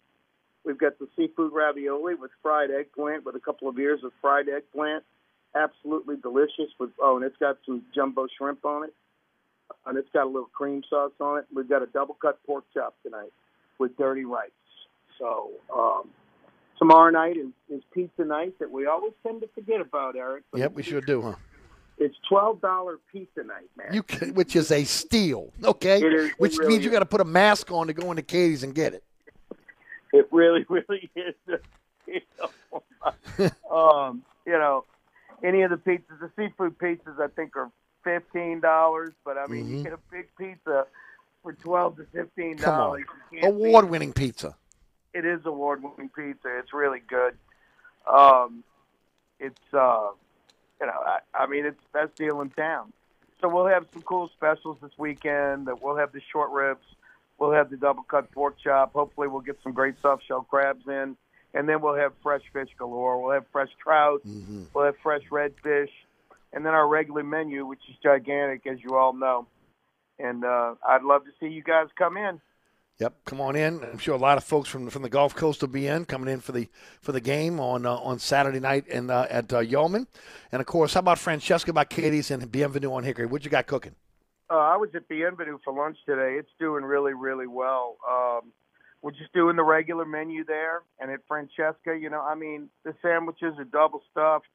We've 0.65 0.79
got 0.79 0.99
the 0.99 1.09
seafood 1.17 1.53
ravioli 1.53 2.17
with 2.17 2.33
fried 2.43 2.71
eggplant 2.71 3.25
with 3.25 3.37
a 3.37 3.41
couple 3.41 3.69
of 3.69 3.79
ears 3.79 4.01
of 4.05 4.13
fried 4.21 4.49
eggplant. 4.49 5.05
Absolutely 5.55 6.17
delicious 6.17 6.71
with 6.79 6.91
oh, 7.01 7.17
and 7.17 7.25
it's 7.25 7.37
got 7.39 7.57
some 7.65 7.83
jumbo 7.95 8.27
shrimp 8.37 8.65
on 8.67 8.85
it 8.85 8.95
and 9.87 9.97
it's 9.99 10.09
got 10.13 10.25
a 10.25 10.31
little 10.31 10.51
cream 10.53 10.83
sauce 10.89 11.13
on 11.21 11.39
it. 11.39 11.47
We've 11.55 11.69
got 11.69 11.83
a 11.83 11.87
double 11.87 12.15
cut 12.15 12.39
pork 12.47 12.65
chop 12.75 12.95
tonight 13.03 13.33
with 13.79 13.97
dirty 13.97 14.25
rice. 14.25 14.51
So 15.19 15.51
um, 15.75 16.09
tomorrow 16.79 17.11
night 17.11 17.37
is, 17.37 17.49
is 17.71 17.83
pizza 17.93 18.25
night 18.25 18.59
that 18.61 18.71
we 18.71 18.87
always 18.87 19.13
tend 19.27 19.41
to 19.43 19.49
forget 19.55 19.81
about, 19.81 20.17
Eric. 20.17 20.45
Yep, 20.55 20.75
we 20.75 20.83
sure 20.83 21.01
do, 21.01 21.23
huh? 21.23 21.35
It's 22.01 22.15
twelve 22.29 22.61
dollar 22.61 22.99
pizza 23.13 23.43
night, 23.43 23.69
man. 23.77 23.93
You 23.93 24.05
can, 24.05 24.35
which 24.35 24.55
is 24.55 24.71
a 24.71 24.85
steal, 24.85 25.53
okay? 25.65 25.99
It 26.01 26.13
is- 26.13 26.31
it 26.31 26.35
which 26.39 26.57
really 26.59 26.75
means 26.75 26.85
you 26.85 26.91
got 26.91 27.01
to 27.01 27.07
put 27.07 27.21
a 27.21 27.25
mask 27.25 27.73
on 27.73 27.89
to 27.89 27.93
go 27.93 28.11
into 28.11 28.23
Katie's 28.23 28.63
and 28.63 28.73
get 28.75 28.95
it. 28.95 29.03
It 30.13 30.29
really, 30.31 30.65
really 30.69 31.11
is. 31.17 31.35
You 32.07 32.21
know, 33.41 33.51
um, 33.77 34.23
you 34.47 34.53
know, 34.53 34.85
any 35.43 35.63
of 35.63 35.71
the 35.71 35.77
pizzas, 35.77 36.21
the 36.21 36.31
seafood 36.37 36.79
pizzas, 36.79 37.21
I 37.21 37.27
think 37.35 37.57
are 37.57 37.71
fifteen 38.05 38.61
dollars. 38.61 39.13
But 39.25 39.39
I 39.39 39.47
mean, 39.47 39.69
you 39.69 39.77
Mhm. 39.79 39.85
get 39.85 39.93
a 39.93 39.99
big 40.11 40.29
pizza 40.39 40.87
for 41.43 41.53
twelve 41.53 41.97
to 41.97 42.05
fifteen 42.07 42.57
dollars. 42.57 43.01
You 43.33 43.41
can't 43.41 43.57
beat 43.57 43.65
it. 43.65 43.69
award-winning 43.69 44.13
pizza. 44.13 44.57
it 45.15 45.25
is 45.25 45.45
award-winning 45.47 46.11
pizza. 46.11 46.59
It's 46.59 46.73
really 46.73 47.01
good. 47.01 47.37
Um, 48.07 48.63
it's 49.41 49.61
uh, 49.75 50.09
you 50.81 50.87
know, 50.87 50.93
I, 50.93 51.19
I 51.35 51.47
mean, 51.47 51.65
it's 51.67 51.81
the 51.93 51.99
best 52.07 52.15
deal 52.17 52.41
in 52.41 52.51
town. 52.51 52.93
So 53.41 53.49
we'll 53.49 53.67
have 53.67 53.87
some 53.93 54.03
cool 54.03 54.29
specials 54.37 54.79
this 54.83 54.91
weekend. 54.99 55.67
That 55.67 55.83
we'll 55.83 55.97
have 55.97 56.13
the 56.13 56.21
short 56.33 56.51
ribs, 56.51 56.85
we'll 57.39 57.53
have 57.53 57.71
the 57.71 57.77
double 57.77 58.03
cut 58.05 58.31
pork 58.33 58.57
chop. 58.63 58.93
Hopefully, 58.95 59.29
we'll 59.29 59.41
get 59.41 59.59
some 59.63 59.73
great 59.73 59.95
soft 60.03 60.25
shell 60.27 60.43
crabs 60.49 60.87
in, 60.89 61.17
and 61.55 61.69
then 61.69 61.81
we'll 61.81 61.95
have 61.97 62.13
fresh 62.23 62.43
fish 62.53 62.69
galore. 62.79 63.21
We'll 63.23 63.33
have 63.33 63.47
fresh 63.53 63.71
trout. 63.83 64.23
We'll 64.75 64.85
have 64.85 64.97
fresh 65.03 65.23
redfish, 65.31 65.91
and 66.53 66.65
then 66.65 66.75
our 66.75 66.89
regular 66.89 67.23
menu, 67.23 67.67
which 67.67 67.81
is 67.89 67.97
gigantic, 68.03 68.67
as 68.67 68.79
you 68.83 68.97
all 68.97 69.13
know. 69.13 69.47
And 70.19 70.45
uh, 70.45 70.75
I'd 70.87 71.03
love 71.03 71.25
to 71.25 71.31
see 71.41 71.47
you 71.47 71.63
guys 71.63 71.87
come 71.97 72.17
in. 72.17 72.41
Yep, 72.99 73.15
come 73.27 73.41
on 73.41 73.55
in. 73.55 73.81
I'm 73.85 73.99
sure 73.99 74.17
a 74.17 74.19
lot 74.19 74.39
of 74.39 74.45
folks 74.45 74.69
from 74.69 74.91
from 74.91 75.03
the 75.03 75.09
Gulf 75.09 75.33
Coast 75.37 75.61
will 75.61 75.69
be 75.69 75.87
in, 75.87 76.05
coming 76.05 76.29
in 76.29 76.41
for 76.41 76.51
the 76.51 76.69
for 77.01 77.13
the 77.13 77.21
game 77.21 77.61
on 77.61 77.87
uh, 77.87 77.95
on 77.95 78.19
Saturday 78.19 78.59
night 78.59 78.89
in, 78.89 79.09
uh, 79.09 79.25
at 79.31 79.53
uh, 79.53 79.61
Yulman. 79.61 80.09
And 80.51 80.61
of 80.61 80.67
course, 80.67 80.95
how 80.95 81.01
about 81.01 81.21
Francesca 81.21 81.73
by 81.73 81.85
Katie's 81.85 82.33
and 82.33 82.51
Bienvenue 82.51 82.93
on 82.93 83.05
Hickory? 83.05 83.27
What 83.27 83.45
you 83.45 83.53
got 83.53 83.69
cooking? 83.69 83.95
Uh, 84.51 84.57
I 84.57 84.77
was 84.77 84.89
at 84.97 85.07
Bienvenue 85.09 85.59
for 85.65 85.73
lunch 85.73 85.99
today. 86.07 86.39
It's 86.41 86.51
doing 86.59 86.83
really, 86.83 87.15
really 87.15 87.47
well. 87.47 87.99
Um, 88.09 88.53
we're 89.01 89.13
just 89.13 89.33
doing 89.33 89.55
the 89.55 89.63
regular 89.63 90.05
menu 90.05 90.45
there, 90.45 90.83
and 90.99 91.13
at 91.13 91.21
Francesca, 91.29 91.97
you 91.97 92.11
know, 92.11 92.21
I 92.21 92.35
mean, 92.35 92.69
the 92.83 92.95
sandwiches 93.01 93.55
are 93.59 93.65
double 93.65 94.03
stuffed. 94.11 94.47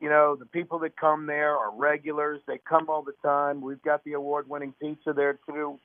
You 0.00 0.08
know, 0.08 0.36
the 0.36 0.46
people 0.46 0.78
that 0.80 0.96
come 0.96 1.26
there 1.26 1.56
are 1.56 1.72
regulars. 1.74 2.40
They 2.46 2.58
come 2.58 2.88
all 2.88 3.02
the 3.02 3.14
time. 3.22 3.60
We've 3.60 3.82
got 3.82 4.04
the 4.04 4.12
award-winning 4.12 4.74
pizza 4.80 5.12
there 5.12 5.38
too. 5.46 5.78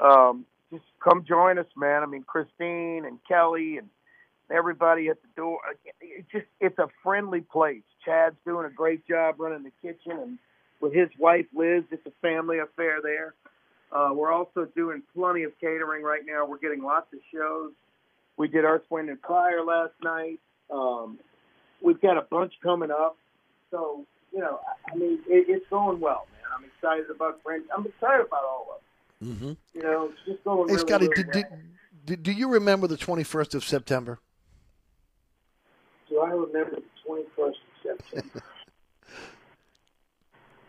Um, 0.00 0.44
just 0.72 0.84
come 1.02 1.24
join 1.26 1.58
us, 1.58 1.66
man. 1.76 2.02
I 2.02 2.06
mean, 2.06 2.24
Christine 2.24 3.04
and 3.04 3.18
Kelly 3.28 3.78
and 3.78 3.88
everybody 4.50 5.08
at 5.08 5.22
the 5.22 5.28
door. 5.36 5.58
It's 6.00 6.30
just 6.32 6.46
it's 6.60 6.78
a 6.78 6.88
friendly 7.02 7.42
place. 7.42 7.82
Chad's 8.04 8.36
doing 8.44 8.66
a 8.66 8.70
great 8.70 9.06
job 9.06 9.36
running 9.38 9.62
the 9.62 9.72
kitchen, 9.82 10.18
and 10.20 10.38
with 10.80 10.92
his 10.92 11.08
wife 11.18 11.46
Liz, 11.54 11.84
it's 11.90 12.04
a 12.06 12.12
family 12.20 12.58
affair 12.58 13.00
there. 13.02 13.34
Uh, 13.92 14.10
we're 14.12 14.32
also 14.32 14.66
doing 14.76 15.02
plenty 15.14 15.44
of 15.44 15.52
catering 15.60 16.02
right 16.02 16.22
now. 16.26 16.44
We're 16.44 16.58
getting 16.58 16.82
lots 16.82 17.06
of 17.12 17.20
shows. 17.32 17.70
We 18.36 18.48
did 18.48 18.64
Earth, 18.64 18.82
Wind, 18.90 19.08
and 19.08 19.20
Fire 19.20 19.64
last 19.64 19.92
night. 20.02 20.40
Um, 20.70 21.20
we've 21.80 22.00
got 22.00 22.18
a 22.18 22.22
bunch 22.22 22.52
coming 22.62 22.90
up. 22.90 23.16
So, 23.74 24.06
you 24.32 24.38
know, 24.38 24.60
I- 24.68 24.92
I 24.92 24.94
mean, 24.94 25.14
it, 25.26 25.46
it's 25.48 25.66
going 25.68 25.98
well, 25.98 26.28
man. 26.32 26.42
I'm 26.56 26.64
excited 26.64 27.10
about 27.10 27.42
French. 27.42 27.66
I'm 27.76 27.84
excited 27.84 28.26
about 28.26 28.44
all 28.44 28.68
of 28.70 29.26
it. 29.26 29.34
Mm-hmm. 29.34 29.52
You 29.76 29.82
know, 29.82 30.10
it's 30.12 30.20
just 30.26 30.44
going 30.44 30.68
Hey, 30.68 30.74
really, 30.74 30.86
Scotty, 30.86 31.08
really 31.08 31.24
do, 31.24 31.30
do, 31.32 31.44
well. 31.50 31.60
do, 32.06 32.16
do 32.16 32.30
you 32.32 32.48
remember 32.50 32.86
the 32.86 32.96
21st 32.96 33.54
of 33.56 33.64
September? 33.64 34.20
Do 36.08 36.20
I 36.20 36.30
remember 36.30 36.76
the 36.76 36.82
21st 37.08 37.48
of 37.48 37.54
September? 37.82 38.42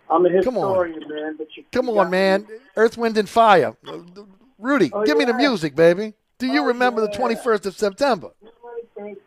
I'm 0.10 0.26
a 0.26 0.44
Come 0.44 0.58
on. 0.58 0.88
historian, 0.88 1.04
man. 1.10 1.36
But 1.38 1.48
you 1.56 1.64
Come 1.72 1.88
you 1.88 2.00
on, 2.00 2.10
man. 2.10 2.48
me. 2.50 2.56
Earth, 2.76 2.98
Wind, 2.98 3.18
and 3.20 3.30
Fire. 3.30 3.76
Rudy, 4.58 4.90
Oh, 4.94 5.04
give 5.06 5.18
me 5.18 5.26
the 5.26 5.34
music, 5.34 5.76
baby. 5.76 6.14
Do 6.40 6.48
you 6.48 6.64
Oh, 6.64 6.68
remember 6.68 7.02
the 7.02 7.10
21st 7.10 7.66
of 7.68 7.76
September? 7.76 8.30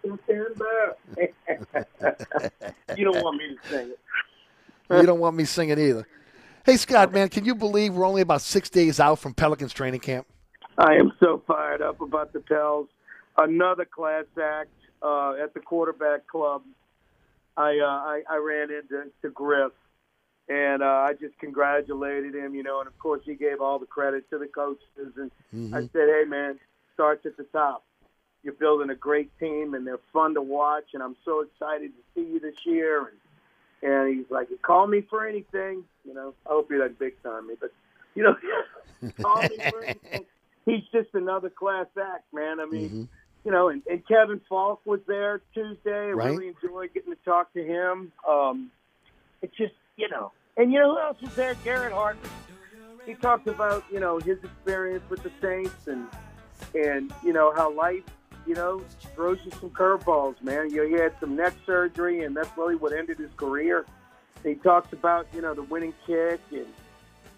September. 0.02 0.96
you 2.96 3.04
don't 3.04 3.22
want 3.22 3.36
me 3.36 3.48
to 3.48 3.56
sing 3.70 3.90
it. 3.90 3.98
you 4.90 5.06
don't 5.06 5.20
want 5.20 5.36
me 5.36 5.44
singing 5.44 5.78
either. 5.78 6.06
Hey, 6.64 6.76
Scott, 6.76 7.12
man, 7.12 7.28
can 7.28 7.44
you 7.44 7.54
believe 7.54 7.94
we're 7.94 8.06
only 8.06 8.20
about 8.22 8.42
six 8.42 8.68
days 8.68 9.00
out 9.00 9.18
from 9.18 9.34
Pelicans 9.34 9.72
training 9.72 10.00
camp? 10.00 10.26
I 10.76 10.94
am 10.94 11.12
so 11.18 11.42
fired 11.46 11.82
up 11.82 12.00
about 12.00 12.32
the 12.32 12.40
Pels. 12.40 12.88
Another 13.36 13.84
class 13.84 14.24
act 14.40 14.70
uh, 15.02 15.32
at 15.42 15.54
the 15.54 15.60
quarterback 15.60 16.26
club. 16.26 16.62
I 17.56 17.78
uh, 17.78 17.86
I, 17.86 18.22
I 18.30 18.36
ran 18.36 18.70
into 18.70 19.10
to 19.22 19.30
Griff, 19.30 19.72
and 20.48 20.82
uh, 20.82 20.86
I 20.86 21.14
just 21.20 21.38
congratulated 21.38 22.34
him. 22.34 22.54
You 22.54 22.62
know, 22.62 22.80
and 22.80 22.86
of 22.86 22.98
course 22.98 23.22
he 23.24 23.34
gave 23.34 23.60
all 23.60 23.78
the 23.78 23.86
credit 23.86 24.28
to 24.30 24.38
the 24.38 24.46
coaches. 24.46 25.12
And 25.16 25.30
I 25.72 25.80
Mhm. 25.80 25.90
said, 25.92 26.08
"Hey, 26.08 26.24
man, 26.26 26.58
starts 26.94 27.26
at 27.26 27.36
the 27.36 27.44
top. 27.44 27.84
You're 28.48 28.54
building 28.54 28.88
a 28.88 28.94
great 28.94 29.30
team, 29.38 29.74
and 29.74 29.86
they're 29.86 30.00
fun 30.10 30.32
to 30.32 30.40
watch. 30.40 30.94
And 30.94 31.02
I'm 31.02 31.16
so 31.22 31.40
excited 31.42 31.90
to 31.92 32.02
see 32.14 32.26
you 32.32 32.40
this 32.40 32.54
year." 32.64 33.10
And 33.82 33.90
and 33.92 34.16
he's 34.16 34.30
like, 34.30 34.48
"Call 34.62 34.86
me 34.86 35.02
for 35.02 35.26
anything." 35.26 35.84
You 36.06 36.14
know, 36.14 36.32
I 36.46 36.48
hope 36.48 36.70
he 36.72 36.78
doesn't 36.78 36.98
big 36.98 37.22
time 37.22 37.46
me, 37.48 37.56
but 37.60 37.70
you 38.14 38.22
know, 38.22 38.36
call 39.22 39.42
me 39.42 39.58
for 39.70 39.84
anything. 39.84 40.24
He's 40.64 40.82
just 40.92 41.10
another 41.12 41.50
class 41.50 41.88
act, 42.00 42.32
man. 42.32 42.58
I 42.58 42.64
mean, 42.64 42.84
Mm-hmm. 42.88 43.02
you 43.44 43.52
know, 43.52 43.68
and, 43.68 43.82
and 43.86 44.02
Kevin 44.08 44.40
Falk 44.48 44.80
was 44.86 45.00
there 45.06 45.42
Tuesday. 45.52 46.06
I 46.08 46.10
Right. 46.12 46.30
really 46.30 46.48
enjoyed 46.48 46.94
getting 46.94 47.12
to 47.14 47.18
talk 47.26 47.52
to 47.52 47.62
him. 47.62 48.12
Um, 48.26 48.70
it's 49.42 49.54
just, 49.58 49.74
you 49.96 50.08
know, 50.08 50.32
and 50.56 50.72
you 50.72 50.78
know 50.78 50.94
who 50.94 51.00
else 51.00 51.20
was 51.20 51.34
there? 51.34 51.54
Garrett 51.64 51.92
Hartley. 51.92 52.30
He 53.04 53.12
talked 53.12 53.46
about, 53.46 53.84
you 53.92 54.00
know, 54.00 54.18
his 54.18 54.38
experience 54.42 55.04
with 55.10 55.22
the 55.22 55.30
Saints 55.42 55.86
and 55.86 56.06
and 56.74 57.12
you 57.22 57.32
know 57.34 57.52
how 57.54 57.70
life, 57.72 58.02
you 58.48 58.54
know, 58.54 58.82
throws 59.14 59.38
you 59.44 59.50
some 59.60 59.68
curveballs, 59.68 60.40
man. 60.42 60.70
You 60.70 60.78
know, 60.78 60.96
he 60.96 61.02
had 61.02 61.12
some 61.20 61.36
neck 61.36 61.54
surgery, 61.66 62.24
and 62.24 62.34
that's 62.34 62.50
really 62.56 62.76
what 62.76 62.94
ended 62.94 63.18
his 63.18 63.30
career. 63.36 63.84
He 64.42 64.54
talks 64.54 64.90
about, 64.94 65.26
you 65.34 65.42
know, 65.42 65.52
the 65.52 65.64
winning 65.64 65.92
kick 66.06 66.40
and 66.50 66.66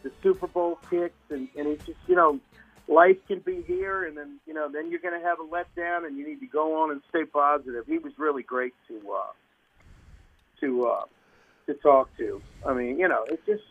the 0.04 0.12
Super 0.22 0.46
Bowl 0.46 0.78
kicks, 0.88 1.18
and 1.30 1.48
and 1.56 1.66
it's 1.66 1.84
just, 1.84 1.98
you 2.06 2.14
know, 2.14 2.38
life 2.86 3.16
can 3.26 3.40
be 3.40 3.62
here, 3.62 4.04
and 4.04 4.16
then 4.16 4.38
you 4.46 4.54
know, 4.54 4.68
then 4.72 4.88
you're 4.88 5.00
going 5.00 5.20
to 5.20 5.26
have 5.26 5.38
a 5.40 5.44
letdown, 5.44 6.06
and 6.06 6.16
you 6.16 6.26
need 6.26 6.38
to 6.40 6.46
go 6.46 6.80
on 6.80 6.92
and 6.92 7.02
stay 7.08 7.24
positive. 7.24 7.86
He 7.86 7.98
was 7.98 8.12
really 8.16 8.44
great 8.44 8.74
to 8.86 9.00
uh, 9.12 9.32
to 10.60 10.86
uh, 10.86 11.04
to 11.66 11.74
talk 11.74 12.16
to. 12.18 12.40
I 12.64 12.72
mean, 12.72 13.00
you 13.00 13.08
know, 13.08 13.24
it's 13.28 13.44
just 13.46 13.64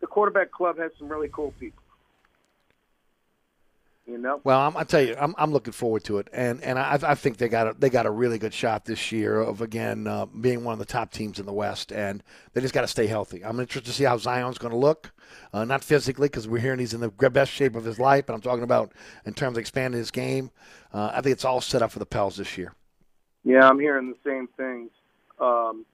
the 0.00 0.06
quarterback 0.06 0.52
club 0.52 0.78
has 0.78 0.92
some 0.96 1.08
really 1.08 1.28
cool 1.28 1.52
people. 1.58 1.79
You 4.06 4.18
know, 4.18 4.40
Well, 4.42 4.58
I'm, 4.58 4.76
I 4.76 4.82
tell 4.82 5.02
you, 5.02 5.14
I'm, 5.20 5.34
I'm 5.38 5.52
looking 5.52 5.72
forward 5.72 6.02
to 6.04 6.18
it, 6.18 6.28
and 6.32 6.60
and 6.64 6.78
I, 6.78 6.98
I 7.00 7.14
think 7.14 7.36
they 7.36 7.48
got 7.48 7.68
a, 7.68 7.74
they 7.78 7.90
got 7.90 8.06
a 8.06 8.10
really 8.10 8.38
good 8.38 8.52
shot 8.52 8.84
this 8.84 9.12
year 9.12 9.40
of 9.40 9.60
again 9.60 10.06
uh, 10.06 10.26
being 10.26 10.64
one 10.64 10.72
of 10.72 10.78
the 10.78 10.84
top 10.84 11.12
teams 11.12 11.38
in 11.38 11.46
the 11.46 11.52
West, 11.52 11.92
and 11.92 12.22
they 12.52 12.60
just 12.60 12.74
got 12.74 12.80
to 12.80 12.88
stay 12.88 13.06
healthy. 13.06 13.44
I'm 13.44 13.60
interested 13.60 13.88
to 13.90 13.96
see 13.96 14.04
how 14.04 14.16
Zion's 14.16 14.58
going 14.58 14.72
to 14.72 14.78
look, 14.78 15.12
uh, 15.52 15.64
not 15.64 15.84
physically 15.84 16.26
because 16.28 16.48
we're 16.48 16.60
hearing 16.60 16.80
he's 16.80 16.94
in 16.94 17.00
the 17.00 17.10
best 17.10 17.52
shape 17.52 17.76
of 17.76 17.84
his 17.84 18.00
life, 18.00 18.26
but 18.26 18.34
I'm 18.34 18.40
talking 18.40 18.64
about 18.64 18.92
in 19.26 19.34
terms 19.34 19.56
of 19.56 19.60
expanding 19.60 19.98
his 19.98 20.10
game. 20.10 20.50
Uh, 20.92 21.12
I 21.14 21.20
think 21.20 21.34
it's 21.34 21.44
all 21.44 21.60
set 21.60 21.82
up 21.82 21.92
for 21.92 22.00
the 22.00 22.06
Pels 22.06 22.36
this 22.36 22.58
year. 22.58 22.74
Yeah, 23.44 23.68
I'm 23.68 23.78
hearing 23.78 24.08
the 24.08 24.28
same 24.28 24.48
things. 24.56 24.90
Um, 25.38 25.86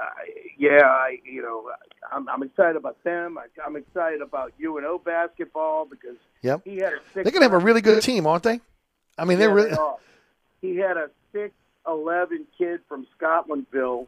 I 0.00 0.10
yeah, 0.58 0.84
I 0.84 1.18
you 1.24 1.42
know, 1.42 1.70
I'm, 2.12 2.28
I'm 2.28 2.42
excited 2.42 2.76
about 2.76 3.02
them. 3.04 3.38
I, 3.38 3.46
I'm 3.64 3.76
excited 3.76 4.20
about 4.22 4.52
UNO 4.62 4.98
basketball 4.98 5.86
because 5.86 6.16
Yep, 6.42 6.62
he 6.64 6.76
had 6.76 6.92
a 6.94 6.96
six. 7.14 7.24
they're 7.24 7.32
to 7.32 7.40
have 7.40 7.52
a 7.52 7.58
really 7.58 7.80
good 7.80 8.02
team, 8.02 8.26
aren't 8.26 8.44
they? 8.44 8.60
I 9.16 9.24
mean, 9.24 9.38
they're 9.38 9.48
Yeah, 9.48 9.54
really. 9.54 9.70
they 9.70 9.76
are. 9.76 9.96
He 10.60 10.76
had 10.76 10.96
a 10.96 11.10
six 11.32 11.52
eleven 11.86 12.46
kid 12.56 12.80
from 12.88 13.06
Scotlandville, 13.20 14.06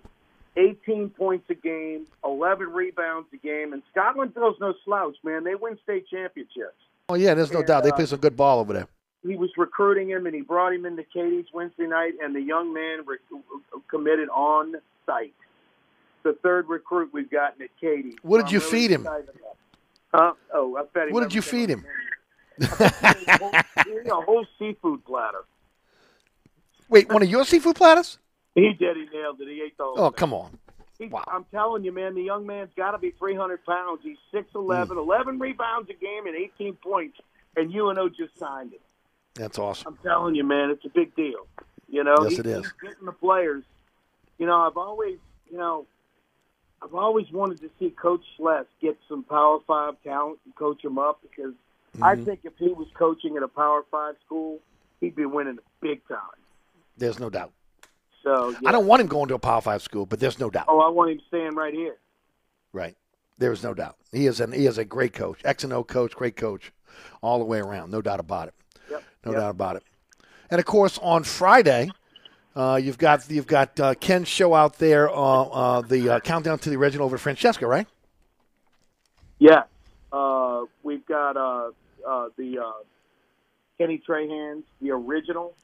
eighteen 0.56 1.10
points 1.10 1.48
a 1.50 1.54
game, 1.54 2.06
eleven 2.24 2.68
rebounds 2.68 3.28
a 3.32 3.36
game, 3.36 3.72
and 3.72 3.82
Scotlandville's 3.94 4.60
no 4.60 4.74
slouch, 4.84 5.16
man. 5.24 5.44
They 5.44 5.54
win 5.54 5.78
state 5.82 6.06
championships. 6.08 6.76
Oh 7.08 7.14
yeah, 7.14 7.34
there's 7.34 7.52
no 7.52 7.58
And, 7.58 7.66
doubt 7.68 7.82
they 7.84 7.90
uh, 7.90 7.96
play 7.96 8.06
some 8.06 8.20
good 8.20 8.36
ball 8.36 8.60
over 8.60 8.72
there. 8.72 8.86
He 9.26 9.36
was 9.36 9.50
recruiting 9.58 10.08
him, 10.08 10.24
and 10.26 10.34
he 10.34 10.40
brought 10.40 10.72
him 10.72 10.86
into 10.86 11.02
Katie's 11.02 11.46
Wednesday 11.52 11.86
night, 11.86 12.12
and 12.22 12.34
the 12.34 12.40
young 12.40 12.72
man 12.72 13.00
re- 13.06 13.18
committed 13.90 14.28
on 14.30 14.74
site. 15.04 15.34
The 16.22 16.34
third 16.42 16.68
recruit 16.68 17.10
we've 17.12 17.30
gotten 17.30 17.62
at 17.62 17.70
Katie's. 17.80 18.14
What 18.22 18.42
did 18.42 18.52
you 18.52 18.59
really 18.59 18.70
feed 18.70 18.90
him? 18.90 19.09
Huh? 20.12 20.32
Oh, 20.52 20.76
I 20.76 20.84
fed 20.92 21.09
him. 21.09 21.14
What 21.14 21.20
did 21.22 21.34
you 21.34 21.42
feed 21.42 21.70
him? 21.70 21.84
a 22.60 22.66
whole, 23.38 23.52
a 23.55 24.24
whole 24.24 24.47
seafood 24.59 25.05
platter. 25.05 25.44
Wait, 26.88 27.09
one 27.10 27.22
of 27.22 27.30
your 27.30 27.44
seafood 27.44 27.76
platters? 27.76 28.18
He 28.55 28.72
did. 28.74 28.97
He 28.97 29.06
nailed 29.16 29.40
it. 29.40 29.48
He 29.48 29.62
ate 29.62 29.76
the 29.78 29.84
whole. 29.84 29.94
Oh, 29.97 30.10
thing. 30.10 30.16
come 30.16 30.34
on. 30.34 30.59
He, 30.98 31.10
I'm 31.28 31.44
telling 31.51 31.84
you, 31.84 31.92
man, 31.92 32.14
the 32.14 32.22
young 32.22 32.47
man's 32.47 32.70
got 32.76 32.90
to 32.90 32.98
be 32.98 33.10
300 33.12 33.64
pounds. 33.64 34.01
He's 34.02 34.18
6'11", 34.34 34.88
Hmm. 34.88 34.98
11 34.98 35.38
rebounds 35.38 35.88
a 35.88 35.94
game, 35.94 36.26
and 36.26 36.34
18 36.36 36.74
points. 36.74 37.18
And 37.56 37.74
UNO 37.74 38.09
just 38.10 38.38
signed 38.38 38.72
him. 38.72 38.80
That's 39.34 39.59
awesome. 39.59 39.86
I'm 39.94 39.98
telling 40.02 40.34
you, 40.34 40.44
man, 40.44 40.70
it's 40.70 40.84
a 40.84 40.88
big 40.90 41.14
deal. 41.16 41.47
You 41.88 42.05
know, 42.05 42.16
Yes, 42.22 42.32
He- 42.32 42.38
it 42.40 42.47
is. 42.47 42.59
he's 42.64 42.72
getting 42.90 43.06
the 43.06 43.12
players. 43.12 43.64
You 44.38 44.47
know, 44.47 44.60
I've 44.60 44.76
always, 44.76 45.18
you 45.51 45.56
know, 45.59 45.86
I've 46.82 46.94
always 46.94 47.31
wanted 47.31 47.61
to 47.61 47.70
see 47.78 47.90
Coach 47.90 48.23
Sless 48.36 48.65
get 48.81 48.97
some 49.09 49.23
Power 49.24 49.59
Five 49.66 49.94
talent 50.02 50.39
and 50.44 50.55
coach 50.55 50.82
him 50.85 50.98
up 50.98 51.20
because 51.23 51.52
I 52.02 52.15
Mhm. 52.16 52.24
think 52.24 52.40
if 52.44 52.57
he 52.59 52.69
was 52.69 52.89
coaching 52.94 53.36
at 53.36 53.43
a 53.43 53.48
Power 53.48 53.85
Five 53.90 54.16
school, 54.24 54.61
he'd 55.01 55.15
be 55.15 55.27
winning 55.27 55.59
big 55.81 56.07
time. 56.09 56.19
There's 56.97 57.19
no 57.19 57.28
doubt. 57.31 57.52
So 58.23 58.55
yeah. 58.61 58.69
I 58.69 58.73
don't 58.73 58.86
want 58.86 59.01
him 59.01 59.09
going 59.09 59.28
to 59.28 59.35
a 59.35 59.39
Power 59.39 59.61
Five 59.61 59.82
school, 59.82 60.07
but 60.07 60.20
there's 60.20 60.39
no 60.39 60.51
doubt. 60.51 60.66
Oh, 60.69 60.81
I 60.81 60.89
want 60.89 61.11
him 61.11 61.20
staying 61.28 61.55
right 61.55 61.74
here. 61.74 61.97
Right. 62.73 62.97
There 63.39 63.52
is 63.52 63.62
no 63.62 63.74
doubt. 63.74 63.97
He 64.12 64.27
is 64.27 64.40
an 64.40 64.52
he 64.52 64.66
is 64.66 64.78
a 64.78 64.85
great 64.85 65.12
coach, 65.12 65.40
X 65.44 65.65
and 65.65 65.73
O 65.73 65.82
coach, 65.85 66.15
great 66.15 66.36
coach, 66.36 66.73
all 67.23 67.39
the 67.39 67.44
way 67.44 67.61
around. 67.61 67.90
No 67.90 68.01
doubt 68.02 68.20
about 68.20 68.48
it. 68.48 68.55
Yep. 68.90 69.02
No 69.24 69.32
Yep. 69.32 69.40
doubt 69.40 69.51
about 69.51 69.77
it. 69.77 69.85
And 70.51 70.59
of 70.59 70.66
course, 70.66 70.98
on 70.98 71.24
Friday, 71.24 71.90
uh, 72.60 72.76
you've 72.76 72.98
got 72.98 73.28
you've 73.30 73.46
got 73.46 73.78
uh, 73.80 73.94
Ken's 73.94 74.28
show 74.28 74.54
out 74.54 74.74
there, 74.78 75.08
uh, 75.08 75.14
uh, 75.60 75.80
the 75.82 76.00
uh, 76.10 76.20
countdown 76.20 76.58
to 76.60 76.70
the 76.70 76.76
original 76.76 77.06
over 77.06 77.18
Francesca, 77.18 77.66
right? 77.66 77.86
Yeah, 79.38 79.62
Uh, 80.12 80.64
we've 80.82 81.06
got 81.06 81.36
uh, 81.36 81.70
uh, 82.06 82.28
the 82.36 82.58
uh, 82.58 82.72
Kenny 83.78 84.02
Trahans, 84.06 84.64
the 84.82 84.90
original. 84.90 85.54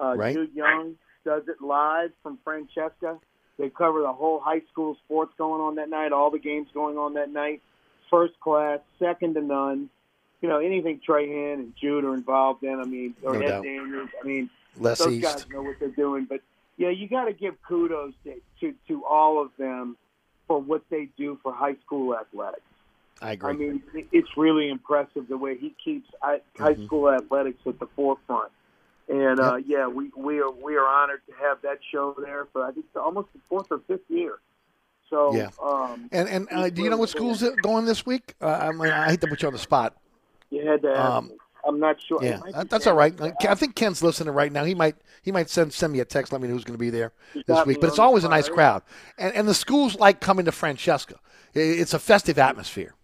Uh, 0.00 0.14
Right. 0.16 0.34
Jude 0.34 0.52
Young 0.54 0.96
does 1.24 1.44
it 1.46 1.60
live 1.60 2.10
from 2.22 2.38
Francesca. 2.42 3.18
They 3.58 3.68
cover 3.70 4.00
the 4.00 4.12
whole 4.12 4.40
high 4.40 4.62
school 4.72 4.96
sports 5.04 5.32
going 5.38 5.60
on 5.60 5.76
that 5.76 5.88
night, 5.88 6.10
all 6.12 6.30
the 6.30 6.40
games 6.40 6.68
going 6.74 6.96
on 6.98 7.14
that 7.14 7.30
night. 7.30 7.60
First 8.10 8.34
class, 8.40 8.80
second 8.98 9.34
to 9.34 9.40
none. 9.42 9.88
You 10.40 10.48
know, 10.48 10.58
anything 10.58 11.00
Trahan 11.08 11.54
and 11.54 11.72
Jude 11.80 12.04
are 12.04 12.14
involved 12.14 12.64
in. 12.64 12.80
I 12.80 12.84
mean, 12.84 13.14
or 13.22 13.34
No 13.34 13.40
Ed 13.40 13.48
doubt. 13.48 13.62
Daniels. 13.62 14.08
I 14.20 14.26
mean, 14.26 14.50
Les 14.78 14.98
those 14.98 15.12
East. 15.12 15.22
guys 15.22 15.46
know 15.50 15.62
what 15.62 15.76
they're 15.78 15.88
doing. 15.88 16.24
But 16.24 16.40
yeah, 16.76 16.90
you 16.90 17.08
got 17.08 17.24
to 17.26 17.32
give 17.32 17.54
kudos 17.66 18.14
to, 18.24 18.34
to 18.60 18.74
to 18.88 19.04
all 19.04 19.40
of 19.42 19.50
them 19.58 19.96
for 20.48 20.60
what 20.60 20.82
they 20.90 21.08
do 21.16 21.38
for 21.42 21.52
high 21.52 21.76
school 21.84 22.16
athletics. 22.16 22.62
I 23.20 23.32
agree. 23.32 23.50
I 23.50 23.52
mean, 23.52 23.82
it's 24.10 24.36
really 24.36 24.68
impressive 24.68 25.28
the 25.28 25.36
way 25.36 25.56
he 25.56 25.74
keeps 25.84 26.08
high 26.20 26.40
high 26.58 26.74
Mhm. 26.74 26.86
school 26.86 27.10
athletics 27.10 27.60
at 27.66 27.78
the 27.78 27.86
forefront. 27.94 28.50
And 29.08 29.38
uh, 29.40 29.56
yeah, 29.64 29.86
we 29.86 30.10
we 30.16 30.40
are 30.40 30.50
we 30.50 30.76
are 30.76 30.86
honored 30.86 31.20
to 31.28 31.34
have 31.34 31.60
that 31.62 31.78
show 31.90 32.14
there 32.18 32.46
for 32.52 32.64
I 32.64 32.72
think 32.72 32.86
almost 32.96 33.28
the 33.34 33.40
fourth 33.48 33.66
or 33.70 33.80
fifth 33.86 34.08
year. 34.08 34.38
So 35.10 35.34
Yeah. 35.36 35.50
um, 35.62 36.08
And 36.10 36.28
and 36.28 36.48
uh, 36.50 36.70
do 36.70 36.82
you 36.82 36.88
know 36.90 36.96
what 36.96 37.10
schools 37.10 37.44
going 37.62 37.84
this 37.84 38.06
week? 38.06 38.34
Uh, 38.40 38.46
I 38.46 38.72
mean, 38.72 38.90
I 38.90 39.10
hate 39.10 39.20
to 39.20 39.26
put 39.26 39.42
you 39.42 39.48
on 39.48 39.52
the 39.52 39.58
spot. 39.58 39.94
You 40.50 40.66
had 40.66 40.82
to. 40.82 40.90
Ask 40.90 41.00
Um. 41.00 41.32
I'm 41.64 41.78
not 41.78 41.96
sure. 42.00 42.22
Yeah, 42.22 42.38
might 42.38 42.54
that- 42.54 42.62
be 42.64 42.68
that's 42.68 42.86
all 42.86 42.94
right. 42.96 43.14
I 43.46 43.54
think 43.54 43.74
Ken's 43.76 44.02
listening 44.02 44.34
right 44.34 44.50
now. 44.50 44.64
He 44.64 44.74
might 44.74 44.96
he 45.22 45.30
might 45.32 45.48
send 45.48 45.72
send 45.72 45.92
me 45.92 46.00
a 46.00 46.04
text, 46.04 46.32
let 46.32 46.40
me 46.40 46.48
know 46.48 46.54
who's 46.54 46.64
going 46.64 46.74
to 46.74 46.80
be 46.80 46.90
there 46.90 47.12
this 47.46 47.66
week. 47.66 47.80
But 47.80 47.88
it's 47.88 47.98
always 47.98 48.24
a 48.24 48.28
nice 48.28 48.48
crowd, 48.48 48.82
and 49.18 49.34
and 49.34 49.46
the 49.48 49.54
schools 49.54 49.96
like 49.98 50.20
coming 50.20 50.44
to 50.46 50.52
Francesca. 50.52 51.16
It's 51.54 51.94
a 51.94 51.98
festive 51.98 52.38
atmosphere. 52.38 52.94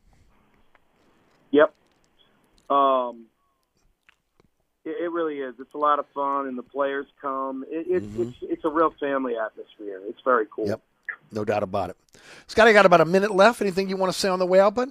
Yep. 1.51 1.73
Um, 2.71 3.27
it, 4.85 4.97
it 5.05 5.13
really 5.13 5.39
is. 5.39 5.55
It's 5.61 5.75
a 5.75 5.79
lot 5.79 5.99
of 5.99 6.07
fun, 6.15 6.47
and 6.49 6.59
the 6.59 6.63
players 6.63 7.07
come. 7.21 7.65
It, 7.71 7.87
it, 7.89 8.03
Mhm. 8.03 8.29
It's 8.29 8.37
it's 8.43 8.65
a 8.65 8.69
real 8.71 8.91
family 8.99 9.35
atmosphere. 9.37 10.01
It's 10.09 10.21
very 10.25 10.47
cool. 10.55 10.67
Yep, 10.67 10.81
no 11.33 11.45
doubt 11.45 11.63
about 11.63 11.91
it. 11.91 11.97
Scotty, 12.49 12.73
got 12.73 12.87
about 12.87 13.01
a 13.01 13.05
minute 13.05 13.31
left. 13.31 13.61
Anything 13.61 13.89
you 13.89 13.97
want 13.97 14.13
to 14.13 14.19
say 14.19 14.29
on 14.29 14.39
the 14.39 14.47
way 14.47 14.61
out, 14.61 14.75
bud? 14.75 14.91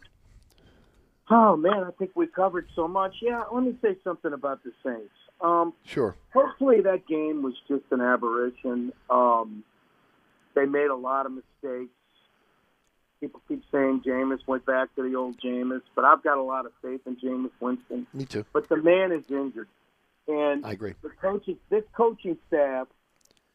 Oh 1.29 1.57
man, 1.57 1.83
I 1.83 1.91
think 1.91 2.11
we 2.15 2.27
covered 2.27 2.67
so 2.75 2.87
much. 2.87 3.15
Yeah, 3.21 3.43
let 3.51 3.63
me 3.63 3.75
say 3.81 3.97
something 4.03 4.31
about 4.33 4.63
the 4.63 4.71
Saints. 4.83 5.11
Um, 5.41 5.73
Sure. 5.85 6.15
hopefully 6.33 6.81
that 6.81 7.05
game 7.07 7.43
was 7.43 7.53
just 7.67 7.83
an 7.91 8.01
aberration. 8.01 8.91
Um, 9.09 9.63
they 10.55 10.65
made 10.65 10.87
a 10.87 10.95
lot 10.95 11.25
of 11.25 11.33
mistakes. 11.33 11.91
People 13.19 13.41
keep 13.47 13.63
saying 13.71 14.01
Jameis 14.05 14.39
went 14.47 14.65
back 14.65 14.95
to 14.95 15.03
the 15.07 15.15
old 15.15 15.37
Jameis, 15.39 15.81
but 15.95 16.05
I've 16.05 16.23
got 16.23 16.37
a 16.37 16.41
lot 16.43 16.65
of 16.65 16.71
faith 16.81 17.01
in 17.05 17.17
Jameis 17.17 17.51
Winston. 17.59 18.07
Me 18.13 18.25
too. 18.25 18.45
But 18.53 18.69
the 18.69 18.77
man 18.77 19.11
is 19.11 19.29
injured, 19.29 19.67
and 20.27 20.65
I 20.65 20.71
agree. 20.71 20.93
the 21.01 21.09
coaches, 21.09 21.57
this 21.69 21.83
coaching 21.95 22.37
staff, 22.47 22.87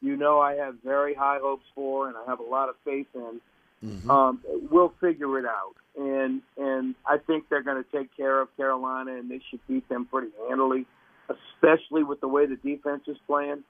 you 0.01 0.17
know, 0.17 0.41
I 0.41 0.55
have 0.55 0.77
very 0.85 1.15
high 1.15 1.39
hopes 1.41 1.65
for, 1.75 2.09
and 2.09 2.17
I 2.17 2.29
have 2.29 2.41
a 2.41 2.45
lot 2.45 2.69
of 2.69 2.75
faith 2.85 3.07
in. 3.15 3.41
Mm-hmm. 3.85 4.11
Um, 4.11 4.41
we'll 4.71 4.93
figure 5.01 5.39
it 5.39 5.45
out, 5.47 5.75
and 5.97 6.43
and 6.57 6.95
I 7.07 7.19
think 7.19 7.49
they're 7.49 7.63
going 7.63 7.83
to 7.83 7.91
take 7.91 8.17
care 8.17 8.41
of 8.41 8.55
Carolina, 8.57 9.15
and 9.15 9.31
they 9.31 9.41
should 9.51 9.61
beat 9.69 9.89
them 9.89 10.07
pretty 10.07 10.29
handily, 10.49 10.87
especially 11.29 12.03
with 12.03 12.21
the 12.21 12.29
way 12.29 12.47
the 12.47 12.57
defense 12.57 13.03
is 13.07 13.17
playing. 13.27 13.65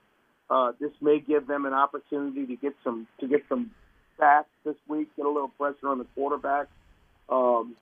Uh, 0.50 0.72
this 0.80 0.92
may 1.00 1.18
give 1.18 1.46
them 1.46 1.64
an 1.64 1.72
opportunity 1.72 2.46
to 2.46 2.56
get 2.56 2.74
some 2.84 3.06
to 3.20 3.26
get 3.26 3.42
some 3.48 3.70
sacks 4.18 4.50
this 4.64 4.76
week, 4.88 5.08
get 5.16 5.26
a 5.26 5.30
little 5.30 5.48
pressure 5.48 5.88
on 5.88 5.98
the 5.98 6.06
quarterback. 6.14 6.68
Um, 7.28 7.76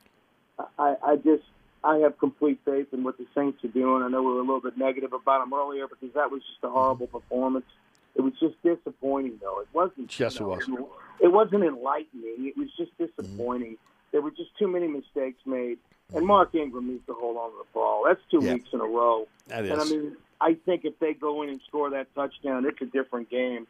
I, 0.79 0.97
I 1.03 1.17
just 1.17 1.45
I 1.83 1.99
have 1.99 2.19
complete 2.19 2.61
faith 2.65 2.89
in 2.93 3.05
what 3.05 3.19
the 3.19 3.27
Saints 3.35 3.65
are 3.65 3.69
doing. 3.69 4.03
I 4.03 4.09
know 4.09 4.23
we 4.23 4.33
were 4.35 4.41
a 4.41 4.43
little 4.43 4.61
bit 4.61 4.77
negative 4.77 5.13
about 5.13 5.41
them 5.41 5.53
earlier 5.53 5.87
because 5.89 6.15
that 6.15 6.31
was 6.31 6.43
just 6.43 6.63
a 6.63 6.69
horrible 6.69 7.07
performance. 7.07 7.67
It 8.15 8.23
was 8.23 8.33
just 8.41 8.61
disappointing, 8.63 9.39
though. 9.41 9.61
It 9.61 9.69
wasn't. 9.73 10.19
Yes, 10.19 10.39
you 10.39 10.53
it 10.53 10.69
was. 10.69 10.89
It 11.21 11.29
wasn't 11.29 11.65
enlightening. 11.65 12.35
It 12.39 12.57
was 12.57 12.69
just 12.77 12.91
disappointing. 12.99 13.77
There 14.13 14.21
were 14.21 14.31
just 14.31 14.57
too 14.59 14.69
many 14.69 14.89
mistakes 14.89 15.41
made, 15.47 15.79
and 16.09 16.19
mm-hmm. 16.19 16.27
Mark 16.27 16.55
Ingram 16.55 16.89
needs 16.89 17.07
to 17.07 17.15
hold 17.15 17.37
on 17.37 17.51
to 17.51 17.57
the 17.59 17.69
ball. 17.73 18.05
That's 18.07 18.21
two 18.31 18.45
Yeah. 18.45 18.55
weeks 18.55 18.69
in 18.73 18.81
a 18.81 18.85
row. 18.85 19.29
That 19.47 19.65
And 19.65 19.81
I 19.81 19.85
mean, 19.85 20.17
I 20.41 20.55
think 20.55 20.85
if 20.85 20.99
they 20.99 21.15
go 21.15 21.43
in 21.43 21.49
and 21.51 21.61
score 21.69 21.91
that 21.91 22.13
touchdown, 22.15 22.65
it's 22.67 22.81
a 22.81 22.87
different 22.87 23.31
game. 23.31 23.67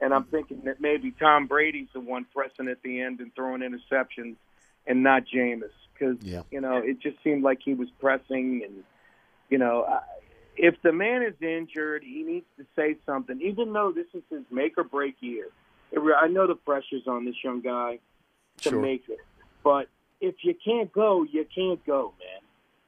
And 0.00 0.14
I'm 0.14 0.24
thinking 0.24 0.62
that 0.64 0.80
maybe 0.80 1.10
Tom 1.10 1.46
Brady's 1.46 1.88
the 1.92 2.00
one 2.00 2.24
pressing 2.34 2.68
at 2.68 2.82
the 2.82 3.00
end 3.00 3.20
and 3.20 3.34
throwing 3.34 3.60
interceptions, 3.60 4.36
and 4.86 5.02
not 5.02 5.24
Jameis, 5.26 5.70
because 5.92 6.16
Yeah. 6.22 6.42
you 6.50 6.60
know 6.60 6.76
it 6.78 7.00
just 7.00 7.22
seemed 7.22 7.42
like 7.42 7.60
he 7.62 7.74
was 7.74 7.90
pressing, 8.00 8.62
and 8.64 8.84
you 9.50 9.58
know, 9.58 10.00
if 10.56 10.80
the 10.82 10.92
man 10.92 11.22
is 11.22 11.34
injured, 11.42 12.02
he 12.04 12.22
needs 12.22 12.46
to 12.56 12.64
say 12.76 12.96
something. 13.04 13.40
Even 13.42 13.72
though 13.72 13.92
this 13.92 14.06
is 14.14 14.22
his 14.30 14.44
make 14.50 14.78
or 14.78 14.84
break 14.84 15.16
year, 15.20 15.48
I 15.94 16.28
know 16.28 16.46
the 16.46 16.54
pressure's 16.54 17.06
on 17.06 17.24
this 17.24 17.34
young 17.42 17.60
guy 17.60 17.98
to 18.58 18.70
Sure. 18.70 18.80
make 18.80 19.08
it, 19.08 19.18
but 19.62 19.88
if 20.20 20.36
you 20.42 20.54
can't 20.64 20.92
go, 20.92 21.24
you 21.30 21.46
can't 21.54 21.84
go, 21.86 22.12
man. 22.18 22.40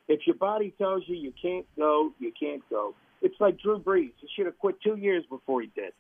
If 0.09 0.27
your 0.27 0.37
body 0.37 0.75
tells 0.79 1.05
you 1.07 1.17
you 1.17 1.33
can't 1.41 1.67
go, 1.77 2.13
you 2.19 2.33
can't 2.39 2.63
go. 2.69 2.95
It's 3.23 3.41
like 3.41 3.59
Drew 3.61 3.79
Brees. 3.79 4.11
He 4.21 4.29
should 4.35 4.47
have 4.47 4.59
quit 4.59 4.81
two 4.83 4.97
years 4.97 5.25
before 5.29 5.61
he 5.63 5.71
did. 5.75 5.93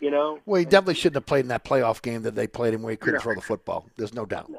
You 0.00 0.10
know? 0.10 0.38
Well, 0.46 0.58
he 0.58 0.64
definitely 0.64 0.94
shouldn't 0.94 1.16
have 1.16 1.26
played 1.26 1.40
in 1.40 1.48
that 1.48 1.64
playoff 1.64 2.00
game 2.02 2.22
that 2.22 2.34
they 2.34 2.46
played 2.46 2.74
him 2.74 2.82
where 2.82 2.92
he 2.92 2.96
couldn't 2.96 3.14
No. 3.14 3.20
throw 3.20 3.34
the 3.34 3.40
football. 3.40 3.86
There's 3.96 4.14
no 4.14 4.24
doubt. 4.26 4.50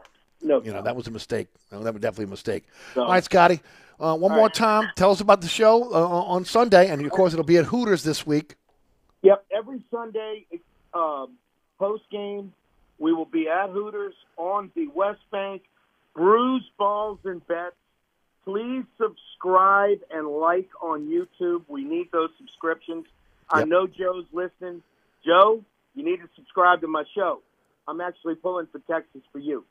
No, 0.42 0.62
you 0.62 0.72
know 0.72 0.82
that 0.84 0.96
was 0.96 1.08
a 1.08 1.12
mistake. 1.12 1.48
No, 1.72 1.82
that 1.84 1.94
was 1.94 2.02
definitely 2.02 2.26
a 2.26 2.30
mistake. 2.30 2.66
So- 2.94 3.04
All 3.04 3.10
right, 3.12 3.24
Scotty. 3.24 3.62
Uh, 4.00 4.16
one 4.16 4.32
more 4.34 4.44
right. 4.44 4.54
time. 4.54 4.90
Tell 4.96 5.10
us 5.12 5.22
about 5.22 5.42
the 5.42 5.48
show 5.48 5.92
uh, 5.92 6.08
on 6.08 6.46
Sunday, 6.46 6.90
and 6.90 7.04
of 7.04 7.12
course 7.12 7.34
it'll 7.34 7.46
be 7.46 7.58
at 7.58 7.66
Hooters 7.66 8.04
this 8.04 8.28
week. 8.28 8.56
Yep, 9.24 9.46
every 9.56 9.82
Sunday 9.90 10.46
um, 10.94 11.32
post 11.80 12.04
game, 12.12 12.54
we 13.00 13.14
will 13.14 13.26
be 13.26 13.48
at 13.48 13.70
Hooters 13.70 14.14
on 14.38 14.72
the 14.76 14.88
West 14.88 15.22
Bank. 15.32 15.64
Brews, 16.14 16.64
balls, 16.78 17.20
and 17.26 17.46
bets. 17.46 17.76
Please 18.46 18.86
subscribe 18.98 19.98
and 20.12 20.28
like 20.28 20.70
on 20.82 21.08
YouTube. 21.08 21.64
We 21.68 21.84
need 21.84 22.10
those 22.12 22.30
subscriptions. 22.38 23.06
I 23.50 23.64
know 23.66 23.88
Joe's 23.88 24.26
listening. 24.32 24.82
Joe, 25.26 25.64
you 25.94 26.06
need 26.06 26.18
to 26.18 26.30
subscribe 26.36 26.82
to 26.82 26.88
my 26.88 27.04
show. 27.16 27.42
I'm 27.88 28.02
actually 28.02 28.36
pulling 28.36 28.68
for 28.72 28.80
Texas 28.80 29.22
for 29.32 29.40
you. 29.40 29.66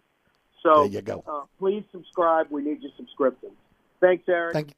So 0.63 0.85
There 0.85 0.87
you 0.87 1.03
go. 1.03 1.25
Uh, 1.27 1.43
please 1.59 1.85
subscribe. 1.93 2.47
We 2.51 2.63
need 2.63 2.83
your 2.83 2.93
subscriptions. 2.97 3.53
Thanks, 4.01 4.25
Eric. 4.29 4.55
Thank 4.55 4.69
you. 4.69 4.75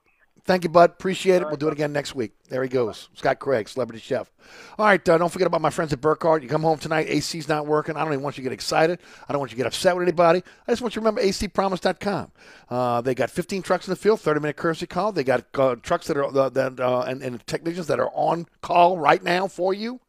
Thank 0.46 0.62
you, 0.62 0.70
Bud. 0.70 0.90
Appreciate 0.90 1.42
it. 1.42 1.48
We'll 1.48 1.56
do 1.56 1.66
it 1.66 1.72
again 1.72 1.92
next 1.92 2.14
week. 2.14 2.32
There 2.48 2.62
he 2.62 2.68
goes. 2.68 3.08
Scott 3.14 3.40
Craig, 3.40 3.68
celebrity 3.68 4.00
chef. 4.00 4.30
All 4.78 4.86
right, 4.86 5.06
uh, 5.08 5.18
don't 5.18 5.28
forget 5.28 5.48
about 5.48 5.60
my 5.60 5.70
friends 5.70 5.92
at 5.92 6.00
Burkhardt. 6.00 6.44
You 6.44 6.48
come 6.48 6.62
home 6.62 6.78
tonight, 6.78 7.08
AC's 7.08 7.48
not 7.48 7.66
working. 7.66 7.96
I 7.96 8.04
don't 8.04 8.12
even 8.12 8.22
want 8.22 8.38
you 8.38 8.42
to 8.44 8.50
get 8.50 8.54
excited. 8.54 9.00
I 9.28 9.32
don't 9.32 9.40
want 9.40 9.50
you 9.50 9.56
to 9.56 9.58
get 9.58 9.66
upset 9.66 9.96
with 9.96 10.04
anybody. 10.04 10.44
I 10.68 10.72
just 10.72 10.82
want 10.82 10.94
you 10.94 11.00
to 11.02 11.06
remember 11.06 11.22
acpromise.com. 11.22 12.30
Uh, 12.70 13.00
they 13.00 13.16
got 13.16 13.30
15 13.30 13.62
trucks 13.62 13.88
in 13.88 13.90
the 13.90 13.96
field, 13.96 14.20
30 14.20 14.40
minute 14.40 14.56
courtesy 14.56 14.86
call. 14.86 15.10
They 15.10 15.24
got 15.24 15.44
uh, 15.54 15.74
trucks 15.76 16.06
that 16.06 16.16
are 16.16 16.24
uh, 16.24 16.48
that 16.50 16.78
uh, 16.78 17.00
and, 17.00 17.22
and 17.22 17.44
technicians 17.48 17.88
that 17.88 17.98
are 17.98 18.10
on 18.14 18.46
call 18.62 18.98
right 18.98 19.22
now 19.22 19.48
for 19.48 19.74
you. 19.74 20.00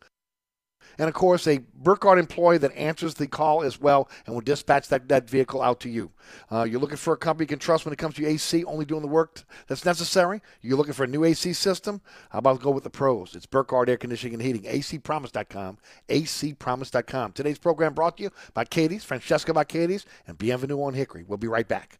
And 0.97 1.07
of 1.07 1.14
course, 1.14 1.47
a 1.47 1.59
Burkhardt 1.81 2.19
employee 2.19 2.57
that 2.59 2.76
answers 2.76 3.15
the 3.15 3.27
call 3.27 3.64
as 3.64 3.80
well 3.80 4.09
and 4.26 4.34
will 4.34 4.41
dispatch 4.41 4.88
that, 4.89 5.07
that 5.09 5.30
vehicle 5.30 5.61
out 5.61 5.80
to 5.81 5.89
you. 5.89 6.11
Uh, 6.51 6.64
you're 6.64 6.80
looking 6.80 6.97
for 6.97 7.14
a 7.14 7.18
company 7.18 7.43
you 7.43 7.47
can 7.47 7.59
trust 7.59 7.85
when 7.85 7.93
it 7.93 7.97
comes 7.97 8.15
to 8.15 8.22
your 8.22 8.31
AC, 8.31 8.64
only 8.65 8.85
doing 8.85 9.01
the 9.01 9.07
work 9.07 9.43
that's 9.68 9.85
necessary. 9.85 10.41
You're 10.61 10.77
looking 10.77 10.93
for 10.93 11.03
a 11.03 11.07
new 11.07 11.23
AC 11.23 11.53
system. 11.53 12.01
How 12.30 12.39
about 12.39 12.61
go 12.61 12.72
with 12.72 12.84
the 12.84 12.89
pros? 12.89 13.35
It's 13.35 13.45
Burkhardt 13.45 13.89
Air 13.89 13.97
Conditioning 13.97 14.34
and 14.34 14.43
Heating, 14.43 14.64
acpromise.com, 14.64 15.77
acpromise.com. 16.09 17.31
Today's 17.34 17.59
program 17.59 17.93
brought 17.93 18.18
to 18.18 18.23
you 18.23 18.31
by 18.53 18.65
Katie's, 18.65 19.03
Francesca 19.03 19.53
by 19.53 19.64
Katie's, 19.64 20.05
and 20.26 20.38
Bienvenue 20.38 20.81
on 20.81 20.93
Hickory. 20.93 21.23
We'll 21.27 21.38
be 21.38 21.47
right 21.47 21.68
back. 21.68 21.99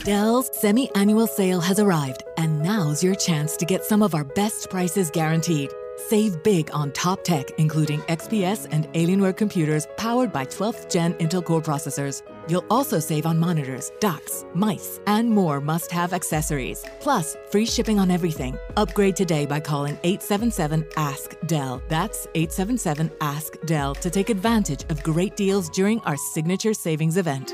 Dell's 0.03 0.49
semi 0.57 0.89
annual 0.95 1.27
sale 1.27 1.61
has 1.61 1.79
arrived, 1.79 2.23
and 2.37 2.59
now's 2.59 3.03
your 3.03 3.13
chance 3.13 3.55
to 3.57 3.65
get 3.65 3.85
some 3.85 4.01
of 4.01 4.15
our 4.15 4.23
best 4.23 4.67
prices 4.71 5.11
guaranteed. 5.11 5.69
Save 6.07 6.41
big 6.41 6.71
on 6.73 6.91
top 6.93 7.23
tech, 7.23 7.51
including 7.59 7.99
XPS 8.01 8.67
and 8.71 8.91
Alienware 8.93 9.37
computers 9.37 9.85
powered 9.97 10.33
by 10.33 10.45
12th 10.45 10.91
gen 10.91 11.13
Intel 11.15 11.45
Core 11.45 11.61
processors. 11.61 12.23
You'll 12.49 12.65
also 12.71 12.97
save 12.97 13.27
on 13.27 13.37
monitors, 13.37 13.91
docks, 13.99 14.43
mice, 14.55 14.99
and 15.05 15.29
more 15.29 15.61
must 15.61 15.91
have 15.91 16.13
accessories. 16.13 16.83
Plus, 16.99 17.37
free 17.51 17.67
shipping 17.67 17.99
on 17.99 18.09
everything. 18.09 18.57
Upgrade 18.77 19.15
today 19.15 19.45
by 19.45 19.59
calling 19.59 19.99
877 20.03 20.83
Ask 20.97 21.35
Dell. 21.45 21.79
That's 21.89 22.25
877 22.33 23.11
Ask 23.21 23.53
Dell 23.65 23.93
to 23.95 24.09
take 24.09 24.31
advantage 24.31 24.83
of 24.89 25.03
great 25.03 25.35
deals 25.35 25.69
during 25.69 25.99
our 26.01 26.17
signature 26.17 26.73
savings 26.73 27.17
event. 27.17 27.53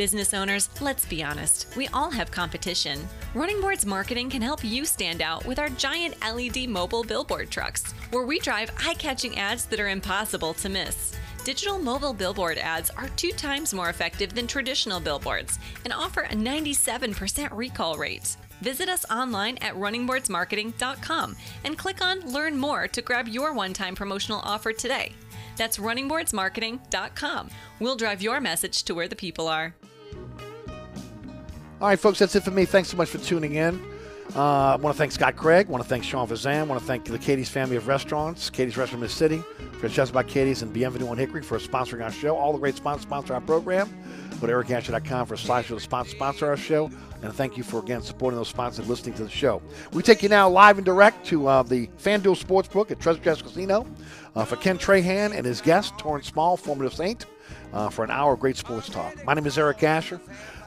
Business 0.00 0.32
owners, 0.32 0.70
let's 0.80 1.04
be 1.04 1.22
honest, 1.22 1.76
we 1.76 1.86
all 1.88 2.10
have 2.10 2.30
competition. 2.30 3.06
Running 3.34 3.60
Boards 3.60 3.84
Marketing 3.84 4.30
can 4.30 4.40
help 4.40 4.64
you 4.64 4.86
stand 4.86 5.20
out 5.20 5.44
with 5.44 5.58
our 5.58 5.68
giant 5.68 6.14
LED 6.22 6.70
mobile 6.70 7.04
billboard 7.04 7.50
trucks, 7.50 7.92
where 8.10 8.24
we 8.24 8.38
drive 8.38 8.70
eye 8.82 8.94
catching 8.94 9.36
ads 9.36 9.66
that 9.66 9.78
are 9.78 9.90
impossible 9.90 10.54
to 10.54 10.70
miss. 10.70 11.14
Digital 11.44 11.78
mobile 11.78 12.14
billboard 12.14 12.56
ads 12.56 12.88
are 12.88 13.10
two 13.10 13.30
times 13.32 13.74
more 13.74 13.90
effective 13.90 14.34
than 14.34 14.46
traditional 14.46 15.00
billboards 15.00 15.58
and 15.84 15.92
offer 15.92 16.22
a 16.22 16.34
97% 16.34 17.50
recall 17.52 17.98
rate. 17.98 18.38
Visit 18.62 18.88
us 18.88 19.04
online 19.10 19.58
at 19.58 19.74
runningboardsmarketing.com 19.74 21.36
and 21.64 21.76
click 21.76 22.02
on 22.02 22.32
Learn 22.32 22.56
More 22.56 22.88
to 22.88 23.02
grab 23.02 23.28
your 23.28 23.52
one 23.52 23.74
time 23.74 23.94
promotional 23.94 24.40
offer 24.44 24.72
today. 24.72 25.12
That's 25.58 25.76
runningboardsmarketing.com. 25.76 27.50
We'll 27.80 27.96
drive 27.96 28.22
your 28.22 28.40
message 28.40 28.84
to 28.84 28.94
where 28.94 29.06
the 29.08 29.14
people 29.14 29.46
are. 29.46 29.74
All 31.80 31.88
right, 31.88 31.98
folks, 31.98 32.18
that's 32.18 32.36
it 32.36 32.42
for 32.42 32.50
me. 32.50 32.66
Thanks 32.66 32.90
so 32.90 32.96
much 32.98 33.08
for 33.08 33.16
tuning 33.16 33.54
in. 33.54 33.82
Uh, 34.36 34.74
I 34.74 34.76
want 34.76 34.94
to 34.94 34.98
thank 34.98 35.12
Scott 35.12 35.34
Craig. 35.34 35.66
I 35.66 35.70
want 35.70 35.82
to 35.82 35.88
thank 35.88 36.04
Sean 36.04 36.28
Fazende. 36.28 36.58
I 36.58 36.62
want 36.64 36.78
to 36.78 36.86
thank 36.86 37.06
the 37.06 37.18
Katie's 37.18 37.48
family 37.48 37.76
of 37.76 37.88
restaurants, 37.88 38.50
Katie's 38.50 38.76
Restaurant 38.76 39.02
in 39.02 39.08
the 39.08 39.12
City, 39.12 39.42
Francesca 39.78 40.12
by 40.12 40.22
Katie's, 40.22 40.60
and 40.60 40.74
Bienvenue 40.74 41.08
on 41.08 41.16
Hickory 41.16 41.40
for 41.42 41.58
sponsoring 41.58 42.04
our 42.04 42.12
show. 42.12 42.36
All 42.36 42.52
the 42.52 42.58
great 42.58 42.76
sponsors 42.76 43.02
sponsor 43.04 43.32
our 43.32 43.40
program. 43.40 43.88
Go 44.42 44.46
to 44.46 44.52
ericasher.com 44.52 45.26
for 45.26 45.34
a 45.34 45.38
slash 45.38 45.68
to 45.68 45.80
sponsor, 45.80 46.10
sponsor 46.10 46.46
our 46.48 46.56
show. 46.58 46.90
And 47.22 47.32
thank 47.32 47.56
you 47.56 47.62
for, 47.62 47.80
again, 47.80 48.02
supporting 48.02 48.36
those 48.36 48.48
sponsors 48.48 48.80
and 48.80 48.88
listening 48.88 49.14
to 49.14 49.24
the 49.24 49.30
show. 49.30 49.62
We 49.94 50.02
take 50.02 50.22
you 50.22 50.28
now 50.28 50.50
live 50.50 50.76
and 50.76 50.84
direct 50.84 51.24
to 51.28 51.46
uh, 51.46 51.62
the 51.62 51.86
FanDuel 51.98 52.38
Sportsbook 52.38 52.90
at 52.90 53.00
Treasure 53.00 53.22
Chest 53.22 53.44
Casino 53.44 53.86
uh, 54.36 54.44
for 54.44 54.56
Ken 54.56 54.76
Trahan 54.76 55.34
and 55.34 55.46
his 55.46 55.62
guest, 55.62 55.96
Torrance 55.96 56.26
Small, 56.26 56.58
former 56.58 56.90
Saint, 56.90 57.24
uh, 57.72 57.88
for 57.88 58.04
an 58.04 58.10
hour 58.10 58.34
of 58.34 58.40
great 58.40 58.58
sports 58.58 58.88
talk. 58.90 59.24
My 59.24 59.32
name 59.32 59.46
is 59.46 59.56
Eric 59.56 59.82
Asher. 59.82 60.20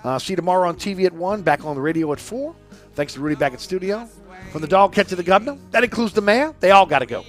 Uh, 0.03 0.19
see 0.19 0.33
you 0.33 0.35
tomorrow 0.35 0.67
on 0.67 0.75
TV 0.75 1.05
at 1.05 1.13
1, 1.13 1.41
back 1.43 1.65
on 1.65 1.75
the 1.75 1.81
radio 1.81 2.11
at 2.11 2.19
4. 2.19 2.53
Thanks 2.93 3.13
to 3.13 3.21
Rudy 3.21 3.35
back 3.35 3.53
at 3.53 3.61
studio. 3.61 4.07
From 4.51 4.61
the 4.61 4.67
dog 4.67 4.93
catcher 4.93 5.09
to 5.09 5.15
the 5.15 5.23
governor, 5.23 5.57
that 5.71 5.83
includes 5.83 6.13
the 6.13 6.21
mayor. 6.21 6.53
They 6.59 6.71
all 6.71 6.85
got 6.85 6.99
to 6.99 7.05
go. 7.05 7.23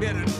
Better 0.00 0.35